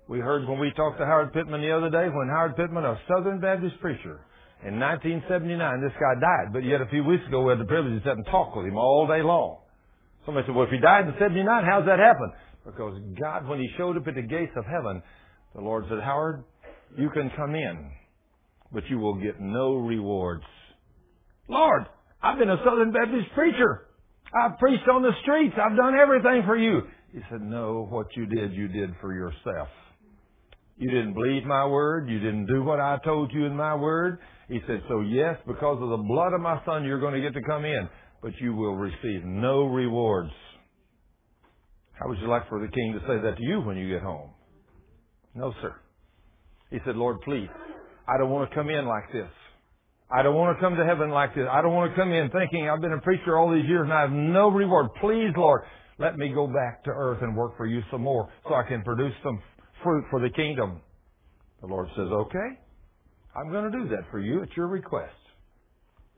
We 0.07 0.20
heard 0.20 0.48
when 0.48 0.60
we 0.60 0.72
talked 0.76 0.98
to 0.99 1.06
Howard 1.06 1.34
Pittman 1.34 1.61
the 1.61 1.72
other 1.72 1.90
day, 1.90 2.10
when 2.14 2.28
Howard 2.28 2.57
Pittman, 2.57 2.84
a 2.84 2.99
Southern 3.07 3.40
Baptist 3.40 3.80
preacher, 3.80 4.20
in 4.65 4.80
1979, 4.80 5.81
this 5.81 5.91
guy 5.99 6.15
died, 6.19 6.53
but 6.53 6.64
yet 6.64 6.81
a 6.81 6.88
few 6.88 7.03
weeks 7.03 7.26
ago 7.27 7.44
we 7.44 7.52
had 7.52 7.60
the 7.60 7.69
privilege 7.69 8.02
to 8.02 8.10
sit 8.10 8.18
and 8.18 8.26
talk 8.27 8.56
with 8.56 8.65
him 8.65 8.77
all 8.77 9.07
day 9.07 9.22
long. 9.22 9.60
Somebody 10.26 10.48
said, 10.48 10.56
well, 10.56 10.65
if 10.65 10.72
he 10.72 10.80
died 10.80 11.07
in 11.07 11.14
79, 11.19 11.44
how's 11.65 11.85
that 11.85 11.99
happen? 11.99 12.31
Because 12.65 12.95
God, 13.19 13.48
when 13.48 13.60
he 13.60 13.69
showed 13.77 13.98
up 13.98 14.07
at 14.07 14.15
the 14.15 14.22
gates 14.22 14.53
of 14.56 14.65
heaven, 14.65 15.03
the 15.53 15.61
Lord 15.61 15.85
said, 15.90 15.99
Howard, 15.99 16.45
you 16.98 17.10
can 17.10 17.30
come 17.35 17.56
in, 17.56 17.91
but 18.72 18.84
you 18.90 18.99
will 18.99 19.15
get 19.15 19.41
no 19.41 19.76
rewards 19.76 20.45
Lord, 21.48 21.85
I've 22.22 22.40
been 22.40 22.49
a 22.49 22.57
Southern 22.65 22.91
Baptist 22.91 23.34
preacher. 23.35 23.88
I've 24.34 24.57
preached 24.57 24.88
on 24.88 25.02
the 25.03 25.11
streets. 25.22 25.56
I've 25.61 25.77
done 25.77 25.94
everything 25.95 26.44
for 26.45 26.57
you. 26.57 26.81
He 27.11 27.19
said, 27.30 27.41
No, 27.41 27.85
what 27.90 28.07
you 28.15 28.26
did, 28.26 28.53
you 28.53 28.68
did 28.68 28.95
for 29.02 29.14
yourself. 29.14 29.68
You 30.84 30.91
didn't 30.91 31.14
believe 31.14 31.45
my 31.45 31.65
word. 31.65 32.10
You 32.10 32.19
didn't 32.19 32.45
do 32.47 32.61
what 32.61 32.81
I 32.81 32.97
told 33.05 33.31
you 33.31 33.45
in 33.45 33.55
my 33.55 33.73
word. 33.73 34.19
He 34.49 34.60
said, 34.68 34.81
So 34.89 34.99
yes, 34.99 35.38
because 35.47 35.81
of 35.81 35.88
the 35.88 36.03
blood 36.05 36.34
of 36.34 36.41
my 36.41 36.60
son, 36.65 36.84
you're 36.84 36.99
going 36.99 37.14
to 37.14 37.22
get 37.22 37.34
to 37.35 37.41
come 37.47 37.64
in, 37.64 37.88
but 38.22 38.34
you 38.41 38.53
will 38.53 38.76
receive 38.76 39.23
no 39.23 39.64
rewards. 39.64 40.34
How 41.93 42.10
would 42.10 42.18
you 42.19 42.27
like 42.27 42.49
for 42.49 42.60
the 42.60 42.68
king 42.68 42.99
to 42.99 42.99
say 43.07 43.15
that 43.23 43.38
to 43.38 43.43
you 43.43 43.61
when 43.61 43.77
you 43.77 43.88
get 43.88 44.01
home? 44.01 44.31
No, 45.34 45.53
sir. 45.61 45.73
He 46.69 46.80
said, 46.85 46.97
Lord, 46.97 47.22
please, 47.22 47.47
I 48.05 48.18
don't 48.18 48.30
want 48.30 48.49
to 48.49 48.53
come 48.53 48.69
in 48.69 48.85
like 48.85 49.10
this. 49.14 49.31
I 50.11 50.22
don't 50.22 50.35
want 50.35 50.57
to 50.57 50.61
come 50.61 50.76
to 50.76 50.84
heaven 50.84 51.11
like 51.11 51.34
this. 51.34 51.47
I 51.49 51.61
don't 51.61 51.73
want 51.73 51.93
to 51.93 51.95
come 51.95 52.11
in 52.11 52.30
thinking 52.30 52.69
I've 52.69 52.81
been 52.81 52.91
a 52.91 52.99
preacher 52.99 53.38
all 53.38 53.53
these 53.53 53.69
years 53.69 53.85
and 53.85 53.93
I 53.93 54.01
have 54.01 54.11
no 54.11 54.49
reward. 54.49 54.88
Please, 54.99 55.31
Lord, 55.38 55.61
let 55.97 56.18
me 56.18 56.34
go 56.35 56.45
back 56.45 56.84
to 56.84 56.89
earth 56.89 57.19
and 57.22 57.38
work 57.38 57.55
for 57.55 57.68
you 57.68 57.81
some 57.89 58.01
more 58.01 58.27
so 58.49 58.53
I 58.53 58.68
can 58.68 58.84
produce 58.84 59.14
some 59.23 59.41
fruit 59.84 60.05
for 60.10 60.19
the 60.19 60.30
kingdom. 60.30 60.81
The 61.61 61.68
Lord 61.68 61.88
says, 61.95 62.07
okay, 62.11 62.60
I'm 63.35 63.51
going 63.51 63.72
to 63.72 63.77
do 63.77 63.89
that 63.89 64.10
for 64.11 64.19
you 64.19 64.41
at 64.41 64.49
your 64.55 64.68
request. 64.68 65.14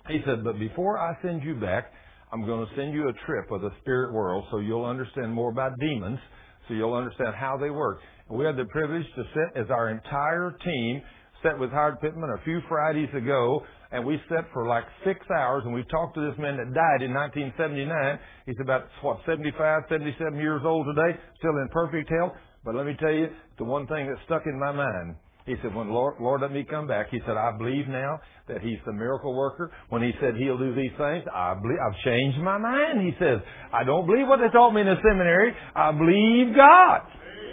He 0.07 0.19
said, 0.25 0.43
but 0.43 0.59
before 0.59 0.99
I 0.99 1.17
send 1.21 1.43
you 1.43 1.55
back, 1.55 1.91
I'm 2.31 2.45
going 2.45 2.65
to 2.65 2.75
send 2.75 2.93
you 2.93 3.09
a 3.09 3.13
trip 3.25 3.51
of 3.51 3.61
the 3.61 3.71
spirit 3.81 4.13
world 4.13 4.45
so 4.51 4.59
you'll 4.59 4.85
understand 4.85 5.31
more 5.31 5.51
about 5.51 5.79
demons, 5.79 6.19
so 6.67 6.73
you'll 6.73 6.93
understand 6.93 7.35
how 7.35 7.57
they 7.57 7.69
work. 7.69 7.99
And 8.29 8.37
we 8.37 8.45
had 8.45 8.57
the 8.57 8.65
privilege 8.65 9.05
to 9.15 9.23
sit 9.33 9.61
as 9.61 9.69
our 9.69 9.89
entire 9.89 10.57
team 10.63 11.01
sat 11.43 11.59
with 11.59 11.71
Howard 11.71 12.01
Pittman 12.01 12.29
a 12.29 12.43
few 12.43 12.59
Fridays 12.67 13.13
ago, 13.15 13.63
and 13.91 14.05
we 14.05 14.19
sat 14.29 14.45
for 14.51 14.67
like 14.67 14.83
six 15.05 15.19
hours, 15.29 15.63
and 15.65 15.73
we 15.73 15.83
talked 15.91 16.15
to 16.15 16.21
this 16.21 16.37
man 16.39 16.57
that 16.57 16.73
died 16.73 17.05
in 17.05 17.13
1979. 17.13 18.19
He's 18.45 18.55
about, 18.61 18.87
what, 19.01 19.19
75, 19.25 19.83
77 19.89 20.39
years 20.39 20.61
old 20.65 20.87
today, 20.87 21.17
still 21.37 21.55
in 21.61 21.69
perfect 21.71 22.09
health. 22.09 22.33
But 22.63 22.75
let 22.75 22.87
me 22.87 22.95
tell 22.99 23.13
you, 23.13 23.27
the 23.57 23.63
one 23.63 23.87
thing 23.87 24.07
that 24.07 24.17
stuck 24.25 24.43
in 24.45 24.59
my 24.59 24.71
mind, 24.71 25.15
he 25.45 25.55
said, 25.61 25.75
when 25.75 25.89
Lord, 25.89 26.15
Lord 26.19 26.41
let 26.41 26.51
me 26.51 26.65
come 26.67 26.87
back, 26.87 27.07
he 27.11 27.19
said, 27.25 27.37
I 27.37 27.55
believe 27.55 27.87
now 27.87 28.19
that 28.47 28.61
he's 28.61 28.79
the 28.85 28.93
miracle 28.93 29.35
worker. 29.35 29.71
When 29.89 30.01
he 30.01 30.11
said 30.19 30.33
he'll 30.35 30.57
do 30.57 30.73
these 30.73 30.91
things, 30.97 31.23
I 31.33 31.53
believe, 31.53 31.77
I've 31.77 31.97
changed 32.03 32.39
my 32.39 32.57
mind. 32.57 33.05
He 33.05 33.13
says, 33.19 33.39
I 33.71 33.83
don't 33.83 34.07
believe 34.07 34.27
what 34.27 34.39
they 34.41 34.49
taught 34.49 34.73
me 34.73 34.81
in 34.81 34.87
the 34.87 34.97
seminary. 35.05 35.53
I 35.75 35.91
believe 35.91 36.55
God. 36.55 37.01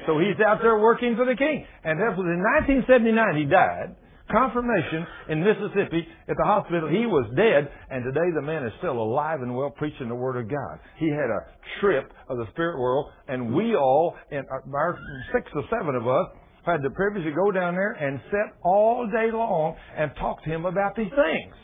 So 0.06 0.18
he's 0.18 0.40
out 0.40 0.58
there 0.62 0.78
working 0.78 1.16
for 1.16 1.26
the 1.26 1.36
king. 1.36 1.66
And 1.84 2.00
that 2.00 2.16
was 2.16 2.24
in 2.26 2.40
1979 2.64 3.36
he 3.36 3.44
died. 3.44 3.94
Confirmation 4.32 5.06
in 5.28 5.44
Mississippi 5.44 6.08
at 6.28 6.36
the 6.36 6.44
hospital. 6.44 6.88
He 6.88 7.04
was 7.04 7.28
dead, 7.36 7.68
and 7.90 8.02
today 8.02 8.32
the 8.34 8.40
man 8.40 8.64
is 8.64 8.72
still 8.78 8.96
alive 8.96 9.42
and 9.42 9.54
well 9.54 9.70
preaching 9.70 10.08
the 10.08 10.14
Word 10.14 10.40
of 10.40 10.50
God. 10.50 10.80
He 10.96 11.08
had 11.08 11.28
a 11.28 11.44
trip 11.80 12.10
of 12.28 12.38
the 12.38 12.46
spirit 12.52 12.80
world, 12.80 13.12
and 13.28 13.54
we 13.54 13.76
all, 13.76 14.16
and 14.30 14.46
our 14.48 14.98
six 15.32 15.50
or 15.54 15.62
seven 15.70 15.94
of 15.94 16.08
us, 16.08 16.26
had 16.64 16.82
the 16.82 16.90
privilege 16.90 17.24
to 17.24 17.32
go 17.32 17.50
down 17.52 17.74
there 17.74 17.92
and 17.92 18.20
sit 18.30 18.56
all 18.64 19.06
day 19.06 19.30
long 19.32 19.76
and 19.96 20.10
talk 20.18 20.42
to 20.44 20.50
him 20.50 20.64
about 20.64 20.96
these 20.96 21.10
things. 21.10 21.54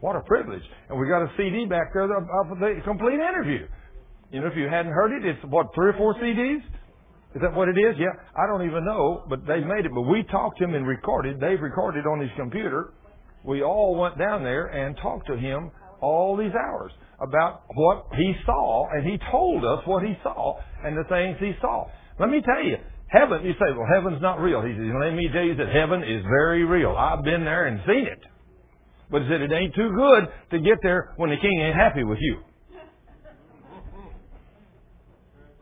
What 0.00 0.16
a 0.16 0.20
privilege. 0.22 0.62
And 0.88 0.98
we 0.98 1.06
got 1.06 1.22
a 1.22 1.30
CD 1.36 1.64
back 1.66 1.94
there 1.94 2.04
of 2.04 2.58
the 2.58 2.80
complete 2.84 3.20
interview. 3.20 3.68
You 4.32 4.40
know, 4.40 4.46
if 4.48 4.56
you 4.56 4.64
hadn't 4.64 4.92
heard 4.92 5.12
it, 5.12 5.24
it's 5.24 5.38
what, 5.44 5.66
three 5.74 5.90
or 5.90 5.96
four 5.98 6.14
CDs? 6.14 6.64
Is 7.34 7.40
that 7.40 7.54
what 7.54 7.68
it 7.68 7.78
is? 7.78 7.96
Yeah. 7.98 8.12
I 8.36 8.46
don't 8.46 8.66
even 8.66 8.84
know, 8.84 9.24
but 9.28 9.46
they 9.46 9.60
made 9.60 9.86
it. 9.86 9.92
But 9.94 10.02
we 10.02 10.22
talked 10.30 10.58
to 10.58 10.64
him 10.64 10.74
and 10.74 10.86
recorded. 10.86 11.40
They've 11.40 11.60
recorded 11.60 12.06
on 12.06 12.20
his 12.20 12.30
computer. 12.36 12.92
We 13.44 13.62
all 13.62 13.96
went 13.96 14.18
down 14.18 14.42
there 14.42 14.66
and 14.66 14.96
talked 15.02 15.26
to 15.28 15.36
him 15.36 15.70
all 16.00 16.36
these 16.36 16.52
hours 16.52 16.92
about 17.20 17.62
what 17.74 18.06
he 18.16 18.34
saw, 18.44 18.88
and 18.92 19.06
he 19.06 19.18
told 19.30 19.64
us 19.64 19.80
what 19.86 20.02
he 20.02 20.14
saw 20.22 20.58
and 20.84 20.96
the 20.96 21.04
things 21.08 21.36
he 21.40 21.52
saw. 21.60 21.86
Let 22.18 22.28
me 22.28 22.42
tell 22.44 22.62
you, 22.62 22.76
heaven, 23.08 23.44
you 23.44 23.52
say, 23.52 23.72
well, 23.76 23.86
heaven's 23.92 24.20
not 24.20 24.40
real. 24.40 24.60
He 24.62 24.74
says, 24.74 24.90
let 25.00 25.14
me 25.14 25.28
tell 25.32 25.44
you 25.44 25.54
that 25.56 25.68
heaven 25.68 26.02
is 26.02 26.22
very 26.24 26.64
real. 26.64 26.94
I've 26.96 27.24
been 27.24 27.44
there 27.44 27.66
and 27.66 27.80
seen 27.86 28.06
it. 28.06 28.18
But 29.10 29.22
he 29.22 29.28
said, 29.28 29.40
it 29.42 29.52
ain't 29.52 29.74
too 29.74 29.90
good 29.94 30.28
to 30.50 30.58
get 30.58 30.78
there 30.82 31.12
when 31.16 31.30
the 31.30 31.36
king 31.36 31.60
ain't 31.60 31.76
happy 31.76 32.02
with 32.02 32.18
you. 32.20 32.38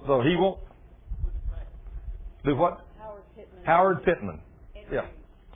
So 0.06 0.22
he 0.22 0.34
won't, 0.36 0.58
the 2.44 2.54
what? 2.54 2.80
Howard 2.98 3.22
Pittman. 3.36 3.64
Howard 3.64 4.04
Pittman. 4.04 4.40
Yeah. 4.92 5.06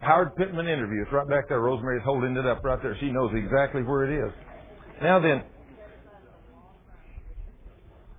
Howard 0.00 0.36
Pittman 0.36 0.66
interview. 0.68 1.02
It's 1.02 1.12
right 1.12 1.28
back 1.28 1.48
there. 1.48 1.60
Rosemary's 1.60 2.02
holding 2.04 2.36
it 2.36 2.46
up 2.46 2.62
right 2.64 2.80
there. 2.82 2.96
She 3.00 3.10
knows 3.10 3.32
exactly 3.34 3.82
where 3.82 4.04
it 4.04 4.26
is. 4.26 4.32
Now 5.02 5.20
then, 5.20 5.42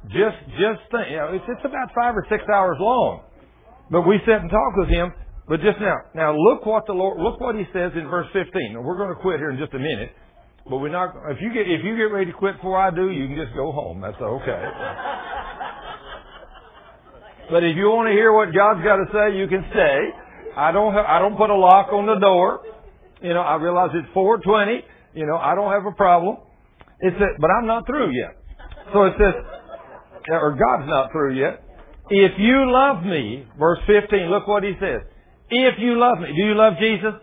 just 0.10 0.38
just 0.58 0.82
think. 0.92 1.10
You 1.12 1.18
know, 1.18 1.30
it's 1.34 1.46
it's 1.48 1.66
about 1.66 1.94
five 1.96 2.16
or 2.18 2.26
six 2.30 2.44
hours 2.52 2.78
long, 2.80 3.22
but 3.92 4.02
we 4.02 4.18
sit 4.26 4.36
and 4.36 4.50
talk 4.50 4.76
with 4.78 4.90
him. 4.90 5.14
But 5.48 5.62
just 5.62 5.80
now, 5.80 5.98
now 6.16 6.36
look 6.36 6.66
what 6.66 6.88
the 6.88 6.94
Lord, 6.94 7.20
look 7.20 7.40
what 7.40 7.56
He 7.56 7.66
says 7.72 7.92
in 7.96 8.08
verse 8.10 8.26
15. 8.34 8.74
Now 8.74 8.82
we're 8.82 8.98
going 8.98 9.14
to 9.14 9.22
quit 9.22 9.38
here 9.38 9.52
in 9.52 9.60
just 9.60 9.74
a 9.74 9.80
minute, 9.80 10.10
but 10.68 10.78
we're 10.78 10.90
not. 10.90 11.14
If 11.30 11.38
you 11.40 11.54
get 11.54 11.70
if 11.70 11.86
you 11.86 11.96
get 11.96 12.10
ready 12.10 12.32
to 12.32 12.38
quit 12.38 12.58
before 12.58 12.82
I 12.82 12.90
do, 12.90 13.12
you 13.12 13.28
can 13.28 13.38
just 13.38 13.56
go 13.56 13.72
home. 13.72 14.02
That's 14.02 14.18
okay. 14.20 14.64
But 17.50 17.64
if 17.64 17.78
you 17.78 17.90
want 17.94 18.08
to 18.10 18.14
hear 18.14 18.34
what 18.34 18.54
God's 18.54 18.82
got 18.82 18.98
to 18.98 19.08
say, 19.14 19.38
you 19.38 19.48
can 19.48 19.66
stay. 19.70 20.00
I 20.58 20.72
don't 20.72 20.94
have, 20.94 21.06
I 21.06 21.20
don't 21.20 21.38
put 21.38 21.50
a 21.50 21.56
lock 21.56 21.94
on 21.94 22.06
the 22.06 22.18
door. 22.18 22.62
You 23.22 23.34
know, 23.34 23.42
I 23.42 23.56
realize 23.56 23.92
it's 23.94 24.08
420. 24.14 24.82
You 25.14 25.26
know, 25.26 25.38
I 25.38 25.56
don't 25.56 25.72
have 25.72 25.86
a 25.86 25.96
problem. 25.96 26.38
It 27.00 27.14
says, 27.20 27.38
but 27.40 27.50
I'm 27.52 27.68
not 27.68 27.86
through 27.86 28.12
yet. 28.16 28.34
So 28.94 29.04
it 29.04 29.14
says, 29.20 29.34
or 30.30 30.58
God's 30.58 30.90
not 30.90 31.12
through 31.12 31.38
yet. 31.38 31.62
If 32.10 32.34
you 32.38 32.72
love 32.72 33.04
me, 33.04 33.46
verse 33.58 33.80
15, 33.88 34.30
look 34.30 34.48
what 34.48 34.64
he 34.64 34.74
says. 34.80 35.02
If 35.50 35.76
you 35.80 36.00
love 36.00 36.20
me, 36.20 36.28
do 36.34 36.42
you 36.42 36.56
love 36.56 36.74
Jesus? 36.80 37.14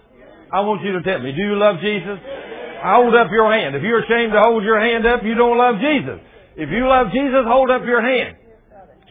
I 0.52 0.60
want 0.60 0.82
you 0.82 0.92
to 0.92 1.02
tell 1.02 1.18
me, 1.18 1.32
do 1.32 1.42
you 1.42 1.56
love 1.58 1.76
Jesus? 1.80 2.18
Hold 2.82 3.14
up 3.14 3.30
your 3.30 3.50
hand. 3.52 3.74
If 3.74 3.82
you're 3.82 4.02
ashamed 4.02 4.32
to 4.34 4.42
hold 4.42 4.64
your 4.64 4.78
hand 4.78 5.06
up, 5.06 5.22
you 5.22 5.34
don't 5.34 5.56
love 5.56 5.76
Jesus. 5.78 6.18
If 6.56 6.68
you 6.70 6.86
love 6.86 7.08
Jesus, 7.14 7.46
hold 7.46 7.70
up 7.70 7.82
your 7.86 8.02
hand. 8.02 8.36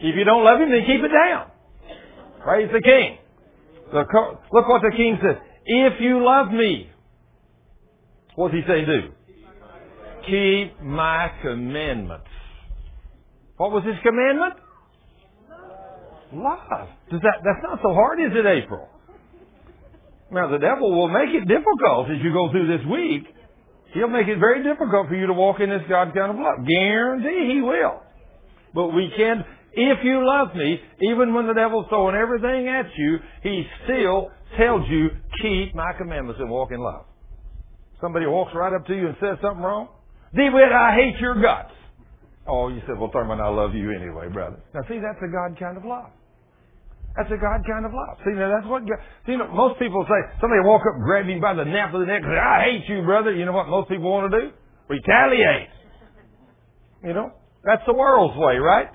If 0.02 0.16
you 0.16 0.24
don't 0.24 0.44
love 0.44 0.60
him, 0.60 0.70
then 0.70 0.84
keep 0.84 1.00
it 1.00 1.12
down. 1.12 1.50
Praise 2.42 2.68
the 2.72 2.82
king. 2.82 3.18
Look, 3.92 4.08
what 4.50 4.82
the 4.82 4.92
king 4.96 5.18
says. 5.22 5.36
If 5.64 6.00
you 6.00 6.24
love 6.24 6.50
me, 6.50 6.90
what 8.34 8.50
does 8.50 8.62
he 8.62 8.66
say 8.68 8.84
do? 8.84 9.12
Keep 10.26 10.82
my 10.82 11.30
commandments. 11.42 12.26
What 13.56 13.70
was 13.70 13.84
his 13.84 13.94
commandment? 14.02 14.54
Love. 16.32 16.88
Does 17.10 17.20
that, 17.20 17.42
that's 17.44 17.62
not 17.62 17.78
so 17.82 17.92
hard, 17.94 18.18
is 18.18 18.32
it, 18.32 18.46
April? 18.46 18.88
Now 20.32 20.48
the 20.50 20.58
devil 20.58 20.90
will 20.90 21.08
make 21.08 21.28
it 21.34 21.46
difficult 21.46 22.10
as 22.10 22.16
you 22.22 22.32
go 22.32 22.50
through 22.50 22.76
this 22.76 22.86
week. 22.90 23.24
He'll 23.92 24.08
make 24.08 24.26
it 24.26 24.38
very 24.38 24.62
difficult 24.62 25.08
for 25.08 25.14
you 25.14 25.26
to 25.26 25.34
walk 25.34 25.60
in 25.60 25.68
this 25.68 25.82
God 25.88 26.14
kind 26.14 26.32
of 26.32 26.38
love. 26.38 26.66
Guarantee 26.66 27.52
he 27.54 27.60
will. 27.60 28.00
But 28.74 28.88
we 28.88 29.12
can, 29.14 29.44
if 29.74 29.98
you 30.04 30.26
love 30.26 30.54
me, 30.54 30.78
even 31.12 31.34
when 31.34 31.46
the 31.46 31.54
devil's 31.54 31.86
throwing 31.88 32.14
everything 32.14 32.68
at 32.68 32.86
you, 32.96 33.18
he 33.42 33.64
still 33.84 34.30
tells 34.58 34.88
you, 34.88 35.08
keep 35.40 35.74
my 35.74 35.92
commandments 35.96 36.40
and 36.40 36.50
walk 36.50 36.70
in 36.72 36.80
love. 36.80 37.04
Somebody 38.00 38.26
walks 38.26 38.52
right 38.54 38.72
up 38.72 38.86
to 38.86 38.94
you 38.94 39.06
and 39.08 39.16
says 39.20 39.38
something 39.40 39.62
wrong. 39.62 39.88
DeWitt, 40.34 40.72
I 40.72 40.94
hate 40.94 41.20
your 41.20 41.40
guts. 41.40 41.72
Oh, 42.46 42.68
you 42.68 42.82
said, 42.86 42.98
well, 42.98 43.10
Thurman, 43.12 43.40
I 43.40 43.48
love 43.48 43.74
you 43.74 43.94
anyway, 43.94 44.28
brother. 44.28 44.58
Now 44.74 44.82
see, 44.88 44.98
that's 44.98 45.22
a 45.22 45.30
God 45.30 45.58
kind 45.58 45.76
of 45.76 45.84
love. 45.84 46.10
That's 47.16 47.30
a 47.30 47.36
God 47.36 47.60
kind 47.68 47.84
of 47.86 47.92
love. 47.92 48.18
See, 48.24 48.32
now 48.32 48.50
that's 48.50 48.66
what 48.66 48.88
God, 48.88 48.98
see, 49.26 49.32
you 49.32 49.38
know, 49.38 49.48
most 49.52 49.78
people 49.78 50.04
say, 50.08 50.20
somebody 50.40 50.64
walk 50.64 50.82
up 50.82 50.96
and 50.96 51.04
grab 51.04 51.26
him 51.26 51.40
by 51.40 51.54
the 51.54 51.64
nape 51.64 51.92
of 51.92 52.00
the 52.00 52.08
neck 52.08 52.24
and 52.24 52.32
say, 52.32 52.40
I 52.40 52.58
hate 52.64 52.84
you, 52.88 53.04
brother. 53.04 53.32
You 53.32 53.44
know 53.44 53.52
what 53.52 53.68
most 53.68 53.88
people 53.88 54.10
want 54.10 54.32
to 54.32 54.40
do? 54.40 54.44
Retaliate. 54.88 55.70
You 57.04 57.12
know? 57.14 57.30
That's 57.64 57.82
the 57.86 57.94
world's 57.94 58.36
way, 58.36 58.56
right? 58.56 58.88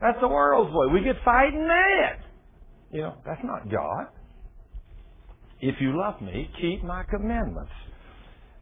That's 0.00 0.18
the 0.20 0.28
world's 0.28 0.72
way. 0.72 0.92
We 0.92 1.04
get 1.04 1.16
fighting 1.24 1.66
mad. 1.66 2.18
You 2.92 3.02
know, 3.02 3.14
that's 3.24 3.42
not 3.44 3.70
God. 3.70 4.06
If 5.60 5.76
you 5.80 5.98
love 5.98 6.20
me, 6.20 6.50
keep 6.60 6.84
my 6.84 7.02
commandments. 7.04 7.72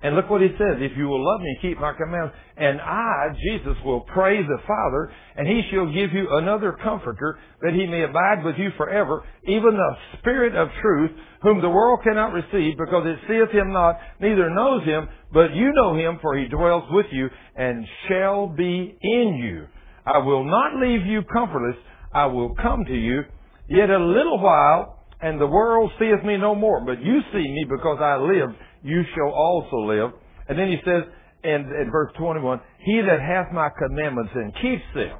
And 0.05 0.17
look 0.17 0.29
what 0.29 0.43
he 0.43 0.49
says, 0.59 0.77
if 0.81 0.93
you 0.99 1.09
will 1.09 1.25
love 1.25 1.41
me, 1.41 1.57
keep 1.63 1.81
my 1.81 1.95
commandments, 1.95 2.37
and 2.59 2.79
I, 2.79 3.29
Jesus, 3.43 3.75
will 3.87 4.03
pray 4.03 4.37
the 4.43 4.59
Father, 4.67 5.11
and 5.35 5.49
he 5.49 5.63
shall 5.73 5.87
give 5.87 6.13
you 6.13 6.29
another 6.31 6.77
comforter, 6.85 7.39
that 7.63 7.73
he 7.73 7.87
may 7.87 8.03
abide 8.05 8.45
with 8.45 8.57
you 8.59 8.69
forever, 8.77 9.25
even 9.45 9.73
the 9.73 10.19
Spirit 10.19 10.55
of 10.57 10.69
truth, 10.83 11.11
whom 11.41 11.63
the 11.63 11.71
world 11.71 12.01
cannot 12.05 12.35
receive, 12.35 12.77
because 12.77 13.07
it 13.07 13.19
seeth 13.27 13.51
him 13.59 13.73
not, 13.73 13.99
neither 14.21 14.51
knows 14.51 14.85
him, 14.85 15.09
but 15.33 15.55
you 15.55 15.73
know 15.73 15.97
him, 15.97 16.19
for 16.21 16.37
he 16.37 16.49
dwells 16.49 16.85
with 16.91 17.07
you, 17.11 17.31
and 17.57 17.87
shall 18.07 18.47
be 18.47 18.99
in 19.01 19.41
you. 19.43 19.67
I 20.07 20.19
will 20.19 20.45
not 20.45 20.77
leave 20.81 21.07
you 21.07 21.23
comfortless, 21.33 21.77
I 22.13 22.27
will 22.27 22.55
come 22.55 22.85
to 22.85 22.95
you, 22.95 23.23
yet 23.69 23.91
a 23.91 23.99
little 23.99 24.41
while, 24.41 25.01
and 25.21 25.41
the 25.41 25.47
world 25.47 25.91
seeth 25.99 26.25
me 26.25 26.37
no 26.37 26.55
more, 26.55 26.85
but 26.85 27.03
you 27.03 27.21
see 27.33 27.39
me 27.39 27.65
because 27.69 27.99
I 28.01 28.17
live, 28.17 28.51
you 28.83 29.03
shall 29.15 29.33
also 29.33 29.77
live. 29.87 30.11
And 30.49 30.59
then 30.59 30.69
he 30.69 30.77
says 30.85 31.05
in, 31.43 31.73
in 31.81 31.89
verse 31.91 32.13
21, 32.19 32.61
He 32.85 33.01
that 33.01 33.21
hath 33.21 33.53
my 33.53 33.71
commandments 33.79 34.33
and 34.35 34.53
keeps 34.55 34.85
them, 34.95 35.19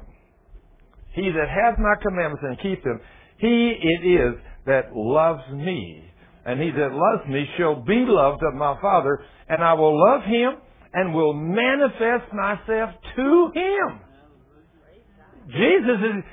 he 1.13 1.31
that 1.31 1.49
hath 1.49 1.79
my 1.79 1.95
commandments 2.01 2.43
and 2.43 2.59
keeps 2.59 2.83
them, 2.83 2.99
he 3.37 3.73
it 3.81 4.05
is 4.05 4.35
that 4.65 4.95
loves 4.95 5.43
me. 5.53 6.03
And 6.45 6.61
he 6.61 6.69
that 6.69 6.91
loves 6.91 7.27
me 7.27 7.45
shall 7.57 7.81
be 7.81 8.05
loved 8.05 8.43
of 8.43 8.53
my 8.53 8.79
Father, 8.79 9.19
and 9.49 9.63
I 9.63 9.73
will 9.73 9.97
love 9.97 10.21
him 10.23 10.61
and 10.93 11.13
will 11.13 11.33
manifest 11.33 12.31
myself 12.31 12.91
to 13.15 13.51
him. 13.55 13.99
Jesus 15.47 15.99
is, 16.01 16.23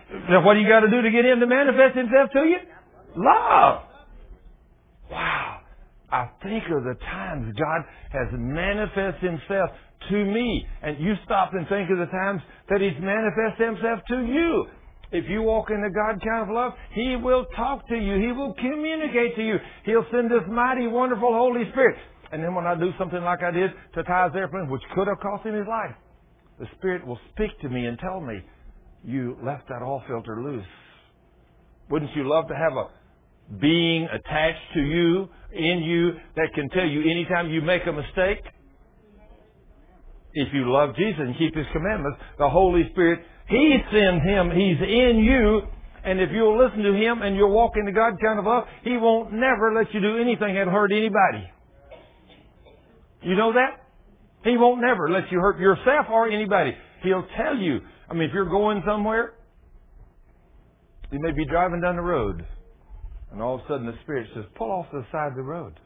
what 0.45 0.55
do 0.55 0.61
you 0.61 0.69
got 0.69 0.81
to 0.81 0.91
do 0.91 1.03
to 1.03 1.11
get 1.11 1.25
him 1.25 1.41
to 1.41 1.47
manifest 1.47 1.97
himself 1.97 2.31
to 2.33 2.45
you? 2.45 2.59
Love. 3.17 3.83
Wow. 5.11 5.61
I 6.11 6.29
think 6.43 6.65
of 6.71 6.85
the 6.85 6.97
times 7.05 7.55
God 7.59 7.83
has 8.13 8.29
manifested 8.33 9.23
himself 9.23 9.71
to 10.11 10.25
me. 10.25 10.67
And 10.83 10.99
you 10.99 11.15
stop 11.25 11.53
and 11.53 11.69
think 11.69 11.91
of 11.91 11.99
the 11.99 12.07
times 12.07 12.41
that 12.69 12.81
he's 12.81 12.97
manifested 13.01 13.67
himself 13.67 14.01
to 14.09 14.25
you. 14.25 14.67
If 15.13 15.29
you 15.29 15.43
walk 15.43 15.69
in 15.69 15.83
the 15.83 15.93
God 15.93 16.25
kind 16.25 16.49
of 16.49 16.55
love, 16.55 16.73
He 16.95 17.17
will 17.17 17.45
talk 17.55 17.87
to 17.89 17.95
you. 17.95 18.17
He 18.17 18.33
will 18.33 18.55
communicate 18.55 19.37
to 19.37 19.43
you. 19.45 19.57
He'll 19.85 20.07
send 20.11 20.31
this 20.31 20.41
mighty, 20.49 20.87
wonderful 20.87 21.29
Holy 21.29 21.69
Spirit. 21.71 21.97
And 22.33 22.43
then 22.43 22.55
when 22.55 22.67
I 22.67 22.75
do 22.75 22.91
something 22.99 23.23
like 23.23 23.43
I 23.43 23.51
did 23.51 23.71
to 23.95 24.03
Ty's 24.05 24.31
airplane, 24.35 24.71
which 24.71 24.81
could 24.95 25.07
have 25.07 25.21
cost 25.21 25.45
him 25.45 25.55
his 25.55 25.67
life, 25.69 25.95
the 26.59 26.67
Spirit 26.79 27.07
will 27.07 27.21
speak 27.35 27.51
to 27.61 27.69
me 27.69 27.85
and 27.85 27.99
tell 27.99 28.23
me, 28.23 28.41
you 29.05 29.37
left 29.43 29.69
that 29.69 29.83
oil 29.83 30.03
filter 30.07 30.43
loose. 30.43 30.65
Wouldn't 31.91 32.15
you 32.17 32.29
love 32.29 32.49
to 32.49 32.55
have 32.55 32.73
a 32.73 32.87
being 33.61 34.05
attached 34.05 34.73
to 34.75 34.81
you, 34.81 35.29
in 35.53 35.83
you, 35.83 36.13
that 36.37 36.49
can 36.55 36.71
tell 36.71 36.87
you 36.87 37.03
anytime 37.03 37.51
you 37.51 37.61
make 37.61 37.83
a 37.87 37.93
mistake? 37.93 38.41
If 40.33 40.49
you 40.55 40.73
love 40.73 40.97
Jesus 40.97 41.21
and 41.21 41.37
keep 41.37 41.55
His 41.55 41.67
commandments, 41.73 42.19
the 42.39 42.49
Holy 42.49 42.89
Spirit, 42.93 43.21
He 43.49 43.77
sends 43.93 44.25
Him, 44.25 44.51
He's 44.51 44.81
in 44.81 45.19
you, 45.19 45.63
and 46.05 46.21
if 46.21 46.31
you'll 46.33 46.57
listen 46.57 46.83
to 46.83 46.95
Him 46.95 47.21
and 47.21 47.37
you'll 47.37 47.53
walk 47.53 47.73
into 47.77 47.93
God 47.93 48.15
kind 48.25 48.39
of 48.39 48.47
love, 48.47 48.65
He 48.85 48.97
won't 48.97 49.33
never 49.33 49.75
let 49.75 49.93
you 49.93 50.01
do 50.01 50.17
anything 50.17 50.55
that 50.55 50.69
hurt 50.69 50.91
anybody. 50.93 51.51
You 53.23 53.37
know 53.37 53.53
that? 53.53 53.83
He 54.45 54.57
won't 54.57 54.81
never 54.81 55.11
let 55.11 55.31
you 55.31 55.39
hurt 55.39 55.61
yourself 55.61 56.07
or 56.11 56.29
anybody. 56.29 56.73
He'll 57.03 57.27
tell 57.37 57.57
you. 57.57 57.81
I 58.13 58.15
mean, 58.15 58.29
if 58.29 58.35
you're 58.35 58.45
going 58.45 58.83
somewhere, 58.87 59.33
you 61.11 61.19
may 61.19 61.33
be 61.33 61.47
driving 61.47 61.81
down 61.81 61.97
the 61.97 62.03
road, 62.03 62.45
and 63.31 63.41
all 63.41 63.55
of 63.55 63.63
a 63.63 63.69
sudden 63.69 63.87
the 63.87 63.95
Spirit 64.03 64.29
says, 64.35 64.45
pull 64.55 64.71
off 64.71 64.91
to 64.91 64.99
the 64.99 65.07
side 65.11 65.29
of 65.29 65.37
the 65.37 65.43
road. 65.43 65.81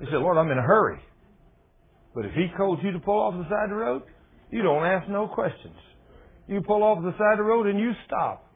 He 0.00 0.04
said, 0.04 0.16
Lord, 0.16 0.36
I'm 0.36 0.50
in 0.50 0.58
a 0.58 0.62
hurry. 0.62 1.00
But 2.14 2.26
if 2.26 2.32
He 2.34 2.48
calls 2.58 2.78
you 2.82 2.92
to 2.92 2.98
pull 2.98 3.18
off 3.18 3.32
the 3.32 3.44
side 3.44 3.64
of 3.64 3.70
the 3.70 3.76
road, 3.76 4.02
you 4.50 4.60
don't 4.60 4.84
ask 4.84 5.08
no 5.08 5.28
questions. 5.28 5.76
You 6.46 6.60
pull 6.60 6.82
off 6.82 7.02
the 7.02 7.12
side 7.12 7.32
of 7.32 7.38
the 7.38 7.44
road 7.44 7.68
and 7.68 7.80
you 7.80 7.92
stop. 8.06 8.46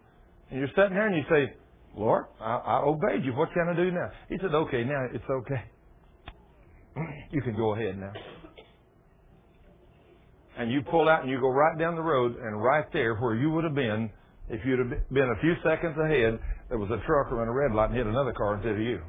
And 0.51 0.59
you're 0.59 0.69
sitting 0.77 0.93
there 0.93 1.07
and 1.07 1.17
you 1.17 1.23
say, 1.31 1.55
Lord, 1.97 2.27
I, 2.39 2.57
I 2.57 2.83
obeyed 2.83 3.25
you. 3.25 3.33
What 3.33 3.49
can 3.55 3.67
I 3.73 3.75
do 3.75 3.91
now? 3.91 4.11
He 4.29 4.37
said, 4.43 4.55
okay, 4.55 4.85
now 4.85 5.07
it's 5.11 5.25
okay. 5.31 5.65
You 7.31 7.41
can 7.41 7.57
go 7.57 7.75
ahead 7.75 7.99
now. 7.99 8.13
And 10.59 10.70
you 10.70 10.83
pull 10.83 11.09
out 11.09 11.23
and 11.23 11.31
you 11.31 11.41
go 11.41 11.51
right 11.51 11.78
down 11.78 11.97
the 11.97 12.03
road 12.03 12.37
and 12.37 12.62
right 12.62 12.87
there 12.93 13.15
where 13.16 13.35
you 13.35 13.51
would 13.51 13.65
have 13.65 13.74
been 13.74 14.11
if 14.49 14.61
you'd 14.65 14.78
have 14.78 14.91
been 15.12 15.28
a 15.28 15.41
few 15.41 15.55
seconds 15.65 15.97
ahead, 15.99 16.39
there 16.69 16.78
was 16.78 16.91
a 16.91 17.05
truck 17.05 17.31
running 17.31 17.49
a 17.49 17.53
red 17.53 17.73
light 17.73 17.91
and 17.91 17.97
hit 17.97 18.07
another 18.07 18.33
car 18.33 18.55
instead 18.55 18.74
of 18.74 18.81
you. 18.81 19.01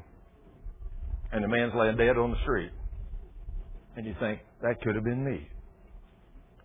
And 1.32 1.44
the 1.44 1.48
man's 1.48 1.72
laying 1.76 1.96
dead 1.96 2.16
on 2.18 2.32
the 2.32 2.40
street. 2.42 2.72
And 3.96 4.06
you 4.06 4.14
think, 4.18 4.40
that 4.62 4.80
could 4.82 4.96
have 4.96 5.04
been 5.04 5.24
me. 5.24 5.46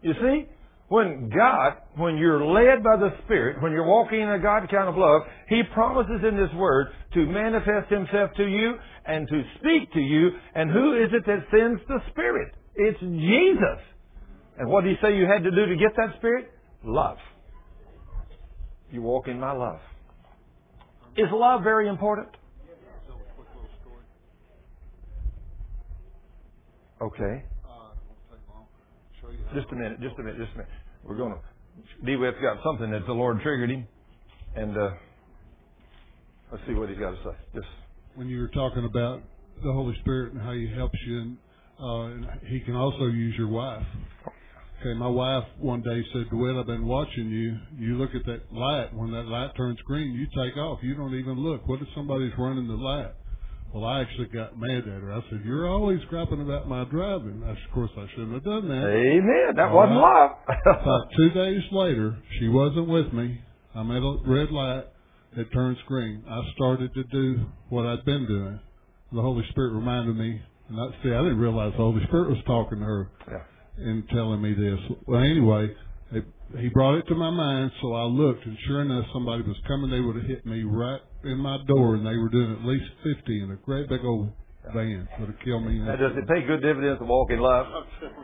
You 0.02 0.14
see, 0.14 0.50
when 0.88 1.30
God, 1.30 1.74
when 1.98 2.18
you're 2.18 2.44
led 2.44 2.84
by 2.84 2.98
the 2.98 3.10
Spirit, 3.26 3.62
when 3.62 3.72
you're 3.72 3.86
walking 3.86 4.22
in 4.22 4.30
a 4.30 4.40
God 4.40 4.68
kind 4.70 4.90
of 4.90 4.96
love, 4.98 5.22
He 5.50 5.62
promises 5.74 6.22
in 6.28 6.36
this 6.36 6.54
Word 6.56 6.88
to 7.14 7.26
manifest 7.26 7.92
Himself 7.92 8.32
to 8.38 8.46
you 8.46 8.74
and 9.06 9.28
to 9.28 9.42
speak 9.60 9.94
to 9.94 10.00
you. 10.00 10.32
And 10.56 10.72
who 10.72 10.94
is 11.04 11.10
it 11.14 11.26
that 11.26 11.46
sends 11.52 11.82
the 11.88 12.00
Spirit? 12.12 12.54
It's 12.76 13.00
Jesus. 13.00 13.93
And 14.58 14.70
what 14.70 14.84
did 14.84 14.92
He 14.92 14.98
say 15.02 15.16
you 15.16 15.26
had 15.26 15.44
to 15.44 15.52
do 15.52 15.66
to 15.66 15.76
get 15.76 15.96
that 15.98 16.16
Spirit? 16.18 16.52
Love. 16.84 17.18
You 18.92 19.02
walk 19.02 19.28
in 19.28 19.40
my 19.40 19.52
love. 19.52 19.80
Is 21.18 21.28
love 21.32 21.64
very 21.64 21.88
important? 21.88 22.28
Okay. 27.02 27.44
Just 29.54 29.68
a 29.72 29.76
minute, 29.76 30.02
just 30.02 30.16
a 30.18 30.24
minute, 30.24 30.38
just 30.38 30.54
a 30.54 30.58
minute. 30.58 30.72
We're 31.04 31.18
going 31.18 31.34
to. 31.34 32.06
DeWitt's 32.06 32.38
got 32.42 32.58
something 32.64 32.92
that 32.92 33.06
the 33.06 33.14
Lord 33.14 33.42
triggered 33.42 33.70
him, 33.70 33.88
and 34.56 34.78
uh, 34.78 34.90
let's 36.52 36.64
see 36.68 36.74
what 36.74 36.90
he's 36.90 36.98
got 36.98 37.12
to 37.12 37.18
say. 37.24 37.36
Just 37.56 37.68
when 38.16 38.28
you 38.28 38.40
were 38.40 38.48
talking 38.48 38.86
about 38.86 39.22
the 39.64 39.72
Holy 39.72 39.96
Spirit 40.02 40.34
and 40.34 40.42
how 40.42 40.54
He 40.54 40.72
helps 40.74 40.98
you, 41.06 41.20
and, 41.20 41.38
uh, 41.80 42.04
and 42.04 42.26
He 42.48 42.60
can 42.62 42.76
also 42.76 43.06
use 43.06 43.36
your 43.38 43.48
wife. 43.48 43.86
Okay, 44.84 45.00
my 45.00 45.08
wife 45.08 45.46
one 45.60 45.82
day 45.82 46.04
said, 46.12 46.30
"DeWitt, 46.30 46.58
I've 46.58 46.68
been 46.68 46.86
watching 46.86 47.30
you. 47.30 47.56
You 47.80 47.98
look 47.98 48.14
at 48.16 48.26
that 48.26 48.52
light. 48.52 48.94
When 48.94 49.12
that 49.12 49.28
light 49.28 49.56
turns 49.56 49.80
green, 49.86 50.12
you 50.12 50.28
take 50.36 50.58
off. 50.58 50.80
You 50.84 50.94
don't 50.96 51.16
even 51.16 51.40
look. 51.40 51.66
What 51.70 51.82
if 51.82 51.88
somebody's 51.96 52.34
running 52.38 52.68
the 52.68 52.74
light?" 52.76 53.12
Well, 53.74 53.86
I 53.86 54.02
actually 54.02 54.28
got 54.28 54.60
mad 54.60 54.80
at 54.80 55.02
her. 55.02 55.14
I 55.14 55.22
said, 55.30 55.40
"You're 55.46 55.70
always 55.70 56.04
griping 56.10 56.42
about 56.42 56.68
my 56.68 56.84
driving." 56.84 57.44
I, 57.46 57.52
of 57.52 57.58
course, 57.74 57.92
I 57.98 58.08
shouldn't 58.10 58.34
have 58.34 58.44
done 58.44 58.68
that. 58.68 58.88
Amen. 58.90 59.56
That 59.56 59.70
All 59.70 59.76
wasn't 59.78 60.02
right. 60.04 60.32
love. 60.50 60.58
About 60.82 61.12
two 61.16 61.30
days 61.30 61.64
later, 61.72 62.18
she 62.40 62.50
wasn't 62.50 62.90
with 62.90 63.14
me. 63.14 63.40
I'm 63.74 63.90
at 63.90 64.04
a 64.04 64.18
red 64.28 64.52
light. 64.52 64.84
It 65.38 65.48
turns 65.54 65.78
green. 65.88 66.24
I 66.30 66.42
started 66.56 66.94
to 66.94 67.04
do 67.06 67.46
what 67.70 67.86
I'd 67.86 68.04
been 68.04 68.28
doing. 68.28 68.60
The 69.14 69.22
Holy 69.22 69.46
Spirit 69.50 69.72
reminded 69.76 70.18
me. 70.18 70.42
And 70.68 70.78
I, 70.80 70.88
see, 71.04 71.10
I 71.14 71.22
didn't 71.24 71.40
realize 71.40 71.72
the 71.72 71.78
Holy 71.78 72.04
Spirit 72.08 72.30
was 72.32 72.44
talking 72.46 72.80
to 72.80 72.86
her 72.86 73.10
Yeah. 73.32 73.44
And 73.78 74.08
telling 74.10 74.42
me 74.42 74.54
this. 74.54 74.80
Well, 75.08 75.22
anyway, 75.22 75.74
he 76.60 76.70
brought 76.70 77.00
it 77.00 77.08
to 77.08 77.16
my 77.16 77.32
mind, 77.32 77.72
so 77.82 77.94
I 77.94 78.04
looked, 78.04 78.46
and 78.46 78.58
sure 78.68 78.82
enough, 78.82 79.06
somebody 79.14 79.42
was 79.44 79.58
coming. 79.68 79.90
They 79.90 80.00
would 80.00 80.16
have 80.16 80.26
hit 80.26 80.46
me 80.46 80.64
right 80.64 81.02
in 81.24 81.38
my 81.38 81.58
door, 81.68 81.96
and 81.96 82.06
they 82.06 82.16
were 82.16 82.30
doing 82.30 82.52
at 82.60 82.66
least 82.66 82.86
50 83.04 83.44
in 83.44 83.52
a 83.52 83.56
great 83.66 83.90
big 83.90 84.02
old 84.04 84.30
van. 84.74 85.08
Would 85.20 85.30
have 85.30 85.40
killed 85.44 85.66
me. 85.66 85.80
Now, 85.80 85.96
does 85.96 86.12
it 86.16 86.28
pay 86.28 86.46
good 86.46 86.62
dividends 86.62 87.00
to 87.00 87.06
walk 87.06 87.32
in 87.32 87.40
love? 87.40 87.66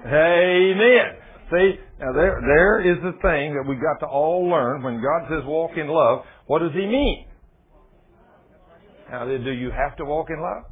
Amen. 0.05 1.07
See, 1.51 1.73
now 1.99 2.13
there, 2.13 2.39
there 2.45 2.79
is 2.85 3.01
the 3.01 3.17
thing 3.23 3.55
that 3.55 3.65
we've 3.67 3.81
got 3.81 4.05
to 4.05 4.05
all 4.05 4.47
learn. 4.47 4.83
When 4.83 5.01
God 5.01 5.27
says 5.29 5.43
walk 5.45 5.71
in 5.77 5.87
love, 5.87 6.23
what 6.45 6.59
does 6.59 6.71
He 6.73 6.85
mean? 6.85 7.25
Now, 9.09 9.25
do 9.25 9.51
you 9.51 9.71
have 9.71 9.97
to 9.97 10.05
walk 10.05 10.27
in 10.29 10.39
love? 10.39 10.69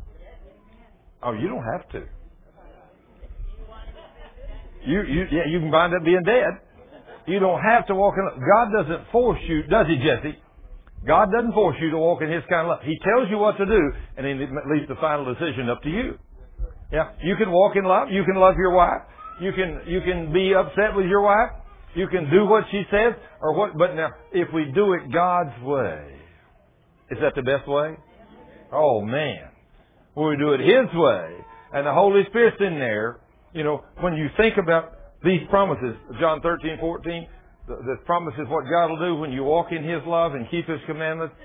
Oh, 1.23 1.33
you 1.33 1.47
don't 1.47 1.65
have 1.73 1.89
to. 1.93 2.03
You, 4.87 5.03
you, 5.03 5.21
yeah, 5.31 5.45
you 5.51 5.59
can 5.59 5.69
wind 5.69 5.93
up 5.93 6.03
being 6.03 6.23
dead. 6.23 6.63
You 7.27 7.39
don't 7.39 7.59
have 7.59 7.85
to 7.87 7.95
walk 7.95 8.15
in. 8.15 8.23
God 8.39 8.71
doesn't 8.71 9.11
force 9.11 9.39
you, 9.47 9.63
does 9.63 9.85
He, 9.87 9.99
Jesse? 9.99 10.39
God 11.05 11.27
doesn't 11.35 11.51
force 11.51 11.75
you 11.81 11.91
to 11.91 11.97
walk 11.97 12.21
in 12.21 12.31
His 12.31 12.43
kind 12.49 12.65
of 12.65 12.67
love. 12.67 12.79
He 12.83 12.97
tells 13.03 13.29
you 13.29 13.37
what 13.37 13.57
to 13.57 13.65
do, 13.65 13.81
and 14.15 14.25
then 14.25 14.39
it 14.39 14.49
leaves 14.71 14.87
the 14.87 14.95
final 14.95 15.27
decision 15.27 15.69
up 15.69 15.83
to 15.83 15.89
you. 15.89 16.17
Yeah, 16.91 17.11
you 17.21 17.35
can 17.35 17.51
walk 17.51 17.75
in 17.75 17.83
love. 17.83 18.07
You 18.09 18.23
can 18.23 18.39
love 18.39 18.55
your 18.57 18.71
wife. 18.71 19.03
You 19.41 19.51
can 19.51 19.81
you 19.85 19.99
can 20.01 20.31
be 20.31 20.53
upset 20.55 20.95
with 20.95 21.05
your 21.05 21.21
wife. 21.21 21.51
You 21.95 22.07
can 22.07 22.29
do 22.31 22.45
what 22.45 22.63
she 22.71 22.83
says 22.89 23.13
or 23.41 23.53
what. 23.53 23.77
But 23.77 23.93
now, 23.95 24.09
if 24.31 24.47
we 24.53 24.71
do 24.73 24.93
it 24.93 25.11
God's 25.11 25.61
way, 25.63 26.15
is 27.11 27.17
that 27.21 27.35
the 27.35 27.43
best 27.43 27.67
way? 27.67 27.97
Oh 28.71 29.01
man, 29.01 29.51
when 30.13 30.29
we 30.29 30.37
do 30.37 30.53
it 30.53 30.61
His 30.61 30.87
way, 30.95 31.27
and 31.73 31.85
the 31.85 31.93
Holy 31.93 32.23
Spirit's 32.29 32.57
in 32.59 32.79
there, 32.79 33.19
you 33.53 33.63
know, 33.63 33.83
when 34.01 34.13
you 34.13 34.27
think 34.37 34.57
about 34.57 34.93
these 35.23 35.41
promises, 35.49 35.95
John 36.19 36.41
thirteen 36.41 36.77
fourteen, 36.79 37.27
the, 37.67 37.75
the 37.75 37.95
promises 38.05 38.45
what 38.47 38.65
God 38.69 38.91
will 38.91 38.99
do 38.99 39.15
when 39.15 39.31
you 39.31 39.43
walk 39.43 39.71
in 39.71 39.83
His 39.83 40.01
love 40.05 40.33
and 40.33 40.49
keep 40.49 40.67
His 40.67 40.79
commandments. 40.85 41.35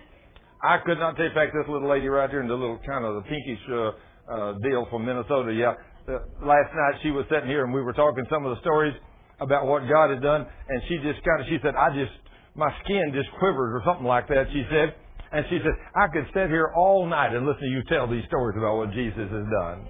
I 0.62 0.78
could 0.84 0.98
not 0.98 1.16
take 1.16 1.34
back 1.34 1.52
this 1.52 1.66
little 1.68 1.88
lady 1.88 2.08
right 2.08 2.30
here 2.30 2.40
in 2.40 2.48
the 2.48 2.54
little 2.54 2.78
kind 2.86 3.04
of 3.04 3.16
the 3.16 3.22
pinkish 3.22 3.58
uh, 3.68 3.90
uh, 4.30 4.52
deal 4.62 4.86
from 4.90 5.04
Minnesota. 5.04 5.52
Yeah, 5.52 5.74
uh, 6.06 6.18
last 6.46 6.70
night 6.74 7.00
she 7.02 7.10
was 7.10 7.24
sitting 7.30 7.48
here 7.48 7.64
and 7.64 7.74
we 7.74 7.82
were 7.82 7.92
talking 7.92 8.24
some 8.30 8.46
of 8.46 8.54
the 8.54 8.60
stories 8.60 8.94
about 9.40 9.66
what 9.66 9.88
God 9.88 10.10
had 10.10 10.22
done, 10.22 10.46
and 10.68 10.82
she 10.88 10.98
just 10.98 11.18
kind 11.24 11.40
of 11.40 11.48
she 11.48 11.58
said, 11.62 11.74
I 11.74 11.90
just 11.90 12.12
my 12.54 12.70
skin 12.84 13.10
just 13.14 13.30
quivered 13.38 13.74
or 13.74 13.82
something 13.84 14.06
like 14.06 14.28
that. 14.28 14.46
She 14.52 14.62
said, 14.70 14.94
and 15.32 15.46
she 15.48 15.58
said, 15.64 15.72
I 15.96 16.06
could 16.12 16.26
sit 16.34 16.46
here 16.52 16.70
all 16.76 17.06
night 17.06 17.34
and 17.34 17.46
listen 17.46 17.62
to 17.62 17.68
you 17.68 17.82
tell 17.88 18.06
these 18.06 18.24
stories 18.28 18.54
about 18.56 18.76
what 18.76 18.92
Jesus 18.92 19.26
has 19.32 19.46
done. 19.50 19.88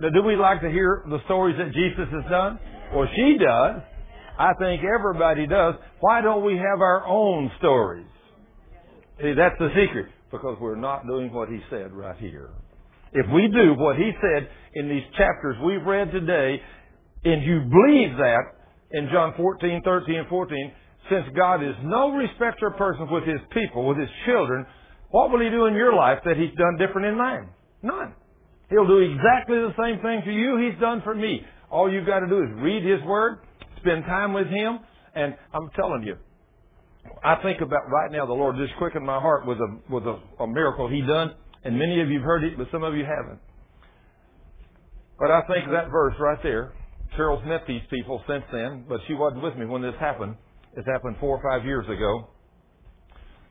Now, 0.00 0.08
do 0.08 0.22
we 0.22 0.34
like 0.34 0.62
to 0.62 0.70
hear 0.70 1.04
the 1.10 1.18
stories 1.26 1.56
that 1.58 1.74
Jesus 1.74 2.08
has 2.10 2.24
done? 2.30 2.58
Well, 2.94 3.06
she 3.14 3.36
does. 3.36 3.82
I 4.38 4.54
think 4.58 4.80
everybody 4.82 5.46
does. 5.46 5.74
Why 6.00 6.22
don't 6.22 6.42
we 6.42 6.56
have 6.56 6.80
our 6.80 7.06
own 7.06 7.50
stories? 7.58 8.06
See, 9.20 9.34
that's 9.36 9.58
the 9.58 9.68
secret. 9.76 10.06
Because 10.32 10.56
we're 10.58 10.80
not 10.80 11.06
doing 11.06 11.30
what 11.30 11.50
he 11.50 11.58
said 11.68 11.92
right 11.92 12.16
here. 12.16 12.48
If 13.12 13.26
we 13.34 13.48
do 13.52 13.74
what 13.76 13.96
he 13.96 14.10
said 14.22 14.48
in 14.72 14.88
these 14.88 15.02
chapters 15.18 15.56
we've 15.62 15.84
read 15.84 16.12
today, 16.12 16.62
and 17.24 17.44
you 17.44 17.60
believe 17.68 18.16
that 18.16 18.40
in 18.92 19.08
John 19.12 19.34
14, 19.36 19.82
13, 19.84 20.16
and 20.16 20.28
14, 20.28 20.72
since 21.10 21.26
God 21.36 21.62
is 21.62 21.74
no 21.82 22.12
respecter 22.12 22.68
of 22.68 22.78
persons 22.78 23.08
with 23.10 23.24
his 23.24 23.40
people, 23.52 23.86
with 23.86 23.98
his 23.98 24.08
children, 24.24 24.64
what 25.10 25.30
will 25.30 25.40
he 25.40 25.50
do 25.50 25.66
in 25.66 25.74
your 25.74 25.94
life 25.94 26.20
that 26.24 26.38
he's 26.38 26.56
done 26.56 26.78
different 26.78 27.08
in 27.08 27.18
mine? 27.18 27.48
None. 27.82 28.14
He'll 28.70 28.86
do 28.86 28.98
exactly 28.98 29.56
the 29.58 29.74
same 29.76 30.00
thing 30.00 30.22
for 30.24 30.30
you 30.30 30.56
he's 30.56 30.80
done 30.80 31.02
for 31.02 31.14
me. 31.14 31.42
All 31.70 31.92
you've 31.92 32.06
got 32.06 32.20
to 32.20 32.26
do 32.26 32.38
is 32.38 32.48
read 32.56 32.84
his 32.84 33.02
word, 33.04 33.40
spend 33.80 34.04
time 34.04 34.32
with 34.32 34.46
him, 34.46 34.78
and 35.14 35.36
I'm 35.52 35.70
telling 35.76 36.04
you, 36.04 36.16
I 37.24 37.36
think 37.42 37.60
about 37.60 37.90
right 37.90 38.10
now 38.10 38.26
the 38.26 38.32
Lord 38.32 38.56
just 38.56 38.76
quickened 38.78 39.04
my 39.04 39.20
heart 39.20 39.46
with 39.46 39.58
a 39.58 39.78
with 39.88 40.04
a, 40.04 40.18
a 40.42 40.46
miracle 40.46 40.88
he 40.88 41.00
done 41.00 41.34
and 41.64 41.78
many 41.78 42.00
of 42.00 42.08
you 42.08 42.18
have 42.18 42.24
heard 42.24 42.44
it, 42.44 42.56
but 42.56 42.68
some 42.72 42.82
of 42.82 42.94
you 42.94 43.04
haven't. 43.04 43.38
But 45.18 45.30
I 45.30 45.42
think 45.42 45.70
that 45.70 45.90
verse 45.90 46.14
right 46.18 46.38
there, 46.42 46.72
Cheryl's 47.16 47.46
met 47.46 47.62
these 47.68 47.82
people 47.90 48.22
since 48.26 48.44
then, 48.50 48.86
but 48.88 49.00
she 49.06 49.14
wasn't 49.14 49.42
with 49.42 49.56
me 49.56 49.66
when 49.66 49.82
this 49.82 49.94
happened. 50.00 50.36
This 50.74 50.84
happened 50.86 51.16
four 51.20 51.36
or 51.36 51.42
five 51.42 51.66
years 51.66 51.84
ago. 51.86 52.28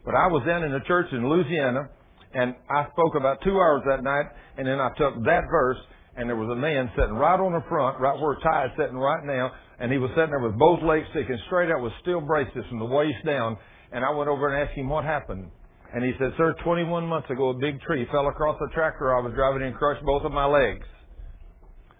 But 0.04 0.16
I 0.16 0.28
was 0.28 0.42
then 0.46 0.64
in 0.64 0.74
a 0.74 0.84
church 0.86 1.08
in 1.12 1.30
Louisiana, 1.30 1.90
and 2.34 2.56
I 2.70 2.86
spoke 2.92 3.16
about 3.16 3.42
two 3.44 3.58
hours 3.58 3.82
that 3.88 4.04
night, 4.04 4.26
and 4.58 4.68
then 4.68 4.80
I 4.80 4.90
took 4.98 5.16
that 5.26 5.44
verse, 5.50 5.78
and 6.16 6.30
there 6.30 6.36
was 6.36 6.50
a 6.50 6.60
man 6.60 6.92
sitting 6.96 7.16
right 7.16 7.40
on 7.40 7.54
the 7.54 7.64
front, 7.70 8.00
right 8.00 8.20
where 8.20 8.38
Ty 8.44 8.66
is 8.66 8.72
sitting 8.78 8.98
right 8.98 9.26
now, 9.26 9.52
and 9.80 9.92
he 9.92 9.98
was 9.98 10.12
sitting 10.12 10.30
there 10.30 10.40
with 10.40 10.58
both 10.58 10.84
legs 10.84 11.08
sticking 11.12 11.40
straight 11.48 11.72
out 11.72 11.82
with 11.82 11.94
steel 12.02 12.22
braces 12.22 12.66
from 12.70 12.80
the 12.80 12.86
waist 12.86 13.26
down, 13.26 13.58
and 13.92 14.06
I 14.06 14.12
went 14.12 14.30
over 14.30 14.54
and 14.54 14.62
asked 14.62 14.78
him 14.78 14.90
what 14.90 15.06
happened. 15.06 15.50
And 15.94 16.04
he 16.04 16.12
said, 16.20 16.34
Sir, 16.38 16.54
21 16.64 17.08
months 17.08 17.30
ago, 17.32 17.50
a 17.50 17.58
big 17.58 17.82
tree 17.82 18.06
fell 18.12 18.28
across 18.28 18.58
the 18.60 18.70
tractor 18.76 19.16
I 19.16 19.22
was 19.22 19.34
driving 19.34 19.64
and 19.64 19.76
crushed 19.76 20.06
both 20.06 20.24
of 20.24 20.32
my 20.32 20.46
legs. 20.46 20.86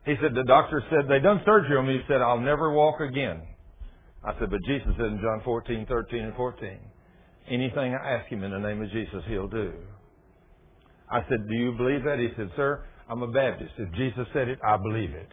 He 0.06 0.14
said, 0.22 0.36
The 0.36 0.44
doctor 0.46 0.84
said, 0.92 1.10
They 1.10 1.20
done 1.20 1.42
surgery 1.44 1.78
on 1.78 1.88
me. 1.88 1.98
He 1.98 2.04
said, 2.08 2.22
I'll 2.22 2.40
never 2.40 2.72
walk 2.72 3.02
again. 3.02 3.42
I 4.24 4.38
said, 4.38 4.52
But 4.52 4.60
Jesus 4.68 4.94
said 4.98 5.08
in 5.08 5.20
John 5.22 5.42
14, 5.44 5.88
13, 5.90 6.20
and 6.20 6.36
14, 6.36 6.78
Anything 7.50 7.96
I 7.96 8.12
ask 8.12 8.30
him 8.30 8.44
in 8.44 8.52
the 8.52 8.60
name 8.60 8.82
of 8.82 8.92
Jesus, 8.92 9.24
he'll 9.28 9.48
do. 9.48 9.74
I 11.12 11.22
said, 11.30 11.48
Do 11.48 11.56
you 11.56 11.72
believe 11.74 12.04
that? 12.04 12.20
He 12.20 12.30
said, 12.38 12.52
Sir, 12.56 12.86
I'm 13.10 13.22
a 13.22 13.28
Baptist. 13.28 13.72
If 13.78 13.92
Jesus 13.94 14.28
said 14.34 14.48
it, 14.48 14.60
I 14.64 14.78
believe 14.78 15.12
it. 15.12 15.30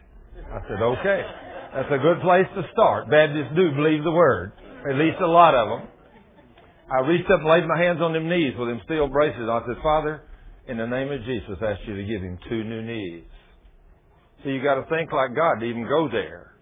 I 0.52 0.60
said, 0.68 0.82
Okay. 0.82 1.22
That's 1.74 1.92
a 1.92 1.98
good 1.98 2.20
place 2.22 2.46
to 2.54 2.62
start. 2.72 3.10
Baptists 3.10 3.52
do 3.54 3.70
believe 3.76 4.02
the 4.02 4.12
word. 4.12 4.52
At 4.88 4.96
least 4.96 5.20
a 5.20 5.26
lot 5.26 5.54
of 5.54 5.68
them. 5.68 5.88
I 6.88 7.00
reached 7.06 7.28
up 7.30 7.40
and 7.40 7.48
laid 7.48 7.66
my 7.66 7.76
hands 7.76 8.00
on 8.00 8.12
them 8.12 8.28
knees 8.28 8.54
with 8.56 8.68
them 8.68 8.80
steel 8.84 9.08
braces. 9.08 9.48
I 9.50 9.60
said, 9.66 9.76
Father, 9.82 10.22
in 10.68 10.78
the 10.78 10.86
name 10.86 11.10
of 11.10 11.20
Jesus, 11.24 11.58
I 11.60 11.72
ask 11.72 11.80
you 11.86 11.96
to 11.96 12.04
give 12.04 12.22
him 12.22 12.38
two 12.48 12.62
new 12.64 12.82
knees. 12.82 13.24
So 14.42 14.50
you 14.50 14.62
got 14.62 14.76
to 14.76 14.86
think 14.88 15.12
like 15.12 15.34
God 15.34 15.60
to 15.60 15.66
even 15.66 15.88
go 15.88 16.08
there. 16.10 16.52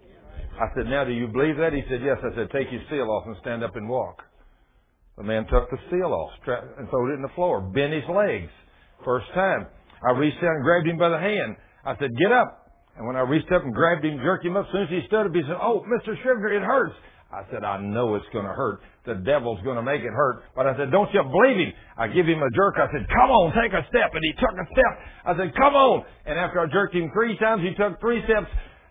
I 0.59 0.75
said, 0.75 0.87
now 0.87 1.05
do 1.05 1.13
you 1.13 1.27
believe 1.29 1.59
that? 1.59 1.73
He 1.73 1.83
said, 1.91 2.01
yes. 2.03 2.19
I 2.23 2.35
said, 2.35 2.49
take 2.51 2.73
your 2.73 2.83
seal 2.89 3.11
off 3.11 3.27
and 3.27 3.37
stand 3.41 3.63
up 3.63 3.77
and 3.77 3.89
walk. 3.89 4.23
The 5.17 5.23
man 5.23 5.47
took 5.47 5.71
the 5.71 5.79
seal 5.91 6.13
off 6.13 6.31
and 6.79 6.89
threw 6.89 7.13
it 7.13 7.17
in 7.17 7.23
the 7.23 7.35
floor, 7.35 7.61
bent 7.61 7.93
his 7.93 8.09
legs. 8.09 8.51
First 9.05 9.27
time. 9.35 9.67
I 10.03 10.13
reached 10.19 10.41
down 10.41 10.57
and 10.57 10.65
grabbed 10.65 10.87
him 10.87 10.99
by 10.99 11.09
the 11.09 11.19
hand. 11.19 11.57
I 11.85 11.97
said, 11.99 12.11
get 12.17 12.33
up. 12.33 12.65
And 12.97 13.07
when 13.07 13.17
I 13.17 13.21
reached 13.21 13.51
up 13.51 13.63
and 13.63 13.75
grabbed 13.75 14.05
him, 14.05 14.19
jerked 14.23 14.45
him 14.45 14.57
up, 14.57 14.67
as 14.67 14.73
soon 14.73 14.83
as 14.85 14.91
he 14.91 15.01
stood 15.07 15.27
up, 15.27 15.35
he 15.35 15.43
said, 15.43 15.59
oh, 15.61 15.85
Mr. 15.89 16.15
Scrivner, 16.23 16.55
it 16.55 16.63
hurts. 16.63 16.95
I 17.35 17.43
said, 17.51 17.65
I 17.65 17.83
know 17.83 18.15
it's 18.15 18.29
going 18.33 18.47
to 18.47 18.55
hurt. 18.55 18.79
The 19.07 19.15
devil's 19.27 19.59
going 19.65 19.75
to 19.75 19.83
make 19.83 20.03
it 20.03 20.15
hurt. 20.15 20.45
But 20.55 20.69
I 20.69 20.77
said, 20.79 20.93
don't 20.93 21.11
you 21.13 21.21
believe 21.21 21.59
him? 21.59 21.73
I 21.99 22.07
give 22.07 22.27
him 22.27 22.39
a 22.39 22.51
jerk. 22.55 22.79
I 22.79 22.87
said, 22.95 23.09
come 23.11 23.31
on, 23.35 23.51
take 23.59 23.75
a 23.75 23.83
step. 23.91 24.15
And 24.15 24.23
he 24.23 24.33
took 24.39 24.55
a 24.55 24.67
step. 24.71 24.93
I 25.27 25.33
said, 25.37 25.51
come 25.59 25.75
on. 25.75 26.05
And 26.27 26.39
after 26.39 26.61
I 26.61 26.71
jerked 26.71 26.95
him 26.95 27.11
three 27.13 27.37
times, 27.39 27.67
he 27.67 27.75
took 27.75 27.99
three 28.01 28.23
steps. 28.25 28.47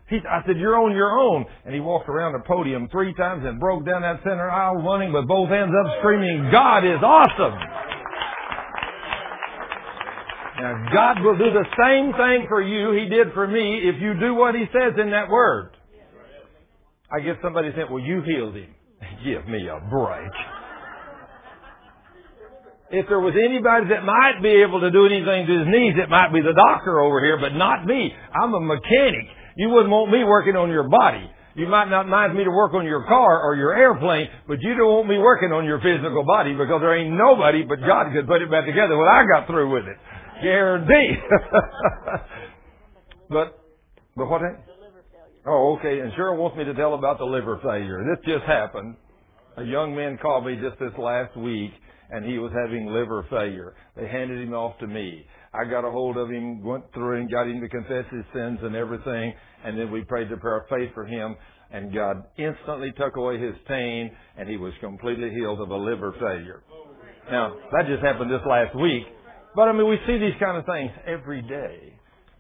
He, 0.10 0.20
I 0.28 0.44
said, 0.46 0.60
you're 0.60 0.76
on 0.76 0.92
your 0.92 1.18
own. 1.18 1.46
And 1.64 1.74
he 1.74 1.80
walked 1.80 2.10
around 2.10 2.34
the 2.34 2.44
podium 2.46 2.90
three 2.92 3.14
times 3.16 3.48
and 3.48 3.62
broke 3.62 3.86
down 3.86 4.02
that 4.02 4.20
center 4.28 4.52
aisle 4.52 4.84
running 4.84 5.14
with 5.14 5.26
both 5.26 5.48
hands 5.48 5.72
up 5.72 6.04
screaming, 6.04 6.52
God 6.52 6.84
is 6.84 7.00
awesome. 7.00 7.56
Now, 10.64 10.80
God 10.96 11.20
will 11.20 11.36
do 11.36 11.52
the 11.52 11.68
same 11.76 12.16
thing 12.16 12.48
for 12.48 12.64
you 12.64 12.96
He 12.96 13.12
did 13.12 13.36
for 13.36 13.46
me 13.46 13.84
if 13.84 14.00
you 14.00 14.16
do 14.16 14.34
what 14.34 14.56
He 14.56 14.64
says 14.72 14.96
in 14.96 15.12
that 15.12 15.28
Word. 15.28 15.76
I 17.12 17.20
guess 17.20 17.36
somebody 17.44 17.76
said, 17.76 17.92
well, 17.92 18.00
you 18.00 18.24
healed 18.24 18.56
him. 18.56 18.72
Give 19.28 19.44
me 19.46 19.68
a 19.68 19.84
break. 19.92 20.34
If 22.96 23.12
there 23.12 23.20
was 23.20 23.36
anybody 23.36 23.92
that 23.92 24.08
might 24.08 24.40
be 24.42 24.64
able 24.64 24.80
to 24.80 24.90
do 24.90 25.06
anything 25.06 25.46
to 25.46 25.54
his 25.62 25.68
knees, 25.68 26.00
it 26.00 26.10
might 26.10 26.32
be 26.32 26.40
the 26.40 26.56
doctor 26.56 27.02
over 27.02 27.20
here, 27.20 27.38
but 27.38 27.58
not 27.60 27.86
me. 27.86 28.10
I'm 28.32 28.54
a 28.54 28.62
mechanic. 28.62 29.28
You 29.58 29.70
wouldn't 29.70 29.92
want 29.92 30.16
me 30.16 30.24
working 30.24 30.56
on 30.56 30.72
your 30.72 30.88
body. 30.88 31.28
You 31.54 31.68
might 31.68 31.90
not 31.90 32.08
mind 32.08 32.34
me 32.34 32.46
to 32.46 32.50
work 32.50 32.74
on 32.74 32.86
your 32.86 33.06
car 33.06 33.44
or 33.46 33.56
your 33.56 33.76
airplane, 33.76 34.26
but 34.48 34.58
you 34.62 34.74
don't 34.74 34.90
want 34.90 35.08
me 35.10 35.20
working 35.20 35.52
on 35.52 35.66
your 35.66 35.82
physical 35.82 36.24
body 36.24 36.54
because 36.54 36.82
there 36.82 36.98
ain't 36.98 37.14
nobody 37.14 37.62
but 37.62 37.78
God 37.84 38.10
could 38.14 38.26
put 38.26 38.42
it 38.42 38.50
back 38.50 38.66
together 38.66 38.98
when 38.98 39.06
I 39.06 39.22
got 39.30 39.46
through 39.46 39.70
with 39.70 39.86
it. 39.86 39.98
Guarantee. 40.44 41.16
but, 43.30 43.60
but 44.16 44.30
what? 44.30 44.42
Oh, 45.46 45.78
okay. 45.80 46.00
And 46.00 46.12
Cheryl 46.14 46.38
wants 46.38 46.58
me 46.58 46.64
to 46.66 46.74
tell 46.74 46.94
about 46.94 47.18
the 47.18 47.26
liver 47.26 47.60
failure. 47.64 48.04
This 48.04 48.24
just 48.26 48.46
happened. 48.46 48.96
A 49.58 49.64
young 49.64 49.96
man 49.96 50.18
called 50.22 50.46
me 50.46 50.58
just 50.62 50.80
this 50.80 50.98
last 50.98 51.36
week, 51.38 51.72
and 52.10 52.26
he 52.26 52.40
was 52.40 52.52
having 52.54 52.88
liver 52.88 53.26
failure. 53.30 53.76
They 53.96 54.08
handed 54.08 54.42
him 54.42 54.54
off 54.54 54.78
to 54.80 54.88
me. 54.88 55.26
I 55.54 55.70
got 55.70 55.86
a 55.86 55.92
hold 55.92 56.18
of 56.18 56.30
him, 56.30 56.64
went 56.64 56.86
through 56.94 57.22
and 57.22 57.30
got 57.30 57.48
him 57.48 57.62
to 57.62 57.70
confess 57.70 58.06
his 58.12 58.26
sins 58.34 58.60
and 58.64 58.76
everything, 58.76 59.34
and 59.64 59.78
then 59.78 59.92
we 59.92 60.04
prayed 60.04 60.30
the 60.30 60.38
prayer 60.38 60.62
of 60.62 60.70
faith 60.70 60.90
for 60.96 61.06
him, 61.06 61.36
and 61.72 61.94
God 61.94 62.24
instantly 62.38 62.92
took 62.98 63.16
away 63.18 63.40
his 63.40 63.54
pain, 63.68 64.12
and 64.38 64.50
he 64.50 64.58
was 64.58 64.74
completely 64.82 65.30
healed 65.30 65.62
of 65.62 65.70
a 65.70 65.78
liver 65.78 66.14
failure. 66.14 66.64
Now, 67.30 67.56
that 67.72 67.86
just 67.88 68.04
happened 68.04 68.32
this 68.32 68.42
last 68.50 68.76
week, 68.76 69.04
but 69.56 69.70
I 69.70 69.74
mean, 69.74 69.88
we 69.88 69.98
see 70.08 70.18
these 70.18 70.38
kind 70.40 70.58
of 70.58 70.66
things 70.66 70.92
every 71.06 71.42
day. 71.42 71.94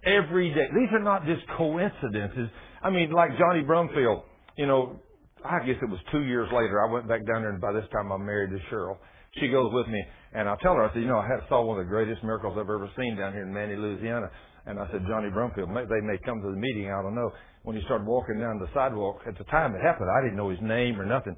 Every 0.06 0.49
day. 0.49 0.68
These 0.73 0.90
are 0.91 1.03
not 1.03 1.26
just 1.26 1.41
coincidences. 1.57 2.49
I 2.81 2.90
mean, 2.90 3.11
like 3.11 3.38
Johnny 3.38 3.64
Brumfield, 3.64 4.23
you 4.57 4.68
know, 4.68 4.99
I 5.45 5.60
guess 5.65 5.76
it 5.81 5.90
was 5.90 5.99
two 6.11 6.23
years 6.23 6.48
later. 6.52 6.84
I 6.84 6.91
went 6.91 7.07
back 7.07 7.26
down 7.26 7.41
there, 7.41 7.52
and 7.52 7.61
by 7.61 7.73
this 7.73 7.85
time 7.91 8.11
I'm 8.11 8.26
married 8.26 8.52
to 8.52 8.60
Cheryl. 8.73 8.98
She 9.40 9.48
goes 9.48 9.72
with 9.73 9.88
me, 9.88 10.02
and 10.34 10.48
I 10.48 10.56
tell 10.61 10.76
her, 10.76 10.84
I 10.84 10.94
said, 10.94 11.02
you 11.02 11.07
know, 11.07 11.18
I 11.18 11.27
saw 11.49 11.64
one 11.64 11.80
of 11.80 11.85
the 11.85 11.90
greatest 11.90 12.23
miracles 12.23 12.53
I've 12.53 12.69
ever 12.69 12.90
seen 12.98 13.18
down 13.18 13.34
here 13.34 13.44
in 13.44 13.53
Many, 13.53 13.76
Louisiana. 13.76 14.30
And 14.65 14.80
I 14.80 14.88
said, 14.91 15.02
Johnny 15.07 15.30
Brumfield, 15.30 15.68
they 15.68 16.02
may 16.06 16.18
come 16.23 16.40
to 16.41 16.49
the 16.52 16.60
meeting. 16.60 16.88
I 16.88 17.02
don't 17.02 17.15
know. 17.15 17.31
When 17.64 17.76
he 17.76 17.84
started 17.84 18.07
walking 18.07 18.40
down 18.40 18.60
the 18.60 18.69
sidewalk, 18.73 19.22
at 19.27 19.38
the 19.38 19.44
time 19.45 19.76
it 19.76 19.81
happened, 19.81 20.07
I 20.07 20.23
didn't 20.23 20.38
know 20.38 20.49
his 20.49 20.61
name 20.61 20.99
or 20.99 21.06
nothing. 21.06 21.35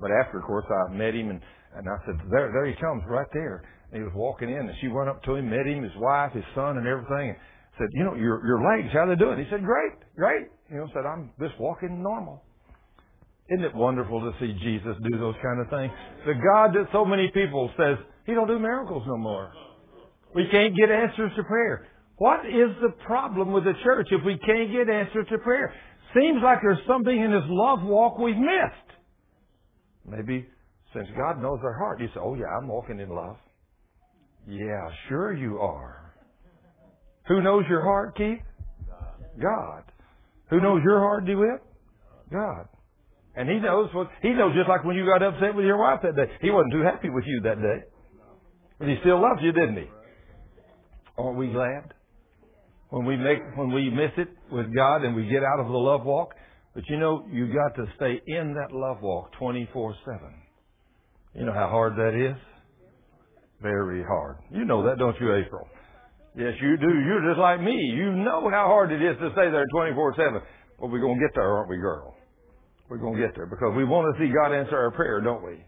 But 0.00 0.10
after, 0.10 0.38
of 0.38 0.44
course, 0.44 0.64
I 0.66 0.92
met 0.92 1.14
him 1.14 1.30
and, 1.30 1.40
and 1.76 1.86
I 1.86 1.96
said, 2.06 2.16
there, 2.30 2.50
there 2.50 2.66
he 2.66 2.74
comes 2.80 3.02
right 3.06 3.26
there. 3.32 3.62
And 3.94 4.02
he 4.02 4.04
was 4.10 4.12
walking 4.12 4.50
in 4.50 4.58
and 4.58 4.74
she 4.80 4.88
went 4.88 5.08
up 5.08 5.22
to 5.22 5.36
him, 5.36 5.48
met 5.48 5.70
him, 5.70 5.84
his 5.84 5.94
wife, 5.94 6.32
his 6.32 6.42
son 6.52 6.78
and 6.78 6.86
everything. 6.86 7.30
And 7.30 7.38
said, 7.78 7.86
you 7.92 8.02
know, 8.02 8.18
your, 8.18 8.42
your 8.44 8.58
legs, 8.58 8.90
how 8.92 9.06
they 9.06 9.14
doing? 9.14 9.38
He 9.38 9.46
said, 9.48 9.62
great, 9.62 9.94
great. 10.18 10.50
You 10.68 10.78
know, 10.78 10.88
said, 10.92 11.06
I'm 11.06 11.30
just 11.38 11.54
walking 11.60 12.02
normal. 12.02 12.42
Isn't 13.50 13.64
it 13.64 13.72
wonderful 13.72 14.18
to 14.18 14.32
see 14.40 14.50
Jesus 14.64 14.96
do 14.98 15.16
those 15.16 15.36
kind 15.38 15.60
of 15.60 15.70
things? 15.70 15.92
The 16.26 16.34
God 16.34 16.74
that 16.74 16.88
so 16.90 17.04
many 17.04 17.30
people 17.32 17.70
says, 17.78 17.98
He 18.26 18.34
don't 18.34 18.48
do 18.48 18.58
miracles 18.58 19.04
no 19.06 19.16
more. 19.16 19.52
We 20.34 20.48
can't 20.50 20.74
get 20.74 20.90
answers 20.90 21.30
to 21.36 21.44
prayer. 21.44 21.86
What 22.16 22.46
is 22.46 22.74
the 22.82 22.90
problem 23.06 23.52
with 23.52 23.62
the 23.62 23.74
church 23.84 24.08
if 24.10 24.24
we 24.24 24.38
can't 24.38 24.72
get 24.72 24.88
answers 24.88 25.26
to 25.30 25.38
prayer? 25.38 25.72
Seems 26.16 26.42
like 26.42 26.58
there's 26.62 26.84
something 26.88 27.14
in 27.14 27.30
this 27.30 27.44
love 27.46 27.82
walk 27.82 28.18
we've 28.18 28.34
missed. 28.34 28.90
Maybe 30.04 30.46
since 30.94 31.06
God 31.16 31.40
knows 31.40 31.60
our 31.62 31.78
heart, 31.78 32.00
you 32.00 32.08
say, 32.08 32.20
Oh 32.20 32.34
yeah, 32.34 32.50
I'm 32.58 32.66
walking 32.66 32.98
in 32.98 33.10
love. 33.10 33.36
Yeah, 34.46 34.88
sure 35.08 35.32
you 35.32 35.58
are. 35.58 36.14
Who 37.28 37.42
knows 37.42 37.64
your 37.68 37.82
heart, 37.82 38.16
Keith? 38.16 38.40
God. 39.40 39.84
Who 40.50 40.60
knows 40.60 40.82
your 40.84 41.00
heart, 41.00 41.24
DeWitt? 41.24 41.62
God. 42.30 42.68
And 43.36 43.48
he 43.48 43.58
knows 43.58 43.90
what 43.92 44.08
he 44.22 44.30
knows 44.30 44.54
just 44.54 44.68
like 44.68 44.84
when 44.84 44.96
you 44.96 45.04
got 45.04 45.22
upset 45.22 45.54
with 45.54 45.64
your 45.64 45.78
wife 45.78 46.00
that 46.02 46.14
day. 46.14 46.30
He 46.40 46.50
wasn't 46.50 46.72
too 46.72 46.82
happy 46.82 47.10
with 47.10 47.24
you 47.26 47.40
that 47.44 47.60
day. 47.60 47.82
But 48.78 48.88
he 48.88 48.96
still 49.00 49.20
loved 49.20 49.40
you, 49.42 49.52
didn't 49.52 49.76
he? 49.76 49.88
Aren't 51.18 51.38
we 51.38 51.48
glad? 51.48 51.94
When 52.90 53.06
we 53.06 53.16
make 53.16 53.38
when 53.56 53.72
we 53.72 53.90
miss 53.90 54.12
it 54.18 54.28
with 54.52 54.72
God 54.74 55.04
and 55.04 55.16
we 55.16 55.26
get 55.26 55.42
out 55.42 55.58
of 55.58 55.66
the 55.66 55.72
love 55.72 56.04
walk. 56.04 56.34
But 56.74 56.84
you 56.88 56.98
know, 56.98 57.26
you 57.30 57.52
got 57.52 57.74
to 57.76 57.86
stay 57.96 58.20
in 58.26 58.54
that 58.54 58.74
love 58.74 59.00
walk 59.00 59.32
twenty 59.38 59.68
four 59.72 59.94
seven. 60.04 60.34
You 61.34 61.46
know 61.46 61.52
how 61.52 61.68
hard 61.68 61.96
that 61.96 62.14
is? 62.14 62.36
Very 63.64 64.04
hard. 64.04 64.36
You 64.50 64.66
know 64.66 64.84
that, 64.84 64.98
don't 64.98 65.16
you, 65.18 65.34
April? 65.34 65.66
Yes, 66.36 66.52
you 66.60 66.76
do. 66.76 66.86
You're 66.86 67.24
just 67.32 67.40
like 67.40 67.62
me. 67.62 67.72
You 67.72 68.12
know 68.12 68.50
how 68.50 68.66
hard 68.66 68.92
it 68.92 69.00
is 69.00 69.16
to 69.16 69.30
stay 69.32 69.48
there 69.50 69.64
24-7. 69.72 70.42
But 70.78 70.90
we're 70.90 71.00
going 71.00 71.18
to 71.18 71.24
get 71.24 71.34
there, 71.34 71.48
aren't 71.50 71.70
we, 71.70 71.78
girl? 71.78 72.14
We're 72.90 72.98
going 72.98 73.16
to 73.16 73.26
get 73.26 73.34
there 73.34 73.46
because 73.46 73.72
we 73.74 73.84
want 73.84 74.14
to 74.14 74.20
see 74.22 74.30
God 74.30 74.52
answer 74.52 74.76
our 74.76 74.90
prayer, 74.90 75.22
don't 75.22 75.42
we? 75.42 75.64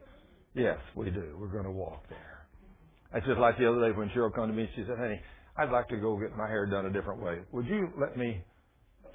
Yes, 0.54 0.76
we 0.94 1.08
do. 1.08 1.38
We're 1.40 1.48
going 1.48 1.64
to 1.64 1.70
walk 1.70 2.02
there. 2.10 2.46
That's 3.14 3.24
just 3.24 3.38
like 3.38 3.56
the 3.56 3.66
other 3.66 3.80
day 3.80 3.96
when 3.96 4.10
Cheryl 4.10 4.34
came 4.36 4.48
to 4.48 4.52
me. 4.52 4.68
She 4.76 4.84
said, 4.86 4.98
honey, 4.98 5.18
I'd 5.56 5.70
like 5.70 5.88
to 5.88 5.96
go 5.96 6.18
get 6.18 6.36
my 6.36 6.48
hair 6.48 6.66
done 6.66 6.84
a 6.84 6.92
different 6.92 7.22
way. 7.22 7.38
Would 7.52 7.64
you 7.64 7.88
let 7.98 8.18
me 8.18 8.44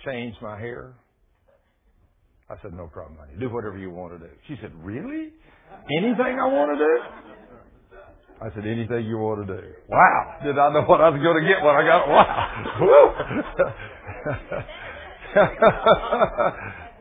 change 0.04 0.34
my 0.42 0.58
hair? 0.58 0.96
I 2.50 2.56
said, 2.64 2.74
no 2.74 2.88
problem, 2.88 3.20
honey. 3.20 3.34
Do 3.40 3.54
whatever 3.54 3.78
you 3.78 3.92
want 3.92 4.14
to 4.14 4.20
do. 4.20 4.34
She 4.48 4.56
said, 4.60 4.72
really? 4.84 5.34
Anything 6.00 6.40
I 6.42 6.48
want 6.48 6.72
to 6.74 6.78
do? 6.84 7.31
I 8.42 8.50
said, 8.56 8.66
anything 8.66 9.06
you 9.06 9.20
want 9.20 9.46
to 9.46 9.56
do. 9.56 9.62
Wow. 9.88 10.38
Did 10.44 10.58
I 10.58 10.74
know 10.74 10.82
what 10.82 11.00
I 11.00 11.10
was 11.10 11.22
going 11.22 11.44
to 11.44 11.48
get 11.48 11.62
when 11.62 11.76
I 11.76 11.84
got, 11.86 12.08
wow. 12.10 12.66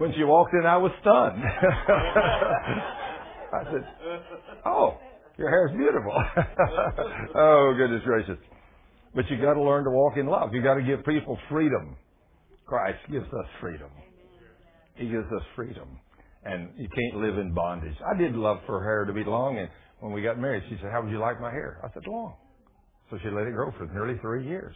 When 0.00 0.12
she 0.16 0.24
walked 0.24 0.54
in, 0.54 0.64
I 0.64 0.78
was 0.78 0.90
stunned. 1.02 1.44
I 3.52 3.64
said, 3.70 3.84
"Oh, 4.64 4.96
your 5.36 5.50
hair's 5.50 5.76
beautiful." 5.76 6.10
oh, 7.34 7.74
goodness 7.76 8.00
gracious! 8.02 8.38
But 9.14 9.28
you 9.28 9.36
got 9.36 9.52
to 9.54 9.62
learn 9.62 9.84
to 9.84 9.90
walk 9.90 10.16
in 10.16 10.24
love. 10.24 10.54
You 10.54 10.62
got 10.62 10.76
to 10.76 10.82
give 10.82 11.04
people 11.04 11.36
freedom. 11.50 11.96
Christ 12.64 13.00
gives 13.12 13.26
us 13.26 13.44
freedom. 13.60 13.90
He 14.94 15.10
gives 15.10 15.30
us 15.36 15.42
freedom, 15.54 15.98
and 16.44 16.70
you 16.78 16.88
can't 16.88 17.16
live 17.20 17.36
in 17.36 17.52
bondage. 17.52 17.96
I 18.02 18.14
did 18.16 18.34
love 18.34 18.60
for 18.64 18.80
her 18.80 18.86
hair 18.86 19.04
to 19.04 19.12
be 19.12 19.24
long, 19.28 19.58
and 19.58 19.68
when 20.00 20.12
we 20.12 20.22
got 20.22 20.38
married, 20.38 20.64
she 20.68 20.76
said, 20.82 20.90
"How 20.92 21.02
would 21.02 21.10
you 21.10 21.18
like 21.18 21.40
my 21.40 21.50
hair?" 21.50 21.80
I 21.84 21.92
said, 21.92 22.06
"Long." 22.06 22.34
So 23.10 23.18
she 23.22 23.30
let 23.30 23.46
it 23.46 23.52
grow 23.52 23.72
for 23.72 23.86
nearly 23.86 24.18
three 24.18 24.46
years. 24.46 24.74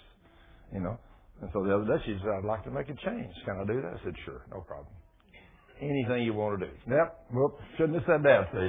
You 0.72 0.80
know, 0.80 0.98
and 1.40 1.50
so 1.52 1.62
the 1.62 1.74
other 1.74 1.84
day 1.84 2.02
she 2.04 2.18
said, 2.20 2.30
I'd 2.38 2.44
like 2.44 2.64
to 2.64 2.70
make 2.70 2.88
a 2.88 2.94
change. 2.94 3.32
Can 3.44 3.60
I 3.60 3.64
do 3.64 3.80
that? 3.82 4.00
I 4.00 4.04
said, 4.04 4.14
sure, 4.24 4.42
no 4.50 4.60
problem 4.62 4.90
anything 5.80 6.22
you 6.22 6.34
want 6.34 6.60
to 6.60 6.66
do. 6.66 6.72
Yep. 6.88 7.26
Well, 7.32 7.58
shouldn't 7.76 7.94
have 7.94 8.06
said 8.06 8.22
that, 8.22 8.48
see. 8.52 8.68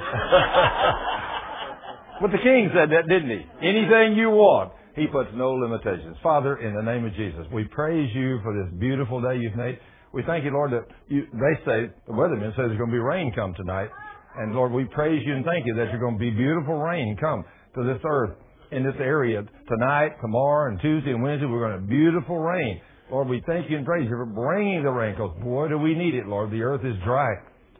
but 2.20 2.30
the 2.32 2.42
king 2.42 2.70
said 2.74 2.90
that, 2.90 3.08
didn't 3.08 3.30
he? 3.30 3.42
Anything 3.62 4.16
you 4.16 4.30
want. 4.30 4.72
He 4.94 5.06
puts 5.06 5.28
no 5.34 5.52
limitations. 5.52 6.16
Father, 6.22 6.56
in 6.56 6.74
the 6.74 6.82
name 6.82 7.04
of 7.04 7.14
Jesus, 7.14 7.46
we 7.52 7.64
praise 7.64 8.10
you 8.14 8.40
for 8.42 8.54
this 8.56 8.72
beautiful 8.78 9.20
day 9.20 9.36
you've 9.38 9.56
made. 9.56 9.78
We 10.12 10.22
thank 10.26 10.44
you, 10.44 10.50
Lord, 10.50 10.72
that 10.72 10.86
you, 11.08 11.26
they 11.32 11.54
say, 11.66 11.90
the 12.06 12.12
weatherman 12.12 12.56
says 12.56 12.72
there's 12.72 12.78
going 12.78 12.90
to 12.90 12.96
be 12.96 12.98
rain 12.98 13.32
come 13.34 13.52
tonight. 13.54 13.90
And 14.38 14.54
Lord, 14.54 14.72
we 14.72 14.84
praise 14.84 15.22
you 15.24 15.34
and 15.34 15.44
thank 15.44 15.66
you 15.66 15.74
that 15.74 15.90
you're 15.90 16.00
going 16.00 16.14
to 16.14 16.20
be 16.20 16.30
beautiful 16.30 16.74
rain 16.74 17.16
come 17.20 17.44
to 17.74 17.84
this 17.84 18.00
earth 18.04 18.36
in 18.70 18.82
this 18.82 18.96
area 19.00 19.42
tonight, 19.68 20.12
tomorrow, 20.20 20.70
and 20.70 20.80
Tuesday 20.80 21.10
and 21.10 21.22
Wednesday. 21.22 21.46
We're 21.46 21.60
going 21.60 21.72
to 21.72 21.80
have 21.80 21.88
beautiful 21.88 22.38
rain. 22.38 22.80
Lord, 23.10 23.28
we 23.28 23.42
thank 23.46 23.70
you 23.70 23.76
and 23.76 23.86
praise 23.86 24.04
you 24.04 24.16
for 24.16 24.26
bringing 24.26 24.82
the 24.82 24.90
rain, 24.90 25.14
because 25.14 25.36
boy, 25.42 25.68
do 25.68 25.78
we 25.78 25.94
need 25.94 26.14
it, 26.14 26.26
Lord. 26.26 26.50
The 26.50 26.62
earth 26.62 26.84
is 26.84 26.96
dry. 27.04 27.28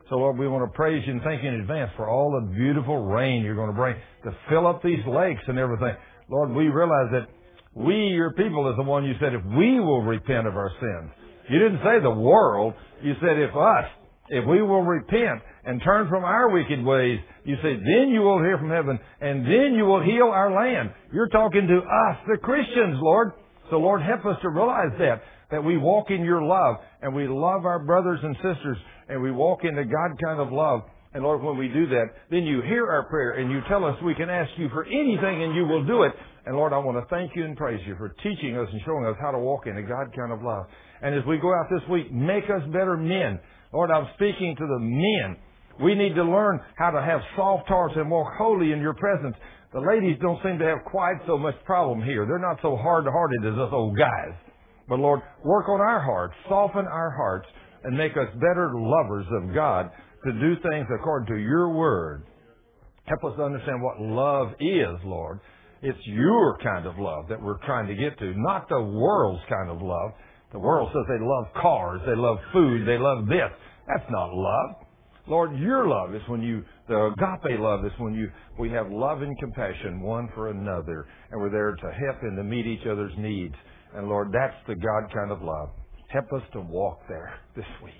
So, 0.09 0.16
Lord, 0.16 0.39
we 0.39 0.47
want 0.47 0.70
to 0.70 0.77
praise 0.77 1.03
you 1.05 1.15
and 1.15 1.23
thank 1.23 1.43
you 1.43 1.49
in 1.49 1.61
advance 1.61 1.91
for 1.97 2.09
all 2.09 2.31
the 2.31 2.55
beautiful 2.55 3.05
rain 3.05 3.43
you're 3.43 3.57
going 3.57 3.70
to 3.70 3.77
bring 3.77 3.97
to 4.24 4.31
fill 4.49 4.66
up 4.66 4.83
these 4.83 5.03
lakes 5.07 5.43
and 5.49 5.59
everything. 5.59 5.97
Lord, 6.31 6.51
we 6.51 6.69
realize 6.69 7.11
that 7.11 7.27
we, 7.74 7.95
your 8.15 8.33
people, 8.35 8.70
is 8.70 8.77
the 8.77 8.85
one 8.85 9.05
you 9.05 9.15
said 9.20 9.35
if 9.35 9.45
we 9.45 9.81
will 9.81 10.03
repent 10.03 10.47
of 10.47 10.55
our 10.55 10.70
sins. 10.81 11.11
You 11.51 11.59
didn't 11.59 11.81
say 11.83 12.01
the 12.01 12.11
world. 12.11 12.74
You 13.03 13.15
said 13.20 13.37
if 13.39 13.51
us, 13.51 13.85
if 14.28 14.47
we 14.47 14.62
will 14.62 14.83
repent 14.83 15.43
and 15.66 15.82
turn 15.82 16.09
from 16.09 16.24
our 16.24 16.48
wicked 16.51 16.82
ways, 16.84 17.18
you 17.44 17.56
say, 17.56 17.74
then 17.74 18.09
you 18.09 18.20
will 18.20 18.38
hear 18.38 18.56
from 18.56 18.70
heaven 18.70 18.98
and 19.20 19.44
then 19.44 19.74
you 19.74 19.84
will 19.84 20.02
heal 20.02 20.30
our 20.32 20.55
land. 20.55 20.90
You're 21.12 21.28
talking 21.28 21.66
to 21.66 21.78
us, 21.78 22.16
the 22.28 22.38
Christians, 22.38 22.97
Lord. 23.02 23.32
So 23.70 23.76
Lord, 23.76 24.01
help 24.01 24.24
us 24.24 24.40
to 24.43 24.48
realize 24.48 24.94
that, 24.98 25.22
that 25.51 25.64
we 25.64 25.76
walk 25.76 26.10
in 26.10 26.24
your 26.24 26.43
love 26.43 26.76
and 27.02 27.14
we 27.14 27.26
love 27.26 27.66
our 27.66 27.84
brothers 27.84 28.20
and 28.22 28.36
sisters 28.36 28.78
and 29.09 29.20
we 29.20 29.32
walk 29.32 29.64
in 29.64 29.74
the 29.74 29.84
God 29.84 30.16
kind 30.22 30.40
of 30.40 30.52
love. 30.52 30.82
And 31.14 31.24
Lord, 31.24 31.43
when 31.43 31.59
we 31.59 31.68
do 31.68 31.88
that, 31.88 32.06
then 32.30 32.44
you 32.44 32.62
hear 32.62 32.86
our 32.86 33.09
prayer 33.09 33.32
and 33.40 33.51
you 33.51 33.60
tell 33.68 33.84
us 33.84 33.97
we 34.05 34.14
can 34.14 34.30
ask 34.30 34.51
you 34.59 34.68
for 34.68 34.84
anything 34.84 35.43
and 35.43 35.55
you 35.56 35.66
will 35.66 35.84
do 35.84 36.05
it. 36.05 36.12
And 36.47 36.55
Lord, 36.55 36.72
I 36.72 36.78
want 36.78 36.97
to 37.02 37.09
thank 37.10 37.32
you 37.34 37.44
and 37.44 37.56
praise 37.56 37.80
you 37.86 37.97
for 37.97 38.10
teaching 38.22 38.56
us 38.56 38.68
and 38.70 38.80
showing 38.84 39.05
us 39.06 39.16
how 39.20 39.32
to 39.32 39.38
walk 39.38 39.66
in 39.66 39.76
a 39.78 39.82
God 39.82 40.14
kind 40.14 40.30
of 40.30 40.43
love. 40.43 40.66
And 41.02 41.14
as 41.14 41.24
we 41.26 41.38
go 41.38 41.52
out 41.52 41.66
this 41.70 41.82
week, 41.90 42.12
make 42.12 42.44
us 42.44 42.62
better 42.70 42.97
men. 42.97 43.40
Lord, 43.72 43.90
I'm 43.90 44.06
speaking 44.14 44.55
to 44.56 44.66
the 44.66 44.78
men. 44.78 45.36
We 45.82 45.94
need 45.94 46.15
to 46.15 46.24
learn 46.24 46.61
how 46.77 46.90
to 46.90 47.03
have 47.03 47.20
soft 47.36 47.69
hearts 47.69 47.94
and 47.97 48.11
walk 48.11 48.32
holy 48.39 48.73
in 48.73 48.81
your 48.81 48.94
presence. 48.94 49.36
The 49.73 49.81
ladies 49.81 50.16
don't 50.23 50.43
seem 50.43 50.59
to 50.59 50.65
have 50.65 50.85
quite 50.86 51.16
so 51.27 51.36
much 51.36 51.55
problem 51.65 52.03
here. 52.03 52.24
They're 52.27 52.39
not 52.39 52.59
so 52.62 52.77
hard-hearted 52.77 53.44
as 53.44 53.59
us 53.59 53.70
old 53.73 53.97
guys. 53.98 54.35
But 54.89 55.01
Lord, 55.01 55.20
work 55.44 55.69
on 55.69 55.81
our 55.81 56.01
hearts, 56.01 56.35
soften 56.48 56.86
our 56.86 57.11
hearts, 57.11 57.47
and 57.85 57.97
make 57.97 58.12
us 58.12 58.32
better 58.35 58.73
lovers 58.74 59.27
of 59.31 59.55
God 59.55 59.90
to 60.24 60.32
do 60.32 60.55
things 60.70 60.86
according 60.94 61.28
to 61.35 61.40
your 61.40 61.70
word. 61.70 62.24
Help 63.05 63.32
us 63.32 63.36
to 63.36 63.44
understand 63.44 63.82
what 63.82 64.01
love 64.01 64.53
is, 64.59 64.97
Lord. 65.05 65.40
It's 65.82 65.98
your 66.07 66.57
kind 66.62 66.86
of 66.86 66.98
love 66.98 67.28
that 67.28 67.40
we're 67.40 67.59
trying 67.66 67.86
to 67.89 67.94
get 67.94 68.19
to, 68.19 68.32
not 68.36 68.69
the 68.69 68.81
world's 68.81 69.43
kind 69.48 69.70
of 69.70 69.82
love. 69.82 70.12
The 70.53 70.59
world 70.59 70.90
says 70.93 71.03
they 71.07 71.24
love 71.24 71.47
cars, 71.61 72.01
they 72.07 72.16
love 72.16 72.39
food, 72.53 72.89
they 72.89 72.98
love 72.98 73.27
this. 73.27 73.51
That's 73.86 74.11
not 74.11 74.32
love. 74.32 74.85
Lord, 75.28 75.59
your 75.59 75.89
love 75.89 76.15
is 76.15 76.23
when 76.28 76.40
you, 76.40 76.62
the 76.89 77.12
agape 77.12 77.59
love 77.59 77.85
is 77.85 77.93
when 77.98 78.15
you, 78.15 78.31
we 78.61 78.70
have 78.70 78.90
love 78.90 79.23
and 79.23 79.36
compassion 79.39 80.01
one 80.01 80.28
for 80.35 80.51
another, 80.51 81.07
and 81.31 81.40
we're 81.40 81.51
there 81.51 81.74
to 81.74 81.98
help 81.98 82.23
and 82.23 82.36
to 82.36 82.44
meet 82.44 82.66
each 82.66 82.86
other's 82.86 83.12
needs. 83.19 83.55
And 83.94 84.09
Lord, 84.09 84.28
that's 84.32 84.55
the 84.69 84.77
God 84.77 85.12
kind 85.12 85.32
of 85.32 85.43
love. 85.43 85.70
Help 86.09 86.32
us 86.32 86.43
to 86.53 86.61
walk 86.61 87.01
there 87.09 87.35
this 87.57 87.66
week. 87.82 87.94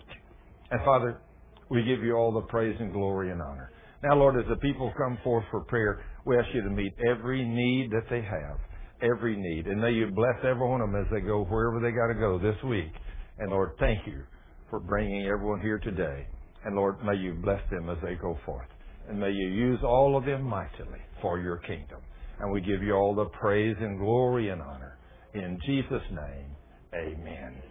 And 0.71 0.81
Father, 0.85 1.21
we 1.69 1.83
give 1.83 2.05
you 2.05 2.15
all 2.15 2.33
the 2.33 2.47
praise 2.47 2.77
and 2.79 2.93
glory 2.93 3.33
and 3.33 3.43
honor. 3.43 3.73
Now, 4.05 4.15
Lord, 4.15 4.39
as 4.39 4.49
the 4.49 4.57
people 4.57 4.93
come 4.97 5.19
forth 5.25 5.45
for 5.51 5.65
prayer, 5.65 6.05
we 6.25 6.39
ask 6.39 6.47
you 6.55 6.63
to 6.63 6.71
meet 6.71 6.93
every 7.11 7.45
need 7.45 7.91
that 7.91 8.09
they 8.09 8.23
have, 8.23 8.59
every 9.03 9.37
need. 9.37 9.67
And 9.67 9.81
may 9.81 9.91
you 9.91 10.07
bless 10.15 10.37
every 10.45 10.69
one 10.69 10.81
of 10.81 10.93
them 10.93 11.01
as 11.01 11.11
they 11.11 11.21
go 11.21 11.45
wherever 11.45 11.81
they 11.81 11.91
got 11.91 12.07
to 12.07 12.15
go 12.15 12.39
this 12.39 12.63
week. 12.65 12.93
And 13.39 13.51
Lord, 13.51 13.73
thank 13.81 14.07
you 14.07 14.23
for 14.71 14.79
bringing 14.79 15.27
everyone 15.27 15.61
here 15.61 15.79
today. 15.79 16.27
And 16.67 16.75
Lord, 16.75 16.97
may 17.05 17.15
you 17.15 17.33
bless 17.33 17.61
them 17.71 17.89
as 17.89 17.97
they 18.03 18.17
go 18.17 18.37
forth. 18.45 18.67
And 19.09 19.21
may 19.21 19.31
you 19.31 19.49
use 19.49 19.79
all 19.85 20.17
of 20.17 20.25
them 20.25 20.43
mightily 20.43 20.99
for 21.23 21.39
your 21.39 21.59
kingdom. 21.59 22.01
And 22.41 22.53
we 22.53 22.61
give 22.61 22.83
you 22.83 22.93
all 22.93 23.15
the 23.15 23.27
praise 23.27 23.77
and 23.79 24.01
glory 24.01 24.51
and 24.51 24.61
honor. 24.61 24.99
In 25.33 25.61
Jesus' 25.65 26.03
name, 26.11 26.51
amen. 26.93 27.63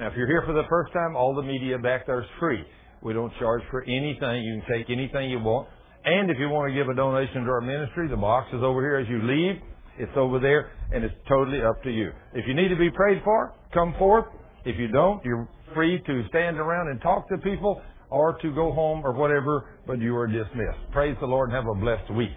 Now, 0.00 0.08
if 0.08 0.14
you're 0.16 0.26
here 0.26 0.42
for 0.44 0.52
the 0.52 0.66
first 0.68 0.92
time, 0.92 1.14
all 1.14 1.32
the 1.36 1.42
media 1.46 1.78
back 1.78 2.06
there 2.06 2.20
is 2.20 2.26
free. 2.40 2.64
We 3.02 3.12
don't 3.12 3.32
charge 3.38 3.62
for 3.70 3.84
anything. 3.84 4.42
You 4.42 4.60
can 4.60 4.78
take 4.78 4.90
anything 4.90 5.30
you 5.30 5.38
want. 5.38 5.68
And 6.04 6.28
if 6.28 6.36
you 6.40 6.48
want 6.48 6.72
to 6.72 6.74
give 6.74 6.88
a 6.88 6.94
donation 6.94 7.44
to 7.44 7.50
our 7.50 7.60
ministry, 7.60 8.08
the 8.08 8.16
box 8.16 8.48
is 8.52 8.64
over 8.64 8.80
here 8.80 8.96
as 8.96 9.08
you 9.08 9.22
leave. 9.22 9.62
It's 9.96 10.16
over 10.16 10.40
there, 10.40 10.72
and 10.92 11.04
it's 11.04 11.14
totally 11.28 11.62
up 11.62 11.82
to 11.84 11.90
you. 11.90 12.10
If 12.34 12.46
you 12.48 12.54
need 12.54 12.68
to 12.68 12.76
be 12.76 12.90
prayed 12.90 13.22
for, 13.22 13.54
come 13.72 13.94
forth. 13.96 14.24
If 14.64 14.76
you 14.76 14.88
don't, 14.88 15.24
you're 15.24 15.48
free 15.72 16.02
to 16.04 16.22
stand 16.30 16.58
around 16.58 16.88
and 16.88 17.00
talk 17.00 17.28
to 17.28 17.38
people 17.38 17.80
or 18.10 18.38
to 18.42 18.54
go 18.54 18.72
home 18.72 19.02
or 19.04 19.12
whatever, 19.12 19.66
but 19.86 20.00
you 20.00 20.16
are 20.16 20.26
dismissed. 20.26 20.78
Praise 20.92 21.16
the 21.20 21.26
Lord 21.26 21.50
and 21.50 21.56
have 21.56 21.66
a 21.66 21.80
blessed 21.80 22.12
week. 22.14 22.36